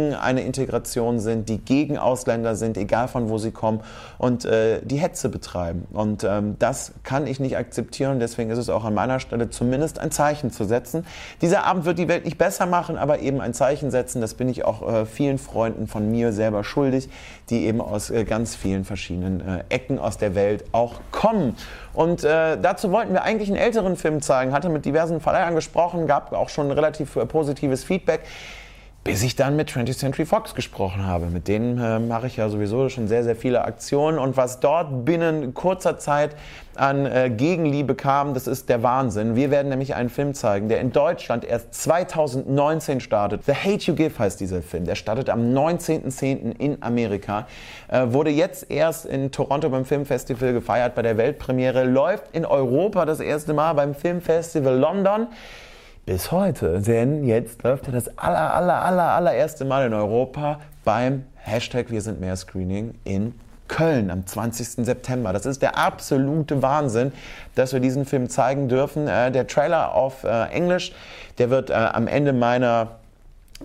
gegen 0.07 0.15
eine 0.15 0.43
Integration 0.43 1.19
sind, 1.19 1.49
die 1.49 1.59
gegen 1.59 1.99
Ausländer 1.99 2.55
sind, 2.55 2.77
egal 2.77 3.09
von 3.09 3.29
wo 3.29 3.39
sie 3.39 3.51
kommen 3.51 3.81
und 4.19 4.45
äh, 4.45 4.81
die 4.83 4.97
Hetze 4.97 5.29
betreiben. 5.29 5.87
Und 5.93 6.25
ähm, 6.25 6.57
das 6.59 6.93
kann 7.03 7.27
ich 7.27 7.41
nicht 7.41 7.57
akzeptieren. 7.57 8.21
Deswegen 8.21 8.51
ist 8.51 8.59
es 8.59 8.69
auch 8.69 8.85
an 8.85 8.95
meiner 8.95 9.21
Stelle 9.21 9.51
zumindest 9.51 9.99
ein 9.99 10.11
Zeichen 10.11 10.51
zu 10.51 10.65
setzen. 10.65 11.05
Dieser 11.41 11.65
Abend 11.65 11.85
wird 11.85 11.99
die 11.99 12.09
Welt 12.09 12.25
nicht 12.25 12.39
besser 12.39 12.67
machen, 12.67 12.97
aber 12.97 13.21
eben 13.21 13.41
ein 13.41 13.55
Zeichen 13.55 13.91
setzen. 13.91 14.21
Das 14.21 14.35
bin 14.35 14.49
ich 14.49 14.65
auch 14.65 14.87
äh, 14.87 15.07
vielen 15.07 15.39
Freunden 15.39 15.87
von 15.87 16.11
mir 16.11 16.33
selber 16.33 16.65
schuldig, 16.65 17.09
die 17.51 17.67
eben 17.67 17.81
aus 17.81 18.11
äh, 18.11 18.25
ganz 18.25 18.55
vielen 18.55 18.85
verschiedenen 18.85 19.41
äh, 19.41 19.65
Ecken 19.69 19.99
aus 19.99 20.19
der 20.19 20.35
Welt 20.35 20.65
auch 20.73 20.95
kommen. 21.11 21.57
Und 21.95 22.25
äh, 22.25 22.59
dazu 22.61 22.93
wollten 22.93 23.13
wir 23.13 23.23
eigentlich 23.23 23.49
einen 23.49 23.59
älteren 23.59 23.97
Film 23.97 24.21
zeigen, 24.21 24.53
hatte 24.53 24.69
mit 24.69 24.85
diversen 24.85 25.21
Verleihern 25.21 25.55
gesprochen, 25.55 26.07
gab 26.07 26.33
auch 26.33 26.49
schon 26.49 26.71
relativ 26.71 27.17
äh, 27.17 27.25
positives 27.25 27.85
Feedback 27.85 28.21
bis 29.07 29.23
ich 29.23 29.37
dann 29.37 29.55
mit 29.55 29.71
20th 29.71 29.99
Century 29.99 30.27
Fox 30.27 30.55
gesprochen 30.57 31.07
habe. 31.07 31.27
Mit 31.27 31.47
denen 31.47 31.79
äh, 31.79 32.01
mache 32.01 32.27
ich 32.27 32.37
ja 32.37 32.49
sowieso 32.49 32.89
schon 32.89 33.07
sehr, 33.07 33.23
sehr 33.23 33.37
viele 33.37 33.65
Aktionen. 33.65 34.19
Und 34.19 34.37
was 34.37 34.59
dort 34.59 35.05
binnen 35.05 35.55
kurzer 35.55 35.97
Zeit 35.99 36.35
an 36.75 37.07
äh, 37.07 37.31
Gegenliebe 37.31 37.95
kam, 37.95 38.35
das 38.35 38.49
ist 38.49 38.69
der 38.69 38.83
Wahnsinn. 38.83 39.37
Wir 39.37 39.53
werden 39.53 39.69
nämlich 39.69 39.95
einen 39.95 40.11
Film 40.11 40.35
zeigen, 40.35 40.69
der 40.69 40.81
in 40.81 40.91
Deutschland 40.91 41.45
erst 41.45 41.73
2019 41.75 42.99
startet. 42.99 43.45
The 43.47 43.55
Hate 43.55 43.85
You 43.85 43.95
Give 43.95 44.19
heißt 44.19 44.41
dieser 44.41 44.61
Film. 44.61 44.85
Der 44.87 44.97
startet 44.97 45.31
am 45.31 45.55
19.10. 45.55 46.59
in 46.59 46.83
Amerika. 46.83 47.47
Äh, 47.87 48.07
wurde 48.09 48.31
jetzt 48.31 48.73
erst 48.73 49.07
in 49.07 49.31
Toronto 49.31 49.69
beim 49.71 49.85
Filmfestival 49.85 50.53
gefeiert 50.53 50.97
bei 50.97 51.03
der 51.03 51.17
Weltpremiere. 51.17 51.85
Läuft 51.85 52.25
in 52.33 52.45
Europa 52.45 53.05
das 53.05 53.21
erste 53.21 53.55
Mal 53.55 53.73
beim 53.75 53.95
Filmfestival 53.95 54.77
London 54.77 55.29
bis 56.07 56.31
heute. 56.31 56.81
Denn 56.81 57.25
jetzt 57.25 57.63
läuft 57.65 57.89
er 57.89 57.93
das 57.93 58.17
aller, 58.17 58.55
aller, 58.55 58.83
aller, 58.83 59.11
allererste 59.11 59.65
Mal 59.65 59.87
in 59.87 59.93
Europa 59.93 60.61
beim 60.85 61.25
Hashtag 61.35 61.91
Wir 61.91 62.01
sind 62.01 62.21
mehr 62.21 62.37
Screening 62.37 62.95
in 63.05 63.35
Köln 63.69 64.13
am 64.13 64.25
20. 64.25 64.87
September. 64.87 65.33
Das 65.33 65.45
ist 65.45 65.61
der 65.61 65.77
absolute 65.77 66.63
Wahnsinn, 66.63 67.13
dass 67.57 67.73
wir 67.73 67.81
diesen 67.81 68.05
Film 68.05 68.29
zeigen 68.29 68.69
dürfen. 68.69 69.09
Äh, 69.09 69.33
der 69.33 69.49
Trailer 69.49 69.95
auf 69.95 70.23
äh, 70.23 70.45
Englisch, 70.53 70.93
der 71.39 71.51
wird 71.51 71.71
äh, 71.71 71.75
am 71.75 72.07
Ende 72.07 72.33
meiner 72.33 72.71
eine 72.81 72.89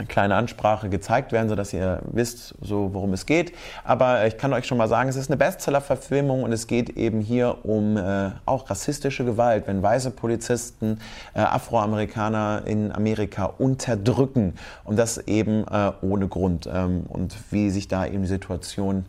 kleine 0.07 0.35
Ansprache 0.35 0.89
gezeigt 0.89 1.31
werden, 1.31 1.49
sodass 1.49 1.73
ihr 1.73 2.01
wisst, 2.11 2.55
so 2.61 2.93
worum 2.93 3.13
es 3.13 3.25
geht. 3.25 3.53
Aber 3.83 4.25
ich 4.25 4.37
kann 4.37 4.53
euch 4.53 4.65
schon 4.65 4.77
mal 4.77 4.87
sagen, 4.87 5.09
es 5.09 5.17
ist 5.17 5.29
eine 5.29 5.37
Bestseller-Verfilmung 5.37 6.43
und 6.43 6.53
es 6.53 6.67
geht 6.67 6.91
eben 6.91 7.19
hier 7.19 7.65
um 7.65 7.97
äh, 7.97 8.31
auch 8.45 8.69
rassistische 8.69 9.25
Gewalt, 9.25 9.67
wenn 9.67 9.83
weiße 9.83 10.11
Polizisten 10.11 10.99
äh, 11.33 11.39
Afroamerikaner 11.39 12.63
in 12.65 12.91
Amerika 12.91 13.45
unterdrücken 13.45 14.53
und 14.85 14.97
das 14.97 15.17
eben 15.27 15.65
äh, 15.67 15.91
ohne 16.01 16.27
Grund 16.27 16.69
ähm, 16.71 17.03
und 17.09 17.35
wie 17.51 17.69
sich 17.69 17.87
da 17.87 18.05
eben 18.05 18.21
die 18.21 18.29
Situation 18.29 19.05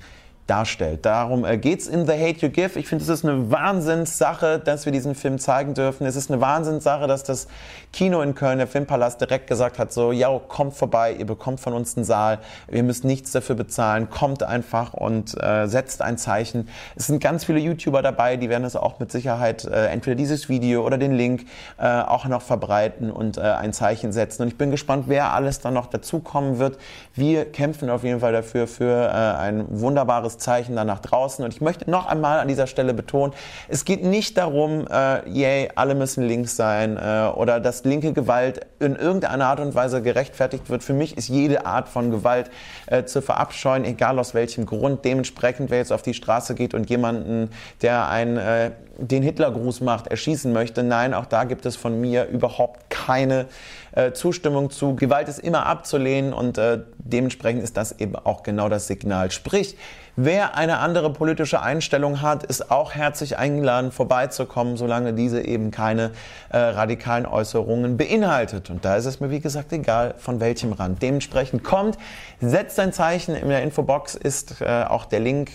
darstellt. 0.46 1.06
Darum 1.06 1.44
äh, 1.44 1.56
geht's 1.56 1.86
in 1.86 2.06
The 2.06 2.12
Hate 2.12 2.44
You 2.44 2.50
Give. 2.50 2.78
Ich 2.78 2.88
finde, 2.88 3.04
es 3.04 3.08
ist 3.08 3.24
eine 3.24 3.50
Wahnsinnssache, 3.50 4.58
dass 4.58 4.84
wir 4.84 4.92
diesen 4.92 5.14
Film 5.14 5.38
zeigen 5.38 5.74
dürfen. 5.74 6.06
Es 6.06 6.16
ist 6.16 6.30
eine 6.30 6.40
Wahnsinnssache, 6.40 7.06
dass 7.06 7.22
das 7.22 7.46
Kino 7.92 8.22
in 8.22 8.34
Köln, 8.34 8.58
der 8.58 8.66
Filmpalast, 8.66 9.20
direkt 9.20 9.46
gesagt 9.46 9.78
hat, 9.78 9.92
so, 9.92 10.12
ja, 10.12 10.28
kommt 10.48 10.74
vorbei, 10.74 11.12
ihr 11.12 11.26
bekommt 11.26 11.60
von 11.60 11.74
uns 11.74 11.96
einen 11.96 12.04
Saal, 12.04 12.38
ihr 12.70 12.82
müsst 12.82 13.04
nichts 13.04 13.32
dafür 13.32 13.54
bezahlen, 13.54 14.10
kommt 14.10 14.42
einfach 14.42 14.94
und 14.94 15.40
äh, 15.42 15.66
setzt 15.66 16.02
ein 16.02 16.18
Zeichen. 16.18 16.68
Es 16.96 17.06
sind 17.06 17.22
ganz 17.22 17.44
viele 17.44 17.58
YouTuber 17.58 18.02
dabei, 18.02 18.36
die 18.36 18.48
werden 18.48 18.64
es 18.64 18.76
auch 18.76 18.98
mit 18.98 19.12
Sicherheit 19.12 19.64
äh, 19.64 19.86
entweder 19.86 20.16
dieses 20.16 20.48
Video 20.48 20.84
oder 20.84 20.98
den 20.98 21.12
Link 21.12 21.44
äh, 21.78 22.00
auch 22.00 22.24
noch 22.24 22.42
verbreiten 22.42 23.10
und 23.10 23.36
äh, 23.36 23.42
ein 23.42 23.72
Zeichen 23.72 24.12
setzen. 24.12 24.42
Und 24.42 24.48
ich 24.48 24.58
bin 24.58 24.70
gespannt, 24.70 25.04
wer 25.08 25.32
alles 25.32 25.60
dann 25.60 25.74
noch 25.74 25.86
dazukommen 25.86 26.58
wird. 26.58 26.78
Wir 27.14 27.44
kämpfen 27.44 27.90
auf 27.90 28.04
jeden 28.04 28.20
Fall 28.20 28.32
dafür, 28.32 28.66
für 28.66 29.08
äh, 29.08 29.12
ein 29.12 29.66
wunderbares 29.68 30.38
Zeichen 30.38 30.76
dann 30.76 30.86
nach 30.86 31.00
draußen. 31.00 31.44
Und 31.44 31.52
ich 31.52 31.60
möchte 31.60 31.90
noch 31.90 32.06
einmal 32.06 32.40
an 32.40 32.48
dieser 32.48 32.66
Stelle 32.66 32.94
betonen, 32.94 33.34
es 33.68 33.84
geht 33.84 34.02
nicht 34.02 34.38
darum, 34.38 34.86
äh, 34.90 35.28
yay, 35.28 35.68
alle 35.74 35.94
müssen 35.94 36.26
links 36.26 36.56
sein 36.56 36.96
äh, 36.96 37.30
oder 37.34 37.60
dass 37.60 37.84
linke 37.84 38.12
Gewalt 38.12 38.66
in 38.80 38.96
irgendeiner 38.96 39.46
Art 39.46 39.60
und 39.60 39.74
Weise 39.74 40.00
gerechtfertigt 40.00 40.70
wird. 40.70 40.82
Für 40.82 40.94
mich 40.94 41.18
ist 41.18 41.28
jede 41.28 41.66
Art 41.66 41.88
von 41.88 42.10
Gewalt 42.10 42.50
äh, 42.86 43.04
zu 43.04 43.20
verabscheuen, 43.20 43.84
egal 43.84 44.18
aus 44.18 44.32
welchem 44.32 44.64
Grund. 44.64 45.04
Dementsprechend, 45.04 45.70
wer 45.70 45.78
jetzt 45.78 45.92
auf 45.92 46.02
die 46.02 46.14
Straße 46.14 46.54
geht 46.54 46.72
und 46.72 46.88
jemanden, 46.88 47.50
der 47.82 48.08
ein 48.08 48.38
äh, 48.38 48.70
den 48.98 49.22
Hitlergruß 49.22 49.80
macht, 49.80 50.08
erschießen 50.08 50.52
möchte. 50.52 50.82
Nein, 50.82 51.14
auch 51.14 51.26
da 51.26 51.44
gibt 51.44 51.66
es 51.66 51.76
von 51.76 52.00
mir 52.00 52.26
überhaupt 52.26 52.90
keine 52.90 53.46
äh, 53.92 54.12
Zustimmung 54.12 54.70
zu. 54.70 54.96
Gewalt 54.96 55.28
ist 55.28 55.38
immer 55.38 55.66
abzulehnen 55.66 56.32
und 56.32 56.58
äh, 56.58 56.80
dementsprechend 56.98 57.62
ist 57.62 57.76
das 57.76 57.92
eben 58.00 58.16
auch 58.16 58.42
genau 58.42 58.68
das 58.68 58.86
Signal. 58.86 59.30
Sprich, 59.30 59.76
wer 60.16 60.56
eine 60.56 60.78
andere 60.78 61.12
politische 61.12 61.60
Einstellung 61.60 62.22
hat, 62.22 62.42
ist 62.44 62.70
auch 62.70 62.92
herzlich 62.94 63.38
eingeladen, 63.38 63.92
vorbeizukommen, 63.92 64.76
solange 64.76 65.12
diese 65.12 65.44
eben 65.44 65.70
keine 65.70 66.12
äh, 66.50 66.58
radikalen 66.58 67.26
Äußerungen 67.26 67.96
beinhaltet. 67.96 68.70
Und 68.70 68.84
da 68.84 68.96
ist 68.96 69.06
es 69.06 69.20
mir, 69.20 69.30
wie 69.30 69.40
gesagt, 69.40 69.72
egal, 69.72 70.14
von 70.18 70.40
welchem 70.40 70.72
Rand. 70.72 71.02
Dementsprechend 71.02 71.64
kommt, 71.64 71.98
setzt 72.40 72.78
ein 72.80 72.92
Zeichen. 72.92 73.34
In 73.34 73.48
der 73.48 73.62
Infobox 73.62 74.14
ist 74.14 74.60
äh, 74.60 74.84
auch 74.84 75.04
der 75.04 75.20
Link 75.20 75.50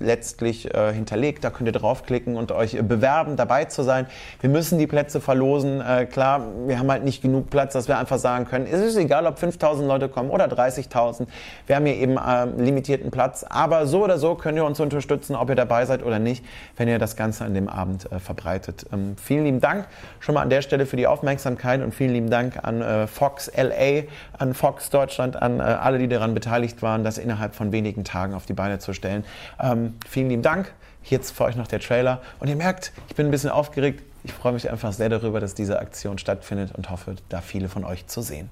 letztlich 0.00 0.74
äh, 0.74 0.92
hinterlegt. 0.92 1.44
Da 1.44 1.50
könnt 1.50 1.68
ihr 1.68 1.72
draufklicken 1.72 2.36
und 2.36 2.52
euch 2.52 2.74
äh, 2.74 2.82
bewerben, 2.82 3.36
dabei 3.36 3.64
zu 3.64 3.82
sein. 3.82 4.06
Wir 4.40 4.50
müssen 4.50 4.78
die 4.78 4.86
Plätze 4.86 5.20
verlosen. 5.20 5.80
Äh, 5.80 6.06
klar, 6.06 6.42
wir 6.66 6.78
haben 6.78 6.90
halt 6.90 7.04
nicht 7.04 7.22
genug 7.22 7.50
Platz, 7.50 7.72
dass 7.72 7.88
wir 7.88 7.98
einfach 7.98 8.18
sagen 8.18 8.46
können, 8.46 8.66
es 8.70 8.80
ist 8.80 8.96
egal, 8.96 9.26
ob 9.26 9.38
5000 9.38 9.86
Leute 9.86 10.08
kommen 10.08 10.30
oder 10.30 10.46
30.000. 10.46 11.26
Wir 11.66 11.76
haben 11.76 11.86
hier 11.86 11.96
eben 11.96 12.16
äh, 12.16 12.46
limitierten 12.62 13.10
Platz. 13.10 13.44
Aber 13.48 13.86
so 13.86 14.04
oder 14.04 14.18
so 14.18 14.34
könnt 14.34 14.56
ihr 14.56 14.64
uns 14.64 14.80
unterstützen, 14.80 15.34
ob 15.34 15.48
ihr 15.48 15.56
dabei 15.56 15.84
seid 15.86 16.04
oder 16.04 16.18
nicht, 16.18 16.44
wenn 16.76 16.88
ihr 16.88 16.98
das 16.98 17.16
Ganze 17.16 17.44
an 17.44 17.54
dem 17.54 17.68
Abend 17.68 18.10
äh, 18.10 18.18
verbreitet. 18.18 18.86
Ähm, 18.92 19.16
vielen 19.16 19.44
lieben 19.44 19.60
Dank 19.60 19.86
schon 20.20 20.34
mal 20.34 20.42
an 20.42 20.50
der 20.50 20.62
Stelle 20.62 20.86
für 20.86 20.96
die 20.96 21.06
Aufmerksamkeit 21.06 21.82
und 21.82 21.94
vielen 21.94 22.12
lieben 22.12 22.30
Dank 22.30 22.64
an 22.64 22.82
äh, 22.82 23.06
Fox 23.06 23.50
LA, 23.56 24.04
an 24.38 24.54
Fox 24.54 24.90
Deutschland, 24.90 25.40
an 25.40 25.60
äh, 25.60 25.62
alle, 25.62 25.98
die 25.98 26.08
daran 26.08 26.34
beteiligt 26.34 26.82
waren, 26.82 27.04
das 27.04 27.18
innerhalb 27.18 27.54
von 27.54 27.72
wenigen 27.72 28.04
Tagen 28.04 28.34
auf 28.34 28.46
die 28.46 28.52
Beine 28.52 28.78
zu 28.78 28.92
stellen. 28.92 29.24
Ähm, 29.60 29.87
vielen 30.06 30.28
lieben 30.28 30.42
Dank. 30.42 30.72
Jetzt 31.04 31.30
für 31.30 31.44
euch 31.44 31.56
noch 31.56 31.66
der 31.66 31.80
Trailer. 31.80 32.20
Und 32.38 32.48
ihr 32.48 32.56
merkt, 32.56 32.92
ich 33.08 33.16
bin 33.16 33.26
ein 33.26 33.30
bisschen 33.30 33.50
aufgeregt. 33.50 34.02
Ich 34.24 34.32
freue 34.32 34.52
mich 34.52 34.70
einfach 34.70 34.92
sehr 34.92 35.08
darüber, 35.08 35.40
dass 35.40 35.54
diese 35.54 35.78
Aktion 35.78 36.18
stattfindet 36.18 36.72
und 36.74 36.90
hoffe, 36.90 37.16
da 37.28 37.40
viele 37.40 37.68
von 37.68 37.84
euch 37.84 38.06
zu 38.06 38.20
sehen. 38.20 38.50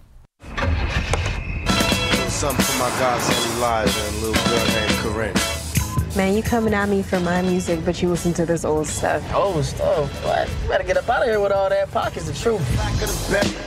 Man, 6.17 6.35
you 6.35 6.43
coming 6.43 6.73
at 6.73 6.89
me 6.89 7.03
for 7.03 7.21
my 7.21 7.43
music, 7.43 7.85
but 7.85 8.01
you 8.01 8.09
listen 8.09 8.33
to 8.33 8.47
this 8.47 8.65
old 8.65 8.87
stuff. 8.87 9.23
Old 9.35 9.65
stuff? 9.65 10.09
What? 10.25 10.49
You 10.63 10.69
better 10.71 10.85
get 10.85 10.97
up 10.97 11.09
out 11.11 11.23
of 11.23 11.29
here 11.29 11.41
with 11.41 11.53
all 11.53 11.69
that. 11.69 11.91
Pockets 11.93 12.27
truth. 12.41 12.61
Of 13.03 13.29
the 13.29 13.67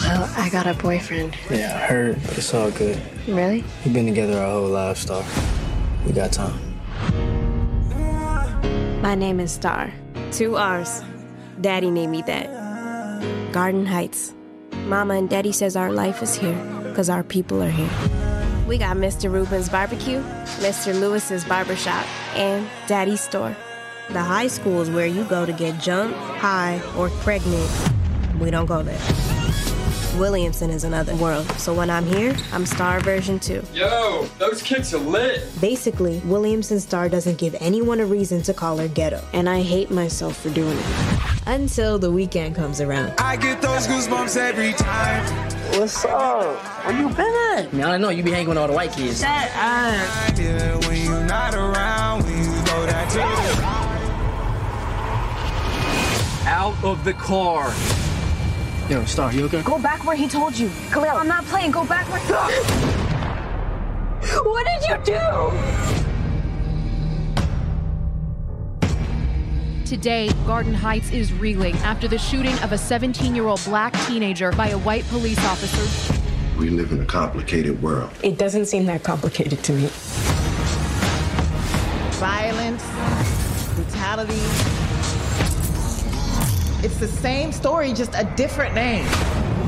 Well, 0.00 0.28
I 0.36 0.48
got 0.50 0.66
a 0.66 0.74
boyfriend. 0.74 1.36
Yeah, 1.50 1.74
I 1.74 1.86
heard, 1.86 2.22
but 2.22 2.38
it's 2.38 2.52
all 2.54 2.70
good. 2.70 3.00
Really? 3.26 3.64
We've 3.84 3.94
been 3.94 4.06
together 4.06 4.38
our 4.38 4.50
whole 4.52 4.68
lives, 4.68 5.00
Star. 5.00 5.24
We 6.06 6.12
got 6.12 6.32
time. 6.32 6.58
My 9.02 9.14
name 9.14 9.40
is 9.40 9.52
Star. 9.52 9.92
Two 10.32 10.56
R's. 10.56 11.02
Daddy 11.60 11.90
named 11.90 12.12
me 12.12 12.22
that. 12.22 13.52
Garden 13.52 13.86
Heights. 13.86 14.34
Mama 14.86 15.14
and 15.14 15.28
Daddy 15.28 15.52
says 15.52 15.76
our 15.76 15.92
life 15.92 16.22
is 16.22 16.34
here 16.34 16.56
because 16.84 17.08
our 17.10 17.22
people 17.22 17.62
are 17.62 17.70
here. 17.70 17.90
We 18.66 18.78
got 18.78 18.96
Mr. 18.96 19.30
Ruben's 19.32 19.68
barbecue, 19.68 20.22
Mr. 20.60 20.98
Lewis's 20.98 21.44
barbershop, 21.44 22.06
and 22.36 22.68
Daddy's 22.86 23.20
store. 23.20 23.56
The 24.10 24.22
high 24.22 24.46
school 24.48 24.80
is 24.80 24.90
where 24.90 25.06
you 25.06 25.24
go 25.24 25.44
to 25.44 25.52
get 25.52 25.80
jumped, 25.80 26.16
high, 26.38 26.80
or 26.96 27.08
pregnant. 27.08 27.70
We 28.38 28.50
don't 28.50 28.66
go 28.66 28.82
there. 28.82 29.29
Williamson 30.20 30.68
is 30.68 30.84
another 30.84 31.16
world, 31.16 31.50
so 31.52 31.72
when 31.72 31.88
I'm 31.88 32.04
here, 32.04 32.36
I'm 32.52 32.66
Star 32.66 33.00
version 33.00 33.38
2. 33.38 33.64
Yo, 33.72 34.28
those 34.36 34.62
kicks 34.62 34.92
are 34.92 34.98
lit. 34.98 35.48
Basically, 35.62 36.18
Williamson 36.26 36.78
Star 36.78 37.08
doesn't 37.08 37.38
give 37.38 37.56
anyone 37.58 38.00
a 38.00 38.04
reason 38.04 38.42
to 38.42 38.52
call 38.52 38.76
her 38.76 38.86
ghetto, 38.86 39.24
and 39.32 39.48
I 39.48 39.62
hate 39.62 39.90
myself 39.90 40.36
for 40.36 40.50
doing 40.50 40.76
it. 40.76 40.84
Until 41.46 41.98
the 41.98 42.10
weekend 42.10 42.54
comes 42.54 42.82
around. 42.82 43.14
I 43.18 43.36
get 43.36 43.62
those 43.62 43.86
goosebumps 43.86 44.36
every 44.36 44.74
time. 44.74 45.24
What's 45.78 46.04
up? 46.04 46.54
Where 46.84 47.00
you 47.00 47.08
been 47.08 47.56
at? 47.56 47.72
Man, 47.72 47.88
I 47.88 47.96
know 47.96 48.10
you 48.10 48.22
be 48.22 48.30
hanging 48.30 48.50
with 48.50 48.58
all 48.58 48.68
the 48.68 48.74
white 48.74 48.92
kids. 48.92 49.22
Yeah, 49.22 50.76
when 50.86 51.02
you're 51.02 51.24
not 51.24 51.54
around, 51.54 52.24
when 52.24 52.36
you 52.36 52.44
go 52.66 52.84
that 52.84 53.16
Out 56.46 56.84
of 56.84 57.04
the 57.04 57.14
car. 57.14 57.72
Yo, 58.90 59.04
Star, 59.04 59.32
you 59.32 59.44
okay? 59.44 59.62
Go 59.62 59.78
back 59.78 60.04
where 60.04 60.16
he 60.16 60.26
told 60.26 60.58
you. 60.58 60.68
Khalil, 60.90 61.14
I'm 61.14 61.28
not 61.28 61.44
playing. 61.44 61.70
Go 61.70 61.84
back 61.84 62.10
where. 62.10 62.20
what 64.42 64.66
did 64.66 64.82
you 64.88 64.96
do? 65.04 65.20
Today, 69.84 70.28
Garden 70.44 70.74
Heights 70.74 71.12
is 71.12 71.32
reeling 71.32 71.76
after 71.76 72.08
the 72.08 72.18
shooting 72.18 72.58
of 72.64 72.72
a 72.72 72.78
17 72.78 73.32
year 73.32 73.46
old 73.46 73.62
black 73.64 73.94
teenager 74.08 74.50
by 74.50 74.70
a 74.70 74.78
white 74.78 75.04
police 75.04 75.38
officer. 75.44 76.18
We 76.58 76.70
live 76.70 76.90
in 76.90 77.00
a 77.00 77.06
complicated 77.06 77.80
world. 77.80 78.10
It 78.24 78.38
doesn't 78.38 78.66
seem 78.66 78.86
that 78.86 79.04
complicated 79.04 79.62
to 79.62 79.72
me. 79.72 79.86
Violence, 82.18 82.84
brutality. 83.76 84.89
It's 86.82 86.96
the 86.98 87.08
same 87.08 87.52
story, 87.52 87.92
just 87.92 88.14
a 88.14 88.24
different 88.36 88.74
name. 88.74 89.04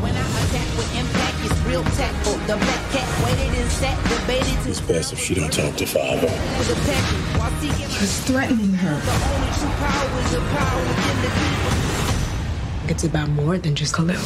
When 0.01 0.14
I 0.16 0.20
attack 0.20 0.68
with 0.78 0.89
impact, 0.97 1.36
it's 1.44 1.60
real 1.68 1.84
tactful. 2.01 2.32
Oh, 2.34 2.39
the 2.47 2.56
black 2.56 2.82
cat 2.90 3.09
waited 3.24 3.52
and 3.60 3.70
sat, 3.70 3.97
debated 4.09 4.62
to 4.64 4.70
It's 4.70 4.80
best 4.80 5.12
if 5.12 5.18
she 5.18 5.34
don't 5.34 5.52
talk 5.52 5.76
to 5.76 5.86
father. 5.86 6.26
the 6.26 6.74
package 6.89 7.39
while 7.39 7.52
seeking 7.60 7.89
He's 8.01 8.18
threatening 8.24 8.72
her. 8.74 8.97
the 8.97 9.12
only 9.34 9.51
true 9.60 9.74
power 9.76 10.20
is 10.24 10.30
the 10.32 10.40
power 10.56 10.80
within 10.89 11.16
the 11.20 11.30
people. 11.36 12.90
It's 12.90 13.05
about 13.05 13.28
more 13.28 13.59
than 13.59 13.74
just 13.74 13.94
Khalil. 13.94 14.16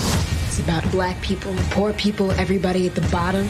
It's 0.46 0.60
about 0.60 0.88
black 0.92 1.20
people, 1.22 1.54
poor 1.70 1.92
people, 1.92 2.30
everybody 2.32 2.86
at 2.86 2.94
the 2.94 3.06
bottom. 3.10 3.48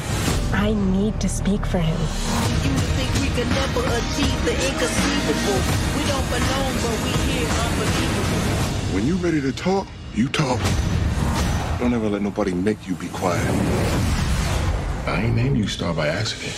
I 0.52 0.72
need 0.72 1.20
to 1.20 1.28
speak 1.28 1.64
for 1.66 1.78
him. 1.78 2.00
You 2.64 2.72
think 2.96 3.10
we 3.20 3.28
could 3.36 3.48
never 3.52 3.80
achieve 4.00 4.38
the 4.48 4.54
inconceivable. 4.56 5.60
We 5.92 6.02
don't 6.08 6.28
belong, 6.32 6.72
but 6.82 6.96
we 7.04 7.12
here 7.28 7.48
unbelievable. 7.48 8.25
When 8.97 9.06
you 9.06 9.16
ready 9.16 9.43
to 9.43 9.52
talk, 9.52 9.86
you 10.14 10.27
talk. 10.28 10.59
Don't 11.78 11.93
ever 11.93 12.09
let 12.09 12.23
nobody 12.23 12.55
make 12.55 12.78
you 12.89 12.94
be 12.94 13.09
quiet. 13.09 13.47
I 15.06 15.24
ain't 15.24 15.36
named 15.36 15.59
you 15.59 15.68
Star 15.68 15.93
by 15.93 16.09
accident. 16.09 16.55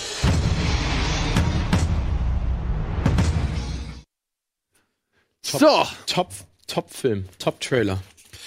So. 5.43 5.83
Top, 6.07 6.33
Top 6.69 6.91
Film, 6.93 7.25
Top 7.41 7.59
Trailer. 7.59 7.99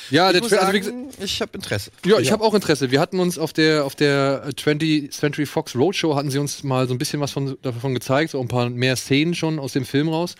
Ja, 0.09 0.27
Ich 0.27 0.35
der 0.35 0.41
muss 0.41 0.51
Tra 0.51 0.59
also, 0.59 0.71
wie 0.71 0.83
sagen, 0.83 1.09
ich 1.19 1.41
habe 1.41 1.51
Interesse. 1.57 1.91
Ja, 2.05 2.17
ich 2.19 2.31
habe 2.31 2.45
auch 2.45 2.53
Interesse. 2.53 2.91
Wir 2.91 3.01
hatten 3.01 3.19
uns 3.19 3.37
auf 3.37 3.51
der 3.51 3.83
auf 3.83 3.95
der 3.95 4.47
20th 4.51 5.11
Century 5.11 5.45
Fox 5.45 5.75
Roadshow 5.75 6.15
hatten 6.15 6.31
sie 6.31 6.39
uns 6.39 6.63
mal 6.63 6.87
so 6.87 6.93
ein 6.93 6.97
bisschen 6.97 7.19
was 7.19 7.31
von, 7.31 7.57
davon 7.61 7.93
gezeigt, 7.93 8.31
so 8.31 8.39
ein 8.39 8.47
paar 8.47 8.69
mehr 8.69 8.95
Szenen 8.95 9.35
schon 9.35 9.59
aus 9.59 9.73
dem 9.73 9.83
Film 9.83 10.07
raus. 10.07 10.35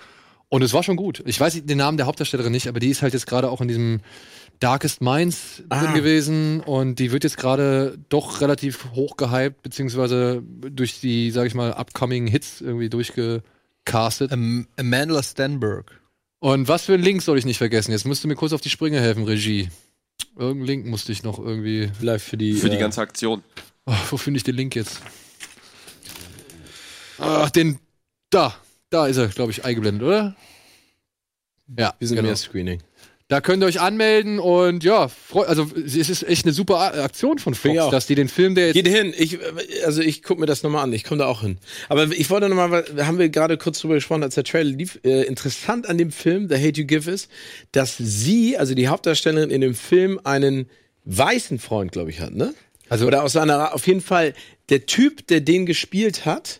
Und 0.54 0.64
es 0.64 0.74
war 0.74 0.84
schon 0.84 0.98
gut. 0.98 1.24
Ich 1.26 1.40
weiß 1.40 1.64
den 1.64 1.78
Namen 1.78 1.96
der 1.96 2.08
Hauptdarstellerin 2.08 2.52
nicht, 2.52 2.68
aber 2.68 2.82
die 2.82 2.90
ist 2.90 3.02
halt 3.02 3.14
jetzt 3.14 3.26
gerade 3.26 3.50
auch 3.50 3.62
in 3.62 3.70
diesem 3.70 4.02
Darkest 4.60 5.00
Minds 5.02 5.64
Ah. 5.70 5.80
drin 5.82 5.94
gewesen 5.96 6.60
und 6.60 7.00
die 7.00 7.14
wird 7.14 7.24
jetzt 7.24 7.38
gerade 7.38 7.98
doch 8.10 8.42
relativ 8.42 8.92
hoch 8.94 9.16
gehypt, 9.16 9.62
beziehungsweise 9.64 10.44
durch 10.46 11.00
die, 11.00 11.32
sag 11.32 11.48
ich 11.48 11.56
mal, 11.56 11.72
upcoming 11.74 12.28
Hits 12.28 12.60
irgendwie 12.60 12.90
durchgecastet. 12.90 14.34
Ähm, 14.34 14.68
Amanda 14.78 15.24
Stenberg. 15.24 16.02
Und 16.40 16.68
was 16.68 16.84
für 16.84 16.96
ein 16.96 17.02
Link 17.02 17.22
soll 17.22 17.38
ich 17.38 17.46
nicht 17.46 17.58
vergessen? 17.58 17.92
Jetzt 17.92 18.06
musst 18.06 18.22
du 18.24 18.28
mir 18.28 18.36
kurz 18.36 18.52
auf 18.52 18.62
die 18.62 18.70
Sprünge 18.70 19.00
helfen, 19.00 19.24
Regie. 19.24 19.70
Irgendeinen 20.38 20.66
Link 20.68 20.86
musste 20.88 21.14
ich 21.14 21.24
noch 21.24 21.40
irgendwie. 21.40 21.90
Vielleicht 21.98 22.26
für 22.26 22.36
die. 22.38 22.56
Für 22.56 22.70
die 22.70 22.76
äh, 22.76 22.80
ganze 22.80 23.00
Aktion. 23.00 23.42
Oh, 23.86 23.94
wo 24.10 24.18
finde 24.18 24.38
ich 24.38 24.44
den 24.44 24.56
Link 24.56 24.76
jetzt? 24.76 25.02
Ach, 27.20 27.50
den. 27.50 27.80
Da. 28.30 28.54
Da 28.92 29.08
ist 29.08 29.18
er, 29.18 29.28
glaube 29.30 29.52
ich, 29.52 29.66
eingeblendet, 29.66 30.04
oder? 30.06 30.36
Ja, 31.78 31.96
Wir 31.98 32.08
sind 32.08 32.18
genau. 32.18 32.28
mehr 32.28 32.36
Screening. 32.36 32.82
Da 33.30 33.40
könnt 33.40 33.64
ihr 33.64 33.68
euch 33.68 33.80
anmelden 33.80 34.40
und 34.40 34.84
ja, 34.84 35.10
also 35.48 35.72
es 35.74 35.96
ist 35.96 36.24
echt 36.24 36.44
eine 36.44 36.52
super 36.52 37.02
Aktion 37.02 37.40
von 37.40 37.56
Fox, 37.56 37.90
dass 37.90 38.06
die 38.06 38.16
den 38.16 38.28
Film, 38.28 38.56
der 38.56 38.68
jetzt 38.68 38.74
Geht 38.74 38.90
hin. 38.90 39.14
Ich, 39.18 39.40
also 39.86 40.02
ich 40.02 40.22
gucke 40.22 40.42
mir 40.42 40.48
das 40.48 40.64
nochmal 40.64 40.84
an. 40.84 40.92
Ich 40.92 41.06
komme 41.06 41.20
da 41.20 41.28
auch 41.28 41.40
hin. 41.40 41.58
Aber 41.88 42.12
ich 42.12 42.30
wollte 42.30 42.50
nochmal, 42.50 42.84
haben 42.98 43.20
wir 43.20 43.30
gerade 43.30 43.58
kurz 43.58 43.80
drüber 43.80 43.94
gesprochen, 43.94 44.24
als 44.24 44.36
der 44.36 44.44
Trailer 44.44 44.72
lief. 44.72 45.00
Äh, 45.06 45.24
interessant 45.24 45.88
an 45.88 45.98
dem 45.98 46.12
Film, 46.12 46.50
The 46.50 46.56
Hate 46.56 46.82
You 46.82 46.86
Give 46.86 47.10
ist, 47.10 47.32
dass 47.72 47.96
sie, 47.98 48.58
also 48.58 48.76
die 48.76 48.90
Hauptdarstellerin 48.90 49.50
in 49.50 49.62
dem 49.62 49.76
Film, 49.76 50.20
einen 50.26 50.70
weißen 51.06 51.58
Freund, 51.60 51.94
glaube 51.94 52.10
ich, 52.10 52.20
hat, 52.20 52.34
ne? 52.34 52.54
Also 52.90 53.08
oder 53.08 53.24
aus 53.24 53.32
seiner, 53.32 53.74
auf 53.74 53.88
jeden 53.88 54.02
Fall 54.02 54.34
der 54.68 54.86
Typ, 54.86 55.26
der 55.28 55.40
den 55.40 55.66
gespielt 55.66 56.26
hat, 56.26 56.60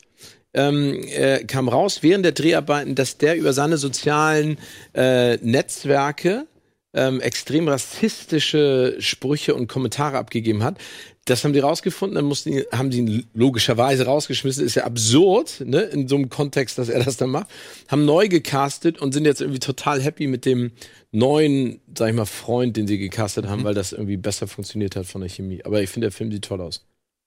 ähm, 0.54 1.02
äh, 1.08 1.44
kam 1.46 1.70
raus 1.70 2.00
während 2.02 2.26
der 2.26 2.34
Dreharbeiten, 2.34 2.96
dass 2.96 3.18
der 3.18 3.38
über 3.38 3.54
seine 3.54 3.78
sozialen 3.78 4.58
äh, 4.94 5.38
Netzwerke 5.38 6.46
ähm, 6.94 7.22
extrem 7.22 7.68
rassistische 7.68 8.96
Sprüche 9.00 9.56
und 9.56 9.68
Kommentare 9.68 10.18
abgegeben 10.18 10.64
hat. 10.64 10.78
Das 11.26 11.44
haben 11.44 11.54
die 11.54 11.60
rausgefunden, 11.60 12.16
dann 12.16 12.26
mussten 12.26 12.52
die, 12.52 12.66
haben 12.72 12.90
die 12.90 12.98
ihn 12.98 13.28
logischerweise 13.34 14.06
rausgeschmissen. 14.06 14.66
Ist 14.66 14.76
ja 14.76 14.86
absurd, 14.86 15.62
ne, 15.66 15.82
in 15.82 16.08
so 16.08 16.16
einem 16.16 16.30
Kontext, 16.30 16.78
dass 16.78 16.90
er 16.90 17.04
das 17.04 17.16
dann 17.18 17.30
macht. 17.30 17.48
Haben 17.88 18.06
neu 18.06 18.28
gecastet 18.28 19.00
und 19.00 19.14
sind 19.14 19.26
jetzt 19.26 19.40
irgendwie 19.40 19.60
total 19.60 20.02
happy 20.02 20.28
mit 20.28 20.46
dem 20.46 20.72
neuen, 21.12 21.80
sag 21.96 22.10
ich 22.10 22.16
mal, 22.16 22.26
Freund, 22.26 22.76
den 22.76 22.88
sie 22.88 22.98
gecastet 22.98 23.48
haben, 23.48 23.64
weil 23.64 23.76
das 23.76 23.94
irgendwie 23.94 24.18
besser 24.18 24.48
funktioniert 24.48 24.96
hat 24.96 25.06
von 25.06 25.22
der 25.22 25.30
Chemie. 25.30 25.64
Aber 25.64 25.82
ich 25.82 25.90
finde, 25.90 26.06
der 26.06 26.12
Film 26.12 26.32
sieht 26.32 26.44
toll 26.44 26.60
aus. 26.60 26.86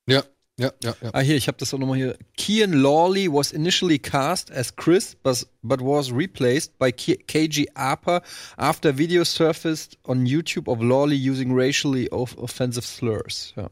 Ja, 0.09 0.24
ja, 0.59 0.72
ja, 0.82 0.94
ja. 1.02 1.10
Ah, 1.12 1.20
hier, 1.20 1.36
ich 1.36 1.48
habe 1.48 1.59
das 1.59 1.74
auch 1.74 1.78
nochmal 1.78 1.97
hier. 1.97 2.16
Kian 2.36 2.72
Lawley 2.72 3.32
was 3.32 3.51
initially 3.51 3.98
cast 3.98 4.52
as 4.52 4.76
Chris, 4.76 5.16
but, 5.20 5.47
but 5.62 5.81
was 5.81 6.12
replaced 6.12 6.78
by 6.78 6.93
K 6.93 7.16
KG 7.16 7.66
Apa 7.74 8.22
after 8.56 8.97
video 8.97 9.24
surfaced 9.24 9.98
on 10.05 10.26
YouTube 10.26 10.68
of 10.68 10.81
Lawley 10.81 11.16
using 11.16 11.52
racially 11.52 12.09
off 12.10 12.36
offensive 12.39 12.86
slurs. 12.86 13.52
Ja. 13.56 13.70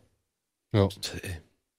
Ja. 0.73 0.89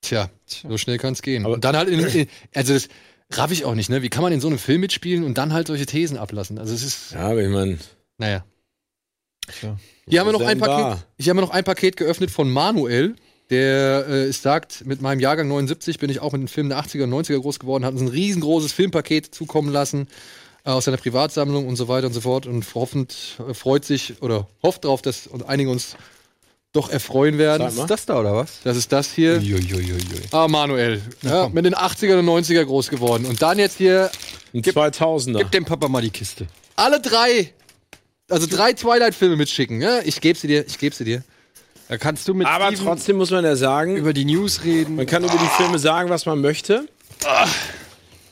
Tja, 0.01 0.29
so 0.45 0.77
schnell 0.77 0.97
kann 0.97 1.13
es 1.13 1.21
gehen. 1.21 1.45
Aber 1.45 1.57
dann 1.57 1.75
halt 1.75 1.89
in, 1.89 1.99
in, 1.99 2.27
also 2.53 2.73
das 2.73 2.87
raff 3.31 3.51
ich 3.51 3.65
auch 3.65 3.75
nicht, 3.75 3.89
ne? 3.89 4.03
Wie 4.03 4.09
kann 4.09 4.21
man 4.21 4.31
in 4.31 4.39
so 4.41 4.47
einem 4.47 4.59
Film 4.59 4.81
mitspielen 4.81 5.23
und 5.23 5.37
dann 5.37 5.51
halt 5.51 5.67
solche 5.67 5.85
Thesen 5.85 6.17
ablassen? 6.17 6.59
Also 6.59 6.73
es 6.73 6.83
ist. 6.83 7.11
Ja, 7.11 7.29
aber 7.29 7.41
ich 7.41 7.49
meine. 7.49 7.77
Naja. 8.17 8.45
Hier 10.07 10.19
haben 10.19 10.27
wir 10.27 10.33
noch 10.33 10.41
ein 10.41 10.59
Paket. 10.59 11.05
Hier 11.19 11.31
haben 11.31 11.37
wir 11.37 11.41
noch 11.41 11.49
ein 11.49 11.65
Paket 11.65 11.97
geöffnet 11.97 12.31
von 12.31 12.49
Manuel. 12.49 13.15
Der 13.49 14.07
äh, 14.07 14.31
sagt, 14.31 14.85
mit 14.85 15.01
meinem 15.01 15.19
Jahrgang 15.19 15.47
79 15.47 15.99
bin 15.99 16.09
ich 16.09 16.21
auch 16.21 16.31
mit 16.31 16.41
den 16.41 16.47
Filmen 16.47 16.69
der 16.69 16.79
80er 16.79 17.03
und 17.03 17.13
90er 17.13 17.39
groß 17.39 17.59
geworden, 17.59 17.85
hat 17.85 17.93
uns 17.93 18.01
ein 18.01 18.07
riesengroßes 18.07 18.71
Filmpaket 18.71 19.35
zukommen 19.35 19.71
lassen 19.71 20.07
äh, 20.65 20.69
aus 20.69 20.85
seiner 20.85 20.97
Privatsammlung 20.97 21.67
und 21.67 21.75
so 21.75 21.87
weiter 21.87 22.07
und 22.07 22.13
so 22.13 22.21
fort 22.21 22.45
und 22.45 22.65
hoffend 22.73 23.37
äh, 23.47 23.53
freut 23.53 23.85
sich 23.85 24.21
oder 24.21 24.47
hofft 24.63 24.85
darauf, 24.85 25.01
dass 25.01 25.27
uns 25.27 25.43
einige 25.43 25.69
uns 25.69 25.97
doch 26.73 26.89
erfreuen 26.89 27.37
werden. 27.37 27.67
Ist 27.67 27.85
das 27.85 28.05
da 28.05 28.19
oder 28.19 28.35
was? 28.35 28.59
Das 28.63 28.75
ist 28.75 28.91
das 28.91 29.13
hier. 29.13 29.37
Ah, 30.31 30.47
Manuel. 30.47 31.01
Ja, 31.21 31.47
mit 31.49 31.65
den 31.65 31.75
80er 31.75 32.17
und 32.17 32.25
90er 32.25 32.65
groß 32.65 32.89
geworden. 32.89 33.25
Und 33.25 33.41
dann 33.41 33.59
jetzt 33.59 33.77
hier. 33.77 34.09
Ein 34.53 34.63
2000er. 34.63 35.37
Gib 35.37 35.51
dem 35.51 35.65
Papa 35.65 35.87
mal 35.87 36.01
die 36.01 36.09
Kiste. 36.09 36.47
Alle 36.75 36.99
drei. 36.99 37.53
Also 38.29 38.47
drei 38.47 38.73
Twilight-Filme 38.73 39.35
mitschicken. 39.35 39.81
Ja? 39.81 39.99
Ich 40.03 40.19
gebe 40.19 40.37
sie 40.37 40.47
dir. 40.47 40.65
Ich 40.65 40.79
gebe 40.79 40.95
sie 40.95 41.03
dir. 41.03 41.23
Da 41.89 41.97
kannst 41.97 42.27
du 42.27 42.33
mit 42.33 42.47
Aber 42.47 42.67
Steven 42.67 42.85
trotzdem 42.85 43.17
muss 43.17 43.31
man 43.31 43.43
ja 43.43 43.55
sagen, 43.55 43.97
über 43.97 44.13
die 44.13 44.25
News 44.25 44.63
reden. 44.63 44.95
man 44.95 45.05
kann 45.05 45.23
über 45.23 45.33
die 45.33 45.49
Filme 45.57 45.77
sagen, 45.79 46.09
was 46.09 46.25
man 46.25 46.41
möchte. 46.41 46.87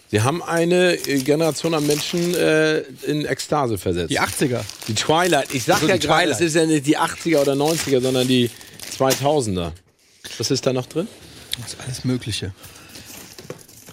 Sie 0.10 0.22
haben 0.22 0.42
eine 0.44 0.96
äh, 0.96 1.20
Generation 1.22 1.74
an 1.74 1.86
Menschen 1.88 2.34
äh, 2.36 2.80
in 3.06 3.26
Ekstase 3.26 3.78
versetzt. 3.78 4.10
Die 4.12 4.20
80er. 4.20 4.62
Die 4.88 4.94
Twilight. 4.96 5.54
Ich 5.54 5.64
sag 5.64 5.76
Also 5.76 5.88
ja 5.88 5.98
gerade, 5.98 6.24
Twilight. 6.24 6.30
es 6.36 6.42
ist 6.42 6.56
ja 6.56 6.66
nicht 6.66 6.86
die 6.86 6.98
80er 6.98 7.40
oder 7.42 7.54
90er, 7.54 8.02
sondern 8.02 8.28
die 8.28 8.50
2000er. 8.98 9.72
Was 10.38 10.52
ist 10.52 10.66
da 10.66 10.74
noch 10.74 10.86
drin? 10.88 11.08
Das 11.62 11.74
ist 11.74 11.80
alles 11.86 12.04
Mögliche. 12.04 12.54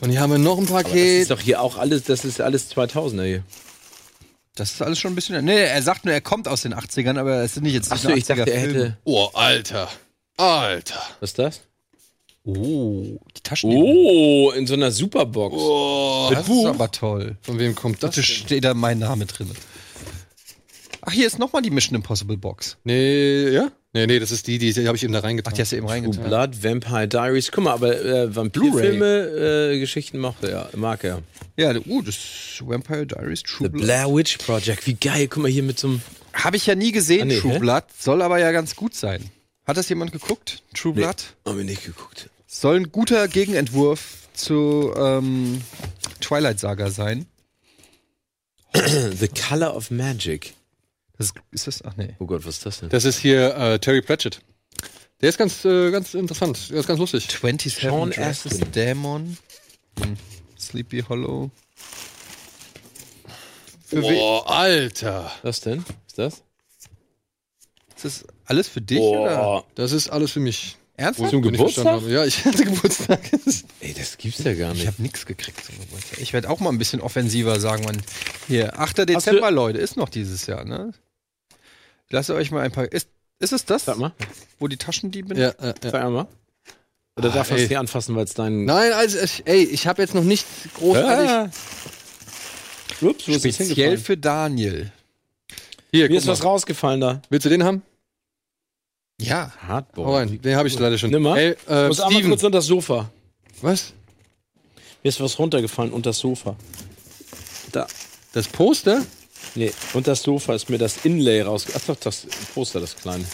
Und 0.01 0.11
hier 0.11 0.21
haben 0.21 0.31
wir 0.31 0.39
noch 0.39 0.59
ein 0.59 0.67
Aber 0.69 0.83
das 0.83 0.91
Paket. 0.93 1.23
ist 1.23 1.31
doch 1.31 1.41
hier 1.41 1.61
auch 1.61 1.77
alles, 1.77 2.05
das 2.05 2.25
ist 2.25 2.41
alles 2.41 2.71
2000er 2.71 3.25
hier. 3.25 3.43
Das 4.59 4.73
ist 4.73 4.83
alles 4.83 4.99
schon 4.99 5.13
ein 5.13 5.15
bisschen. 5.15 5.45
Nee, 5.45 5.65
er 5.65 5.83
sagt 5.83 6.05
nur, 6.05 6.13
er 6.13 6.21
kommt 6.21 6.49
aus 6.49 6.63
den 6.63 6.75
80ern, 6.75 7.19
aber 7.19 7.43
es 7.43 7.55
sind 7.55 7.63
nicht 7.63 7.75
jetzt 7.75 7.93
Achso, 7.93 8.11
ich 8.11 8.25
dachte, 8.25 8.51
er 8.51 8.61
hätte. 8.61 8.99
Oh, 9.05 9.29
Alter. 9.35 9.89
Alter. 10.37 11.01
Was 11.21 11.31
ist 11.31 11.39
das? 11.39 11.61
Oh, 12.45 13.19
die 13.37 13.43
Taschen. 13.43 13.71
Oh, 13.73 14.51
in 14.53 14.67
so 14.67 14.75
einer 14.75 14.91
Superbox. 14.91 15.55
Oh, 15.57 16.31
das 16.33 16.49
ist 16.49 16.65
aber 16.65 16.91
toll. 16.91 17.37
Von 17.43 17.59
wem 17.59 17.75
kommt 17.75 18.03
das? 18.03 18.15
Da 18.15 18.23
steht 18.23 18.65
da 18.65 18.75
mein 18.75 18.99
Name 18.99 19.27
drin. 19.27 19.51
Ach, 21.03 21.13
hier 21.13 21.27
ist 21.27 21.39
nochmal 21.39 21.63
die 21.63 21.71
Mission 21.71 21.95
Impossible 21.95 22.37
Box. 22.37 22.79
Nee, 22.85 23.51
ja? 23.51 23.71
Nee, 23.99 24.07
nee, 24.07 24.19
das 24.21 24.31
ist 24.31 24.47
die, 24.47 24.59
die, 24.59 24.73
die 24.73 24.87
habe 24.87 24.97
ich 24.97 25.03
eben 25.03 25.13
da 25.13 25.19
reingetan. 25.19 25.53
Ach, 25.53 25.57
die 25.57 25.61
hast 25.63 25.73
du 25.73 25.77
eben 25.77 25.87
True 25.87 25.95
reingetan. 25.97 26.25
Blood, 26.25 26.63
Vampire 26.63 27.09
Diaries. 27.09 27.51
Guck 27.51 27.65
mal, 27.65 27.73
aber 27.73 28.01
äh, 28.01 28.35
Vampirfilme, 28.37 29.73
äh, 29.75 29.81
Geschichten 29.81 30.19
macht 30.19 30.45
er, 30.45 30.71
mag 30.77 31.03
er. 31.03 31.23
Ja, 31.57 31.75
uh, 31.75 32.03
das 32.03 32.15
ist 32.15 32.63
Vampire 32.65 33.07
Diaries 33.07 33.43
True 33.43 33.67
The 33.67 33.73
Blood. 33.73 33.85
Blair 33.85 34.15
Witch 34.15 34.39
Project, 34.39 34.87
wie 34.87 34.95
geil. 34.95 35.27
Guck 35.27 35.43
mal 35.43 35.51
hier 35.51 35.65
mit 35.65 35.79
so 35.81 35.89
einem. 35.89 36.03
Habe 36.33 36.57
ich 36.57 36.67
ja 36.67 36.77
nie 36.77 36.93
gesehen, 36.93 37.23
Ah, 37.23 37.25
nee, 37.25 37.41
True 37.41 37.55
hä? 37.55 37.59
Blood. 37.59 37.85
Soll 37.99 38.23
aber 38.23 38.39
ja 38.39 38.53
ganz 38.53 38.77
gut 38.77 38.95
sein. 38.95 39.31
Hat 39.67 39.77
das 39.77 39.89
jemand 39.89 40.13
geguckt? 40.13 40.63
True 40.75 40.93
Nee. 40.95 41.01
Blood? 41.01 41.17
Haben 41.45 41.59
wir 41.59 41.65
nicht 41.65 41.85
geguckt. 41.85 42.31
Soll 42.47 42.77
ein 42.77 42.93
guter 42.93 43.27
Gegenentwurf 43.27 44.29
zu 44.33 44.95
ähm, 44.97 45.61
Twilight 46.21 46.61
Saga 46.61 46.91
sein. 46.91 47.27
The 48.75 49.29
Color 49.29 49.75
of 49.75 49.91
Magic. 49.91 50.55
Das, 51.19 51.35
ist 51.51 51.67
das? 51.67 51.85
Ach 51.85 51.97
nee. 51.97 52.15
Oh 52.21 52.27
Gott, 52.27 52.47
was 52.47 52.59
ist 52.59 52.67
das 52.67 52.81
denn? 52.81 52.89
Das 52.91 53.05
ist 53.05 53.19
hier 53.19 53.55
äh, 53.57 53.79
Terry 53.79 54.01
Pratchett. 54.03 54.41
Der 55.21 55.29
ist 55.31 55.39
ganz, 55.39 55.65
äh, 55.65 55.91
ganz 55.91 56.15
interessant. 56.15 56.71
Der 56.71 56.79
ist 56.79 56.87
ganz 56.87 57.01
lustig. 57.01 57.25
27 57.29 57.75
Sean 57.75 58.13
Astin. 58.17 58.71
Dämon. 58.73 59.37
Hm. 60.01 60.17
Sleepy 60.59 61.03
Hollow. 61.09 61.51
Für 63.85 64.01
Boah, 64.01 64.49
Alter. 64.51 65.33
Was 65.43 65.61
denn? 65.61 65.85
Ist 66.07 66.19
das? 66.19 66.43
ist 67.97 68.05
das 68.05 68.25
alles 68.45 68.69
für 68.69 68.81
dich 68.81 69.01
oder? 69.01 69.37
Boah. 69.37 69.65
Das 69.75 69.91
ist 69.93 70.09
alles 70.11 70.31
für 70.31 70.41
mich. 70.41 70.77
Ernsthaft? 70.97 71.31
Zum 71.31 71.45
ich 71.45 71.53
Geburtstag? 71.53 72.03
Ja, 72.09 72.25
ich 72.25 72.45
hatte 72.45 72.65
Geburtstag. 72.65 73.21
Ey, 73.81 73.95
das 73.95 74.19
gibt's 74.19 74.43
ja 74.43 74.53
gar 74.55 74.73
Ich 74.73 74.79
nicht. 74.79 74.87
habe 74.89 75.01
nichts 75.03 75.27
gekriegt. 75.27 75.65
zum 75.65 75.79
Geburtstag. 75.79 76.21
Ich 76.21 76.33
werde 76.33 76.51
auch 76.51 76.61
mal 76.61 76.71
ein 76.71 76.79
bisschen 76.79 77.01
offensiver 77.01 77.59
sagen. 77.61 77.85
Man, 77.85 78.03
hier, 78.47 78.79
8. 78.79 79.09
Dezember, 79.09 79.51
Leute, 79.51 79.79
ist 79.79 79.97
noch 79.97 80.09
dieses 80.09 80.47
Jahr, 80.47 80.65
ne? 80.65 80.93
Lasst 82.11 82.31
euch 82.31 82.51
mal 82.51 82.63
ein 82.63 82.73
paar. 82.73 82.91
Ist, 82.91 83.09
ist 83.39 83.53
es 83.53 83.65
das? 83.65 83.85
Sag 83.85 83.99
mal. 83.99 84.13
Wo 84.59 84.69
die 84.69 84.77
Taschendieben? 84.77 85.37
ja, 85.37 85.49
äh, 85.51 85.75
Sag 85.83 85.93
ja. 85.95 86.07
einmal. 86.07 86.27
Oder 87.17 87.31
Ah, 87.31 87.35
darf 87.35 87.51
man 87.51 87.59
es 87.59 87.69
nicht 87.69 87.79
anfassen, 87.79 88.15
weil 88.17 88.25
es 88.25 88.35
dein. 88.35 88.65
Nein, 88.65 88.93
also, 88.93 89.19
ich- 89.19 89.43
ey, 89.47 89.65
ich 89.65 89.87
habe 89.87 90.01
jetzt 90.03 90.15
noch 90.15 90.23
nicht 90.25 90.47
großartig. 90.75 91.29
Ah. 91.31 91.45
Ups, 93.01 93.29
wo 93.29 93.33
ist 93.33 93.45
das 93.45 93.55
Speziell 93.55 93.99
für 93.99 94.17
Daniel. 94.17 94.93
Hier, 95.91 96.05
Mir 96.05 96.09
guck 96.09 96.17
ist 96.19 96.27
was 96.27 96.41
mal. 96.41 96.47
rausgefallen 96.51 97.01
da. 97.01 97.23
Willst 97.31 97.45
du 97.47 97.51
den 97.51 97.65
haben? 97.65 97.83
Ja. 99.21 99.53
Hardboard. 99.67 100.15
rein. 100.31 100.41
Den 100.43 100.57
habe 100.57 100.69
ich 100.69 100.79
leider 100.79 100.97
schon. 100.99 101.11
Nimm 101.11 101.23
mal. 101.23 101.37
Ey, 101.39 101.51
äh, 101.69 101.83
Ich 101.83 101.89
muss 101.89 102.01
einmal 102.01 102.13
Steven. 102.13 102.31
kurz 102.31 102.43
unter 102.45 102.59
das 102.59 102.67
Sofa. 102.67 103.11
Was? 103.63 103.93
Mir 105.03 105.09
ist 105.09 105.21
was 105.21 105.39
runtergefallen 105.39 105.93
unter 105.93 106.11
das 106.11 106.19
Sofa. 106.19 106.57
Da. 107.73 107.87
Das 108.33 108.47
Poster? 108.49 109.05
Nee, 109.55 109.73
unter 109.95 110.13
das 110.13 110.23
Sofa 110.23 110.55
ist 110.55 110.69
mir 110.71 110.79
das 110.79 111.05
Inlay 111.05 111.43
raus. 111.43 111.67
Ach 111.75 111.81
doch, 111.87 111.97
das 111.97 112.27
Poster, 112.55 112.81
das 112.81 112.97
kleine. 112.97 113.25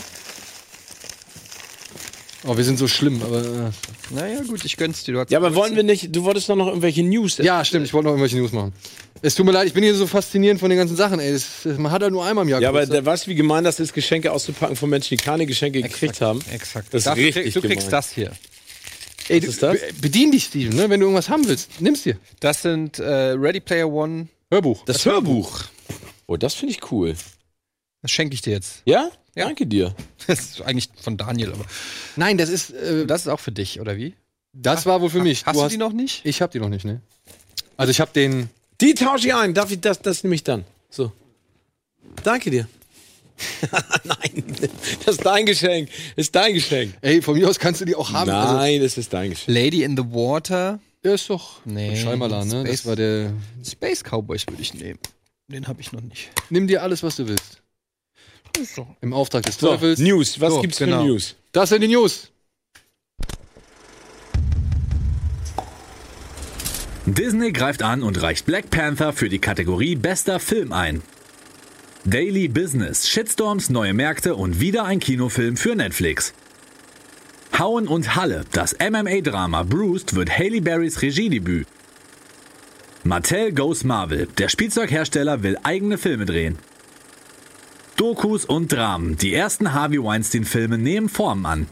Oh, 2.46 2.56
wir 2.58 2.64
sind 2.64 2.78
so 2.78 2.86
schlimm, 2.88 3.22
aber. 3.22 3.38
Äh, 3.38 4.14
Naja, 4.14 4.42
gut, 4.42 4.64
ich 4.64 4.76
gönn's 4.76 5.02
dir. 5.04 5.12
Du 5.14 5.20
hast 5.20 5.30
Ja, 5.30 5.38
aber 5.38 5.54
wollen 5.54 5.76
wir 5.76 5.82
nicht. 5.82 6.14
Du 6.14 6.24
wolltest 6.24 6.48
doch 6.48 6.56
noch 6.56 6.66
irgendwelche 6.68 7.02
News. 7.02 7.38
ja, 7.38 7.64
stimmt, 7.64 7.86
ich 7.86 7.94
wollte 7.94 8.04
noch 8.06 8.12
irgendwelche 8.12 8.36
News 8.36 8.52
machen. 8.52 8.72
Es 9.22 9.34
tut 9.34 9.46
mir 9.46 9.52
leid, 9.52 9.66
ich 9.66 9.72
bin 9.72 9.82
hier 9.82 9.94
so 9.94 10.06
faszinierend 10.06 10.60
von 10.60 10.68
den 10.68 10.78
ganzen 10.78 10.96
Sachen, 10.96 11.18
ey. 11.20 11.32
Das, 11.32 11.64
man 11.78 11.90
hat 11.90 12.02
ja 12.02 12.10
nur 12.10 12.22
einmal 12.26 12.44
im 12.44 12.50
Jahr 12.50 12.60
Ja, 12.60 12.68
aber 12.68 12.84
der, 12.84 13.06
weißt 13.06 13.26
du, 13.26 13.30
wie 13.30 13.34
gemein 13.34 13.64
das 13.64 13.80
ist, 13.80 13.94
Geschenke 13.94 14.30
auszupacken 14.30 14.76
von 14.76 14.90
Menschen, 14.90 15.16
die 15.16 15.24
keine 15.24 15.46
Geschenke 15.46 15.80
gekriegt 15.80 16.20
haben? 16.20 16.40
Exakt. 16.52 16.88
Das 16.92 17.00
ist 17.00 17.06
Dafür 17.06 17.24
richtig 17.28 17.44
krieg- 17.44 17.54
du 17.54 17.60
kriegst 17.62 17.78
gemein. 17.86 17.90
das 17.90 18.10
hier. 18.12 18.32
Ey, 19.28 19.40
Was 19.42 19.48
ist 19.48 19.62
das? 19.62 19.72
be- 19.80 19.92
Bedien 20.02 20.30
dich, 20.30 20.44
Steven, 20.44 20.76
ne? 20.76 20.90
wenn 20.90 21.00
du 21.00 21.06
irgendwas 21.06 21.30
haben 21.30 21.48
willst. 21.48 21.80
Nimm's 21.80 22.02
dir. 22.02 22.18
Das 22.40 22.60
sind 22.60 22.98
äh, 22.98 23.04
Ready 23.30 23.60
Player 23.60 23.88
One. 23.90 24.28
Hörbuch. 24.50 24.84
Das, 24.84 25.06
Hörbuch. 25.06 25.64
Oh, 26.26 26.36
das 26.36 26.54
finde 26.54 26.72
ich 26.72 26.90
cool. 26.90 27.14
Das 28.02 28.10
schenke 28.10 28.34
ich 28.34 28.42
dir 28.42 28.52
jetzt. 28.52 28.82
Ja? 28.84 29.10
Danke 29.34 29.66
dir. 29.66 29.94
Das 30.26 30.40
ist 30.40 30.62
eigentlich 30.62 30.88
von 31.00 31.16
Daniel, 31.18 31.52
aber. 31.52 31.64
Nein, 32.16 32.38
das 32.38 32.48
ist. 32.48 32.70
Äh, 32.70 33.04
Das 33.06 33.22
ist 33.22 33.28
auch 33.28 33.40
für 33.40 33.52
dich, 33.52 33.80
oder 33.80 33.96
wie? 33.96 34.14
das 34.54 34.86
war 34.86 35.00
wohl 35.00 35.10
für 35.10 35.20
mich. 35.22 35.44
Hast 35.44 35.58
du, 35.60 35.68
die 35.68 35.76
noch 35.76 35.92
nicht? 35.92 36.24
Ich 36.24 36.40
hab 36.40 36.50
die 36.52 36.60
noch 36.60 36.68
nicht, 36.68 36.84
ne? 36.84 37.00
Also 37.76 37.90
ich 37.90 38.00
hab 38.00 38.12
den. 38.12 38.48
Die 38.80 38.94
tausche 38.94 39.26
ich 39.28 39.34
ein. 39.34 39.52
Darf 39.52 39.70
ich 39.70 39.80
das, 39.80 40.00
das 40.00 40.22
nehme 40.22 40.34
ich 40.36 40.44
dann. 40.44 40.64
So. 40.90 41.12
Danke 42.22 42.50
dir. 42.50 42.68
Nein, 44.04 44.44
das 45.04 45.16
ist 45.16 45.26
dein 45.26 45.44
Geschenk. 45.44 45.88
Ist 46.16 46.34
dein 46.34 46.54
Geschenk. 46.54 46.94
Ey, 47.00 47.20
von 47.20 47.36
mir 47.36 47.48
aus 47.48 47.58
kannst 47.58 47.80
du 47.80 47.84
die 47.84 47.96
auch 47.96 48.12
haben. 48.12 48.30
Also, 48.30 48.54
Nein, 48.54 48.80
es 48.80 48.96
ist 48.96 49.12
dein 49.12 49.30
Geschenk. 49.30 49.48
Lady 49.56 49.82
in 49.82 49.96
the 49.96 50.04
Water. 50.04 50.78
der 51.02 51.14
ist 51.14 51.28
doch. 51.28 51.60
Nee, 51.64 51.96
Scheinbar, 51.96 52.44
ne? 52.44 52.64
Das 52.64 52.86
war 52.86 52.94
der. 52.96 53.32
Space 53.68 54.02
Cowboys 54.04 54.46
würde 54.46 54.62
ich 54.62 54.72
nehmen. 54.74 54.98
Den 55.54 55.68
habe 55.68 55.80
ich 55.80 55.92
noch 55.92 56.00
nicht. 56.00 56.30
Nimm 56.50 56.66
dir 56.66 56.82
alles, 56.82 57.04
was 57.04 57.14
du 57.14 57.28
willst. 57.28 57.62
Im 59.00 59.12
Auftrag 59.12 59.44
des 59.44 59.56
So, 59.56 59.68
Teufels. 59.68 60.00
News. 60.00 60.40
Was 60.40 60.52
So, 60.52 60.60
gibt's 60.60 60.78
genau. 60.78 61.02
für 61.02 61.06
News? 61.06 61.36
Das 61.52 61.68
sind 61.68 61.80
die 61.82 61.86
News. 61.86 62.32
Disney 67.06 67.52
greift 67.52 67.84
an 67.84 68.02
und 68.02 68.20
reicht 68.20 68.46
Black 68.46 68.68
Panther 68.70 69.12
für 69.12 69.28
die 69.28 69.38
Kategorie 69.38 69.94
Bester 69.94 70.40
Film 70.40 70.72
ein. 70.72 71.02
Daily 72.04 72.48
Business, 72.48 73.08
Shitstorms, 73.08 73.70
neue 73.70 73.94
Märkte 73.94 74.34
und 74.34 74.58
wieder 74.58 74.84
ein 74.86 74.98
Kinofilm 74.98 75.56
für 75.56 75.76
Netflix. 75.76 76.34
Hauen 77.56 77.86
und 77.86 78.16
Halle, 78.16 78.44
das 78.50 78.74
MMA-Drama 78.80 79.62
Bruce 79.62 80.14
wird 80.14 80.36
Haley 80.36 80.60
Berrys 80.60 81.00
Regiedebüt. 81.00 81.68
Mattel 83.06 83.52
Goes 83.52 83.84
Marvel. 83.84 84.28
Der 84.38 84.48
Spielzeughersteller 84.48 85.42
will 85.42 85.58
eigene 85.62 85.98
Filme 85.98 86.24
drehen. 86.24 86.58
Dokus 87.96 88.46
und 88.46 88.72
Dramen. 88.72 89.18
Die 89.18 89.34
ersten 89.34 89.74
Harvey 89.74 90.02
Weinstein-Filme 90.02 90.78
nehmen 90.78 91.10
Formen 91.10 91.44
an. 91.44 91.66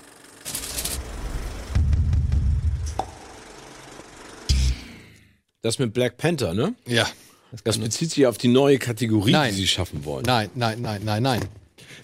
Das 5.63 5.79
mit 5.79 5.95
Black 5.95 6.19
Panther, 6.19 6.53
ne? 6.53 6.75
Ja. 6.87 7.09
Das 7.65 7.79
bezieht 7.79 8.11
sich 8.11 8.27
auf 8.27 8.37
die 8.37 8.49
neue 8.49 8.79
Kategorie, 8.79 9.33
Nein. 9.33 9.55
die 9.55 9.61
sie 9.63 9.67
schaffen 9.67 10.05
wollen. 10.05 10.25
Nein, 10.27 10.51
nein, 10.55 10.83
nein, 10.83 11.01
nein, 11.03 11.23
nein. 11.23 11.41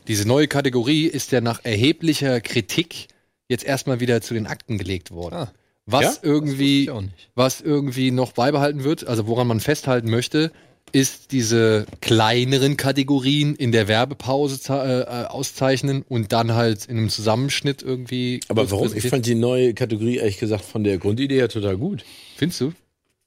Diese 0.07 0.27
neue 0.27 0.49
Kategorie 0.49 1.07
ist 1.07 1.33
ja 1.33 1.43
nach 1.43 1.65
erheblicher 1.65 2.41
Kritik 2.41 3.09
jetzt 3.47 3.65
erstmal 3.65 4.01
wieder 4.01 4.23
zu 4.23 4.33
den 4.33 4.47
Akten 4.47 4.79
gelegt 4.79 5.11
worden. 5.11 5.49
Was 5.91 6.03
Ja? 6.03 6.15
irgendwie, 6.23 6.91
was 7.35 7.63
irgendwie 7.63 8.11
noch 8.11 8.33
beibehalten 8.33 8.85
wird, 8.85 9.07
also 9.07 9.27
woran 9.27 9.47
man 9.47 9.59
festhalten 9.61 10.11
möchte, 10.11 10.53
ist 10.93 11.33
diese 11.33 11.87
kleineren 12.03 12.77
Kategorien 12.77 13.55
in 13.55 13.73
der 13.73 13.89
Werbepause 13.89 14.61
äh, 14.71 15.27
auszeichnen 15.27 16.03
und 16.03 16.33
dann 16.33 16.53
halt 16.53 16.85
in 16.85 16.99
einem 16.99 17.09
Zusammenschnitt 17.09 17.83
irgendwie. 17.83 18.41
Aber 18.49 18.71
warum? 18.71 18.95
Ich 18.95 19.09
fand 19.09 19.25
die 19.25 19.35
neue 19.35 19.73
Kategorie 19.73 20.17
ehrlich 20.17 20.39
gesagt 20.39 20.65
von 20.65 20.85
der 20.85 20.99
Grundidee 20.99 21.37
her 21.37 21.49
total 21.49 21.79
gut. 21.79 22.05
Findest 22.37 22.61
du? 22.61 22.73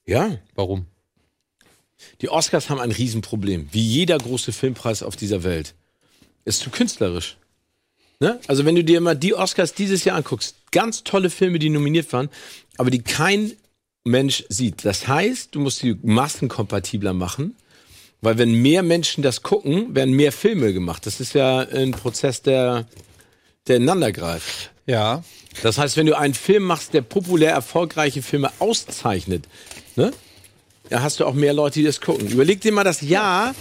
Ja. 0.06 0.38
Warum? 0.54 0.86
Die 2.22 2.30
Oscars 2.30 2.70
haben 2.70 2.80
ein 2.80 2.92
Riesenproblem. 2.92 3.70
Wie 3.72 3.82
jeder 3.82 4.20
große 4.20 4.52
Filmpreis 4.52 5.02
auf 5.02 5.16
dieser 5.16 5.44
Welt. 5.44 5.74
Ist 6.46 6.60
zu 6.60 6.70
künstlerisch. 6.70 7.38
Ne? 8.22 8.40
Also 8.48 8.66
wenn 8.66 8.76
du 8.76 8.84
dir 8.84 9.02
mal 9.02 9.16
die 9.16 9.34
Oscars 9.34 9.74
dieses 9.74 10.06
Jahr 10.06 10.16
anguckst, 10.16 10.56
ganz 10.72 11.04
tolle 11.04 11.32
Filme, 11.32 11.58
die 11.58 11.70
nominiert 11.70 12.14
waren, 12.14 12.30
aber 12.78 12.92
die 12.92 13.02
kein 13.02 13.54
Mensch 14.04 14.44
sieht. 14.48 14.86
Das 14.86 15.08
heißt, 15.08 15.56
du 15.56 15.60
musst 15.60 15.82
die 15.82 15.98
massenkompatibler 16.04 17.14
machen, 17.14 17.56
weil 18.22 18.38
wenn 18.38 18.54
mehr 18.54 18.84
Menschen 18.84 19.24
das 19.24 19.42
gucken, 19.42 19.96
werden 19.96 20.14
mehr 20.14 20.32
Filme 20.32 20.72
gemacht. 20.72 21.08
Das 21.08 21.20
ist 21.20 21.34
ja 21.34 21.62
ein 21.62 21.92
Prozess, 21.92 22.44
der, 22.44 22.86
der 23.66 23.78
ineinander 23.78 24.12
greift. 24.12 24.70
Ja. 24.86 25.24
Das 25.64 25.80
heißt, 25.80 25.98
wenn 25.98 26.06
du 26.06 26.16
einen 26.16 26.36
Film 26.36 26.62
machst, 26.62 26.94
der 26.94 27.02
populär 27.02 27.52
erfolgreiche 27.54 28.22
Filme 28.22 28.52
auszeichnet, 28.60 29.46
ne? 29.96 30.12
Da 30.90 31.02
hast 31.02 31.22
du 31.22 31.26
auch 31.26 31.34
mehr 31.34 31.54
Leute, 31.54 31.80
die 31.80 31.86
das 31.86 32.02
gucken. 32.02 32.28
Überleg 32.28 32.62
dir 32.62 32.72
mal 32.72 32.84
das 32.84 33.02
Jahr, 33.02 33.56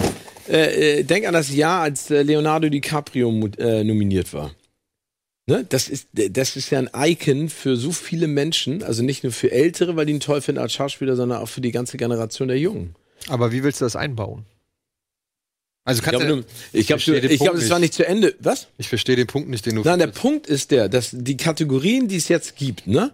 äh, 0.48 1.00
äh, 1.00 1.02
denk 1.02 1.26
an 1.26 1.34
das 1.34 1.54
Jahr, 1.54 1.82
als 1.82 2.10
äh, 2.10 2.22
Leonardo 2.22 2.68
DiCaprio 2.68 3.48
äh, 3.58 3.84
nominiert 3.84 4.32
war. 4.32 4.54
Ne? 5.46 5.66
Das, 5.68 5.88
ist, 5.88 6.08
das 6.12 6.56
ist 6.56 6.70
ja 6.70 6.78
ein 6.78 6.90
Icon 6.94 7.48
für 7.48 7.76
so 7.76 7.90
viele 7.92 8.28
Menschen, 8.28 8.82
also 8.82 9.02
nicht 9.02 9.24
nur 9.24 9.32
für 9.32 9.50
Ältere, 9.50 9.96
weil 9.96 10.06
die 10.06 10.12
ihn 10.12 10.20
toll 10.20 10.40
finden 10.40 10.60
als 10.60 10.72
Schauspieler, 10.72 11.16
sondern 11.16 11.42
auch 11.42 11.48
für 11.48 11.60
die 11.60 11.72
ganze 11.72 11.96
Generation 11.96 12.48
der 12.48 12.58
Jungen. 12.58 12.94
Aber 13.28 13.52
wie 13.52 13.62
willst 13.62 13.80
du 13.80 13.84
das 13.84 13.96
einbauen? 13.96 14.44
Also 15.84 16.00
Ich 16.00 16.04
kannst 16.04 16.24
glaube, 16.24 16.42
du, 16.42 16.78
ich 16.78 16.86
glaube, 16.86 17.00
ich 17.02 17.10
glaube, 17.10 17.38
Punkt 17.38 17.62
das 17.62 17.70
war 17.70 17.78
nicht 17.78 17.94
zu 17.94 18.06
Ende. 18.06 18.34
Was? 18.38 18.68
Ich 18.78 18.88
verstehe 18.88 19.16
den 19.16 19.26
Punkt 19.26 19.48
nicht, 19.48 19.66
den 19.66 19.76
du. 19.76 19.82
Nein, 19.82 19.98
der 19.98 20.08
Punkt 20.08 20.46
ist 20.46 20.70
der, 20.70 20.88
dass 20.88 21.10
die 21.12 21.36
Kategorien, 21.36 22.06
die 22.06 22.16
es 22.16 22.28
jetzt 22.28 22.56
gibt, 22.56 22.86
ne, 22.86 23.12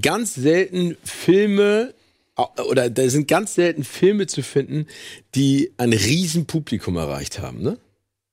ganz 0.00 0.34
selten 0.34 0.96
Filme 1.04 1.94
oder 2.36 2.88
da 2.88 3.08
sind 3.08 3.28
ganz 3.28 3.54
selten 3.54 3.84
Filme 3.84 4.26
zu 4.26 4.42
finden, 4.42 4.86
die 5.34 5.72
ein 5.76 5.92
riesen 5.92 6.46
Publikum 6.46 6.96
erreicht 6.96 7.38
haben, 7.40 7.62
ne? 7.62 7.78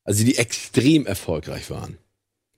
Also 0.03 0.23
die 0.23 0.37
extrem 0.37 1.05
erfolgreich 1.05 1.69
waren. 1.69 1.97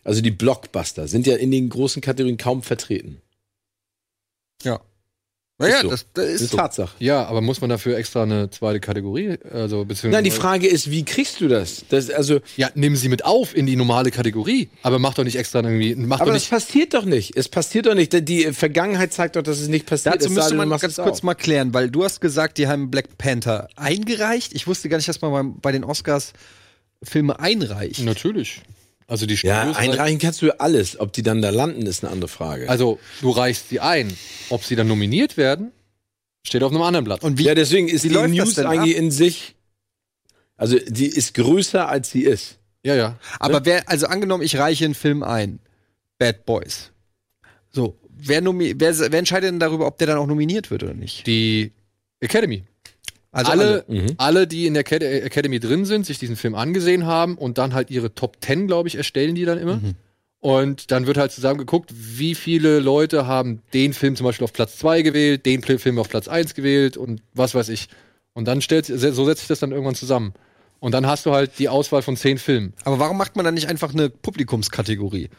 Also 0.03 0.21
die 0.21 0.31
Blockbuster 0.31 1.07
sind 1.07 1.27
ja 1.27 1.35
in 1.35 1.51
den 1.51 1.69
großen 1.69 2.01
Kategorien 2.01 2.37
kaum 2.37 2.63
vertreten. 2.63 3.21
Ja. 4.63 4.81
Ist 5.61 5.69
Naja, 5.69 5.81
so. 5.81 5.89
das, 5.89 6.05
das 6.13 6.25
ist, 6.25 6.41
ist 6.41 6.51
so. 6.51 6.57
Tatsache. 6.57 6.95
Ja, 6.99 7.25
aber 7.25 7.41
muss 7.41 7.61
man 7.61 7.69
dafür 7.69 7.97
extra 7.97 8.23
eine 8.23 8.49
zweite 8.49 8.79
Kategorie? 8.79 9.37
Also, 9.51 9.85
beziehungsweise 9.85 10.09
Nein, 10.11 10.23
die 10.23 10.31
Frage 10.31 10.67
ist, 10.67 10.91
wie 10.91 11.05
kriegst 11.05 11.39
du 11.41 11.47
das? 11.47 11.85
das 11.89 12.09
also, 12.09 12.39
Ja, 12.57 12.69
nimm 12.75 12.95
sie 12.95 13.09
mit 13.09 13.25
auf 13.25 13.55
in 13.55 13.65
die 13.65 13.75
normale 13.75 14.11
Kategorie, 14.11 14.69
aber 14.83 14.99
mach 14.99 15.13
doch 15.13 15.23
nicht 15.23 15.37
extra 15.37 15.61
irgendwie. 15.61 15.95
Mach 15.95 16.19
aber 16.19 16.31
doch 16.31 16.37
das 16.37 16.47
passiert 16.47 16.93
doch 16.93 17.05
nicht. 17.05 17.35
Es 17.37 17.49
passiert 17.49 17.85
doch 17.85 17.95
nicht. 17.95 18.11
Die 18.27 18.53
Vergangenheit 18.53 19.13
zeigt 19.13 19.35
doch, 19.35 19.43
dass 19.43 19.59
es 19.59 19.67
nicht 19.67 19.85
passiert. 19.85 20.15
Dazu 20.15 20.27
es 20.27 20.33
sei 20.33 20.41
müsste 20.41 20.55
man 20.55 20.69
ganz 20.69 20.95
kurz 20.95 21.23
mal 21.23 21.35
klären, 21.35 21.73
weil 21.73 21.89
du 21.89 22.03
hast 22.03 22.21
gesagt, 22.21 22.57
die 22.57 22.67
haben 22.67 22.91
Black 22.91 23.17
Panther 23.17 23.67
eingereicht. 23.75 24.53
Ich 24.53 24.67
wusste 24.67 24.89
gar 24.89 24.97
nicht, 24.97 25.09
dass 25.09 25.21
man 25.21 25.59
bei 25.59 25.71
den 25.71 25.83
Oscars 25.83 26.33
Filme 27.03 27.39
einreicht. 27.39 28.03
Natürlich. 28.03 28.61
Also 29.11 29.25
die 29.25 29.33
Ja, 29.35 29.63
Studios- 29.63 29.75
einreichen 29.77 30.19
kannst 30.19 30.41
du 30.41 30.57
alles. 30.57 30.97
Ob 30.97 31.11
die 31.11 31.21
dann 31.21 31.41
da 31.41 31.49
landen, 31.49 31.85
ist 31.85 32.01
eine 32.01 32.13
andere 32.13 32.29
Frage. 32.29 32.69
Also, 32.69 32.97
du 33.19 33.31
reichst 33.31 33.67
sie 33.67 33.81
ein. 33.81 34.15
Ob 34.49 34.63
sie 34.63 34.77
dann 34.77 34.87
nominiert 34.87 35.35
werden, 35.35 35.73
steht 36.47 36.63
auf 36.63 36.71
einem 36.71 36.81
anderen 36.81 37.03
Blatt. 37.03 37.21
Und 37.21 37.37
wie, 37.37 37.43
ja, 37.43 37.53
deswegen 37.53 37.89
ist 37.89 38.05
wie 38.05 38.09
die 38.09 38.15
News 38.15 38.57
eigentlich 38.57 38.95
ab? 38.95 39.01
in 39.01 39.11
sich. 39.11 39.55
Also, 40.55 40.79
die 40.79 41.07
ist 41.07 41.33
größer, 41.33 41.89
als 41.89 42.09
sie 42.09 42.21
ist. 42.23 42.57
ja, 42.83 42.95
ja. 42.95 43.17
Aber 43.39 43.65
wer, 43.65 43.89
also 43.89 44.07
angenommen, 44.07 44.43
ich 44.43 44.57
reiche 44.57 44.85
einen 44.85 44.95
Film 44.95 45.23
ein. 45.23 45.59
Bad 46.17 46.45
Boys. 46.45 46.91
So, 47.69 47.97
wer, 48.09 48.39
nomi 48.39 48.75
wer, 48.77 48.97
wer 48.97 49.19
entscheidet 49.19 49.49
denn 49.49 49.59
darüber, 49.59 49.87
ob 49.87 49.97
der 49.97 50.07
dann 50.07 50.19
auch 50.19 50.27
nominiert 50.27 50.71
wird 50.71 50.83
oder 50.83 50.93
nicht? 50.93 51.27
Die 51.27 51.73
Academy. 52.21 52.63
Also 53.31 53.51
alle, 53.51 53.85
Mhm. 53.87 54.07
alle, 54.17 54.45
die 54.47 54.65
in 54.67 54.73
der 54.73 54.81
Acad- 54.83 55.03
Academy 55.03 55.59
drin 55.59 55.85
sind, 55.85 56.05
sich 56.05 56.19
diesen 56.19 56.35
Film 56.35 56.53
angesehen 56.55 57.05
haben 57.05 57.37
und 57.37 57.57
dann 57.57 57.73
halt 57.73 57.89
ihre 57.89 58.13
Top 58.13 58.37
10, 58.41 58.67
glaube 58.67 58.89
ich, 58.89 58.95
erstellen 58.95 59.35
die 59.35 59.45
dann 59.45 59.57
immer. 59.57 59.77
Mhm. 59.77 59.95
Und 60.39 60.91
dann 60.91 61.05
wird 61.07 61.17
halt 61.17 61.31
zusammen 61.31 61.59
geguckt, 61.59 61.91
wie 61.95 62.33
viele 62.35 62.79
Leute 62.79 63.27
haben 63.27 63.61
den 63.73 63.93
Film 63.93 64.15
zum 64.15 64.25
Beispiel 64.25 64.43
auf 64.43 64.53
Platz 64.53 64.77
2 64.79 65.01
gewählt, 65.03 65.45
den 65.45 65.61
Film 65.61 65.99
auf 65.99 66.09
Platz 66.09 66.27
1 66.27 66.55
gewählt 66.55 66.97
und 66.97 67.21
was 67.33 67.53
weiß 67.55 67.69
ich. 67.69 67.89
Und 68.33 68.47
dann 68.47 68.61
stellt, 68.61 68.85
so 68.87 69.25
setzt 69.25 69.39
sich 69.41 69.47
das 69.47 69.59
dann 69.59 69.71
irgendwann 69.71 69.95
zusammen. 69.95 70.33
Und 70.79 70.93
dann 70.93 71.05
hast 71.05 71.27
du 71.27 71.31
halt 71.31 71.51
die 71.59 71.69
Auswahl 71.69 72.01
von 72.01 72.17
zehn 72.17 72.39
Filmen. 72.39 72.73
Aber 72.85 72.97
warum 72.97 73.17
macht 73.17 73.35
man 73.35 73.45
dann 73.45 73.53
nicht 73.53 73.67
einfach 73.69 73.93
eine 73.93 74.09
Publikumskategorie? 74.09 75.29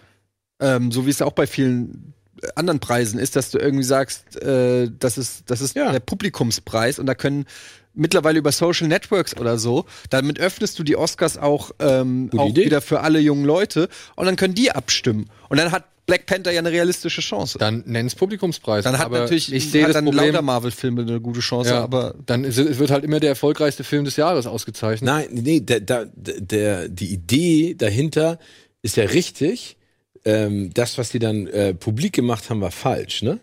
Ähm, 0.60 0.92
so 0.92 1.04
wie 1.04 1.10
es 1.10 1.20
auch 1.20 1.32
bei 1.32 1.48
vielen 1.48 2.14
äh, 2.40 2.46
anderen 2.54 2.78
Preisen 2.78 3.18
ist, 3.18 3.34
dass 3.34 3.50
du 3.50 3.58
irgendwie 3.58 3.82
sagst, 3.82 4.40
äh, 4.40 4.88
das 5.00 5.18
ist, 5.18 5.50
das 5.50 5.60
ist 5.60 5.74
Ja. 5.74 5.90
der 5.90 5.98
Publikumspreis 6.00 7.00
und 7.00 7.06
da 7.06 7.16
können 7.16 7.46
mittlerweile 7.94 8.38
über 8.38 8.52
Social 8.52 8.88
Networks 8.88 9.36
oder 9.36 9.58
so, 9.58 9.84
damit 10.10 10.38
öffnest 10.40 10.78
du 10.78 10.82
die 10.82 10.96
Oscars 10.96 11.38
auch, 11.38 11.70
ähm, 11.78 12.30
Gute 12.30 12.42
auch 12.42 12.48
Idee. 12.48 12.64
wieder 12.66 12.80
für 12.80 13.00
alle 13.00 13.18
jungen 13.20 13.44
Leute 13.44 13.88
und 14.16 14.26
dann 14.26 14.36
können 14.36 14.54
die 14.54 14.70
abstimmen. 14.72 15.28
Und 15.48 15.58
dann 15.58 15.72
hat 15.72 15.84
Black 16.06 16.26
Panther 16.26 16.50
ja 16.50 16.58
eine 16.58 16.72
realistische 16.72 17.20
Chance. 17.20 17.58
Dann 17.58 17.84
nenn's 17.86 18.16
Publikumspreis. 18.16 18.84
Dann 18.84 18.98
hat 18.98 19.06
Aber 19.06 19.20
natürlich 19.20 19.52
ich 19.52 19.70
sehe 19.70 19.82
hat 19.82 19.90
das 19.90 19.94
dann 19.94 20.04
Problem. 20.06 20.26
lauter 20.26 20.42
Marvel-Filme 20.42 21.02
eine 21.02 21.20
gute 21.20 21.40
Chance, 21.40 21.70
Ja, 21.70 21.82
aber 21.82 22.16
dann 22.26 22.42
ist, 22.42 22.58
es 22.58 22.78
wird 22.78 22.90
halt 22.90 23.04
immer 23.04 23.20
der 23.20 23.30
erfolgreichste 23.30 23.84
Film 23.84 24.04
des 24.04 24.16
Jahres 24.16 24.46
ausgezeichnet. 24.46 25.06
Nein, 25.06 25.28
nee, 25.30 25.60
der, 25.60 25.78
der, 25.80 26.06
der, 26.16 26.88
die 26.88 27.12
Idee 27.12 27.74
dahinter 27.76 28.38
ist 28.82 28.96
ja 28.96 29.04
richtig. 29.04 29.76
Ähm, 30.24 30.70
das, 30.74 30.98
was 30.98 31.10
die 31.10 31.18
dann 31.20 31.46
äh, 31.46 31.72
publik 31.74 32.12
gemacht 32.14 32.50
haben, 32.50 32.60
war 32.60 32.70
falsch, 32.72 33.22
ne? 33.22 33.38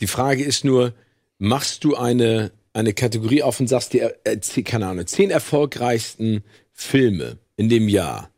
Die 0.00 0.06
Frage 0.06 0.44
ist 0.44 0.64
nur, 0.64 0.94
machst 1.38 1.82
du 1.84 1.96
eine, 1.96 2.52
eine 2.78 2.94
Kategorie 2.94 3.42
auf 3.42 3.58
und 3.60 3.66
sagst 3.66 3.92
dir, 3.92 4.16
äh, 4.24 4.38
zehn- 4.38 4.64
keine 4.64 4.86
Ahnung, 4.86 5.06
zehn 5.06 5.30
erfolgreichsten 5.30 6.44
Filme 6.72 7.38
in 7.56 7.68
dem 7.68 7.88
Jahr 7.88 8.30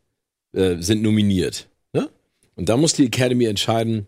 äh, 0.53 0.77
sind 0.79 1.03
nominiert, 1.03 1.69
ne? 1.93 2.09
Und 2.55 2.67
da 2.67 2.75
muss 2.75 2.93
die 2.93 3.05
Academy 3.05 3.45
entscheiden, 3.45 4.07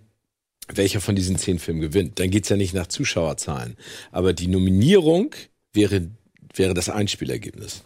welcher 0.73 1.01
von 1.01 1.15
diesen 1.15 1.37
zehn 1.37 1.59
Filmen 1.59 1.81
gewinnt. 1.81 2.19
Dann 2.19 2.31
geht's 2.31 2.49
ja 2.49 2.57
nicht 2.57 2.73
nach 2.73 2.87
Zuschauerzahlen. 2.87 3.77
Aber 4.11 4.33
die 4.33 4.47
Nominierung 4.47 5.35
wäre, 5.71 6.09
wäre 6.55 6.73
das 6.73 6.89
Einspielergebnis. 6.89 7.83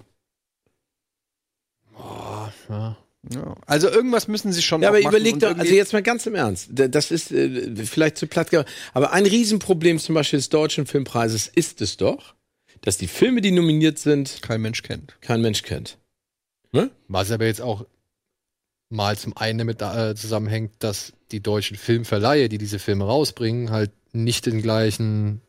Ja. 2.70 2.98
ja. 3.34 3.56
also 3.66 3.90
irgendwas 3.90 4.28
müssen 4.28 4.54
sie 4.54 4.62
schon 4.62 4.82
Ja, 4.82 4.90
aber 4.90 5.00
überleg 5.00 5.40
doch, 5.40 5.58
also 5.58 5.74
jetzt 5.74 5.94
mal 5.94 6.04
ganz 6.04 6.26
im 6.26 6.36
Ernst, 6.36 6.70
das 6.72 7.12
ist 7.12 7.32
äh, 7.32 7.76
vielleicht 7.86 8.18
zu 8.18 8.28
platt, 8.28 8.50
aber 8.94 9.12
ein 9.12 9.26
Riesenproblem 9.26 10.00
zum 10.00 10.16
Beispiel 10.16 10.40
des 10.40 10.50
Deutschen 10.50 10.86
Filmpreises 10.86 11.48
ist 11.48 11.82
es 11.82 11.98
doch, 11.98 12.36
dass 12.82 12.98
die 12.98 13.08
Filme, 13.08 13.42
die 13.42 13.52
nominiert 13.52 14.00
sind, 14.00 14.42
kein 14.42 14.62
Mensch 14.62 14.84
kennt. 14.84 15.16
kein 15.22 15.42
Mensch 15.42 15.64
kennt. 15.64 15.98
Was 17.08 17.32
aber 17.32 17.46
jetzt 17.46 17.62
auch 17.62 17.86
mal 18.90 19.18
zum 19.18 19.36
einen 19.36 19.60
damit 19.60 19.82
äh, 19.82 20.16
zusammenhängt, 20.16 20.76
dass 20.80 21.14
die 21.32 21.42
deutschen 21.42 21.78
Filmverleihe, 21.78 22.50
die 22.50 22.58
diese 22.58 22.80
Filme 22.80 23.06
rausbringen, 23.06 23.72
halt 23.72 23.92
nicht 24.14 24.46
den 24.46 24.62
gleichen, 24.62 25.42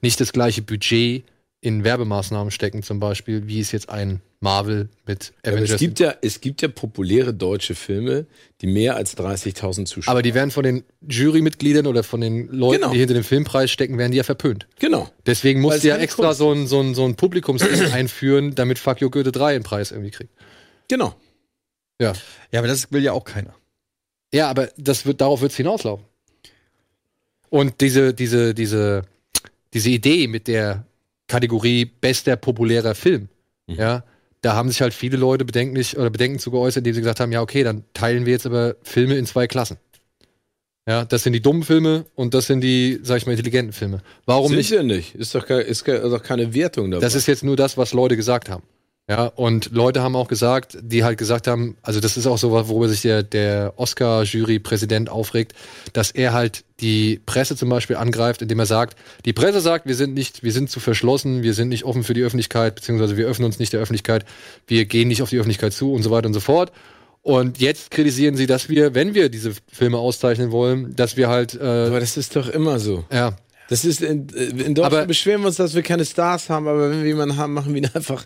nicht 0.00 0.20
das 0.20 0.32
gleiche 0.32 0.62
Budget 0.62 1.24
in 1.62 1.84
Werbemaßnahmen 1.84 2.50
stecken, 2.50 2.82
zum 2.82 3.00
Beispiel, 3.00 3.46
wie 3.46 3.60
es 3.60 3.70
jetzt 3.72 3.90
ein 3.90 4.22
Marvel 4.40 4.88
mit 5.06 5.34
Aber 5.42 5.52
Avengers. 5.56 5.72
es 5.72 5.78
gibt 5.78 6.00
ja, 6.00 6.14
es 6.22 6.40
gibt 6.40 6.62
ja 6.62 6.68
populäre 6.68 7.34
deutsche 7.34 7.74
Filme, 7.74 8.24
die 8.62 8.66
mehr 8.66 8.96
als 8.96 9.14
30.000 9.18 9.84
Zuschauer. 9.84 10.10
aber 10.10 10.22
die 10.22 10.32
werden 10.32 10.50
von 10.50 10.62
den 10.62 10.84
Jurymitgliedern 11.06 11.86
oder 11.86 12.02
von 12.02 12.22
den 12.22 12.48
Leuten, 12.48 12.80
Genau. 12.80 12.92
die 12.92 12.98
hinter 12.98 13.12
dem 13.12 13.24
Filmpreis 13.24 13.70
stecken, 13.70 13.98
werden 13.98 14.12
die 14.12 14.16
ja 14.16 14.22
verpönt. 14.24 14.66
genau. 14.78 15.10
Deswegen 15.26 15.60
du 15.62 15.68
ja 15.86 15.96
extra 15.98 16.28
Kunst 16.28 16.38
so 16.38 16.50
ein, 16.50 16.66
so 16.66 16.80
ein, 16.80 16.94
so 16.94 17.04
ein 17.04 17.16
Publikumsding 17.16 17.82
einführen, 17.92 18.54
damit 18.54 18.78
Fuck 18.78 19.02
You 19.02 19.10
Goethe 19.10 19.30
3 19.30 19.56
einen 19.56 19.64
Preis 19.64 19.90
irgendwie 19.90 20.10
kriegt. 20.12 20.32
Genau. 20.88 21.14
Ja. 22.00 22.14
Ja, 22.52 22.60
aber 22.60 22.68
das 22.68 22.90
will 22.90 23.02
ja 23.02 23.12
auch 23.12 23.24
keiner. 23.24 23.54
Ja, 24.32 24.48
aber 24.48 24.70
das 24.78 25.04
wird, 25.04 25.20
darauf 25.20 25.42
wird 25.42 25.50
es 25.52 25.56
hinauslaufen. 25.58 26.06
Und 27.50 27.80
diese, 27.82 28.14
diese, 28.14 28.54
diese 28.54 29.02
diese 29.74 29.90
Idee 29.90 30.26
mit 30.26 30.48
der 30.48 30.84
Kategorie 31.30 31.84
bester 31.84 32.36
populärer 32.36 32.94
Film, 32.94 33.28
ja, 33.66 34.04
da 34.42 34.54
haben 34.54 34.68
sich 34.68 34.80
halt 34.80 34.94
viele 34.94 35.16
Leute 35.16 35.44
bedenklich 35.44 35.96
oder 35.96 36.10
Bedenken 36.10 36.38
zu 36.38 36.50
geäußert, 36.50 36.78
indem 36.78 36.94
sie 36.94 37.00
gesagt 37.00 37.20
haben, 37.20 37.30
ja, 37.30 37.40
okay, 37.40 37.62
dann 37.62 37.84
teilen 37.94 38.26
wir 38.26 38.32
jetzt 38.32 38.46
aber 38.46 38.74
Filme 38.82 39.14
in 39.16 39.26
zwei 39.26 39.46
Klassen. 39.46 39.76
Ja, 40.88 41.04
das 41.04 41.22
sind 41.22 41.34
die 41.34 41.42
dummen 41.42 41.62
Filme 41.62 42.06
und 42.16 42.34
das 42.34 42.46
sind 42.46 42.62
die, 42.62 42.98
sag 43.02 43.18
ich 43.18 43.26
mal, 43.26 43.32
intelligenten 43.32 43.72
Filme. 43.72 44.02
Warum 44.26 44.48
Sind 44.48 44.56
nicht? 44.56 44.68
sie 44.70 44.76
ja 44.76 44.82
nicht. 44.82 45.14
Ist 45.14 45.34
doch, 45.34 45.48
ist 45.48 45.86
doch 45.86 46.22
keine 46.22 46.52
Wertung 46.54 46.90
dabei. 46.90 47.02
Das 47.02 47.14
ist 47.14 47.26
jetzt 47.26 47.44
nur 47.44 47.54
das, 47.54 47.76
was 47.76 47.92
Leute 47.92 48.16
gesagt 48.16 48.48
haben. 48.48 48.64
Ja, 49.10 49.24
und 49.26 49.72
Leute 49.72 50.02
haben 50.02 50.14
auch 50.14 50.28
gesagt, 50.28 50.78
die 50.82 51.02
halt 51.02 51.18
gesagt 51.18 51.48
haben, 51.48 51.76
also 51.82 51.98
das 51.98 52.16
ist 52.16 52.28
auch 52.28 52.38
so, 52.38 52.52
worüber 52.52 52.88
sich 52.88 53.02
der, 53.02 53.24
der 53.24 53.72
Oscar-Jury-Präsident 53.76 55.08
aufregt, 55.08 55.52
dass 55.92 56.12
er 56.12 56.32
halt 56.32 56.62
die 56.78 57.20
Presse 57.26 57.56
zum 57.56 57.68
Beispiel 57.70 57.96
angreift, 57.96 58.40
indem 58.40 58.60
er 58.60 58.66
sagt, 58.66 58.96
die 59.24 59.32
Presse 59.32 59.60
sagt, 59.60 59.86
wir 59.86 59.96
sind 59.96 60.14
nicht, 60.14 60.44
wir 60.44 60.52
sind 60.52 60.70
zu 60.70 60.78
verschlossen, 60.78 61.42
wir 61.42 61.54
sind 61.54 61.70
nicht 61.70 61.82
offen 61.82 62.04
für 62.04 62.14
die 62.14 62.22
Öffentlichkeit, 62.22 62.76
beziehungsweise 62.76 63.16
wir 63.16 63.26
öffnen 63.26 63.46
uns 63.46 63.58
nicht 63.58 63.72
der 63.72 63.80
Öffentlichkeit, 63.80 64.24
wir 64.68 64.84
gehen 64.84 65.08
nicht 65.08 65.22
auf 65.22 65.30
die 65.30 65.38
Öffentlichkeit 65.38 65.72
zu 65.72 65.92
und 65.92 66.04
so 66.04 66.12
weiter 66.12 66.28
und 66.28 66.34
so 66.34 66.40
fort. 66.40 66.70
Und 67.22 67.58
jetzt 67.58 67.90
kritisieren 67.90 68.36
sie, 68.36 68.46
dass 68.46 68.68
wir, 68.68 68.94
wenn 68.94 69.14
wir 69.14 69.28
diese 69.28 69.54
Filme 69.72 69.98
auszeichnen 69.98 70.52
wollen, 70.52 70.94
dass 70.94 71.16
wir 71.16 71.28
halt. 71.28 71.54
Äh, 71.54 71.64
aber 71.64 71.98
das 71.98 72.16
ist 72.16 72.36
doch 72.36 72.48
immer 72.48 72.78
so. 72.78 73.04
Ja. 73.12 73.36
Das 73.68 73.84
ist 73.84 74.02
in, 74.02 74.28
in 74.28 74.74
Deutschland 74.76 74.78
Aber- 74.94 75.06
beschweren 75.06 75.40
wir 75.42 75.48
uns, 75.48 75.56
dass 75.56 75.74
wir 75.74 75.82
keine 75.82 76.04
Stars 76.04 76.48
haben, 76.48 76.68
aber 76.68 76.90
wenn 76.90 77.00
wir 77.00 77.08
jemanden 77.08 77.36
haben, 77.36 77.52
machen 77.54 77.74
wir 77.74 77.82
ihn 77.82 77.90
einfach 77.92 78.24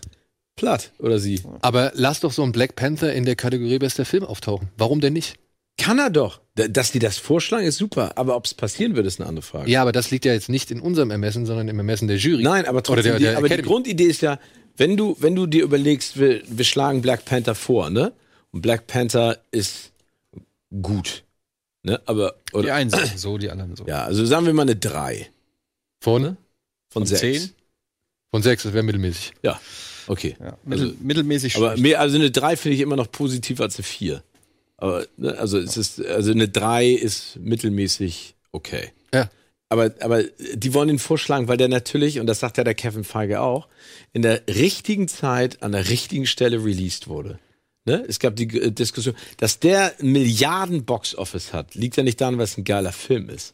platt 0.55 0.91
oder 0.99 1.19
sie. 1.19 1.41
Aber 1.61 1.91
lass 1.95 2.19
doch 2.21 2.31
so 2.31 2.43
einen 2.43 2.51
Black 2.51 2.75
Panther 2.75 3.13
in 3.13 3.25
der 3.25 3.35
Kategorie 3.35 3.79
bester 3.79 4.05
Film 4.05 4.23
auftauchen. 4.23 4.69
Warum 4.77 5.01
denn 5.01 5.13
nicht? 5.13 5.35
Kann 5.77 5.99
er 5.99 6.09
doch. 6.09 6.39
Dass 6.55 6.91
die 6.91 6.99
das 6.99 7.17
vorschlagen, 7.17 7.65
ist 7.65 7.77
super. 7.77 8.17
Aber 8.17 8.37
ob 8.37 8.45
es 8.45 8.53
passieren 8.53 8.95
wird, 8.95 9.05
ist 9.05 9.19
eine 9.19 9.27
andere 9.27 9.43
Frage. 9.43 9.69
Ja, 9.69 9.81
aber 9.81 9.91
das 9.91 10.09
liegt 10.09 10.23
ja 10.23 10.31
jetzt 10.31 10.47
nicht 10.47 10.71
in 10.71 10.79
unserem 10.79 11.11
Ermessen, 11.11 11.45
sondern 11.45 11.67
im 11.67 11.77
Ermessen 11.77 12.07
der 12.07 12.17
Jury. 12.17 12.43
Nein, 12.43 12.65
aber 12.65 12.81
trotzdem, 12.81 13.03
der, 13.03 13.17
die, 13.17 13.23
der 13.25 13.37
aber 13.37 13.47
die 13.49 13.55
Academy. 13.55 13.73
Grundidee 13.73 14.05
ist 14.05 14.21
ja, 14.21 14.39
wenn 14.77 14.95
du, 14.95 15.17
wenn 15.19 15.35
du 15.35 15.47
dir 15.47 15.63
überlegst, 15.63 16.17
wir, 16.17 16.41
wir 16.47 16.63
schlagen 16.65 17.01
Black 17.01 17.25
Panther 17.25 17.55
vor, 17.55 17.89
ne? 17.89 18.13
Und 18.51 18.61
Black 18.61 18.87
Panther 18.87 19.37
ist 19.51 19.91
gut. 20.81 21.23
Ne? 21.83 22.01
Aber, 22.05 22.35
oder, 22.53 22.63
Die 22.63 22.71
einen 22.71 22.89
sagen 22.89 23.11
so, 23.17 23.37
die 23.37 23.51
anderen 23.51 23.75
so. 23.75 23.85
Ja, 23.85 24.05
also 24.05 24.25
sagen 24.25 24.45
wir 24.45 24.53
mal 24.53 24.63
eine 24.63 24.77
3. 24.77 25.29
Vorne? 25.99 26.37
Von, 26.89 27.01
Von 27.01 27.05
6. 27.05 27.19
zehn? 27.19 27.49
Von 28.31 28.41
sechs, 28.43 28.63
das 28.63 28.73
wäre 28.73 28.83
mittelmäßig. 28.83 29.33
Ja, 29.43 29.59
okay. 30.07 30.35
Ja, 30.39 30.57
mittel, 30.63 30.95
mittelmäßig 31.01 31.55
Aber 31.55 31.69
schlecht. 31.69 31.83
mehr, 31.83 31.99
also 31.99 32.17
eine 32.17 32.31
3 32.31 32.57
finde 32.57 32.75
ich 32.75 32.81
immer 32.81 32.95
noch 32.95 33.11
positiver 33.11 33.63
als 33.63 33.77
eine 33.77 33.83
4. 33.83 34.23
Aber, 34.77 35.05
ne, 35.17 35.37
also 35.37 35.57
es 35.57 35.77
ist, 35.77 36.03
also 36.05 36.31
eine 36.31 36.49
3 36.49 36.89
ist 36.89 37.37
mittelmäßig 37.37 38.35
okay. 38.51 38.91
Ja. 39.13 39.29
Aber, 39.69 39.91
aber 40.01 40.23
die 40.23 40.73
wollen 40.73 40.89
ihn 40.89 40.99
vorschlagen, 40.99 41.47
weil 41.47 41.57
der 41.57 41.69
natürlich, 41.69 42.19
und 42.19 42.27
das 42.27 42.39
sagt 42.39 42.57
ja 42.57 42.63
der 42.63 42.75
Kevin 42.75 43.03
Feige 43.03 43.41
auch, 43.41 43.67
in 44.13 44.21
der 44.21 44.43
richtigen 44.47 45.07
Zeit 45.07 45.63
an 45.63 45.71
der 45.71 45.89
richtigen 45.89 46.27
Stelle 46.27 46.63
released 46.63 47.07
wurde. 47.07 47.39
Ne? 47.85 48.03
Es 48.07 48.19
gab 48.19 48.35
die 48.35 48.47
äh, 48.59 48.71
Diskussion, 48.71 49.15
dass 49.37 49.59
der 49.59 49.93
Milliarden 49.99 50.85
Box-Office 50.85 51.53
hat, 51.53 51.75
liegt 51.75 51.97
ja 51.97 52.03
nicht 52.03 52.19
daran, 52.19 52.37
weil 52.37 52.45
es 52.45 52.57
ein 52.57 52.63
geiler 52.63 52.91
Film 52.91 53.29
ist. 53.29 53.53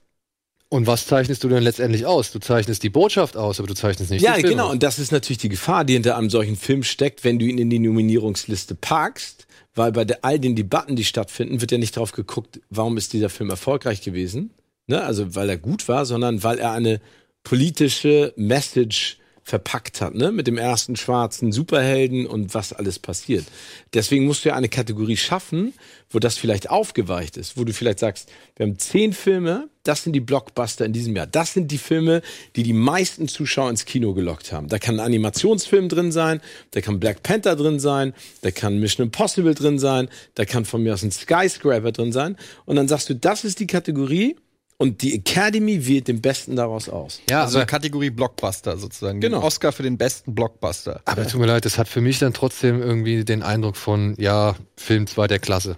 Und 0.73 0.87
was 0.87 1.05
zeichnest 1.05 1.43
du 1.43 1.49
denn 1.49 1.63
letztendlich 1.63 2.05
aus? 2.05 2.31
Du 2.31 2.39
zeichnest 2.39 2.81
die 2.81 2.89
Botschaft 2.89 3.35
aus, 3.35 3.59
aber 3.59 3.67
du 3.67 3.73
zeichnest 3.73 4.09
nicht 4.09 4.21
Ja, 4.21 4.35
den 4.35 4.39
Film 4.39 4.51
genau. 4.53 4.67
aus. 4.67 4.71
Und 4.71 4.83
das 4.83 4.99
ist 4.99 5.11
natürlich 5.11 5.39
die 5.39 5.49
Gefahr, 5.49 5.83
die 5.83 5.93
hinter 5.93 6.17
einem 6.17 6.29
solchen 6.29 6.55
Film 6.55 6.83
steckt, 6.83 7.25
wenn 7.25 7.39
du 7.39 7.45
ihn 7.45 7.57
in 7.57 7.69
die 7.69 7.79
Nominierungsliste 7.79 8.75
packst. 8.75 9.47
Weil 9.75 9.91
bei 9.91 10.05
all 10.21 10.39
den 10.39 10.55
Debatten, 10.55 10.95
die 10.95 11.03
stattfinden, 11.03 11.59
wird 11.59 11.73
ja 11.73 11.77
nicht 11.77 11.97
drauf 11.97 12.13
geguckt, 12.13 12.61
warum 12.69 12.95
ist 12.95 13.11
dieser 13.11 13.29
Film 13.29 13.49
erfolgreich 13.49 14.01
gewesen. 14.01 14.51
Ne? 14.87 15.03
Also, 15.03 15.35
weil 15.35 15.49
er 15.49 15.57
gut 15.57 15.89
war, 15.89 16.05
sondern 16.05 16.41
weil 16.41 16.57
er 16.57 16.71
eine 16.71 17.01
politische 17.43 18.31
Message 18.37 19.17
verpackt 19.43 20.01
hat, 20.01 20.15
ne? 20.15 20.31
Mit 20.31 20.47
dem 20.47 20.57
ersten 20.57 20.95
schwarzen 20.95 21.51
Superhelden 21.51 22.27
und 22.27 22.53
was 22.53 22.73
alles 22.73 22.99
passiert. 22.99 23.45
Deswegen 23.93 24.25
musst 24.25 24.45
du 24.45 24.49
ja 24.49 24.55
eine 24.55 24.69
Kategorie 24.69 25.17
schaffen, 25.17 25.73
wo 26.09 26.19
das 26.19 26.37
vielleicht 26.37 26.69
aufgeweicht 26.69 27.37
ist, 27.37 27.57
wo 27.57 27.63
du 27.63 27.73
vielleicht 27.73 27.99
sagst, 27.99 28.29
wir 28.55 28.65
haben 28.65 28.77
zehn 28.77 29.13
Filme, 29.13 29.69
das 29.83 30.03
sind 30.03 30.13
die 30.13 30.19
Blockbuster 30.19 30.85
in 30.85 30.93
diesem 30.93 31.15
Jahr. 31.15 31.25
Das 31.25 31.53
sind 31.53 31.71
die 31.71 31.77
Filme, 31.77 32.21
die 32.55 32.63
die 32.63 32.73
meisten 32.73 33.27
Zuschauer 33.27 33.69
ins 33.69 33.85
Kino 33.85 34.13
gelockt 34.13 34.51
haben. 34.51 34.67
Da 34.67 34.77
kann 34.77 34.99
ein 34.99 35.05
Animationsfilm 35.05 35.89
drin 35.89 36.11
sein, 36.11 36.41
da 36.71 36.81
kann 36.81 36.99
Black 36.99 37.23
Panther 37.23 37.55
drin 37.55 37.79
sein, 37.79 38.13
da 38.41 38.51
kann 38.51 38.79
Mission 38.79 39.07
Impossible 39.07 39.55
drin 39.55 39.79
sein, 39.79 40.07
da 40.35 40.45
kann 40.45 40.65
von 40.65 40.83
mir 40.83 40.93
aus 40.93 41.03
ein 41.03 41.11
Skyscraper 41.11 41.91
drin 41.91 42.11
sein. 42.11 42.37
Und 42.65 42.75
dann 42.75 42.87
sagst 42.87 43.09
du, 43.09 43.15
das 43.15 43.43
ist 43.43 43.59
die 43.59 43.67
Kategorie 43.67 44.35
und 44.81 45.03
die 45.03 45.13
Academy 45.13 45.85
wählt 45.87 46.07
den 46.07 46.21
Besten 46.21 46.55
daraus 46.55 46.89
aus. 46.89 47.21
Ja, 47.29 47.43
also 47.43 47.63
Kategorie 47.67 48.09
Blockbuster 48.09 48.77
sozusagen. 48.77 49.21
Genau. 49.21 49.37
Den 49.37 49.45
Oscar 49.45 49.71
für 49.71 49.83
den 49.83 49.95
besten 49.95 50.33
Blockbuster. 50.33 51.01
aber 51.05 51.27
tut 51.27 51.39
mir 51.39 51.45
leid, 51.45 51.65
das 51.65 51.77
hat 51.77 51.87
für 51.87 52.01
mich 52.01 52.17
dann 52.17 52.33
trotzdem 52.33 52.81
irgendwie 52.81 53.23
den 53.23 53.43
Eindruck 53.43 53.77
von, 53.77 54.15
ja, 54.17 54.55
Film 54.75 55.05
zweiter 55.05 55.37
Klasse. 55.37 55.77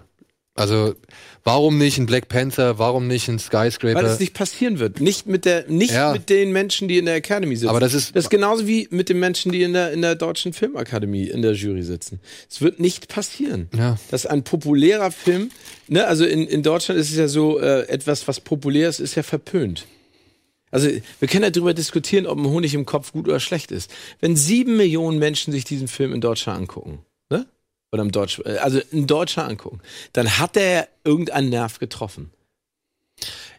Also, 0.56 0.94
warum 1.42 1.78
nicht 1.78 1.98
ein 1.98 2.06
Black 2.06 2.28
Panther, 2.28 2.78
warum 2.78 3.08
nicht 3.08 3.26
ein 3.28 3.40
Skyscraper? 3.40 3.96
Weil 3.96 4.04
es 4.06 4.20
nicht 4.20 4.34
passieren 4.34 4.78
wird. 4.78 5.00
Nicht 5.00 5.26
mit 5.26 5.44
der, 5.46 5.64
nicht 5.68 5.92
Ja. 5.92 6.12
mit 6.12 6.30
den 6.30 6.52
Menschen, 6.52 6.86
die 6.86 6.96
in 6.98 7.06
der 7.06 7.16
Academy 7.16 7.56
sitzen. 7.56 7.70
Aber 7.70 7.80
das 7.80 7.92
ist- 7.92 8.14
das 8.14 8.26
ist 8.26 8.30
genauso 8.30 8.64
wie 8.68 8.86
mit 8.92 9.08
den 9.08 9.18
Menschen, 9.18 9.50
die 9.50 9.62
in 9.62 9.72
der, 9.72 9.90
in 9.90 10.00
der 10.00 10.14
deutschen 10.14 10.52
Filmakademie 10.52 11.24
in 11.28 11.42
der 11.42 11.54
Jury 11.54 11.82
sitzen. 11.82 12.20
Es 12.48 12.60
wird 12.60 12.78
nicht 12.78 13.08
passieren. 13.08 13.68
Ja. 13.76 13.98
Dass 14.12 14.26
ein 14.26 14.44
populärer 14.44 15.10
Film, 15.10 15.50
ne, 15.88 16.06
also 16.06 16.24
in, 16.24 16.46
in 16.46 16.62
Deutschland 16.62 17.00
ist 17.00 17.10
es 17.10 17.16
ja 17.16 17.26
so, 17.26 17.58
äh, 17.58 17.88
etwas, 17.88 18.28
was 18.28 18.38
populär 18.38 18.88
ist, 18.88 19.00
ist 19.00 19.16
ja 19.16 19.24
verpönt. 19.24 19.86
Also, 20.70 20.88
wir 21.18 21.28
können 21.28 21.42
ja 21.44 21.50
darüber 21.50 21.74
diskutieren, 21.74 22.26
ob 22.26 22.38
ein 22.38 22.46
Honig 22.46 22.74
im 22.74 22.86
Kopf 22.86 23.10
gut 23.12 23.26
oder 23.26 23.40
schlecht 23.40 23.72
ist. 23.72 23.90
Wenn 24.20 24.36
sieben 24.36 24.76
Millionen 24.76 25.18
Menschen 25.18 25.52
sich 25.52 25.64
diesen 25.64 25.88
Film 25.88 26.12
in 26.12 26.20
Deutschland 26.20 26.60
angucken? 26.60 27.00
Oder 27.94 28.02
im 28.02 28.10
Deutsch, 28.10 28.40
äh, 28.44 28.56
also 28.56 28.80
in 28.90 29.06
Deutschland 29.06 29.50
angucken, 29.50 29.80
dann 30.14 30.38
hat 30.38 30.56
er 30.56 30.88
irgendeinen 31.04 31.48
Nerv 31.48 31.78
getroffen. 31.78 32.32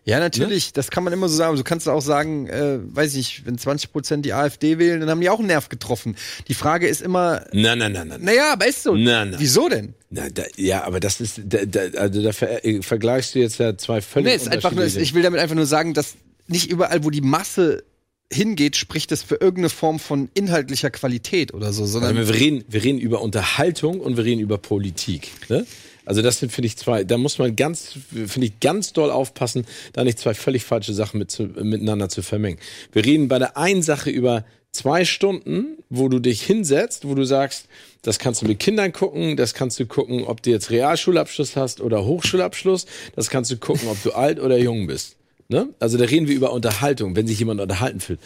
Ja, 0.03 0.19
natürlich, 0.19 0.73
das 0.73 0.91
kann 0.91 1.05
man 1.05 1.13
immer 1.13 1.29
so 1.29 1.37
sagen. 1.37 1.55
Du 1.55 1.63
kannst 1.63 1.87
auch 1.87 2.01
sagen, 2.01 2.49
äh, 2.49 2.79
weiß 2.81 3.15
ich 3.15 3.45
wenn 3.45 3.57
20 3.57 3.93
Prozent 3.93 4.25
die 4.25 4.33
AfD 4.33 4.77
wählen, 4.77 4.99
dann 4.99 5.09
haben 5.09 5.21
die 5.21 5.29
auch 5.29 5.39
einen 5.39 5.47
Nerv 5.47 5.69
getroffen. 5.69 6.17
Die 6.49 6.53
Frage 6.53 6.85
ist 6.85 7.01
immer, 7.01 7.45
Nein, 7.53 7.77
nein, 7.77 7.93
nein, 7.93 8.09
nein. 8.09 8.21
naja, 8.21 8.51
aber 8.51 8.67
ist 8.67 8.83
so. 8.83 8.93
Nein, 8.93 9.29
nein. 9.29 9.39
Wieso 9.39 9.69
denn? 9.69 9.93
Na, 10.09 10.29
da, 10.29 10.43
ja, 10.57 10.83
aber 10.83 10.99
das 10.99 11.21
ist, 11.21 11.39
da, 11.45 11.63
da, 11.63 11.97
also 11.97 12.21
da 12.21 12.33
ver, 12.33 12.65
äh, 12.65 12.81
vergleichst 12.81 13.35
du 13.35 13.39
jetzt 13.39 13.57
ja 13.57 13.77
zwei 13.77 14.01
völlig 14.01 14.27
Nee, 14.27 14.35
ist 14.35 14.51
einfach 14.51 14.73
nur, 14.73 14.83
ich 14.83 15.13
will 15.13 15.23
damit 15.23 15.39
einfach 15.39 15.55
nur 15.55 15.65
sagen, 15.65 15.93
dass 15.93 16.15
nicht 16.47 16.69
überall, 16.69 17.05
wo 17.05 17.09
die 17.09 17.21
Masse 17.21 17.85
hingeht, 18.31 18.75
spricht 18.75 19.11
es 19.11 19.23
für 19.23 19.35
irgendeine 19.35 19.69
Form 19.69 19.99
von 19.99 20.29
inhaltlicher 20.33 20.89
Qualität 20.89 21.53
oder 21.53 21.71
so, 21.73 21.85
sondern 21.85 22.17
Also 22.17 22.33
wir 22.33 22.39
reden, 22.39 22.63
wir 22.67 22.83
reden 22.83 22.99
über 22.99 23.21
Unterhaltung 23.21 23.99
und 23.99 24.17
wir 24.17 24.25
reden 24.25 24.41
über 24.41 24.57
Politik. 24.57 25.31
Ne? 25.49 25.65
Also 26.05 26.21
das 26.21 26.39
sind, 26.39 26.51
finde 26.51 26.67
ich, 26.67 26.77
zwei, 26.77 27.03
da 27.03 27.17
muss 27.17 27.37
man 27.39 27.55
ganz, 27.55 27.97
finde 28.11 28.47
ich, 28.47 28.59
ganz 28.59 28.93
doll 28.93 29.09
aufpassen, 29.09 29.65
da 29.93 30.03
nicht 30.03 30.19
zwei 30.19 30.33
völlig 30.33 30.63
falsche 30.63 30.93
Sachen 30.93 31.17
mit 31.17 31.31
zu, 31.31 31.43
miteinander 31.43 32.09
zu 32.09 32.21
vermengen. 32.21 32.59
Wir 32.91 33.05
reden 33.05 33.27
bei 33.27 33.39
der 33.39 33.57
einen 33.57 33.81
Sache 33.81 34.09
über 34.09 34.45
zwei 34.71 35.05
Stunden, 35.05 35.77
wo 35.89 36.09
du 36.09 36.19
dich 36.19 36.41
hinsetzt, 36.43 37.07
wo 37.07 37.15
du 37.15 37.23
sagst, 37.23 37.67
das 38.01 38.19
kannst 38.19 38.41
du 38.41 38.45
mit 38.45 38.59
Kindern 38.59 38.91
gucken, 38.91 39.37
das 39.37 39.53
kannst 39.53 39.79
du 39.79 39.85
gucken, 39.85 40.25
ob 40.25 40.43
du 40.43 40.51
jetzt 40.51 40.69
Realschulabschluss 40.69 41.55
hast 41.55 41.81
oder 41.81 42.05
Hochschulabschluss, 42.05 42.85
das 43.15 43.29
kannst 43.29 43.49
du 43.51 43.57
gucken, 43.57 43.87
ob 43.87 44.01
du 44.03 44.11
alt 44.11 44.39
oder 44.39 44.57
jung 44.57 44.85
bist. 44.87 45.15
Ne? 45.47 45.69
Also 45.79 45.97
da 45.97 46.05
reden 46.05 46.27
wir 46.27 46.35
über 46.35 46.51
Unterhaltung, 46.51 47.15
wenn 47.15 47.27
sich 47.27 47.39
jemand 47.39 47.61
unterhalten 47.61 47.99
fühlt. 47.99 48.19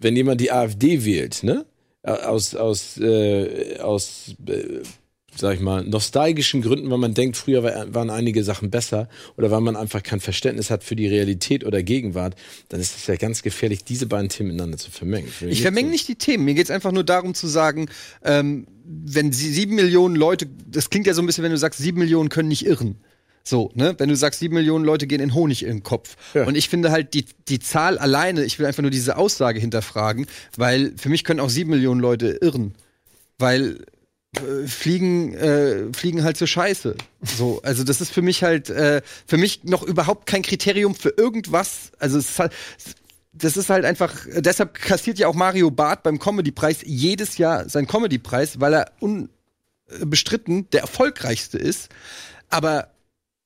Wenn 0.00 0.16
jemand 0.16 0.40
die 0.40 0.52
AfD 0.52 1.04
wählt, 1.04 1.42
ne? 1.42 1.66
Aus, 2.04 2.56
aus, 2.56 2.98
äh, 2.98 3.78
aus 3.78 4.34
äh, 4.48 4.82
sag 5.36 5.54
ich 5.54 5.60
mal, 5.60 5.84
nostalgischen 5.84 6.62
Gründen, 6.62 6.90
weil 6.90 6.98
man 6.98 7.14
denkt, 7.14 7.36
früher 7.36 7.62
war, 7.62 7.94
waren 7.94 8.10
einige 8.10 8.44
Sachen 8.44 8.70
besser 8.70 9.08
oder 9.36 9.50
weil 9.50 9.60
man 9.60 9.76
einfach 9.76 10.02
kein 10.02 10.20
Verständnis 10.20 10.70
hat 10.70 10.84
für 10.84 10.96
die 10.96 11.06
Realität 11.06 11.64
oder 11.64 11.82
Gegenwart, 11.82 12.34
dann 12.68 12.80
ist 12.80 12.96
es 12.96 13.06
ja 13.06 13.16
ganz 13.16 13.42
gefährlich, 13.42 13.84
diese 13.84 14.06
beiden 14.06 14.28
Themen 14.28 14.50
miteinander 14.50 14.78
zu 14.78 14.90
vermengen. 14.90 15.28
Ich 15.48 15.62
vermenge 15.62 15.90
nicht 15.90 16.08
die 16.08 16.16
Themen. 16.16 16.44
Mir 16.44 16.54
geht 16.54 16.64
es 16.64 16.70
einfach 16.70 16.92
nur 16.92 17.04
darum 17.04 17.34
zu 17.34 17.46
sagen, 17.46 17.86
ähm, 18.24 18.66
wenn 18.84 19.32
sie 19.32 19.50
sieben 19.50 19.74
Millionen 19.74 20.16
Leute, 20.16 20.46
das 20.66 20.90
klingt 20.90 21.06
ja 21.06 21.14
so 21.14 21.22
ein 21.22 21.26
bisschen, 21.26 21.44
wenn 21.44 21.52
du 21.52 21.58
sagst, 21.58 21.80
sieben 21.80 21.98
Millionen 21.98 22.28
können 22.28 22.48
nicht 22.48 22.66
irren. 22.66 22.96
So, 23.44 23.70
ne? 23.74 23.94
Wenn 23.98 24.08
du 24.08 24.16
sagst, 24.16 24.40
sieben 24.40 24.54
Millionen 24.54 24.84
Leute 24.84 25.06
gehen 25.06 25.20
in 25.20 25.34
Honig 25.34 25.62
in 25.62 25.68
den 25.68 25.82
Kopf. 25.82 26.16
Und 26.34 26.54
ich 26.54 26.68
finde 26.68 26.90
halt 26.90 27.14
die, 27.14 27.26
die 27.48 27.58
Zahl 27.58 27.98
alleine, 27.98 28.44
ich 28.44 28.58
will 28.58 28.66
einfach 28.66 28.82
nur 28.82 28.90
diese 28.90 29.16
Aussage 29.16 29.58
hinterfragen, 29.58 30.26
weil 30.56 30.92
für 30.96 31.08
mich 31.08 31.24
können 31.24 31.40
auch 31.40 31.50
sieben 31.50 31.70
Millionen 31.70 32.00
Leute 32.00 32.38
irren. 32.40 32.74
Weil 33.38 33.84
äh, 34.36 34.66
Fliegen, 34.66 35.34
äh, 35.34 35.92
Fliegen 35.92 36.24
halt 36.24 36.36
so 36.36 36.46
scheiße. 36.46 36.94
So, 37.22 37.60
also 37.62 37.84
das 37.84 38.00
ist 38.00 38.12
für 38.12 38.22
mich 38.22 38.42
halt, 38.42 38.70
äh, 38.70 39.02
für 39.26 39.36
mich 39.36 39.64
noch 39.64 39.82
überhaupt 39.82 40.26
kein 40.26 40.42
Kriterium 40.42 40.94
für 40.94 41.10
irgendwas. 41.16 41.92
Also 41.98 42.18
es 42.18 42.30
ist 42.30 42.38
halt, 42.38 42.52
das 43.32 43.56
ist 43.56 43.70
halt 43.70 43.84
einfach, 43.84 44.14
deshalb 44.36 44.74
kassiert 44.74 45.18
ja 45.18 45.28
auch 45.28 45.34
Mario 45.34 45.70
Barth 45.70 46.02
beim 46.02 46.18
Comedy-Preis 46.18 46.78
jedes 46.84 47.38
Jahr 47.38 47.68
seinen 47.68 47.86
Comedy-Preis, 47.86 48.60
weil 48.60 48.74
er 48.74 48.92
unbestritten 49.00 50.68
der 50.70 50.82
erfolgreichste 50.82 51.58
ist. 51.58 51.88
Aber 52.48 52.91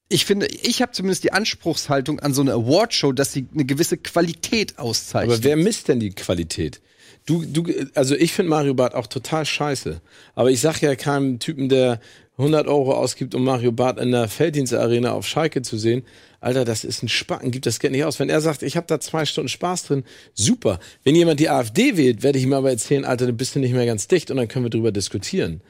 ich 0.08 0.24
finde, 0.24 0.46
ich 0.46 0.82
habe 0.82 0.92
zumindest 0.92 1.24
die 1.24 1.32
Anspruchshaltung 1.32 2.20
an 2.20 2.32
so 2.32 2.42
eine 2.42 2.52
Awardshow, 2.52 3.12
dass 3.12 3.32
sie 3.32 3.46
eine 3.52 3.64
gewisse 3.64 3.96
Qualität 3.96 4.78
auszeichnet. 4.78 5.36
Aber 5.36 5.44
wer 5.44 5.56
misst 5.56 5.88
denn 5.88 6.00
die 6.00 6.10
Qualität? 6.10 6.80
Du, 7.24 7.44
du, 7.44 7.64
also 7.94 8.14
ich 8.14 8.32
finde 8.32 8.50
Mario 8.50 8.74
Bart 8.74 8.94
auch 8.94 9.08
total 9.08 9.44
scheiße. 9.44 10.00
Aber 10.36 10.50
ich 10.50 10.60
sag 10.60 10.80
ja 10.80 10.94
keinem 10.94 11.40
Typen, 11.40 11.68
der 11.68 12.00
100 12.38 12.68
Euro 12.68 12.94
ausgibt, 12.94 13.34
um 13.34 13.44
Mario 13.44 13.72
Bart 13.72 13.98
in 13.98 14.12
der 14.12 14.28
Felddienstarena 14.28 15.10
auf 15.10 15.26
Schalke 15.26 15.62
zu 15.62 15.76
sehen. 15.76 16.04
Alter, 16.40 16.64
das 16.64 16.84
ist 16.84 17.02
ein 17.02 17.08
Spacken, 17.08 17.50
gibt 17.50 17.66
das 17.66 17.80
Geld 17.80 17.92
nicht 17.92 18.04
aus. 18.04 18.20
Wenn 18.20 18.28
er 18.28 18.40
sagt, 18.40 18.62
ich 18.62 18.76
habe 18.76 18.86
da 18.86 19.00
zwei 19.00 19.24
Stunden 19.24 19.48
Spaß 19.48 19.84
drin, 19.84 20.04
super. 20.34 20.78
Wenn 21.02 21.16
jemand 21.16 21.40
die 21.40 21.48
AfD 21.48 21.96
wählt, 21.96 22.22
werde 22.22 22.38
ich 22.38 22.44
ihm 22.44 22.52
aber 22.52 22.70
erzählen, 22.70 23.04
Alter, 23.04 23.26
du 23.26 23.32
bist 23.32 23.56
du 23.56 23.58
nicht 23.58 23.72
mehr 23.72 23.86
ganz 23.86 24.06
dicht 24.06 24.30
und 24.30 24.36
dann 24.36 24.46
können 24.46 24.66
wir 24.66 24.70
drüber 24.70 24.92
diskutieren. 24.92 25.62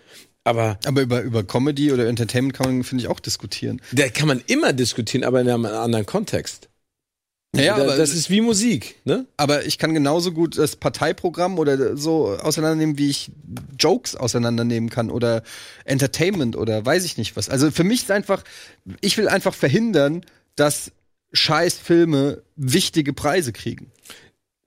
Aber, 0.47 0.78
aber 0.85 1.02
über, 1.02 1.23
über 1.23 1.43
Comedy 1.44 1.93
oder 1.93 2.06
Entertainment 2.06 2.55
kann 2.55 2.66
man, 2.73 2.85
finde 2.85 3.02
ich, 3.02 3.09
auch 3.09 3.20
diskutieren. 3.20 3.81
Da 3.93 4.09
kann 4.09 4.28
man 4.28 4.43
immer 4.47 4.73
diskutieren, 4.73 5.24
aber 5.24 5.40
in 5.40 5.48
einem 5.48 5.64
anderen 5.66 6.06
Kontext. 6.06 6.68
Ja, 7.56 7.77
Da- 7.77 7.82
aber 7.85 7.97
das 7.97 8.12
ist 8.14 8.28
wie 8.31 8.40
Musik, 8.40 8.97
ne? 9.05 9.27
Aber 9.36 9.64
ich 9.66 9.78
kann 9.78 9.94
genauso 9.94 10.32
gut 10.32 10.59
das 10.59 10.77
Parteiprogramm 10.77 11.59
oder 11.59 11.97
so 11.97 12.28
auseinandernehmen, 12.28 12.98
wie 12.98 13.09
ich 13.10 13.31
Jokes 13.78 14.14
auseinandernehmen 14.14 14.90
kann 14.90 15.10
oder 15.10 15.43
Entertainment 15.85 16.55
oder 16.56 16.85
weiß 16.85 17.05
ich 17.05 17.16
nicht 17.16 17.35
was. 17.36 17.48
Also 17.48 17.70
für 17.70 17.85
mich 17.85 18.02
ist 18.02 18.10
einfach, 18.10 18.44
ich 19.01 19.16
will 19.16 19.28
einfach 19.28 19.55
verhindern, 19.55 20.24
dass 20.55 20.93
scheiß 21.32 21.74
Filme 21.78 22.43
wichtige 22.56 23.12
Preise 23.12 23.52
kriegen. 23.52 23.90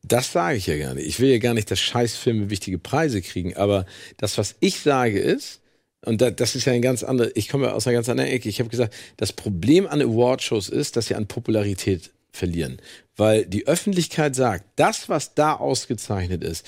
Das 0.03 0.31
sage 0.31 0.57
ich 0.57 0.65
ja 0.67 0.77
gar 0.77 0.93
nicht. 0.95 1.05
Ich 1.07 1.19
will 1.19 1.29
ja 1.29 1.37
gar 1.37 1.53
nicht, 1.53 1.69
dass 1.69 1.79
Scheißfilme 1.79 2.49
wichtige 2.49 2.79
Preise 2.79 3.21
kriegen. 3.21 3.55
Aber 3.55 3.85
das, 4.17 4.37
was 4.37 4.55
ich 4.61 4.79
sage, 4.79 5.19
ist, 5.19 5.59
und 6.05 6.21
da, 6.21 6.31
das 6.31 6.55
ist 6.55 6.65
ja 6.65 6.73
ein 6.73 6.81
ganz 6.81 7.03
anderes, 7.03 7.31
ich 7.35 7.49
komme 7.49 7.67
ja 7.67 7.73
aus 7.73 7.85
einer 7.85 7.95
ganz 7.95 8.09
anderen 8.09 8.29
Ecke. 8.29 8.49
Ich 8.49 8.59
habe 8.59 8.69
gesagt, 8.69 8.93
das 9.17 9.33
Problem 9.33 9.85
an 9.85 10.01
Awardshows 10.01 10.69
ist, 10.69 10.95
dass 10.95 11.07
sie 11.07 11.15
an 11.15 11.27
Popularität 11.27 12.11
verlieren. 12.31 12.77
Weil 13.17 13.45
die 13.45 13.67
Öffentlichkeit 13.67 14.35
sagt, 14.35 14.65
das, 14.77 15.09
was 15.09 15.33
da 15.33 15.55
ausgezeichnet 15.55 16.43
ist, 16.43 16.65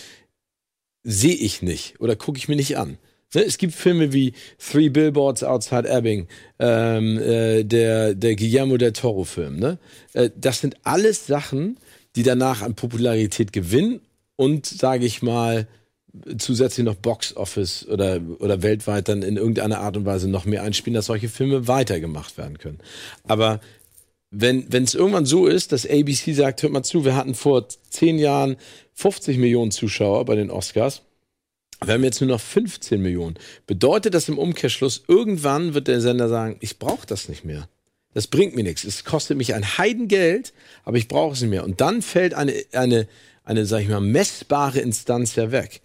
sehe 1.03 1.35
ich 1.35 1.61
nicht 1.61 1.99
oder 1.99 2.15
gucke 2.15 2.37
ich 2.37 2.47
mir 2.47 2.55
nicht 2.55 2.77
an. 2.77 2.97
Ne, 3.33 3.43
Es 3.43 3.57
gibt 3.57 3.73
Filme 3.73 4.11
wie 4.11 4.33
Three 4.59 4.89
Billboards 4.89 5.43
Outside 5.43 5.87
Ebbing, 5.87 6.27
ähm, 6.59 7.17
äh, 7.17 7.63
der, 7.63 8.13
der 8.13 8.35
Guillermo 8.35 8.77
del 8.77 8.91
Toro-Film. 8.91 9.57
Ne? 9.57 9.77
Äh, 10.13 10.29
das 10.35 10.59
sind 10.59 10.75
alles 10.83 11.27
Sachen, 11.27 11.77
die 12.15 12.23
danach 12.23 12.61
an 12.61 12.75
Popularität 12.75 13.53
gewinnen 13.53 14.01
und, 14.35 14.65
sage 14.65 15.05
ich 15.05 15.21
mal, 15.21 15.67
zusätzlich 16.37 16.85
noch 16.85 16.95
Box 16.95 17.35
Office 17.35 17.87
oder, 17.87 18.19
oder 18.39 18.61
weltweit 18.61 19.07
dann 19.07 19.21
in 19.21 19.37
irgendeiner 19.37 19.79
Art 19.79 19.97
und 19.97 20.05
Weise 20.05 20.29
noch 20.29 20.45
mehr 20.45 20.63
einspielen, 20.63 20.95
dass 20.95 21.05
solche 21.05 21.29
Filme 21.29 21.67
weitergemacht 21.67 22.37
werden 22.37 22.57
können. 22.57 22.79
Aber 23.23 23.61
wenn 24.31 24.65
es 24.71 24.95
irgendwann 24.95 25.25
so 25.25 25.47
ist, 25.47 25.71
dass 25.71 25.85
ABC 25.85 26.33
sagt, 26.33 26.63
hört 26.63 26.71
mal 26.71 26.83
zu, 26.83 27.03
wir 27.03 27.15
hatten 27.15 27.35
vor 27.35 27.67
zehn 27.89 28.17
Jahren 28.17 28.55
50 28.93 29.37
Millionen 29.37 29.71
Zuschauer 29.71 30.25
bei 30.25 30.35
den 30.35 30.49
Oscars, 30.49 31.01
wir 31.83 31.95
haben 31.95 32.03
jetzt 32.03 32.21
nur 32.21 32.29
noch 32.29 32.39
15 32.39 33.01
Millionen. 33.01 33.35
Bedeutet 33.65 34.13
das 34.13 34.29
im 34.29 34.37
Umkehrschluss, 34.37 35.03
irgendwann 35.07 35.73
wird 35.73 35.87
der 35.87 35.99
Sender 35.99 36.29
sagen, 36.29 36.57
ich 36.59 36.77
brauche 36.77 37.07
das 37.07 37.27
nicht 37.27 37.43
mehr. 37.43 37.67
Das 38.13 38.27
bringt 38.27 38.55
mir 38.55 38.63
nichts. 38.63 38.83
Es 38.83 39.03
kostet 39.03 39.37
mich 39.37 39.53
ein 39.53 39.77
Heidengeld, 39.77 40.53
aber 40.83 40.97
ich 40.97 41.07
brauche 41.07 41.33
es 41.33 41.41
nicht 41.41 41.49
mehr. 41.49 41.63
Und 41.63 41.81
dann 41.81 42.01
fällt 42.01 42.33
eine, 42.33 42.53
eine, 42.71 43.07
eine, 43.43 43.65
sag 43.65 43.81
ich 43.81 43.87
mal, 43.87 44.01
messbare 44.01 44.79
Instanz 44.79 45.35
ja 45.35 45.51
weg. 45.51 45.81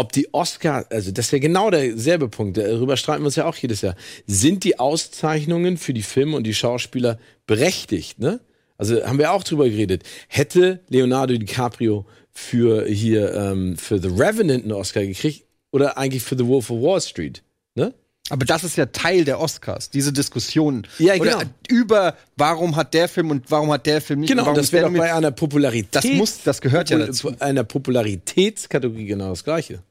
Ob 0.00 0.12
die 0.12 0.32
Oscar, 0.32 0.86
also 0.88 1.10
das 1.10 1.26
ist 1.26 1.32
ja 1.32 1.38
genau 1.40 1.70
derselbe 1.70 2.28
Punkt, 2.28 2.56
darüber 2.56 2.96
streiten 2.96 3.22
wir 3.22 3.26
uns 3.26 3.36
ja 3.36 3.44
auch 3.44 3.54
jedes 3.56 3.82
Jahr. 3.82 3.96
Sind 4.26 4.64
die 4.64 4.78
Auszeichnungen 4.78 5.76
für 5.76 5.92
die 5.92 6.02
Filme 6.02 6.36
und 6.36 6.44
die 6.44 6.54
Schauspieler 6.54 7.18
berechtigt, 7.46 8.18
ne? 8.18 8.40
Also 8.78 9.04
haben 9.04 9.18
wir 9.18 9.32
auch 9.32 9.44
drüber 9.44 9.68
geredet. 9.68 10.04
Hätte 10.28 10.80
Leonardo 10.88 11.36
DiCaprio 11.36 12.06
für 12.32 12.86
hier 12.86 13.34
ähm, 13.34 13.76
für 13.76 14.00
The 14.00 14.08
Revenant 14.08 14.62
einen 14.64 14.72
Oscar 14.72 15.04
gekriegt 15.04 15.44
oder 15.70 15.98
eigentlich 15.98 16.22
für 16.22 16.38
The 16.38 16.46
Wolf 16.46 16.70
of 16.70 16.80
Wall 16.80 17.00
Street, 17.02 17.42
ne? 17.74 17.92
Aber 18.30 18.46
das 18.46 18.64
ist 18.64 18.76
ja 18.76 18.86
Teil 18.86 19.24
der 19.24 19.40
Oscars, 19.40 19.90
diese 19.90 20.12
Diskussion. 20.12 20.86
Ja, 20.98 21.18
genau. 21.18 21.36
Oder 21.36 21.50
über 21.68 22.16
warum 22.36 22.76
hat 22.76 22.94
der 22.94 23.08
Film 23.08 23.30
und 23.32 23.50
warum 23.50 23.70
hat 23.72 23.84
der 23.86 24.00
Film 24.00 24.20
nicht. 24.20 24.30
Genau, 24.30 24.42
und 24.42 24.46
warum 24.46 24.56
das 24.56 24.72
wäre 24.72 24.90
doch 24.90 24.96
bei 24.96 25.12
einer 25.12 25.32
Popularität. 25.32 25.88
Das 25.96 26.04
muss, 26.04 26.42
das 26.44 26.60
gehört 26.60 26.90
ja 26.90 26.96
Popul- 26.98 27.06
dazu. 27.06 27.32
Einer 27.40 27.64
Popularitätskategorie 27.64 29.06
genau 29.06 29.30
das 29.30 29.42
Gleiche. 29.44 29.82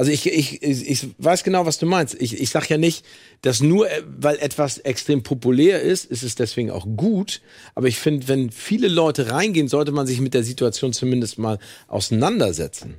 Also 0.00 0.12
ich, 0.12 0.24
ich, 0.24 0.62
ich, 0.62 1.08
weiß 1.18 1.44
genau, 1.44 1.66
was 1.66 1.76
du 1.76 1.84
meinst. 1.84 2.16
Ich, 2.22 2.40
ich 2.40 2.48
sag 2.48 2.70
ja 2.70 2.78
nicht, 2.78 3.04
dass 3.42 3.60
nur, 3.60 3.86
äh, 3.90 4.02
weil 4.06 4.38
etwas 4.38 4.78
extrem 4.78 5.22
populär 5.22 5.82
ist, 5.82 6.06
ist 6.06 6.22
es 6.22 6.36
deswegen 6.36 6.70
auch 6.70 6.86
gut. 6.96 7.42
Aber 7.74 7.86
ich 7.86 7.98
finde, 7.98 8.26
wenn 8.26 8.50
viele 8.50 8.88
Leute 8.88 9.30
reingehen, 9.30 9.68
sollte 9.68 9.92
man 9.92 10.06
sich 10.06 10.22
mit 10.22 10.32
der 10.32 10.42
Situation 10.42 10.94
zumindest 10.94 11.38
mal 11.38 11.58
auseinandersetzen. 11.86 12.94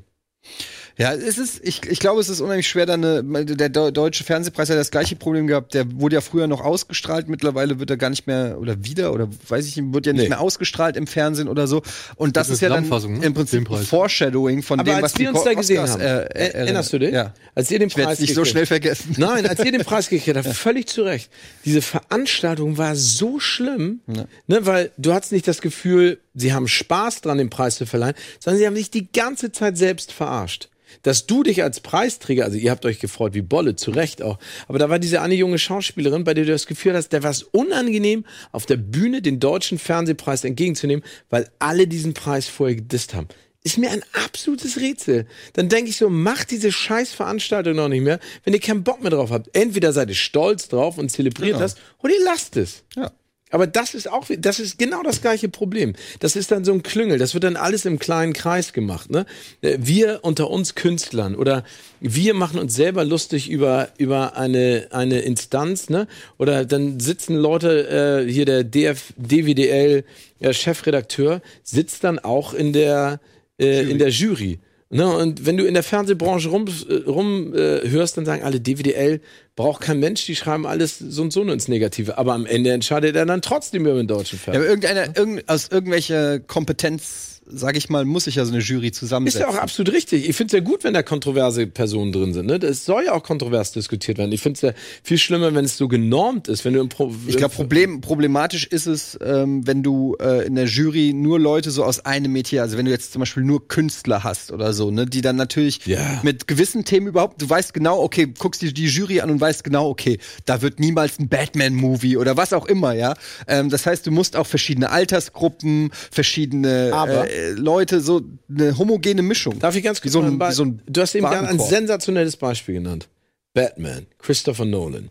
Ja, 1.01 1.13
es 1.13 1.37
ist, 1.37 1.59
ich, 1.63 1.83
ich 1.85 1.99
glaube, 1.99 2.21
es 2.21 2.29
ist 2.29 2.41
unheimlich 2.41 2.67
schwer, 2.67 2.85
da 2.85 2.93
eine, 2.93 3.23
der 3.23 3.69
Deu- 3.73 3.91
deutsche 3.91 4.23
Fernsehpreis 4.23 4.69
hat 4.69 4.77
das 4.77 4.91
gleiche 4.91 5.15
Problem 5.15 5.47
gehabt. 5.47 5.73
Der 5.73 5.85
wurde 5.99 6.15
ja 6.15 6.21
früher 6.21 6.47
noch 6.47 6.61
ausgestrahlt, 6.61 7.27
mittlerweile 7.27 7.79
wird 7.79 7.89
er 7.89 7.97
gar 7.97 8.09
nicht 8.11 8.27
mehr, 8.27 8.57
oder 8.59 8.83
wieder, 8.85 9.11
oder 9.13 9.27
weiß 9.47 9.65
ich 9.67 9.77
nicht, 9.77 9.93
wird 9.93 10.05
ja 10.05 10.13
nicht 10.13 10.21
Nee. 10.23 10.29
mehr 10.29 10.39
ausgestrahlt 10.41 10.95
im 10.97 11.07
Fernsehen 11.07 11.47
oder 11.47 11.65
so. 11.67 11.81
Und 12.15 12.37
das, 12.37 12.47
Das 12.47 12.55
ist 12.55 12.61
ja 12.61 12.69
dann 12.69 12.87
ne? 12.87 13.25
im 13.25 13.33
Prinzip. 13.33 13.67
Foreshadowing 13.67 14.61
von 14.63 14.79
Aber 14.79 14.89
dem, 14.91 14.95
als 14.95 15.03
was 15.03 15.17
wir 15.19 15.31
die 15.31 15.35
uns 15.35 15.43
da 15.43 15.53
gesehen 15.53 15.79
Oscars, 15.79 15.93
haben, 15.93 16.01
äh, 16.01 16.23
äh, 16.25 16.53
erinnerst 16.53 16.93
du 16.93 16.99
dich? 16.99 17.11
Ja. 17.13 17.33
Als 17.55 17.71
ihr 17.71 17.79
den 17.79 17.87
Ich 17.87 17.97
werde 17.97 18.07
Preis 18.09 18.17
es 18.19 18.21
nicht 18.21 18.35
so 18.35 18.41
gekriegt- 18.41 18.51
schnell 18.51 18.65
vergessen. 18.67 19.15
Nein, 19.17 19.45
als 19.47 19.59
ihr 19.65 19.71
den 19.71 19.81
Preis 19.85 20.07
gekriegt 20.09 20.37
habt, 20.37 20.47
völlig 20.55 20.87
zu 20.87 21.01
Recht. 21.01 21.31
Diese 21.65 21.81
Veranstaltung 21.81 22.77
war 22.77 22.95
so 22.95 23.39
schlimm, 23.39 24.01
ne, 24.07 24.27
weil 24.65 24.91
du 24.97 25.13
hattest 25.13 25.31
nicht 25.31 25.47
das 25.47 25.61
Gefühl, 25.61 26.19
sie 26.35 26.53
haben 26.53 26.67
Spaß 26.67 27.21
dran, 27.21 27.37
den 27.39 27.49
Preis 27.49 27.77
zu 27.77 27.85
verleihen, 27.85 28.15
sondern 28.39 28.59
sie 28.59 28.67
haben 28.67 28.75
sich 28.75 28.91
die 28.91 29.11
ganze 29.11 29.51
Zeit 29.51 29.77
selbst 29.77 30.11
verarscht. 30.11 30.69
Dass 31.03 31.25
du 31.27 31.43
dich 31.43 31.63
als 31.63 31.79
Preisträger, 31.79 32.45
also 32.45 32.57
ihr 32.57 32.71
habt 32.71 32.85
euch 32.85 32.99
gefreut 32.99 33.33
wie 33.33 33.41
Bolle, 33.41 33.75
zu 33.75 33.91
Recht 33.91 34.21
auch, 34.21 34.37
aber 34.67 34.79
da 34.79 34.89
war 34.89 34.99
diese 34.99 35.21
eine 35.21 35.35
junge 35.35 35.57
Schauspielerin, 35.57 36.23
bei 36.23 36.33
der 36.33 36.45
du 36.45 36.51
das 36.51 36.67
Gefühl 36.67 36.93
hast, 36.95 37.09
der 37.09 37.23
war 37.23 37.31
es 37.31 37.43
unangenehm, 37.43 38.25
auf 38.51 38.65
der 38.65 38.77
Bühne 38.77 39.21
den 39.21 39.39
deutschen 39.39 39.79
Fernsehpreis 39.79 40.43
entgegenzunehmen, 40.43 41.03
weil 41.29 41.49
alle 41.59 41.87
diesen 41.87 42.13
Preis 42.13 42.47
vorher 42.47 42.75
gedisst 42.75 43.13
haben. 43.13 43.27
Ist 43.63 43.77
mir 43.77 43.91
ein 43.91 44.01
absolutes 44.25 44.77
Rätsel. 44.77 45.27
Dann 45.53 45.69
denke 45.69 45.91
ich 45.91 45.97
so, 45.97 46.09
macht 46.09 46.49
diese 46.49 46.71
scheiß 46.71 47.11
Veranstaltung 47.13 47.75
noch 47.75 47.89
nicht 47.89 48.01
mehr, 48.01 48.19
wenn 48.43 48.53
ihr 48.53 48.59
keinen 48.59 48.83
Bock 48.83 49.01
mehr 49.01 49.11
drauf 49.11 49.29
habt. 49.29 49.55
Entweder 49.55 49.93
seid 49.93 50.09
ihr 50.09 50.15
stolz 50.15 50.67
drauf 50.67 50.97
und 50.97 51.09
zelebriert 51.09 51.49
Genau. 51.53 51.59
das, 51.59 51.75
oder 51.99 52.13
ihr 52.13 52.23
lasst 52.25 52.57
es. 52.57 52.83
Ja. 52.95 53.11
Aber 53.51 53.67
das 53.67 53.93
ist 53.93 54.09
auch, 54.09 54.27
das 54.37 54.59
ist 54.59 54.79
genau 54.79 55.03
das 55.03 55.21
gleiche 55.21 55.49
Problem. 55.49 55.93
Das 56.19 56.35
ist 56.35 56.51
dann 56.51 56.65
so 56.65 56.73
ein 56.73 56.83
Klüngel. 56.83 57.19
Das 57.19 57.33
wird 57.33 57.43
dann 57.43 57.57
alles 57.57 57.85
im 57.85 57.99
kleinen 57.99 58.33
Kreis 58.33 58.73
gemacht. 58.73 59.11
Ne? 59.11 59.25
Äh, 59.61 59.77
Wir 59.79 60.19
unter 60.23 60.49
uns 60.49 60.75
Künstlern 60.75 61.35
oder 61.35 61.63
wir 61.99 62.33
machen 62.33 62.59
uns 62.59 62.73
selber 62.73 63.03
lustig 63.03 63.49
über 63.49 63.89
über 63.97 64.37
eine 64.37 64.87
eine 64.91 65.19
Instanz. 65.19 65.89
Ne? 65.89 66.07
Oder 66.37 66.65
dann 66.65 66.99
sitzen 66.99 67.35
Leute 67.35 68.25
äh, 68.25 68.31
hier 68.31 68.45
der 68.45 68.63
DF, 68.63 69.13
DWDL 69.17 70.03
äh, 70.39 70.53
Chefredakteur 70.53 71.41
sitzt 71.63 72.03
dann 72.03 72.19
auch 72.19 72.53
in 72.53 72.73
der 72.73 73.19
äh, 73.59 73.81
in 73.89 73.99
der 73.99 74.09
Jury. 74.09 74.59
Ne, 74.93 75.07
und 75.07 75.45
wenn 75.45 75.55
du 75.55 75.63
in 75.65 75.73
der 75.73 75.83
Fernsehbranche 75.83 76.49
rum, 76.49 76.65
äh, 76.89 76.93
rum 77.09 77.53
äh, 77.55 77.87
hörst, 77.89 78.17
dann 78.17 78.25
sagen 78.25 78.43
alle, 78.43 78.59
DWDL 78.59 79.21
braucht 79.55 79.81
kein 79.81 79.99
Mensch, 79.99 80.25
die 80.25 80.35
schreiben 80.35 80.65
alles 80.67 80.99
so 80.99 81.21
und 81.21 81.31
so 81.31 81.43
nur 81.43 81.53
ins 81.53 81.69
Negative. 81.69 82.17
Aber 82.17 82.33
am 82.33 82.45
Ende 82.45 82.71
entscheidet 82.71 83.15
er 83.15 83.25
dann 83.25 83.41
trotzdem 83.41 83.83
über 83.85 83.95
den 83.95 84.07
deutschen 84.07 84.37
Ja, 84.45 84.53
aber 84.53 84.65
Fernsehen. 84.65 84.69
irgendeiner, 84.69 85.17
irgend, 85.17 85.49
aus 85.49 85.69
irgendwelcher 85.71 86.39
Kompetenz, 86.39 87.40
sage 87.45 87.77
ich 87.77 87.89
mal, 87.89 88.05
muss 88.05 88.25
sich 88.25 88.35
ja 88.35 88.45
so 88.45 88.53
eine 88.53 88.61
Jury 88.61 88.87
ist 88.87 88.95
zusammensetzen. 88.95 89.41
ja 89.41 89.47
auch 89.49 89.61
absolut 89.61 89.91
richtig. 89.93 90.29
Ich 90.29 90.35
finde 90.35 90.55
es 90.57 90.63
ja 90.63 90.65
gut, 90.65 90.83
wenn 90.83 90.93
da 90.93 91.03
kontroverse 91.03 91.67
Personen 91.67 92.11
drin 92.11 92.33
sind. 92.33 92.45
Ne? 92.45 92.59
Das 92.59 92.85
soll 92.85 93.05
ja 93.05 93.13
auch 93.13 93.23
kontrovers 93.23 93.71
diskutiert 93.73 94.17
werden. 94.19 94.31
Ich 94.31 94.41
finde 94.41 94.55
es 94.55 94.61
ja 94.61 94.71
viel 95.03 95.17
schlimmer, 95.17 95.53
wenn 95.53 95.65
es 95.65 95.75
so 95.77 95.87
genormt 95.87 96.47
ist. 96.47 96.63
Wenn 96.63 96.73
du 96.73 96.79
im 96.79 96.87
Pro 96.89 97.13
Ich 97.27 97.35
glaube, 97.37 97.53
Problem, 97.53 97.99
problematisch 97.99 98.65
ist 98.67 98.85
es, 98.85 99.17
ähm, 99.21 99.65
wenn 99.67 99.83
du 99.83 100.15
äh, 100.21 100.45
in 100.45 100.55
der 100.55 100.65
Jury 100.65 101.13
nur 101.13 101.39
Leute 101.39 101.71
so 101.71 101.83
aus 101.83 102.05
einem 102.05 102.31
Metier, 102.31 102.61
also 102.61 102.77
wenn 102.77 102.85
du 102.85 102.91
jetzt 102.91 103.11
zum 103.11 103.19
Beispiel 103.21 103.43
nur 103.43 103.67
Künstler 103.67 104.23
hast 104.23 104.51
oder 104.51 104.71
so, 104.73 104.91
ne, 104.91 105.05
die 105.05 105.21
dann 105.21 105.35
natürlich 105.35 105.85
Ja. 105.87 106.19
mit 106.23 106.47
gewissen 106.47 106.85
Themen 106.85 107.07
überhaupt, 107.07 107.41
du 107.41 107.49
weißt 107.49 107.73
genau, 107.73 108.01
okay, 108.01 108.31
guckst 108.37 108.61
dir 108.61 108.71
die 108.71 108.85
Jury 108.87 109.19
an 109.19 109.29
und 109.31 109.41
weißt 109.41 109.63
genau, 109.63 109.89
okay, 109.89 110.19
da 110.45 110.61
wird 110.61 110.79
niemals 110.79 111.19
ein 111.19 111.27
Batman-Movie 111.27 112.15
oder 112.17 112.37
was 112.37 112.53
auch 112.53 112.67
immer, 112.67 112.93
ja. 112.93 113.15
Ähm, 113.47 113.69
das 113.69 113.85
heißt, 113.85 114.05
du 114.07 114.11
musst 114.11 114.35
auch 114.37 114.47
verschiedene 114.47 114.89
Altersgruppen, 114.91 115.89
verschiedene 116.11 116.91
Aber- 116.93 117.29
äh, 117.29 117.40
Leute, 117.51 118.01
so 118.01 118.21
eine 118.49 118.77
homogene 118.77 119.21
Mischung. 119.21 119.59
Darf 119.59 119.75
ich 119.75 119.83
ganz 119.83 119.99
Wie 119.99 120.03
kurz 120.03 120.13
so 120.13 120.21
mal 120.21 120.27
ein, 120.31 120.51
wie 120.51 120.55
so 120.55 120.65
ein 120.65 120.81
Du 120.87 121.01
hast 121.01 121.15
eben 121.15 121.25
gerade 121.25 121.47
ein 121.47 121.59
sensationelles 121.59 122.37
Beispiel 122.37 122.75
genannt. 122.75 123.07
Batman, 123.53 124.05
Christopher 124.19 124.65
Nolan. 124.65 125.09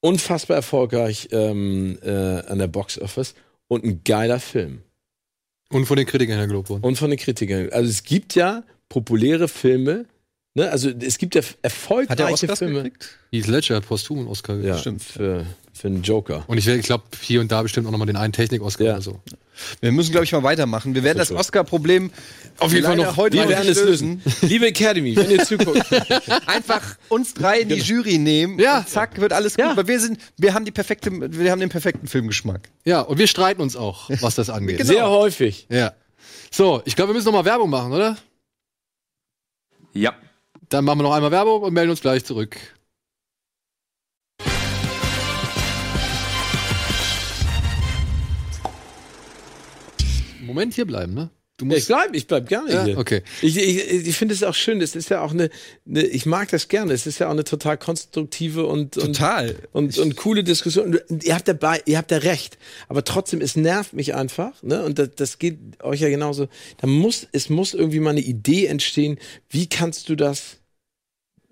Unfassbar 0.00 0.56
erfolgreich 0.56 1.28
ähm, 1.32 1.98
äh, 2.02 2.10
an 2.10 2.58
der 2.58 2.68
Box 2.68 2.98
Office 2.98 3.34
und 3.68 3.84
ein 3.84 4.00
geiler 4.04 4.40
Film. 4.40 4.80
Und 5.70 5.86
von 5.86 5.96
den 5.96 6.06
Kritikern 6.06 6.38
her 6.38 6.46
gelobt 6.46 6.70
worden. 6.70 6.82
Und 6.82 6.96
von 6.96 7.10
den 7.10 7.18
Kritikern. 7.18 7.68
Also 7.70 7.90
es 7.90 8.02
gibt 8.02 8.34
ja 8.34 8.64
populäre 8.88 9.46
Filme, 9.46 10.06
Ne? 10.54 10.68
Also 10.70 10.90
es 10.90 11.18
gibt 11.18 11.34
ja 11.34 11.42
erfolgreiche 11.62 12.10
Hat 12.10 12.28
er 12.28 12.32
Oscars 12.32 12.58
Filme. 12.58 12.82
gekriegt? 12.82 13.18
Heath 13.30 13.46
Ledger 13.46 13.76
hat 13.76 13.86
posthum 13.86 14.18
einen 14.18 14.28
Oscar 14.28 14.56
gekriegt. 14.56 14.74
Ja, 14.74 14.80
Stimmt. 14.80 15.02
Für, 15.02 15.46
für 15.80 15.86
einen 15.88 16.02
Joker. 16.02 16.44
Und 16.46 16.58
ich, 16.58 16.66
ich 16.68 16.84
glaube, 16.86 17.04
hier 17.22 17.40
und 17.40 17.50
da 17.50 17.62
bestimmt 17.62 17.86
auch 17.86 17.90
nochmal 17.90 18.06
den 18.06 18.16
einen 18.16 18.32
Technik-Oscar 18.34 18.84
Ja. 18.84 18.92
oder 18.94 19.02
so. 19.02 19.20
Wir 19.80 19.92
müssen, 19.92 20.10
glaube 20.12 20.24
ich, 20.24 20.32
mal 20.32 20.42
weitermachen. 20.42 20.94
Wir 20.94 21.02
werden 21.02 21.18
das. 21.18 21.30
Oscar-Problem 21.32 22.10
Auf 22.58 22.72
jeden 22.72 22.84
Fall 22.86 22.96
noch- 22.96 23.16
heute 23.16 23.36
Wir 23.38 23.48
werden 23.48 23.68
es 23.68 23.82
lösen. 23.82 24.22
Liebe 24.42 24.66
Academy, 24.66 25.16
wenn 25.16 25.30
ihr 25.30 25.44
zuguckt. 25.44 25.82
Einfach 26.46 26.96
uns 27.08 27.34
drei 27.34 27.60
in 27.60 27.68
die 27.68 27.76
Jury 27.76 28.18
nehmen. 28.18 28.58
Ja. 28.58 28.78
Und 28.78 28.88
zack, 28.88 29.18
wird 29.20 29.32
alles 29.32 29.56
gut. 29.56 29.64
Ja. 29.64 29.76
Weil 29.76 29.86
wir 29.88 30.00
sind, 30.00 30.18
wir 30.38 30.54
haben 30.54 30.64
die 30.64 30.70
perfekte, 30.70 31.10
wir 31.12 31.50
haben 31.50 31.60
den 31.60 31.68
perfekten 31.70 32.06
Filmgeschmack. 32.08 32.68
Ja, 32.84 33.00
und 33.00 33.18
wir 33.18 33.26
streiten 33.26 33.60
uns 33.62 33.76
auch, 33.76 34.08
was 34.20 34.34
das 34.34 34.48
angeht. 34.50 34.78
Genau. 34.78 34.88
Sehr 34.92 35.08
häufig. 35.10 35.66
Ja. 35.70 35.92
So, 36.50 36.82
ich 36.84 36.96
glaube, 36.96 37.10
wir 37.10 37.14
müssen 37.14 37.26
noch 37.26 37.32
mal 37.32 37.44
Werbung 37.44 37.70
machen, 37.70 37.92
oder? 37.92 38.16
Ja. 39.92 40.14
Dann 40.68 40.84
machen 40.84 40.98
wir 40.98 41.02
noch 41.04 41.12
einmal 41.14 41.30
Werbung 41.30 41.62
und 41.62 41.72
melden 41.72 41.90
uns 41.90 42.00
gleich 42.00 42.24
zurück. 42.24 42.56
Moment 50.50 50.74
hier 50.74 50.84
bleiben, 50.86 51.14
ne? 51.14 51.30
Du 51.56 51.66
Ja, 51.66 51.76
ich 51.76 51.86
bleib, 51.86 52.14
ich 52.14 52.26
bleib 52.26 52.48
gerne 52.48 52.72
Ja, 52.72 52.84
hier. 52.84 52.96
okay. 52.98 53.22
Ich, 53.42 53.58
ich, 53.58 54.06
ich 54.08 54.16
finde 54.16 54.32
es 54.34 54.42
auch 54.42 54.54
schön. 54.54 54.80
Es 54.80 54.96
ist 54.96 55.10
ja 55.10 55.20
auch 55.20 55.32
eine, 55.32 55.50
eine, 55.86 56.02
ich 56.04 56.24
mag 56.24 56.48
das 56.48 56.68
gerne. 56.68 56.94
Es 56.94 57.06
ist 57.06 57.18
ja 57.18 57.26
auch 57.26 57.32
eine 57.32 57.44
total 57.44 57.76
konstruktive 57.76 58.64
und 58.64 58.94
Total. 58.94 59.56
und, 59.72 59.98
und, 59.98 59.98
und 59.98 60.16
coole 60.16 60.42
Diskussion. 60.42 60.98
Und 61.10 61.22
ihr 61.22 61.34
habt 61.34 61.46
dabei, 61.48 61.82
ihr 61.84 61.98
habt 61.98 62.10
da 62.12 62.16
recht. 62.16 62.56
Aber 62.88 63.04
trotzdem, 63.04 63.42
es 63.42 63.56
nervt 63.56 63.92
mich 63.92 64.14
einfach. 64.14 64.62
Ne? 64.62 64.82
Und 64.84 64.98
das, 64.98 65.10
das 65.16 65.38
geht 65.38 65.58
euch 65.82 66.00
ja 66.00 66.08
genauso. 66.08 66.48
Da 66.78 66.86
muss, 66.86 67.26
es 67.32 67.50
muss 67.50 67.74
irgendwie 67.74 68.00
mal 68.00 68.10
eine 68.10 68.20
Idee 68.22 68.64
entstehen. 68.64 69.18
Wie 69.50 69.68
kannst 69.68 70.08
du 70.08 70.16
das 70.16 70.56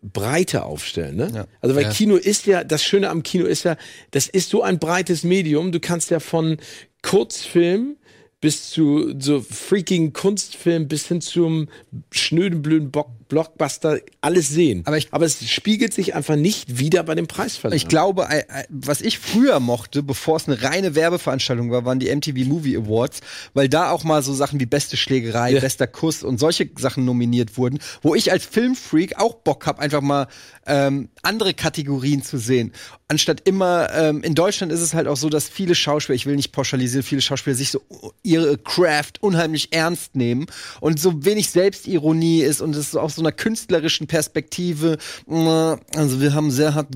breiter 0.01 0.65
aufstellen, 0.65 1.17
ne? 1.17 1.31
Ja. 1.35 1.47
Also 1.61 1.75
weil 1.77 1.83
Ja. 1.83 1.91
Kino 1.91 2.17
ist 2.17 2.47
ja, 2.47 2.65
das 2.65 2.83
Schöne 2.85 3.11
am 3.11 3.23
Kino 3.25 3.45
ist 3.47 3.65
ja, 3.65 3.77
das 4.13 4.27
ist 4.29 4.49
so 4.49 4.63
ein 4.63 4.79
breites 4.79 5.23
Medium. 5.25 5.71
Du 5.73 5.81
kannst 5.81 6.11
ja 6.11 6.21
von 6.21 6.57
Kurzfilm 7.03 7.97
bis 8.41 8.71
zu 8.71 9.15
so 9.19 9.41
freaking 9.41 10.13
Kunstfilm 10.13 10.89
bis 10.89 11.09
hin 11.09 11.21
zum 11.21 11.69
schnöden, 12.11 12.63
blöden 12.63 12.91
Bock 12.91 13.11
Blockbuster 13.29 13.99
alles 14.21 14.49
sehen. 14.49 14.83
Aber 14.87 14.97
ich- 14.97 15.09
Aber 15.11 15.27
es 15.27 15.49
spiegelt 15.49 15.93
sich 15.95 16.15
einfach 16.15 16.37
nicht 16.37 16.79
wieder 16.79 17.03
bei 17.03 17.15
dem 17.15 17.27
Preisverleih. 17.27 17.77
Ich 17.77 17.89
glaube, 17.89 18.27
was 18.69 19.01
ich 19.01 19.19
früher 19.19 19.61
mochte, 19.61 20.03
bevor 20.03 20.37
es 20.37 20.47
eine 20.49 20.63
reine 20.63 20.95
Werbeveranstaltung 20.95 21.71
war, 21.71 21.85
waren 21.85 21.99
die 21.99 22.09
MTV 22.09 22.47
Movie 22.49 22.77
Awards, 22.77 23.21
weil 23.55 23.69
da 23.69 23.91
auch 23.91 24.05
mal 24.05 24.23
so 24.23 24.33
Sachen 24.35 24.61
wie 24.61 24.67
beste 24.67 24.97
Schlägerei, 24.97 25.53
Ja. 25.53 25.61
bester 25.61 25.87
Kuss 25.87 26.23
und 26.23 26.39
solche 26.41 26.69
Sachen 26.79 27.05
nominiert 27.05 27.57
wurden, 27.59 27.79
wo 28.03 28.15
ich 28.15 28.33
als 28.33 28.45
Filmfreak 28.45 29.19
auch 29.19 29.35
Bock 29.35 29.67
habe, 29.67 29.81
einfach 29.81 30.01
mal 30.01 30.27
ähm, 30.71 31.09
andere 31.23 31.55
Kategorien 31.55 32.23
zu 32.23 32.37
sehen. 32.37 32.73
Anstatt 33.09 33.49
immer, 33.49 33.89
ähm, 33.95 34.23
in 34.23 34.35
Deutschland 34.35 34.71
ist 34.71 34.81
es 34.83 34.93
halt 34.93 35.07
auch 35.09 35.17
so, 35.17 35.31
dass 35.31 35.49
viele 35.49 35.75
Schauspieler, 35.75 36.15
ich 36.15 36.27
will 36.27 36.37
nicht 36.37 36.53
pauschalisieren, 36.53 37.03
viele 37.03 37.23
Schauspieler 37.23 37.57
sich 37.57 37.71
so 37.71 37.81
ihre 38.23 38.59
Craft 38.59 39.13
unheimlich 39.21 39.73
ernst 39.73 40.15
nehmen 40.15 40.45
und 40.81 41.01
so 41.01 41.25
wenig 41.25 41.49
Selbstironie 41.49 42.43
ist 42.43 42.61
und 42.61 42.77
es 42.77 42.91
so 42.91 43.01
aus 43.01 43.18
so 43.19 43.23
einer 43.23 43.33
künstlerischen 43.33 44.07
Perspektive, 44.07 44.99
also 45.27 46.21
wir 46.21 46.35
haben 46.35 46.51
sehr 46.51 46.75
hart, 46.75 46.89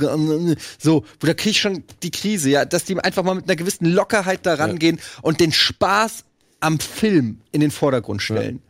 so, 0.79 1.05
wo 1.21 1.27
da 1.27 1.35
kriege 1.35 1.51
ich 1.51 1.61
schon 1.61 1.85
die 2.03 2.11
Krise, 2.11 2.51
ja, 2.51 2.65
dass 2.65 2.85
die 2.85 2.99
einfach 2.99 3.23
mal 3.23 3.35
mit 3.35 3.45
einer 3.45 3.57
gewissen 3.57 3.87
Lockerheit 3.87 4.47
da 4.47 4.55
rangehen 4.55 5.01
und 5.21 5.41
den 5.41 5.53
Spaß 5.53 6.25
am 6.61 6.79
Film 6.79 7.41
in 7.51 7.61
den 7.61 7.71
Vordergrund 7.71 8.23
stellen. 8.23 8.63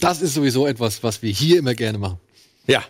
Das 0.00 0.22
ist 0.22 0.34
sowieso 0.34 0.66
etwas, 0.66 1.02
was 1.02 1.22
wir 1.22 1.32
hier 1.32 1.58
immer 1.58 1.74
gerne 1.74 1.98
machen. 1.98 2.18
ja. 2.66 2.82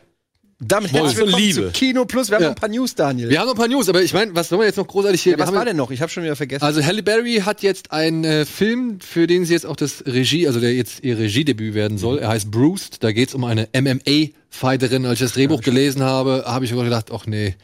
Damit 0.61 0.93
herzlich 0.93 1.17
willkommen 1.19 1.41
Liebe. 1.41 1.67
zu 1.67 1.71
Kino 1.71 2.05
Plus. 2.05 2.31
Wir 2.31 2.35
haben 2.37 2.43
Ja. 2.43 2.49
noch 2.49 2.57
ein 2.57 2.61
paar 2.61 2.69
News, 2.69 2.95
Daniel. 2.97 3.29
Wir 3.29 3.39
haben 3.39 3.47
noch 3.47 3.55
ein 3.55 3.59
paar 3.59 3.69
News, 3.69 3.89
aber 3.89 4.03
ich 4.03 4.13
meine, 4.13 4.35
was 4.35 4.49
sollen 4.49 4.61
wir 4.61 4.67
jetzt 4.67 4.77
noch 4.77 4.89
großartig 4.89 5.23
hier? 5.23 5.33
ja, 5.35 5.39
was 5.39 5.53
war 5.53 5.59
ja- 5.61 5.65
denn 5.67 5.77
noch? 5.77 5.93
Ich 5.93 6.01
habe 6.03 6.11
schon 6.11 6.25
wieder 6.25 6.35
vergessen. 6.35 6.65
Also 6.65 6.85
Halle 6.85 7.05
Berry 7.05 7.43
hat 7.45 7.63
jetzt 7.63 7.93
einen 7.93 8.25
äh, 8.25 8.45
Film, 8.45 8.99
für 9.01 9.29
den 9.29 9.45
sie 9.45 9.53
jetzt 9.53 9.67
auch 9.67 9.77
das 9.77 10.03
Regie, 10.05 10.49
also 10.49 10.59
der 10.59 10.75
jetzt 10.75 11.05
ihr 11.05 11.17
Regiedebüt 11.17 11.75
werden 11.75 11.97
soll. 11.97 12.19
Er 12.19 12.29
heißt 12.31 12.51
Bruised. 12.51 13.05
Da 13.05 13.13
geht 13.13 13.29
es 13.29 13.35
um 13.37 13.45
eine 13.45 13.69
MMA-Fighterin. 13.73 15.07
Als 15.07 15.21
ich 15.21 15.27
das 15.27 15.35
Drehbuch 15.35 15.61
gelesen 15.61 16.03
habe, 16.03 16.43
habe 16.45 16.65
ich 16.65 16.73
gedacht, 16.73 17.13
ach 17.13 17.27
nee, 17.27 17.55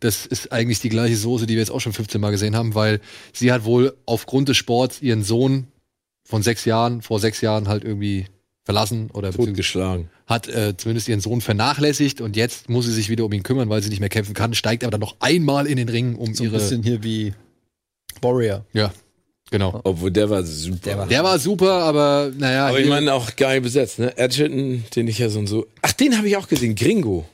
das 0.00 0.26
ist 0.26 0.52
eigentlich 0.52 0.80
die 0.80 0.90
gleiche 0.90 1.16
Soße, 1.16 1.46
die 1.46 1.54
wir 1.54 1.60
jetzt 1.60 1.70
auch 1.70 1.80
schon 1.80 1.94
15 1.94 2.20
Mal 2.20 2.32
gesehen 2.32 2.54
haben, 2.54 2.74
weil 2.74 3.00
sie 3.32 3.50
hat 3.50 3.64
wohl 3.64 3.96
aufgrund 4.04 4.50
des 4.50 4.58
Sports 4.58 5.00
ihren 5.00 5.22
Sohn 5.22 5.68
von 6.28 6.42
sechs 6.42 6.66
Jahren, 6.66 7.00
vor 7.00 7.18
sechs 7.18 7.40
Jahren 7.40 7.66
halt 7.68 7.82
irgendwie 7.82 8.26
verlassen 8.64 9.10
oder 9.12 9.32
Totgeschlagen. 9.32 10.08
hat 10.26 10.46
äh, 10.48 10.76
zumindest 10.76 11.08
ihren 11.08 11.20
Sohn 11.20 11.40
vernachlässigt 11.40 12.20
und 12.20 12.36
jetzt 12.36 12.68
muss 12.68 12.84
sie 12.86 12.92
sich 12.92 13.08
wieder 13.08 13.24
um 13.24 13.32
ihn 13.32 13.42
kümmern, 13.42 13.68
weil 13.68 13.82
sie 13.82 13.88
nicht 13.90 14.00
mehr 14.00 14.08
kämpfen 14.08 14.34
kann, 14.34 14.54
steigt 14.54 14.84
aber 14.84 14.92
dann 14.92 15.00
noch 15.00 15.16
einmal 15.20 15.66
in 15.66 15.76
den 15.76 15.88
Ring, 15.88 16.14
um 16.14 16.32
so 16.34 16.44
ein 16.44 16.50
ihre 16.50 16.58
bisschen 16.58 16.82
hier 16.82 17.02
wie 17.02 17.34
Warrior. 18.20 18.64
ja, 18.72 18.92
genau. 19.50 19.80
Obwohl 19.82 20.10
der 20.12 20.30
war 20.30 20.42
super. 20.44 20.78
Der 20.84 20.98
war- 20.98 21.06
Der 21.08 21.24
war 21.24 21.38
super, 21.40 21.72
aber 21.82 22.30
naja. 22.38 22.68
Aber 22.68 22.78
ich 22.78 22.88
meine 22.88 23.12
auch 23.14 23.34
geil 23.34 23.60
besetzt, 23.60 23.98
ne? 23.98 24.16
Edgerton, 24.16 24.84
den 24.94 25.08
ich 25.08 25.18
ja 25.18 25.28
so 25.28 25.40
und 25.40 25.48
so. 25.48 25.66
Ach, 25.82 25.92
den 25.92 26.16
habe 26.16 26.28
ich 26.28 26.36
auch 26.36 26.46
gesehen, 26.48 26.74
Gringo. 26.76 27.24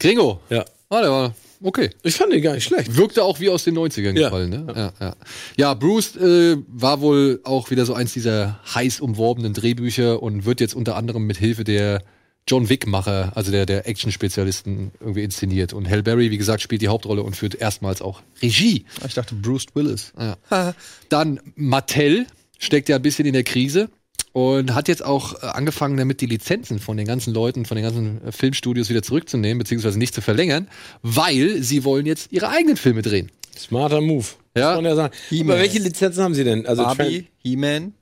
Gringo. 0.00 0.40
Ja. 0.50 0.64
Ah, 0.88 1.00
der 1.02 1.10
war 1.10 1.34
okay. 1.62 1.90
Ich 2.02 2.16
fand 2.16 2.32
den 2.32 2.42
gar 2.42 2.54
nicht 2.54 2.64
schlecht. 2.64 2.96
Wirkte 2.96 3.22
auch 3.24 3.40
wie 3.40 3.48
aus 3.48 3.64
den 3.64 3.76
90ern 3.76 4.18
Ja. 4.18 4.28
gefallen, 4.28 4.50
ne? 4.50 4.66
Ja, 4.74 4.92
ja. 5.00 5.16
ja 5.56 5.74
Bruce 5.74 6.16
äh, 6.16 6.56
war 6.68 7.00
wohl 7.00 7.40
auch 7.44 7.70
wieder 7.70 7.84
so 7.86 7.94
eins 7.94 8.12
dieser 8.12 8.60
heiß 8.74 9.00
umworbenen 9.00 9.52
Drehbücher 9.54 10.22
und 10.22 10.44
wird 10.44 10.60
jetzt 10.60 10.74
unter 10.74 10.96
anderem 10.96 11.26
mit 11.26 11.36
Hilfe 11.36 11.64
der 11.64 12.02
John 12.48 12.68
Wick-Macher, 12.68 13.32
also 13.34 13.50
der, 13.50 13.66
der 13.66 13.88
Action-Spezialisten, 13.88 14.92
irgendwie 15.00 15.24
inszeniert. 15.24 15.72
Und 15.72 15.90
Hal 15.90 16.04
Berry, 16.04 16.30
wie 16.30 16.38
gesagt, 16.38 16.62
spielt 16.62 16.80
die 16.80 16.88
Hauptrolle 16.88 17.24
und 17.24 17.34
führt 17.34 17.56
erstmals 17.56 18.00
auch 18.00 18.22
Regie. 18.40 18.84
Ich 19.04 19.14
dachte 19.14 19.34
Bruce 19.34 19.66
Willis. 19.74 20.12
Ja. 20.18 20.36
Dann 21.08 21.40
Mattel 21.56 22.26
steckt 22.58 22.88
ja 22.88 22.96
ein 22.96 23.02
bisschen 23.02 23.26
in 23.26 23.32
der 23.32 23.42
Krise 23.42 23.88
und 24.36 24.74
hat 24.74 24.86
jetzt 24.88 25.02
auch 25.02 25.42
äh, 25.42 25.46
angefangen 25.46 25.96
damit, 25.96 26.20
die 26.20 26.26
Lizenzen 26.26 26.78
von 26.78 26.98
den 26.98 27.06
ganzen 27.06 27.32
Leuten, 27.32 27.64
von 27.64 27.74
den 27.74 27.84
ganzen 27.84 28.22
äh, 28.22 28.32
Filmstudios 28.32 28.90
wieder 28.90 29.02
zurückzunehmen, 29.02 29.56
beziehungsweise 29.56 29.98
nicht 29.98 30.12
zu 30.12 30.20
verlängern, 30.20 30.68
weil 31.00 31.62
sie 31.62 31.84
wollen 31.84 32.04
jetzt 32.04 32.32
ihre 32.32 32.50
eigenen 32.50 32.76
Filme 32.76 33.00
drehen. 33.00 33.32
Smarter 33.56 34.02
Move. 34.02 34.26
Ja. 34.54 34.74
Muss 34.74 34.82
man 34.82 34.84
ja 34.84 34.94
sagen. 34.94 35.14
Aber 35.40 35.58
welche 35.58 35.78
Lizenzen 35.78 36.22
haben 36.22 36.34
sie 36.34 36.44
denn? 36.44 36.66
Also 36.66 36.82
Barbie, 36.82 37.28
He-Man, 37.38 37.94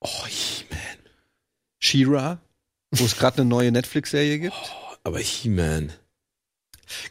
Oh, 0.00 0.26
He-Man. 0.26 0.98
She-Ra, 1.78 2.40
wo 2.90 3.04
es 3.04 3.16
gerade 3.16 3.42
eine 3.42 3.48
neue 3.48 3.70
Netflix-Serie 3.70 4.40
gibt. 4.40 4.56
Aber 5.04 5.20
He-Man. 5.20 5.92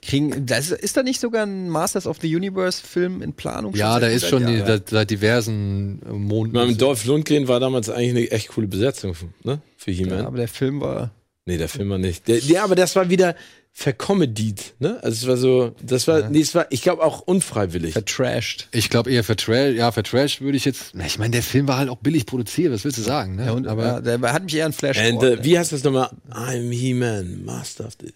Kriegen, 0.02 0.46
das, 0.46 0.72
ist 0.72 0.98
da 0.98 1.04
nicht 1.04 1.20
sogar 1.20 1.46
ein 1.46 1.70
Masters 1.70 2.08
of 2.08 2.18
the 2.22 2.34
Universe-Film 2.34 3.22
in 3.22 3.34
Planung? 3.34 3.76
Ja, 3.76 4.00
da 4.00 4.08
ist 4.08 4.28
schon 4.28 4.46
die, 4.46 4.54
Jahren? 4.54 4.68
seit, 4.68 4.90
seit 4.90 5.12
diversen 5.12 6.02
äh, 6.06 6.10
Monaten. 6.12 6.56
meine, 6.56 6.76
Dolph 6.78 7.06
Lundgren 7.06 7.48
war 7.48 7.60
damals 7.60 7.90
eigentlich 7.90 8.10
eine 8.10 8.32
echt 8.32 8.50
coole 8.50 8.68
Besetzung, 8.68 9.16
ne? 9.44 9.62
Für 9.78 9.92
He-Man. 9.92 10.20
Ja, 10.20 10.28
aber 10.28 10.38
der 10.38 10.48
Film 10.48 10.82
war. 10.82 11.12
Nee, 11.46 11.58
der 11.58 11.70
Film 11.70 11.90
war 11.90 11.98
nicht. 11.98 12.28
Der, 12.28 12.40
ja, 12.40 12.64
aber 12.64 12.76
das 12.76 12.96
war 12.96 13.10
wieder 13.10 13.36
vercomedied, 13.78 14.74
ne? 14.80 15.04
Also 15.04 15.24
es 15.24 15.28
war 15.28 15.36
so, 15.36 15.76
das 15.82 16.08
war, 16.08 16.30
nee, 16.30 16.40
es 16.40 16.56
war, 16.56 16.66
ich 16.70 16.82
glaube 16.82 17.04
auch 17.04 17.20
unfreiwillig. 17.20 17.92
Vertrashed. 17.92 18.70
Ich 18.72 18.90
glaube 18.90 19.12
eher 19.12 19.24
für 19.26 19.36
Trash, 19.36 19.76
ja, 19.76 19.92
für 19.92 20.02
Trash 20.02 20.40
würde 20.40 20.56
ich 20.56 20.64
jetzt. 20.64 20.92
Na, 20.94 21.06
ich 21.06 21.20
meine, 21.20 21.32
der 21.32 21.44
Film 21.44 21.68
war 21.68 21.78
halt 21.78 21.90
auch 21.90 21.98
billig 21.98 22.26
produziert, 22.26 22.72
was 22.72 22.86
willst 22.86 22.98
du 22.98 23.02
sagen, 23.02 23.36
ne? 23.36 23.48
Ja, 23.48 23.52
und, 23.52 23.68
aber 23.68 23.86
ja, 23.86 24.00
der 24.00 24.22
hat 24.32 24.44
mich 24.46 24.56
eher 24.56 24.66
an 24.66 24.72
Flash 24.72 24.98
And, 24.98 25.22
äh, 25.22 25.44
wie 25.44 25.60
heißt 25.60 25.74
das 25.74 25.84
nochmal? 25.84 26.10
I'm 26.32 26.72
He-Man, 26.72 27.44
Master 27.44 27.88
of 27.88 27.98
the... 28.00 28.14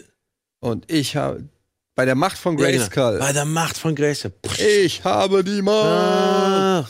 Und 0.60 0.92
ich 0.92 1.16
habe 1.16 1.46
bei 1.96 2.06
der 2.06 2.16
Macht 2.16 2.38
von 2.38 2.58
Ja, 2.58 2.68
genau. 2.68 2.78
Grayskull. 2.78 3.20
Bei 3.20 3.34
der 3.34 3.46
Macht 3.46 3.78
von 3.78 3.96
Grayskull. 3.96 4.34
Ich 4.58 5.04
habe 5.04 5.44
die 5.44 5.62
Macht. 5.62 5.86
Ah. 5.86 6.88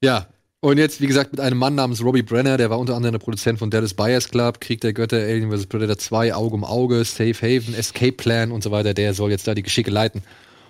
Ja. 0.00 0.26
Und 0.60 0.78
jetzt, 0.78 1.00
wie 1.00 1.06
gesagt, 1.06 1.30
mit 1.30 1.40
einem 1.40 1.56
Mann 1.56 1.76
namens 1.76 2.02
Robbie 2.02 2.22
Brenner, 2.22 2.56
der 2.56 2.68
war 2.68 2.80
unter 2.80 2.96
anderem 2.96 3.12
der 3.12 3.20
Produzent 3.20 3.60
von 3.60 3.70
Dallas 3.70 3.94
Buyers 3.94 4.28
Club, 4.28 4.60
Krieg 4.60 4.80
der 4.80 4.92
Götter, 4.92 5.18
Alien 5.18 5.52
vs. 5.52 5.66
Predator 5.66 5.98
2, 5.98 6.34
Auge 6.34 6.54
um 6.56 6.64
Auge, 6.64 7.04
Safe 7.04 7.34
Haven, 7.34 7.74
Escape 7.74 8.12
Plan 8.12 8.50
und 8.50 8.64
so 8.64 8.72
weiter. 8.72 8.92
Der 8.92 9.14
soll 9.14 9.30
jetzt 9.30 9.46
da 9.46 9.54
die 9.54 9.62
Geschicke 9.62 9.92
leiten. 9.92 10.22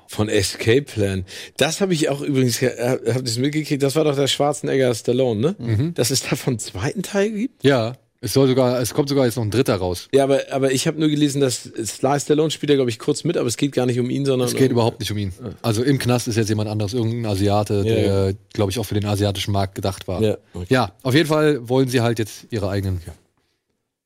Von 0.06 0.28
Escape 0.28 0.82
Plan. 0.82 1.24
Das 1.56 1.80
habe 1.80 1.94
ich 1.94 2.10
auch 2.10 2.20
übrigens, 2.20 2.60
äh, 2.60 2.98
hab 3.14 3.24
das 3.24 3.38
mitgekriegt, 3.38 3.82
das 3.82 3.96
war 3.96 4.04
doch 4.04 4.16
der 4.16 4.26
Schwarzenegger 4.26 4.94
Stallone, 4.94 5.40
ne? 5.40 5.56
Mhm. 5.58 5.94
Dass 5.94 6.10
es 6.10 6.22
davon 6.22 6.52
einen 6.52 6.58
zweiten 6.58 7.02
Teil 7.02 7.30
gibt? 7.30 7.64
Ja. 7.64 7.96
Es 8.20 8.32
soll 8.32 8.48
sogar, 8.48 8.80
es 8.80 8.94
kommt 8.94 9.08
sogar 9.08 9.26
jetzt 9.26 9.36
noch 9.36 9.44
ein 9.44 9.50
dritter 9.52 9.76
raus. 9.76 10.08
Ja, 10.12 10.24
aber, 10.24 10.40
aber 10.50 10.72
ich 10.72 10.88
habe 10.88 10.98
nur 10.98 11.08
gelesen, 11.08 11.40
dass 11.40 11.62
Sly 11.62 12.18
Stallone 12.18 12.50
spielt 12.50 12.70
ja, 12.70 12.76
glaube 12.76 12.90
ich, 12.90 12.98
kurz 12.98 13.22
mit, 13.22 13.36
aber 13.36 13.46
es 13.46 13.56
geht 13.56 13.70
gar 13.70 13.86
nicht 13.86 14.00
um 14.00 14.10
ihn, 14.10 14.24
sondern 14.26 14.48
Es 14.48 14.54
geht 14.54 14.70
um, 14.70 14.72
überhaupt 14.72 14.98
nicht 14.98 15.12
um 15.12 15.18
ihn. 15.18 15.32
Also 15.62 15.84
im 15.84 16.00
Knast 16.00 16.26
ist 16.26 16.34
jetzt 16.34 16.48
jemand 16.48 16.68
anderes, 16.68 16.94
irgendein 16.94 17.26
Asiate, 17.30 17.74
Ja, 17.76 17.82
der, 17.84 18.34
glaube 18.52 18.72
ich, 18.72 18.78
auch 18.80 18.84
für 18.84 18.94
den 18.94 19.04
asiatischen 19.06 19.52
Markt 19.52 19.76
gedacht 19.76 20.08
war. 20.08 20.20
Ja, 20.20 20.36
Ja, 20.68 20.84
okay. 20.84 20.92
auf 21.04 21.14
jeden 21.14 21.28
Fall 21.28 21.68
wollen 21.68 21.88
sie 21.88 22.00
halt 22.00 22.18
jetzt 22.18 22.46
ihre 22.50 22.68
eigenen. 22.68 23.00
Ja. 23.06 23.12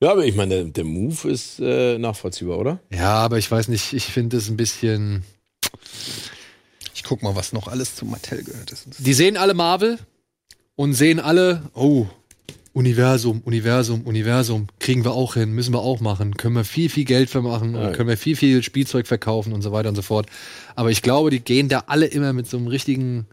Ja, 0.03 0.11
aber 0.11 0.27
ich 0.27 0.35
meine, 0.35 0.57
der, 0.57 0.65
der 0.65 0.85
Move 0.85 1.31
ist 1.31 1.61
äh, 1.61 1.97
nachvollziehbar, 1.97 2.59
oder? 2.59 2.81
ja, 2.93 3.15
aber 3.15 3.39
ich 3.39 3.49
weiß 3.51 3.69
nicht, 3.69 3.93
ich 3.93 4.05
finde 4.07 4.37
es 4.37 4.51
ein 4.51 4.57
bisschen. 4.57 5.23
Ich 6.95 7.05
guck 7.05 7.23
mal, 7.23 7.35
was 7.37 7.53
noch 7.53 7.69
alles 7.69 7.95
zu 7.95 8.05
Mattel 8.05 8.43
gehört 8.43 8.73
ist. 8.73 8.87
Die 8.99 9.13
sehen 9.15 9.37
alle 9.37 9.55
Marvel 9.55 9.99
und 10.75 10.95
sehen 10.95 11.21
alle, 11.21 11.63
oh, 11.75 12.07
Universum, 12.74 13.43
Universum, 13.44 14.03
Universum, 14.03 14.66
kriegen 14.81 15.05
wir 15.05 15.12
auch 15.12 15.35
hin, 15.35 15.53
müssen 15.53 15.74
wir 15.74 15.81
auch 15.81 16.01
machen, 16.01 16.36
können 16.36 16.55
wir 16.55 16.65
viel, 16.65 16.89
viel 16.89 17.05
Geld 17.05 17.28
vermachen, 17.28 17.74
Ja. 17.74 17.90
können 17.90 18.09
wir 18.09 18.16
viel, 18.16 18.35
viel 18.36 18.62
Spielzeug 18.62 19.07
verkaufen 19.07 19.53
und 19.53 19.61
so 19.62 19.73
weiter 19.73 19.90
und 19.90 19.94
so 19.94 20.03
fort. 20.03 20.27
Aber 20.74 20.90
ich 20.90 21.03
glaube, 21.03 21.31
die 21.31 21.40
gehen 21.40 21.69
da 21.69 21.85
alle 21.86 22.07
immer 22.07 22.32
mit 22.32 22.49
so 22.49 22.57
einem 22.57 22.69
richtigen, 22.69 23.27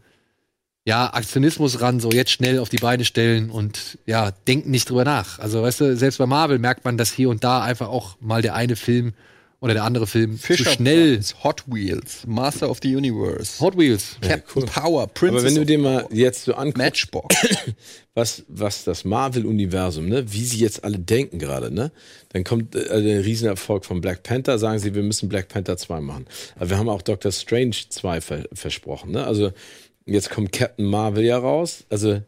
ja, 0.86 1.14
Aktionismus 1.14 1.80
ran, 1.82 1.99
so 2.02 2.10
jetzt 2.11 2.32
schnell 2.32 2.60
auf 2.60 2.68
die 2.70 2.78
Beine 2.78 3.06
stellen 3.06 3.49
und 3.49 3.98
ja, 4.06 4.32
denken 4.32 4.72
nicht 4.72 4.90
drüber 4.90 5.06
nach. 5.06 5.40
Also, 5.40 5.61
weißt 5.61 5.82
du, 5.82 5.95
selbst 5.95 6.18
bei 6.18 6.26
Marvel 6.26 6.60
merkt 6.60 6.84
man, 6.84 6.98
dass 6.98 7.11
hier 7.14 7.30
und 7.30 7.44
da 7.44 7.61
einfach 7.61 7.88
auch 7.88 8.18
mal 8.20 8.41
der 8.41 8.56
eine 8.56 8.76
Film 8.76 9.14
oder 9.61 9.73
der 9.73 9.84
andere 9.84 10.07
Film 10.07 10.38
Fisher 10.38 10.64
zu 10.64 10.69
schnell. 10.72 11.18
Price, 11.18 11.36
Hot 11.44 11.64
Wheels, 11.68 12.26
Master 12.26 12.69
of 12.69 12.80
the 12.81 12.95
Universe, 12.95 13.60
Hot 13.60 13.77
Wheels. 13.77 14.18
Captain 14.22 14.65
Power, 14.65 15.07
Princess 15.07 15.41
Aber 15.41 15.49
wenn 15.49 15.56
du 15.56 15.65
dir 15.65 15.80
mal 15.80 16.07
jetzt 16.11 16.45
so 16.45 16.53
anguckst, 16.53 16.77
Matchbox. 16.77 17.36
was, 18.14 18.44
was 18.48 18.84
das 18.86 19.03
Marvel-Universum, 19.03 20.07
ne, 20.07 20.31
wie 20.31 20.44
sie 20.45 20.60
jetzt 20.60 20.84
alle 20.84 20.98
denken 20.98 21.40
gerade, 21.40 21.73
ne, 21.73 21.91
dann 22.30 22.44
kommt 22.44 22.76
äh, 22.76 23.02
der 23.02 23.26
Riesenerfolg 23.26 23.86
von 23.86 24.02
Black 24.02 24.23
Panther, 24.23 24.57
sagen 24.60 24.80
sie, 24.80 24.95
wir 24.95 25.03
müssen 25.03 25.27
Black 25.27 25.49
Panther 25.49 25.77
2 25.77 25.99
machen. 26.02 26.26
Aber 26.56 26.69
wir 26.69 26.77
haben 26.77 26.90
auch 26.90 27.02
Doctor 27.02 27.31
Strange 27.31 27.76
2 27.90 28.22
ver 28.22 28.45
versprochen, 28.53 29.11
ne, 29.11 29.26
also 29.26 29.52
jetzt 30.06 30.30
kommt 30.30 30.53
Captain 30.53 30.86
Marvel 30.86 31.23
ja 31.23 31.38
raus, 31.38 31.84
also 31.90 32.22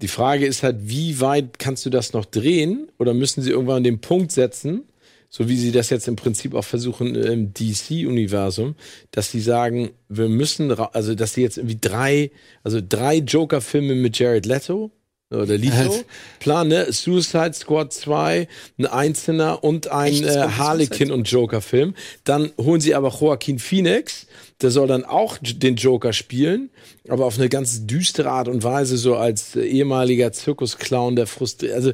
die 0.00 0.08
Frage 0.08 0.46
ist 0.46 0.62
halt, 0.62 0.76
wie 0.80 1.20
weit 1.20 1.58
kannst 1.58 1.84
du 1.84 1.90
das 1.90 2.12
noch 2.12 2.24
drehen 2.24 2.90
oder 2.98 3.14
müssen 3.14 3.42
sie 3.42 3.50
irgendwann 3.50 3.82
den 3.82 4.00
Punkt 4.00 4.32
setzen, 4.32 4.84
so 5.28 5.48
wie 5.48 5.56
sie 5.56 5.72
das 5.72 5.90
jetzt 5.90 6.08
im 6.08 6.16
Prinzip 6.16 6.54
auch 6.54 6.64
versuchen 6.64 7.14
im 7.14 7.52
DC-Universum, 7.52 8.74
dass 9.10 9.30
sie 9.30 9.40
sagen, 9.40 9.90
wir 10.08 10.28
müssen, 10.28 10.72
also 10.72 11.14
dass 11.14 11.34
sie 11.34 11.42
jetzt 11.42 11.58
irgendwie 11.58 11.78
drei, 11.80 12.30
also 12.62 12.80
drei 12.86 13.16
Joker-Filme 13.16 13.94
mit 13.94 14.18
Jared 14.18 14.46
Leto 14.46 14.90
oder 15.30 15.58
Leto 15.58 15.90
Was? 15.90 16.04
planen, 16.40 16.70
ne? 16.70 16.90
Suicide 16.90 17.52
Squad 17.52 17.92
2, 17.92 18.48
ein 18.78 18.86
Einzelner 18.86 19.62
und 19.62 19.88
ein 19.88 20.24
äh, 20.24 20.48
Harlequin 20.56 21.12
und 21.12 21.30
Joker-Film. 21.30 21.94
Dann 22.24 22.50
holen 22.56 22.80
sie 22.80 22.94
aber 22.94 23.10
Joaquin 23.10 23.58
Phoenix, 23.58 24.26
der 24.62 24.70
soll 24.70 24.86
dann 24.86 25.04
auch 25.04 25.36
den 25.42 25.76
Joker 25.76 26.14
spielen, 26.14 26.70
aber 27.08 27.26
auf 27.26 27.38
eine 27.38 27.50
ganz 27.50 27.86
düstere 27.86 28.30
Art 28.30 28.48
und 28.48 28.64
Weise, 28.64 28.96
so 28.96 29.16
als 29.16 29.54
äh, 29.54 29.60
ehemaliger 29.60 30.32
Zirkusclown, 30.32 31.14
der 31.14 31.26
frustriert, 31.26 31.74
also 31.74 31.92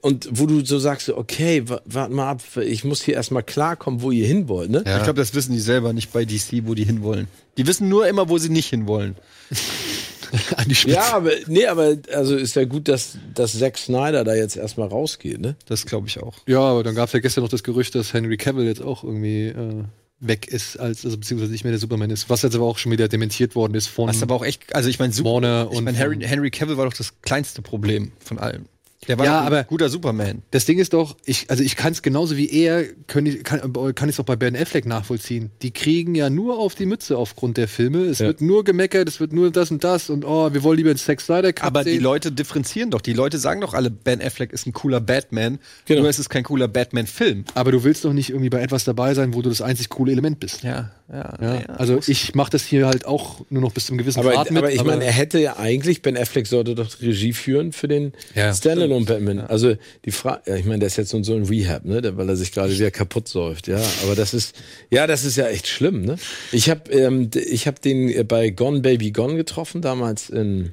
und 0.00 0.28
wo 0.32 0.46
du 0.46 0.64
so 0.64 0.78
sagst, 0.78 1.08
okay, 1.10 1.68
wa- 1.68 1.80
warte 1.84 2.14
mal 2.14 2.30
ab, 2.30 2.42
ich 2.64 2.84
muss 2.84 3.02
hier 3.02 3.14
erstmal 3.14 3.42
klarkommen, 3.42 4.02
wo 4.02 4.10
ihr 4.10 4.26
hin 4.26 4.48
wollt, 4.48 4.70
ne? 4.70 4.78
Ich 4.78 5.02
glaube, 5.02 5.14
das 5.14 5.34
wissen 5.34 5.52
die 5.52 5.60
selber 5.60 5.92
nicht 5.92 6.12
bei 6.12 6.24
DC, 6.24 6.62
wo 6.66 6.74
die 6.74 6.84
hinwollen. 6.84 7.28
Die 7.58 7.66
wissen 7.66 7.88
nur 7.88 8.06
immer, 8.08 8.28
wo 8.28 8.38
sie 8.38 8.48
nicht 8.48 8.68
hinwollen. 8.70 9.16
An 10.56 10.66
die 10.66 10.74
Spitze. 10.74 10.96
Ja, 10.96 11.12
aber 11.14 11.30
nee, 11.46 11.66
aber 11.66 11.96
also 12.14 12.36
ist 12.36 12.56
ja 12.56 12.64
gut, 12.64 12.88
dass, 12.88 13.18
dass 13.34 13.58
Zack 13.58 13.76
Snyder 13.76 14.24
da 14.24 14.34
jetzt 14.34 14.56
erstmal 14.56 14.88
rausgeht, 14.88 15.38
ne? 15.40 15.56
Das 15.66 15.84
glaube 15.84 16.08
ich 16.08 16.22
auch. 16.22 16.38
Ja, 16.46 16.60
aber 16.60 16.82
dann 16.82 16.94
gab 16.94 17.08
es 17.08 17.12
ja 17.12 17.20
gestern 17.20 17.42
noch 17.44 17.50
das 17.50 17.62
Gerücht, 17.62 17.94
dass 17.94 18.14
Henry 18.14 18.38
Cavill 18.38 18.64
jetzt 18.64 18.80
auch 18.80 19.04
irgendwie 19.04 19.48
äh, 19.48 19.84
weg 20.20 20.48
ist, 20.48 20.78
als, 20.78 21.04
also 21.04 21.18
beziehungsweise 21.18 21.52
nicht 21.52 21.64
mehr 21.64 21.72
der 21.72 21.80
Superman 21.80 22.08
ist. 22.08 22.30
Was 22.30 22.40
jetzt 22.42 22.54
aber 22.54 22.64
auch 22.64 22.78
schon 22.78 22.92
wieder 22.92 23.08
dementiert 23.08 23.54
worden 23.54 23.74
ist 23.74 23.88
von 23.88 24.08
ist 24.08 24.22
aber 24.22 24.34
auch 24.36 24.44
echt, 24.44 24.74
also 24.74 24.88
ich 24.88 24.98
meine, 24.98 25.12
Warner 25.18 25.68
ich 25.70 25.76
und 25.76 25.84
mein, 25.84 25.98
Harry, 25.98 26.14
von- 26.14 26.22
Henry 26.24 26.50
Cavill 26.50 26.78
war 26.78 26.86
doch 26.86 26.94
das 26.96 27.20
kleinste 27.20 27.60
Problem 27.60 28.12
von 28.24 28.38
allem. 28.38 28.64
Der 29.08 29.18
war 29.18 29.24
Ja, 29.26 29.40
ein 29.40 29.46
aber- 29.48 29.64
guter 29.64 29.88
Superman. 29.88 30.42
Das 30.52 30.64
Ding 30.64 30.78
ist 30.78 30.92
doch, 30.92 31.16
ich, 31.24 31.50
also 31.50 31.62
ich 31.64 31.74
kann 31.74 31.92
es 31.92 32.02
genauso 32.02 32.36
wie 32.36 32.48
er, 32.50 32.84
können 33.08 33.42
kann, 33.42 33.72
kann 33.94 34.08
ich 34.08 34.14
es 34.14 34.20
auch 34.20 34.24
bei 34.24 34.36
Ben 34.36 34.54
Affleck 34.56 34.86
nachvollziehen. 34.86 35.50
Die 35.62 35.72
kriegen 35.72 36.14
ja 36.14 36.30
nur 36.30 36.58
auf 36.58 36.76
die 36.76 36.86
Mütze 36.86 37.18
aufgrund 37.18 37.56
der 37.56 37.66
Filme. 37.66 37.98
Es 38.04 38.20
Ja. 38.20 38.26
wird 38.28 38.40
nur 38.40 38.62
gemeckert, 38.62 39.08
es 39.08 39.18
wird 39.18 39.32
nur 39.32 39.50
das 39.50 39.72
und 39.72 39.82
das 39.82 40.08
und 40.08 40.24
oh, 40.24 40.52
wir 40.54 40.62
wollen 40.62 40.76
lieber 40.76 40.90
einen 40.90 40.98
Sex 40.98 41.26
Snyder 41.26 41.52
Cut 41.52 41.66
Aber 41.66 41.82
die 41.82 41.90
sehen. 41.94 42.02
Leute 42.02 42.30
differenzieren 42.30 42.90
doch. 42.90 43.00
Die 43.00 43.12
Leute 43.12 43.38
sagen 43.38 43.60
doch 43.60 43.74
alle, 43.74 43.90
Ben 43.90 44.22
Affleck 44.22 44.52
ist 44.52 44.66
ein 44.66 44.72
cooler 44.72 45.00
Batman. 45.00 45.58
Genau. 45.86 46.02
Nur 46.02 46.10
es 46.10 46.20
ist 46.20 46.28
kein 46.28 46.44
cooler 46.44 46.68
Batman-Film. 46.68 47.44
Aber 47.54 47.72
du 47.72 47.82
willst 47.82 48.04
doch 48.04 48.12
nicht 48.12 48.30
irgendwie 48.30 48.50
bei 48.50 48.60
etwas 48.60 48.84
dabei 48.84 49.14
sein, 49.14 49.34
wo 49.34 49.42
du 49.42 49.48
das 49.48 49.62
einzig 49.62 49.88
coole 49.88 50.12
Element 50.12 50.38
bist. 50.38 50.62
Ja, 50.62 50.92
ja. 51.12 51.34
Ja, 51.40 51.54
ja. 51.54 51.66
also 51.66 52.00
ich 52.06 52.34
mache 52.34 52.50
das 52.50 52.64
hier 52.64 52.86
halt 52.86 53.04
auch 53.06 53.40
nur 53.50 53.62
noch 53.62 53.72
bis 53.72 53.86
zum 53.86 53.98
gewissen 53.98 54.20
Aber, 54.20 54.32
Grad 54.32 54.50
mit. 54.50 54.58
aber 54.58 54.72
ich 54.72 54.82
meine, 54.82 55.04
er 55.04 55.12
hätte 55.12 55.38
ja 55.38 55.56
eigentlich, 55.58 56.02
Ben 56.02 56.16
Affleck 56.16 56.46
sollte 56.46 56.74
doch 56.74 56.88
Regie 57.00 57.32
führen 57.32 57.72
für 57.72 57.88
den 57.88 58.12
Ja. 58.34 58.54
Standalone 58.54 59.04
Batman. 59.04 59.40
Also 59.40 59.76
die 60.04 60.10
Frage, 60.10 60.42
ja, 60.50 60.56
ich 60.56 60.64
meine, 60.64 60.80
der 60.80 60.86
ist 60.88 60.96
jetzt 60.96 61.10
so, 61.10 61.22
so 61.22 61.34
ein 61.34 61.44
Rehab, 61.44 61.84
ne, 61.84 62.16
weil 62.16 62.28
er 62.28 62.36
sich 62.36 62.52
gerade 62.52 62.72
wieder 62.72 62.90
kaputt 62.90 63.28
säuft, 63.28 63.68
ja. 63.68 63.80
Aber 64.04 64.14
das 64.14 64.34
ist, 64.34 64.56
ja, 64.90 65.06
das 65.06 65.24
ist 65.24 65.36
ja 65.36 65.46
echt 65.48 65.66
schlimm, 65.68 66.02
ne. 66.02 66.16
Ich 66.50 66.70
habe, 66.70 66.90
ähm, 66.90 67.30
ich 67.34 67.66
habe 67.66 67.78
den 67.80 68.08
äh, 68.08 68.24
bei 68.24 68.50
Gone 68.50 68.80
Baby 68.80 69.10
Gone 69.12 69.36
getroffen 69.36 69.82
damals 69.82 70.30
in 70.30 70.72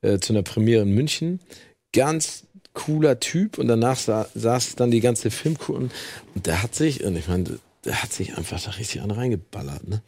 äh, 0.00 0.18
zu 0.18 0.32
einer 0.32 0.42
Premiere 0.42 0.82
in 0.82 0.90
München. 0.92 1.40
Ganz 1.92 2.44
cooler 2.74 3.18
Typ 3.18 3.58
und 3.58 3.66
danach 3.66 3.96
sa 3.96 4.28
saß 4.34 4.76
dann 4.76 4.90
die 4.90 5.00
ganze 5.00 5.30
Filmcrew 5.30 5.74
und, 5.74 5.92
und 6.34 6.46
der 6.46 6.62
hat 6.62 6.74
sich, 6.74 7.02
und 7.02 7.16
ich 7.16 7.26
meine, 7.28 7.58
der 7.84 8.02
hat 8.02 8.12
sich 8.12 8.36
einfach 8.36 8.60
da 8.62 8.70
richtig 8.72 9.00
an 9.02 9.10
reingeballert, 9.10 9.86
ne. 9.88 10.02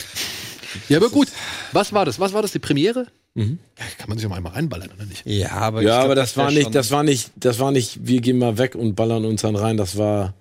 ja, 0.89 0.99
aber 0.99 1.11
gut. 1.11 1.29
Was 1.73 1.93
war 1.93 2.05
das? 2.05 2.19
Was 2.21 2.33
war 2.33 2.43
das? 2.43 2.53
Die 2.53 2.59
Premiere? 2.59 3.07
Mhm. 3.35 3.59
Ja, 3.79 3.85
kann 3.97 4.09
man 4.09 4.19
sich 4.19 4.27
auch 4.27 4.31
mal 4.31 4.37
einmal 4.39 4.53
reinballern, 4.53 4.91
oder 4.95 5.07
nicht? 5.07 5.25
ja, 5.25 5.51
aber, 5.53 5.83
ja, 5.83 5.99
glaub, 5.99 6.05
aber 6.07 6.15
das, 6.17 6.37
wär 6.37 6.45
war 6.45 6.51
nicht, 6.51 6.75
das 6.75 6.91
war 6.91 7.03
nicht, 7.05 7.31
das 7.37 7.59
war 7.61 7.71
nicht, 7.71 7.99
wir 8.07 8.21
gehen 8.21 8.39
mal 8.39 8.59
weg 8.59 8.75
und 8.75 8.95
ballern 8.97 9.25
uns 9.25 9.43
dann 9.43 9.55
rein. 9.55 9.77
Das 9.77 9.97
war, 9.97 10.35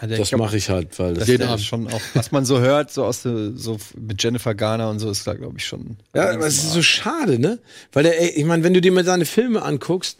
Ja, 0.00 0.06
das 0.06 0.30
mache 0.32 0.56
ich 0.56 0.70
halt, 0.70 0.96
weil 1.00 1.14
das, 1.14 1.26
Das 1.26 1.60
ist 1.60 1.66
schon 1.66 1.88
auch, 1.88 2.00
was 2.14 2.30
man 2.30 2.44
so 2.44 2.60
hört, 2.60 2.92
so 2.92 3.04
aus 3.04 3.22
der, 3.22 3.52
so 3.56 3.78
mit 4.00 4.22
Jennifer 4.22 4.54
Garner 4.54 4.88
und 4.88 5.00
so, 5.00 5.10
ist 5.10 5.26
da, 5.26 5.34
glaube 5.34 5.56
ich, 5.58 5.66
schon. 5.66 5.96
ja, 6.14 6.30
aber 6.30 6.46
es 6.46 6.58
ist 6.58 6.72
so 6.72 6.82
schade, 6.82 7.40
ne? 7.40 7.58
Weil 7.92 8.04
der, 8.04 8.20
ey, 8.22 8.30
ich 8.30 8.44
meine, 8.44 8.62
wenn 8.62 8.72
du 8.72 8.80
dir 8.80 8.92
mal 8.92 9.04
seine 9.04 9.24
Filme 9.24 9.62
anguckst, 9.62 10.18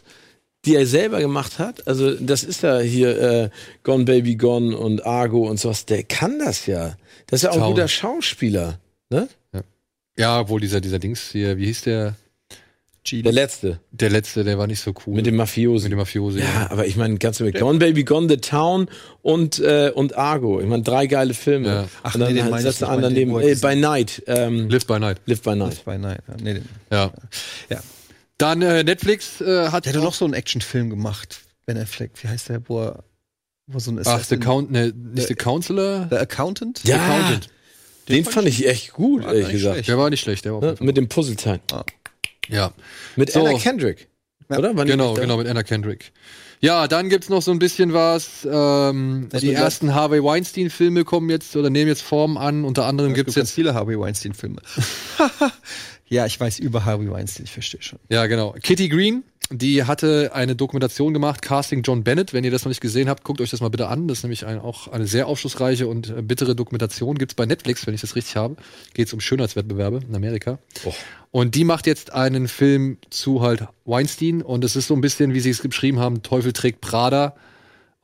die 0.65 0.75
er 0.75 0.85
selber 0.85 1.19
gemacht 1.19 1.59
hat, 1.59 1.87
also 1.87 2.13
das 2.15 2.43
ist 2.43 2.63
ja 2.63 2.79
hier 2.79 3.21
äh, 3.21 3.49
Gone 3.83 4.05
Baby 4.05 4.35
Gone 4.35 4.77
und 4.77 5.05
Argo 5.05 5.47
und 5.49 5.59
sowas, 5.59 5.85
der 5.85 6.03
kann 6.03 6.39
das 6.39 6.65
ja. 6.65 6.95
Das 7.27 7.39
ist 7.39 7.43
ja 7.43 7.51
auch 7.51 7.61
ein 7.61 7.71
guter 7.71 7.87
Schauspieler, 7.87 8.79
ne? 9.09 9.27
Ja, 10.17 10.47
wohl 10.47 10.61
dieser, 10.61 10.79
dieser 10.79 10.99
Dings 10.99 11.29
hier, 11.31 11.57
wie 11.57 11.65
hieß 11.65 11.81
der? 11.83 12.15
Der 13.11 13.31
letzte 13.31 13.79
Der 13.91 14.09
letzte, 14.09 14.43
der 14.43 14.57
war 14.57 14.65
nicht 14.65 14.79
so 14.79 14.91
cool. 15.05 15.13
mit 15.13 15.27
dem 15.27 15.35
Mafiosi. 15.35 15.83
mit 15.85 15.91
dem 15.91 15.99
Mafiosi. 15.99 16.39
ja, 16.39 16.71
aber 16.71 16.87
ich 16.87 16.95
meine, 16.95 17.19
ganz 17.19 17.39
ehrlich, 17.39 17.55
Gone 17.59 17.77
Baby 17.77 18.03
Gone, 18.03 18.27
The 18.27 18.37
Town 18.37 18.87
und, 19.21 19.59
äh, 19.59 19.91
und 19.93 20.17
Argo. 20.17 20.59
Ich 20.59 20.65
meine, 20.65 20.81
drei 20.81 21.05
geile 21.05 21.35
Filme. 21.35 21.67
Ja. 21.67 21.87
Ach, 22.01 22.15
und 22.15 22.21
dann 22.21 22.33
nee, 22.33 22.41
den 22.41 22.51
halt 22.51 22.81
wo 22.81 23.37
er 23.37 23.49
äh, 23.49 23.55
By 23.55 23.75
Night. 23.75 24.23
Ähm, 24.25 24.69
Live 24.69 24.87
by 24.87 24.99
Night. 24.99 25.21
Live 25.27 25.43
by 25.43 25.55
Night. 25.55 25.85
Bei 25.85 25.97
Night. 25.97 26.21
Ja, 26.27 26.33
nee, 26.41 26.53
den, 26.55 26.69
Ja. 26.91 27.11
ja. 27.69 27.79
Dann 28.37 28.61
äh, 28.61 28.83
Netflix 28.83 29.39
äh, 29.41 29.69
hat 29.69 29.85
Der 29.85 29.93
hat 29.93 29.97
doch 29.99 30.03
noch 30.03 30.13
so 30.13 30.25
einen 30.25 30.33
Actionfilm 30.33 30.89
gemacht, 30.89 31.39
Ben 31.65 31.77
Affleck. 31.77 32.11
Wie 32.21 32.27
heißt 32.27 32.49
der, 32.49 32.67
wo 32.67 32.81
er, 32.83 33.03
wo 33.67 33.79
so 33.79 33.91
ein 33.91 33.99
Ach, 33.99 34.03
The 34.03 34.09
Assassin- 34.09 34.39
Count, 34.41 34.71
ne, 34.71 34.93
nicht 34.95 35.27
The 35.27 35.35
Counselor? 35.35 36.07
The 36.09 36.17
Accountant? 36.17 36.81
Ja, 36.83 36.97
Accountant. 36.97 37.49
den 38.09 38.25
fand 38.25 38.47
ich 38.47 38.67
echt 38.67 38.91
gut, 38.93 39.23
ehrlich 39.23 39.49
gesagt. 39.49 39.75
schlecht. 39.75 39.89
Der 39.89 39.97
war 39.97 40.09
nicht 40.09 40.21
schlecht, 40.21 40.45
der 40.45 40.53
war 40.53 40.61
Ne? 40.61 40.75
Mit 40.81 40.97
dem 40.97 41.07
Puzzleteil. 41.07 41.61
Ja. 42.49 42.73
Mit 43.15 43.31
So. 43.31 43.45
Anna 43.45 43.57
Kendrick. 43.57 44.09
Oder? 44.49 44.75
War 44.75 44.85
die 44.85 44.91
Genau, 44.91 45.13
genau, 45.15 45.37
mit 45.37 45.47
Anna 45.47 45.63
Kendrick. 45.63 46.11
Ja, 46.61 46.87
dann 46.87 47.09
gibt's 47.09 47.29
noch 47.29 47.41
so 47.41 47.51
ein 47.51 47.59
bisschen 47.59 47.93
was. 47.93 48.47
Ähm, 48.49 49.27
Das 49.31 49.41
die 49.41 49.51
ersten 49.53 49.93
Harvey 49.95 50.23
Weinstein-Filme 50.23 51.03
kommen 51.03 51.29
jetzt 51.29 51.55
oder 51.55 51.69
nehmen 51.69 51.87
jetzt 51.89 52.01
Form 52.01 52.37
an. 52.37 52.63
Unter 52.63 52.85
anderem 52.85 53.11
Es 53.11 53.15
gibt's 53.15 53.33
gibt 53.33 53.37
ganz 53.37 53.49
jetzt. 53.49 53.55
viele 53.55 53.73
Harvey 53.73 53.99
Weinstein-Filme. 53.99 54.61
ja, 56.07 56.25
ich 56.25 56.39
weiß 56.39 56.59
über 56.59 56.85
Harvey 56.85 57.09
Weinstein, 57.09 57.45
ich 57.45 57.51
verstehe 57.51 57.81
schon. 57.81 57.99
Ja, 58.09 58.27
genau. 58.27 58.55
Kitty 58.61 58.89
Green, 58.89 59.23
die 59.51 59.83
hatte 59.83 60.31
eine 60.33 60.55
Dokumentation 60.55 61.13
gemacht, 61.13 61.41
Casting 61.41 61.83
John 61.83 62.03
Bennett. 62.03 62.33
Wenn 62.33 62.43
ihr 62.43 62.51
das 62.51 62.63
noch 62.63 62.69
nicht 62.69 62.81
gesehen 62.81 63.09
habt, 63.09 63.23
guckt 63.23 63.41
euch 63.41 63.49
das 63.49 63.61
mal 63.61 63.69
bitte 63.69 63.87
an. 63.87 64.07
Das 64.07 64.19
ist 64.19 64.23
nämlich 64.23 64.45
ein, 64.45 64.59
auch 64.59 64.87
eine 64.87 65.07
sehr 65.07 65.27
aufschlussreiche 65.27 65.87
und 65.87 66.09
äh, 66.09 66.21
bittere 66.21 66.55
Dokumentation. 66.55 67.17
Gibt's 67.17 67.35
bei 67.35 67.45
Netflix, 67.45 67.85
wenn 67.87 67.93
ich 67.93 68.01
das 68.01 68.15
richtig 68.15 68.35
habe. 68.35 68.55
Geht's 68.93 69.13
um 69.13 69.19
Schönheitswettbewerbe 69.19 70.01
in 70.07 70.15
Amerika. 70.15 70.59
Und 71.31 71.55
die 71.55 71.63
macht 71.63 71.85
jetzt 71.85 72.13
einen 72.13 72.47
Film 72.47 72.97
zu 73.09 73.41
halt 73.41 73.67
Weinstein. 73.85 74.41
Und 74.41 74.63
es 74.63 74.75
ist 74.75 74.87
so 74.87 74.95
ein 74.95 75.01
bisschen, 75.01 75.33
wie 75.33 75.39
sie 75.39 75.49
es 75.51 75.61
geschrieben 75.61 75.99
haben, 75.99 76.23
Teufel 76.23 76.53
trägt 76.53 76.81
Prada. 76.81 77.35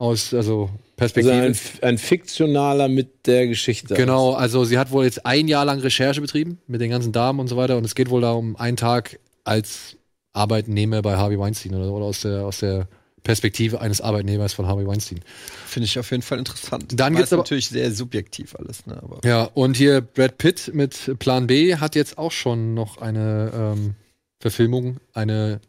Aus, 0.02 0.34
also 0.34 0.62
Also 0.62 0.70
Perspektive. 0.96 1.34
ein, 1.42 1.56
ein 1.82 1.98
fiktionaler 1.98 2.88
mit 2.88 3.26
der 3.26 3.46
Geschichte. 3.46 3.94
Genau, 3.94 4.32
also 4.32 4.64
sie 4.64 4.78
hat 4.78 4.90
wohl 4.90 5.04
jetzt 5.04 5.24
ein 5.24 5.46
Jahr 5.48 5.64
lang 5.64 5.78
Recherche 5.80 6.20
betrieben 6.20 6.58
mit 6.66 6.80
den 6.80 6.90
ganzen 6.90 7.12
Damen 7.12 7.38
und 7.40 7.48
so 7.48 7.56
weiter 7.56 7.76
und 7.76 7.84
es 7.84 7.94
geht 7.94 8.10
wohl 8.10 8.20
da 8.20 8.32
um 8.32 8.56
einen 8.56 8.76
Tag 8.76 9.18
als 9.44 9.96
Arbeitnehmer 10.32 11.02
bei 11.02 11.16
Harvey 11.16 11.38
Weinstein 11.38 11.74
oder, 11.74 11.90
oder 11.92 12.06
aus, 12.06 12.20
der, 12.22 12.44
aus 12.44 12.58
der 12.60 12.88
Perspektive 13.22 13.80
eines 13.80 14.00
Arbeitnehmers 14.00 14.52
von 14.54 14.66
Harvey 14.66 14.86
Weinstein. 14.86 15.20
Finde 15.66 15.84
ich 15.86 15.96
auf 15.98 16.10
jeden 16.10 16.22
Fall 16.24 16.38
interessant. 16.38 16.86
Dann 16.98 17.16
jetzt 17.16 17.32
aber- 17.32 17.42
natürlich 17.42 17.68
sehr 17.68 17.92
subjektiv 17.92 18.56
alles, 18.56 18.84
ne? 18.86 18.98
Aber 19.00 19.20
Ja, 19.24 19.44
und 19.54 19.76
hier 19.76 20.00
Brad 20.00 20.36
Pitt 20.38 20.72
mit 20.74 21.16
Plan 21.20 21.46
B 21.46 21.76
hat 21.76 21.94
jetzt 21.94 22.18
auch 22.18 22.32
schon 22.32 22.74
noch 22.74 22.98
eine 22.98 23.52
ähm, 23.54 23.94
Verfilmung, 24.40 24.96
eine 25.14 25.60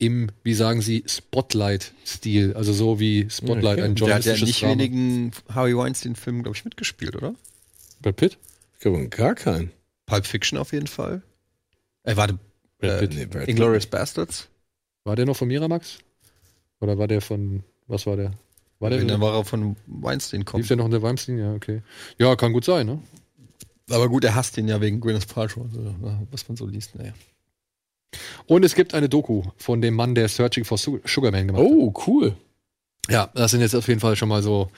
im, 0.00 0.30
wie 0.42 0.54
sagen 0.54 0.80
Sie, 0.82 1.04
Spotlight-Stil, 1.06 2.54
also 2.54 2.72
so 2.72 2.98
wie 2.98 3.28
Spotlight, 3.30 3.78
Okay. 3.78 3.82
ein 3.82 3.94
der 3.94 4.14
hat 4.14 4.24
ja 4.24 4.32
journalistisches 4.32 4.46
nicht 4.48 4.62
Drama. 4.62 4.72
wenigen 4.72 5.30
Harvey 5.54 5.76
Weinstein-Filmen, 5.76 6.42
glaube 6.42 6.56
ich, 6.56 6.64
mitgespielt, 6.64 7.14
oder? 7.16 7.34
Brad 8.02 8.16
Pitt? 8.16 8.38
Ich 8.74 8.80
glaube, 8.80 9.08
gar 9.08 9.34
keinen. 9.34 9.70
Pulp 10.06 10.26
Fiction 10.26 10.58
auf 10.58 10.72
jeden 10.72 10.86
Fall. 10.88 11.22
Äh, 12.02 12.16
warte, 12.16 12.38
Brad 12.78 12.90
Äh, 12.90 12.98
Pitt. 13.00 13.14
nee, 13.14 13.26
Brad 13.26 13.40
Pitt 13.42 13.48
Inglourious 13.50 13.86
Bastards. 13.86 14.48
War 15.04 15.14
der 15.16 15.26
noch 15.26 15.36
von 15.36 15.48
Miramax? 15.48 15.98
Oder 16.80 16.96
war 16.98 17.06
der 17.06 17.20
von, 17.20 17.62
was 17.86 18.06
war 18.06 18.16
der? 18.16 18.32
War 18.78 18.88
der, 18.90 19.04
Dann 19.04 19.20
war 19.20 19.34
er 19.34 19.44
von 19.44 19.76
Weinstein 19.86 20.44
kommt. 20.46 20.62
lief 20.62 20.68
der 20.68 20.78
noch 20.78 20.86
in 20.86 20.90
der 20.92 21.02
Weinstein? 21.02 21.38
Ja, 21.38 21.52
okay. 21.52 21.82
Ja, 22.18 22.34
kann 22.36 22.52
gut 22.54 22.64
sein, 22.64 22.86
ne? 22.86 22.98
Aber 23.90 24.08
gut, 24.08 24.24
er 24.24 24.34
hasst 24.34 24.56
ihn 24.56 24.68
ja 24.68 24.80
wegen 24.80 25.00
Gwyneth 25.00 25.28
Paltrow, 25.28 25.64
also, 25.64 25.94
was 26.30 26.48
man 26.48 26.56
so 26.56 26.64
liest. 26.66 26.94
Naja. 26.94 27.12
Und 28.46 28.64
es 28.64 28.74
gibt 28.74 28.94
eine 28.94 29.08
Doku 29.08 29.42
von 29.56 29.80
dem 29.80 29.94
Mann, 29.94 30.14
der 30.14 30.28
Searching 30.28 30.64
for 30.64 30.78
Su- 30.78 31.00
Sugar 31.04 31.30
Man 31.30 31.46
gemacht 31.46 31.62
hat. 31.62 31.70
Oh, 31.70 31.92
cool. 32.06 32.34
Ja, 33.08 33.30
das 33.34 33.52
sind 33.52 33.60
jetzt 33.60 33.74
auf 33.74 33.88
jeden 33.88 34.00
Fall 34.00 34.16
schon 34.16 34.28
mal 34.28 34.42
so 34.42 34.68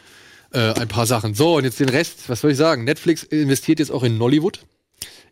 äh, 0.52 0.72
ein 0.74 0.88
paar 0.88 1.06
Sachen. 1.06 1.34
So, 1.34 1.56
und 1.56 1.64
jetzt 1.64 1.80
den 1.80 1.88
Rest, 1.88 2.28
was 2.28 2.40
soll 2.42 2.52
ich 2.52 2.56
sagen? 2.56 2.84
Netflix 2.84 3.22
investiert 3.22 3.78
jetzt 3.78 3.90
auch 3.90 4.02
in 4.02 4.18
Nollywood, 4.18 4.60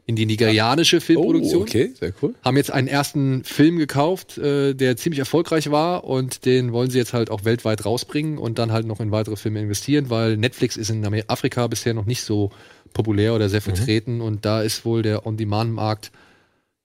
in 0.06 0.16
die 0.16 0.26
nigerianische 0.26 1.00
Filmproduktion. 1.00 1.60
Oh, 1.60 1.62
okay, 1.62 1.92
sehr 1.98 2.12
cool. 2.22 2.34
Haben 2.42 2.56
jetzt 2.56 2.70
einen 2.72 2.88
ersten 2.88 3.44
Film 3.44 3.78
gekauft, 3.78 4.38
äh, 4.38 4.74
der 4.74 4.96
ziemlich 4.96 5.18
erfolgreich 5.18 5.70
war 5.70 6.04
und 6.04 6.46
den 6.46 6.72
wollen 6.72 6.90
sie 6.90 6.98
jetzt 6.98 7.12
halt 7.12 7.30
auch 7.30 7.44
weltweit 7.44 7.84
rausbringen 7.84 8.38
und 8.38 8.58
dann 8.58 8.72
halt 8.72 8.86
noch 8.86 9.00
in 9.00 9.12
weitere 9.12 9.36
Filme 9.36 9.60
investieren, 9.60 10.10
weil 10.10 10.36
Netflix 10.36 10.76
ist 10.76 10.90
in 10.90 11.04
Afrika 11.28 11.66
bisher 11.66 11.94
noch 11.94 12.06
nicht 12.06 12.22
so 12.22 12.50
populär 12.92 13.34
oder 13.34 13.48
sehr 13.48 13.60
vertreten 13.62 14.20
und 14.20 14.44
da 14.44 14.62
ist 14.62 14.84
wohl 14.84 15.02
der 15.02 15.26
On-Demand-Markt 15.26 16.10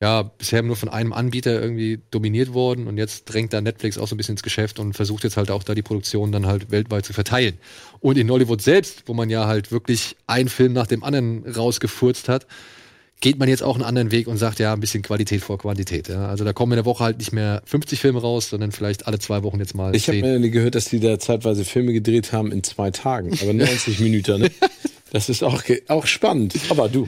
ja, 0.01 0.23
bisher 0.23 0.61
nur 0.61 0.75
von 0.75 0.89
einem 0.89 1.13
Anbieter 1.13 1.61
irgendwie 1.61 1.99
dominiert 2.11 2.53
worden 2.53 2.87
und 2.87 2.97
jetzt 2.97 3.25
drängt 3.25 3.53
da 3.53 3.61
Netflix 3.61 3.97
auch 3.97 4.07
so 4.07 4.15
ein 4.15 4.17
bisschen 4.17 4.33
ins 4.33 4.43
Geschäft 4.43 4.77
und 4.79 4.93
versucht 4.93 5.23
jetzt 5.23 5.37
halt 5.37 5.49
auch 5.49 5.63
da 5.63 5.73
die 5.73 5.81
Produktion 5.81 6.31
dann 6.31 6.45
halt 6.45 6.69
weltweit 6.69 7.05
zu 7.05 7.13
verteilen. 7.13 7.57
Und 8.01 8.17
in 8.17 8.29
Hollywood 8.29 8.61
selbst, 8.61 9.03
wo 9.05 9.13
man 9.13 9.29
ja 9.29 9.47
halt 9.47 9.71
wirklich 9.71 10.17
einen 10.27 10.49
Film 10.49 10.73
nach 10.73 10.87
dem 10.87 11.03
anderen 11.03 11.45
rausgefurzt 11.47 12.27
hat, 12.27 12.45
geht 13.21 13.39
man 13.39 13.47
jetzt 13.47 13.63
auch 13.63 13.75
einen 13.75 13.85
anderen 13.85 14.11
Weg 14.11 14.27
und 14.27 14.37
sagt, 14.37 14.59
ja, 14.59 14.73
ein 14.73 14.81
bisschen 14.81 15.01
Qualität 15.01 15.41
vor 15.41 15.57
Quantität. 15.57 16.09
Ja. 16.09 16.27
Also 16.27 16.43
da 16.43 16.51
kommen 16.51 16.73
in 16.73 16.77
der 16.77 16.85
Woche 16.85 17.03
halt 17.03 17.19
nicht 17.19 17.31
mehr 17.31 17.61
50 17.65 17.99
Filme 17.99 18.19
raus, 18.19 18.49
sondern 18.49 18.73
vielleicht 18.73 19.07
alle 19.07 19.19
zwei 19.19 19.43
Wochen 19.43 19.59
jetzt 19.59 19.75
mal 19.75 19.95
Ich 19.95 20.09
habe 20.09 20.19
10. 20.19 20.41
mir 20.41 20.49
gehört, 20.49 20.75
dass 20.75 20.85
die 20.85 20.99
da 20.99 21.17
zeitweise 21.17 21.63
Filme 21.63 21.93
gedreht 21.93 22.33
haben 22.33 22.51
in 22.51 22.63
zwei 22.63 22.91
Tagen, 22.91 23.31
aber 23.41 23.53
90 23.53 24.01
Minuten. 24.01 24.41
Ne? 24.41 24.51
Das 25.15 25.29
ist 25.29 25.45
auch, 25.45 25.63
auch 25.87 26.07
spannend. 26.07 26.55
Aber 26.67 26.89
du. 26.89 27.07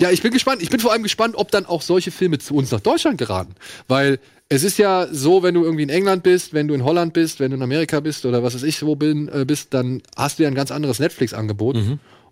Ja, 0.00 0.10
ich 0.10 0.22
bin 0.22 0.32
gespannt. 0.32 0.62
Ich 0.62 0.70
bin 0.70 0.80
vor 0.80 0.90
allem 0.90 1.02
gespannt, 1.02 1.34
ob 1.36 1.50
dann 1.50 1.66
auch 1.66 1.82
solche 1.82 2.10
Filme 2.10 2.38
zu 2.38 2.54
uns 2.54 2.70
nach 2.70 2.80
Deutschland 2.80 3.18
geraten. 3.18 3.56
Weil 3.88 4.20
es 4.48 4.64
ist 4.64 4.78
ja 4.78 5.06
so, 5.12 5.42
wenn 5.42 5.52
du 5.52 5.62
irgendwie 5.62 5.82
in 5.82 5.90
England 5.90 6.22
bist, 6.22 6.54
wenn 6.54 6.66
du 6.66 6.72
in 6.72 6.82
Holland 6.82 7.12
bist, 7.12 7.40
wenn 7.40 7.50
du 7.50 7.58
in 7.58 7.62
Amerika 7.62 8.00
bist 8.00 8.24
oder 8.24 8.42
was 8.42 8.54
weiß 8.54 8.62
ich 8.62 8.82
wo 8.82 8.96
bin, 8.96 9.28
äh, 9.28 9.44
bist, 9.44 9.74
dann 9.74 10.00
hast 10.16 10.38
du 10.38 10.44
ja 10.44 10.48
ein 10.48 10.54
ganz 10.54 10.70
anderes 10.70 10.98
Netflix-Angebot. 10.98 11.76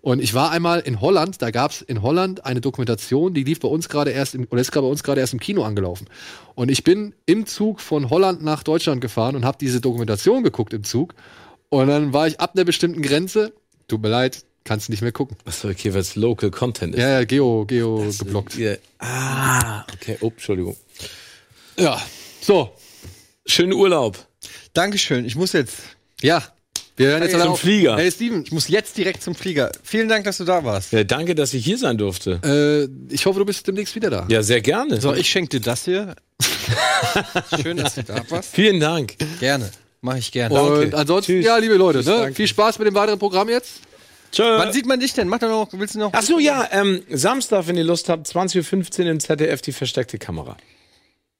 Und 0.01 0.23
ich 0.23 0.33
war 0.33 0.49
einmal 0.49 0.79
in 0.79 1.01
Holland, 1.01 1.39
da 1.39 1.51
gab 1.51 1.69
es 1.69 1.83
in 1.83 2.01
Holland 2.01 2.43
eine 2.43 2.59
Dokumentation, 2.59 3.35
die 3.35 3.43
lief 3.43 3.59
bei 3.59 3.67
uns 3.67 3.89
gerade 3.89 4.09
erst 4.09 4.33
im, 4.33 4.47
oder 4.49 4.59
ist 4.59 4.71
gerade 4.71 4.87
bei 4.87 4.91
uns 4.91 5.03
gerade 5.03 5.21
erst 5.21 5.33
im 5.33 5.39
Kino 5.39 5.61
angelaufen. 5.61 6.07
Und 6.55 6.71
ich 6.71 6.83
bin 6.83 7.13
im 7.27 7.45
Zug 7.45 7.79
von 7.79 8.09
Holland 8.09 8.41
nach 8.41 8.63
Deutschland 8.63 9.01
gefahren 9.01 9.35
und 9.35 9.45
habe 9.45 9.59
diese 9.61 9.81
Dokumentation 9.81 10.41
geguckt 10.41 10.73
im 10.73 10.83
Zug. 10.83 11.13
Und 11.69 11.89
dann 11.89 12.11
war 12.11 12.25
ich 12.25 12.39
ab 12.39 12.53
einer 12.55 12.65
bestimmten 12.65 13.03
Grenze, 13.03 13.53
tut 13.87 14.01
mir 14.01 14.09
leid, 14.09 14.45
kannst 14.63 14.89
nicht 14.89 15.01
mehr 15.01 15.11
gucken. 15.11 15.37
Achso, 15.45 15.69
okay, 15.69 15.93
weil 15.93 16.01
es 16.01 16.15
Local 16.15 16.51
Content 16.51 16.95
ist. 16.95 17.01
Ja, 17.01 17.09
ja, 17.19 17.23
Geo, 17.25 17.65
Geo 17.65 18.05
geblockt. 18.17 18.57
Ja. 18.57 18.75
Ah, 18.99 19.85
okay. 19.93 20.17
Oh, 20.21 20.27
Entschuldigung. 20.27 20.75
Ja, 21.77 22.01
so. 22.41 22.71
Schönen 23.45 23.73
Urlaub. 23.73 24.17
Dankeschön. 24.73 25.25
Ich 25.25 25.35
muss 25.35 25.53
jetzt. 25.53 25.77
Ja, 26.21 26.43
wir 26.95 27.07
hören 27.07 27.23
jetzt 27.23 27.33
Hey, 27.33 27.41
zum 27.41 27.49
auf. 27.51 27.59
Flieger. 27.59 27.97
Hey 27.97 28.11
Steven, 28.11 28.43
Ich 28.43 28.51
muss 28.51 28.67
jetzt 28.67 28.95
direkt 28.97 29.23
zum 29.23 29.33
Flieger. 29.33 29.71
Vielen 29.83 30.07
Dank, 30.07 30.25
dass 30.25 30.37
du 30.37 30.43
da 30.43 30.63
warst. 30.63 30.91
Ja, 30.93 31.03
danke, 31.03 31.33
dass 31.33 31.53
ich 31.53 31.65
hier 31.65 31.77
sein 31.77 31.97
durfte. 31.97 32.39
äh, 32.43 33.13
ich 33.13 33.25
hoffe, 33.25 33.39
du 33.39 33.45
bist 33.45 33.65
demnächst 33.67 33.95
wieder 33.95 34.09
da. 34.11 34.27
Ja, 34.29 34.43
sehr 34.43 34.61
gerne. 34.61 35.01
So, 35.01 35.13
ich 35.13 35.27
schenke 35.29 35.59
dir 35.59 35.61
das 35.65 35.85
hier. 35.85 36.15
Schön, 37.61 37.77
dass 37.77 37.95
du 37.95 38.03
da 38.03 38.23
warst. 38.29 38.53
Vielen 38.53 38.79
Dank. 38.79 39.15
Gerne. 39.39 39.71
Mache 40.01 40.19
ich 40.19 40.31
gerne. 40.31 40.59
Und 40.61 40.93
ansonsten, 40.95 41.33
Tschüss. 41.33 41.45
ja, 41.45 41.57
liebe 41.57 41.75
Leute, 41.75 41.99
Tschüss, 41.99 42.07
ne, 42.07 42.33
viel 42.33 42.47
Spaß 42.47 42.79
mit 42.79 42.87
dem 42.87 42.95
weiteren 42.95 43.19
Programm 43.19 43.49
jetzt. 43.49 43.81
Tschö. 44.31 44.43
Wann 44.43 44.71
sieht 44.73 44.85
man 44.85 44.99
dich 44.99 45.13
denn? 45.13 45.27
Mach 45.27 45.39
doch 45.39 45.49
noch, 45.49 45.67
willst 45.73 45.95
du 45.95 45.99
noch? 45.99 46.11
Ach 46.13 46.21
so, 46.21 46.39
ja, 46.39 46.67
ähm, 46.71 47.03
Samstag, 47.09 47.67
wenn 47.67 47.77
ihr 47.77 47.83
Lust 47.83 48.09
habt, 48.09 48.27
20.15 48.27 49.01
Uhr 49.03 49.11
im 49.11 49.19
ZDF 49.19 49.61
die 49.61 49.71
versteckte 49.71 50.17
Kamera. 50.17 50.57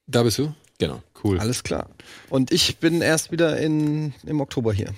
Da 0.06 0.22
bist 0.22 0.38
du? 0.38 0.54
Genau. 0.78 1.02
Cool. 1.22 1.38
Alles 1.38 1.62
klar. 1.62 1.88
Und 2.28 2.50
ich 2.52 2.78
bin 2.78 3.00
erst 3.00 3.30
wieder 3.32 3.58
in, 3.58 4.12
im 4.26 4.40
Oktober 4.40 4.72
hier. 4.72 4.92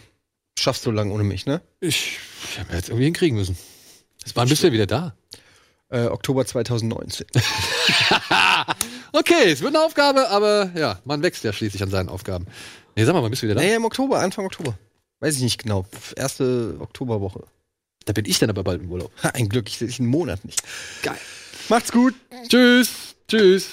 Schaffst 0.59 0.87
du 0.87 0.91
lang 0.91 1.11
ohne 1.11 1.25
mich, 1.25 1.47
ne? 1.47 1.61
Ich, 1.81 2.19
ich 2.51 2.59
habe 2.59 2.75
jetzt 2.75 2.89
irgendwie 2.89 3.05
hinkriegen 3.05 3.37
müssen. 3.37 3.57
Wann 4.35 4.49
bist 4.49 4.63
du 4.63 4.69
denn 4.69 4.75
wieder 4.75 4.87
da? 4.87 5.15
Äh, 5.91 6.07
Oktober 6.07 6.47
2019. 6.47 7.27
Okay, 9.17 9.53
es 9.53 9.61
wird 9.61 9.77
eine 9.77 9.85
Aufgabe, 9.85 10.29
aber 10.29 10.73
ja, 10.75 10.99
man 11.05 11.23
wächst 11.23 11.45
ja 11.45 11.53
schließlich 11.53 11.81
an 11.85 11.89
seinen 11.89 12.09
Aufgaben. 12.09 12.47
Nee, 12.97 13.05
sag 13.05 13.13
mal, 13.15 13.23
wann 13.23 13.31
bist 13.31 13.45
du 13.45 13.47
wieder 13.47 13.55
da? 13.55 13.61
Nee, 13.61 13.77
im 13.77 13.85
Oktober, 13.85 14.19
Anfang 14.19 14.45
Oktober. 14.45 14.77
Weiß 15.21 15.37
ich 15.37 15.43
nicht 15.43 15.63
genau. 15.63 15.87
Erste 16.17 16.75
Oktoberwoche. 16.81 17.45
Da 18.05 18.13
bin 18.13 18.25
ich 18.27 18.39
dann 18.39 18.51
aber 18.51 18.65
bald 18.65 18.83
im 18.83 18.91
Urlaub. 18.91 19.13
Ein 19.23 19.49
Glück, 19.49 19.69
ich, 19.69 19.81
ich 19.81 19.99
einen 19.99 20.09
Monat 20.09 20.45
nicht. 20.45 20.63
Geil. 21.03 21.19
Macht's 21.69 21.93
gut. 21.93 22.15
Tschüss. 22.49 23.15
Tschüss. 23.29 23.67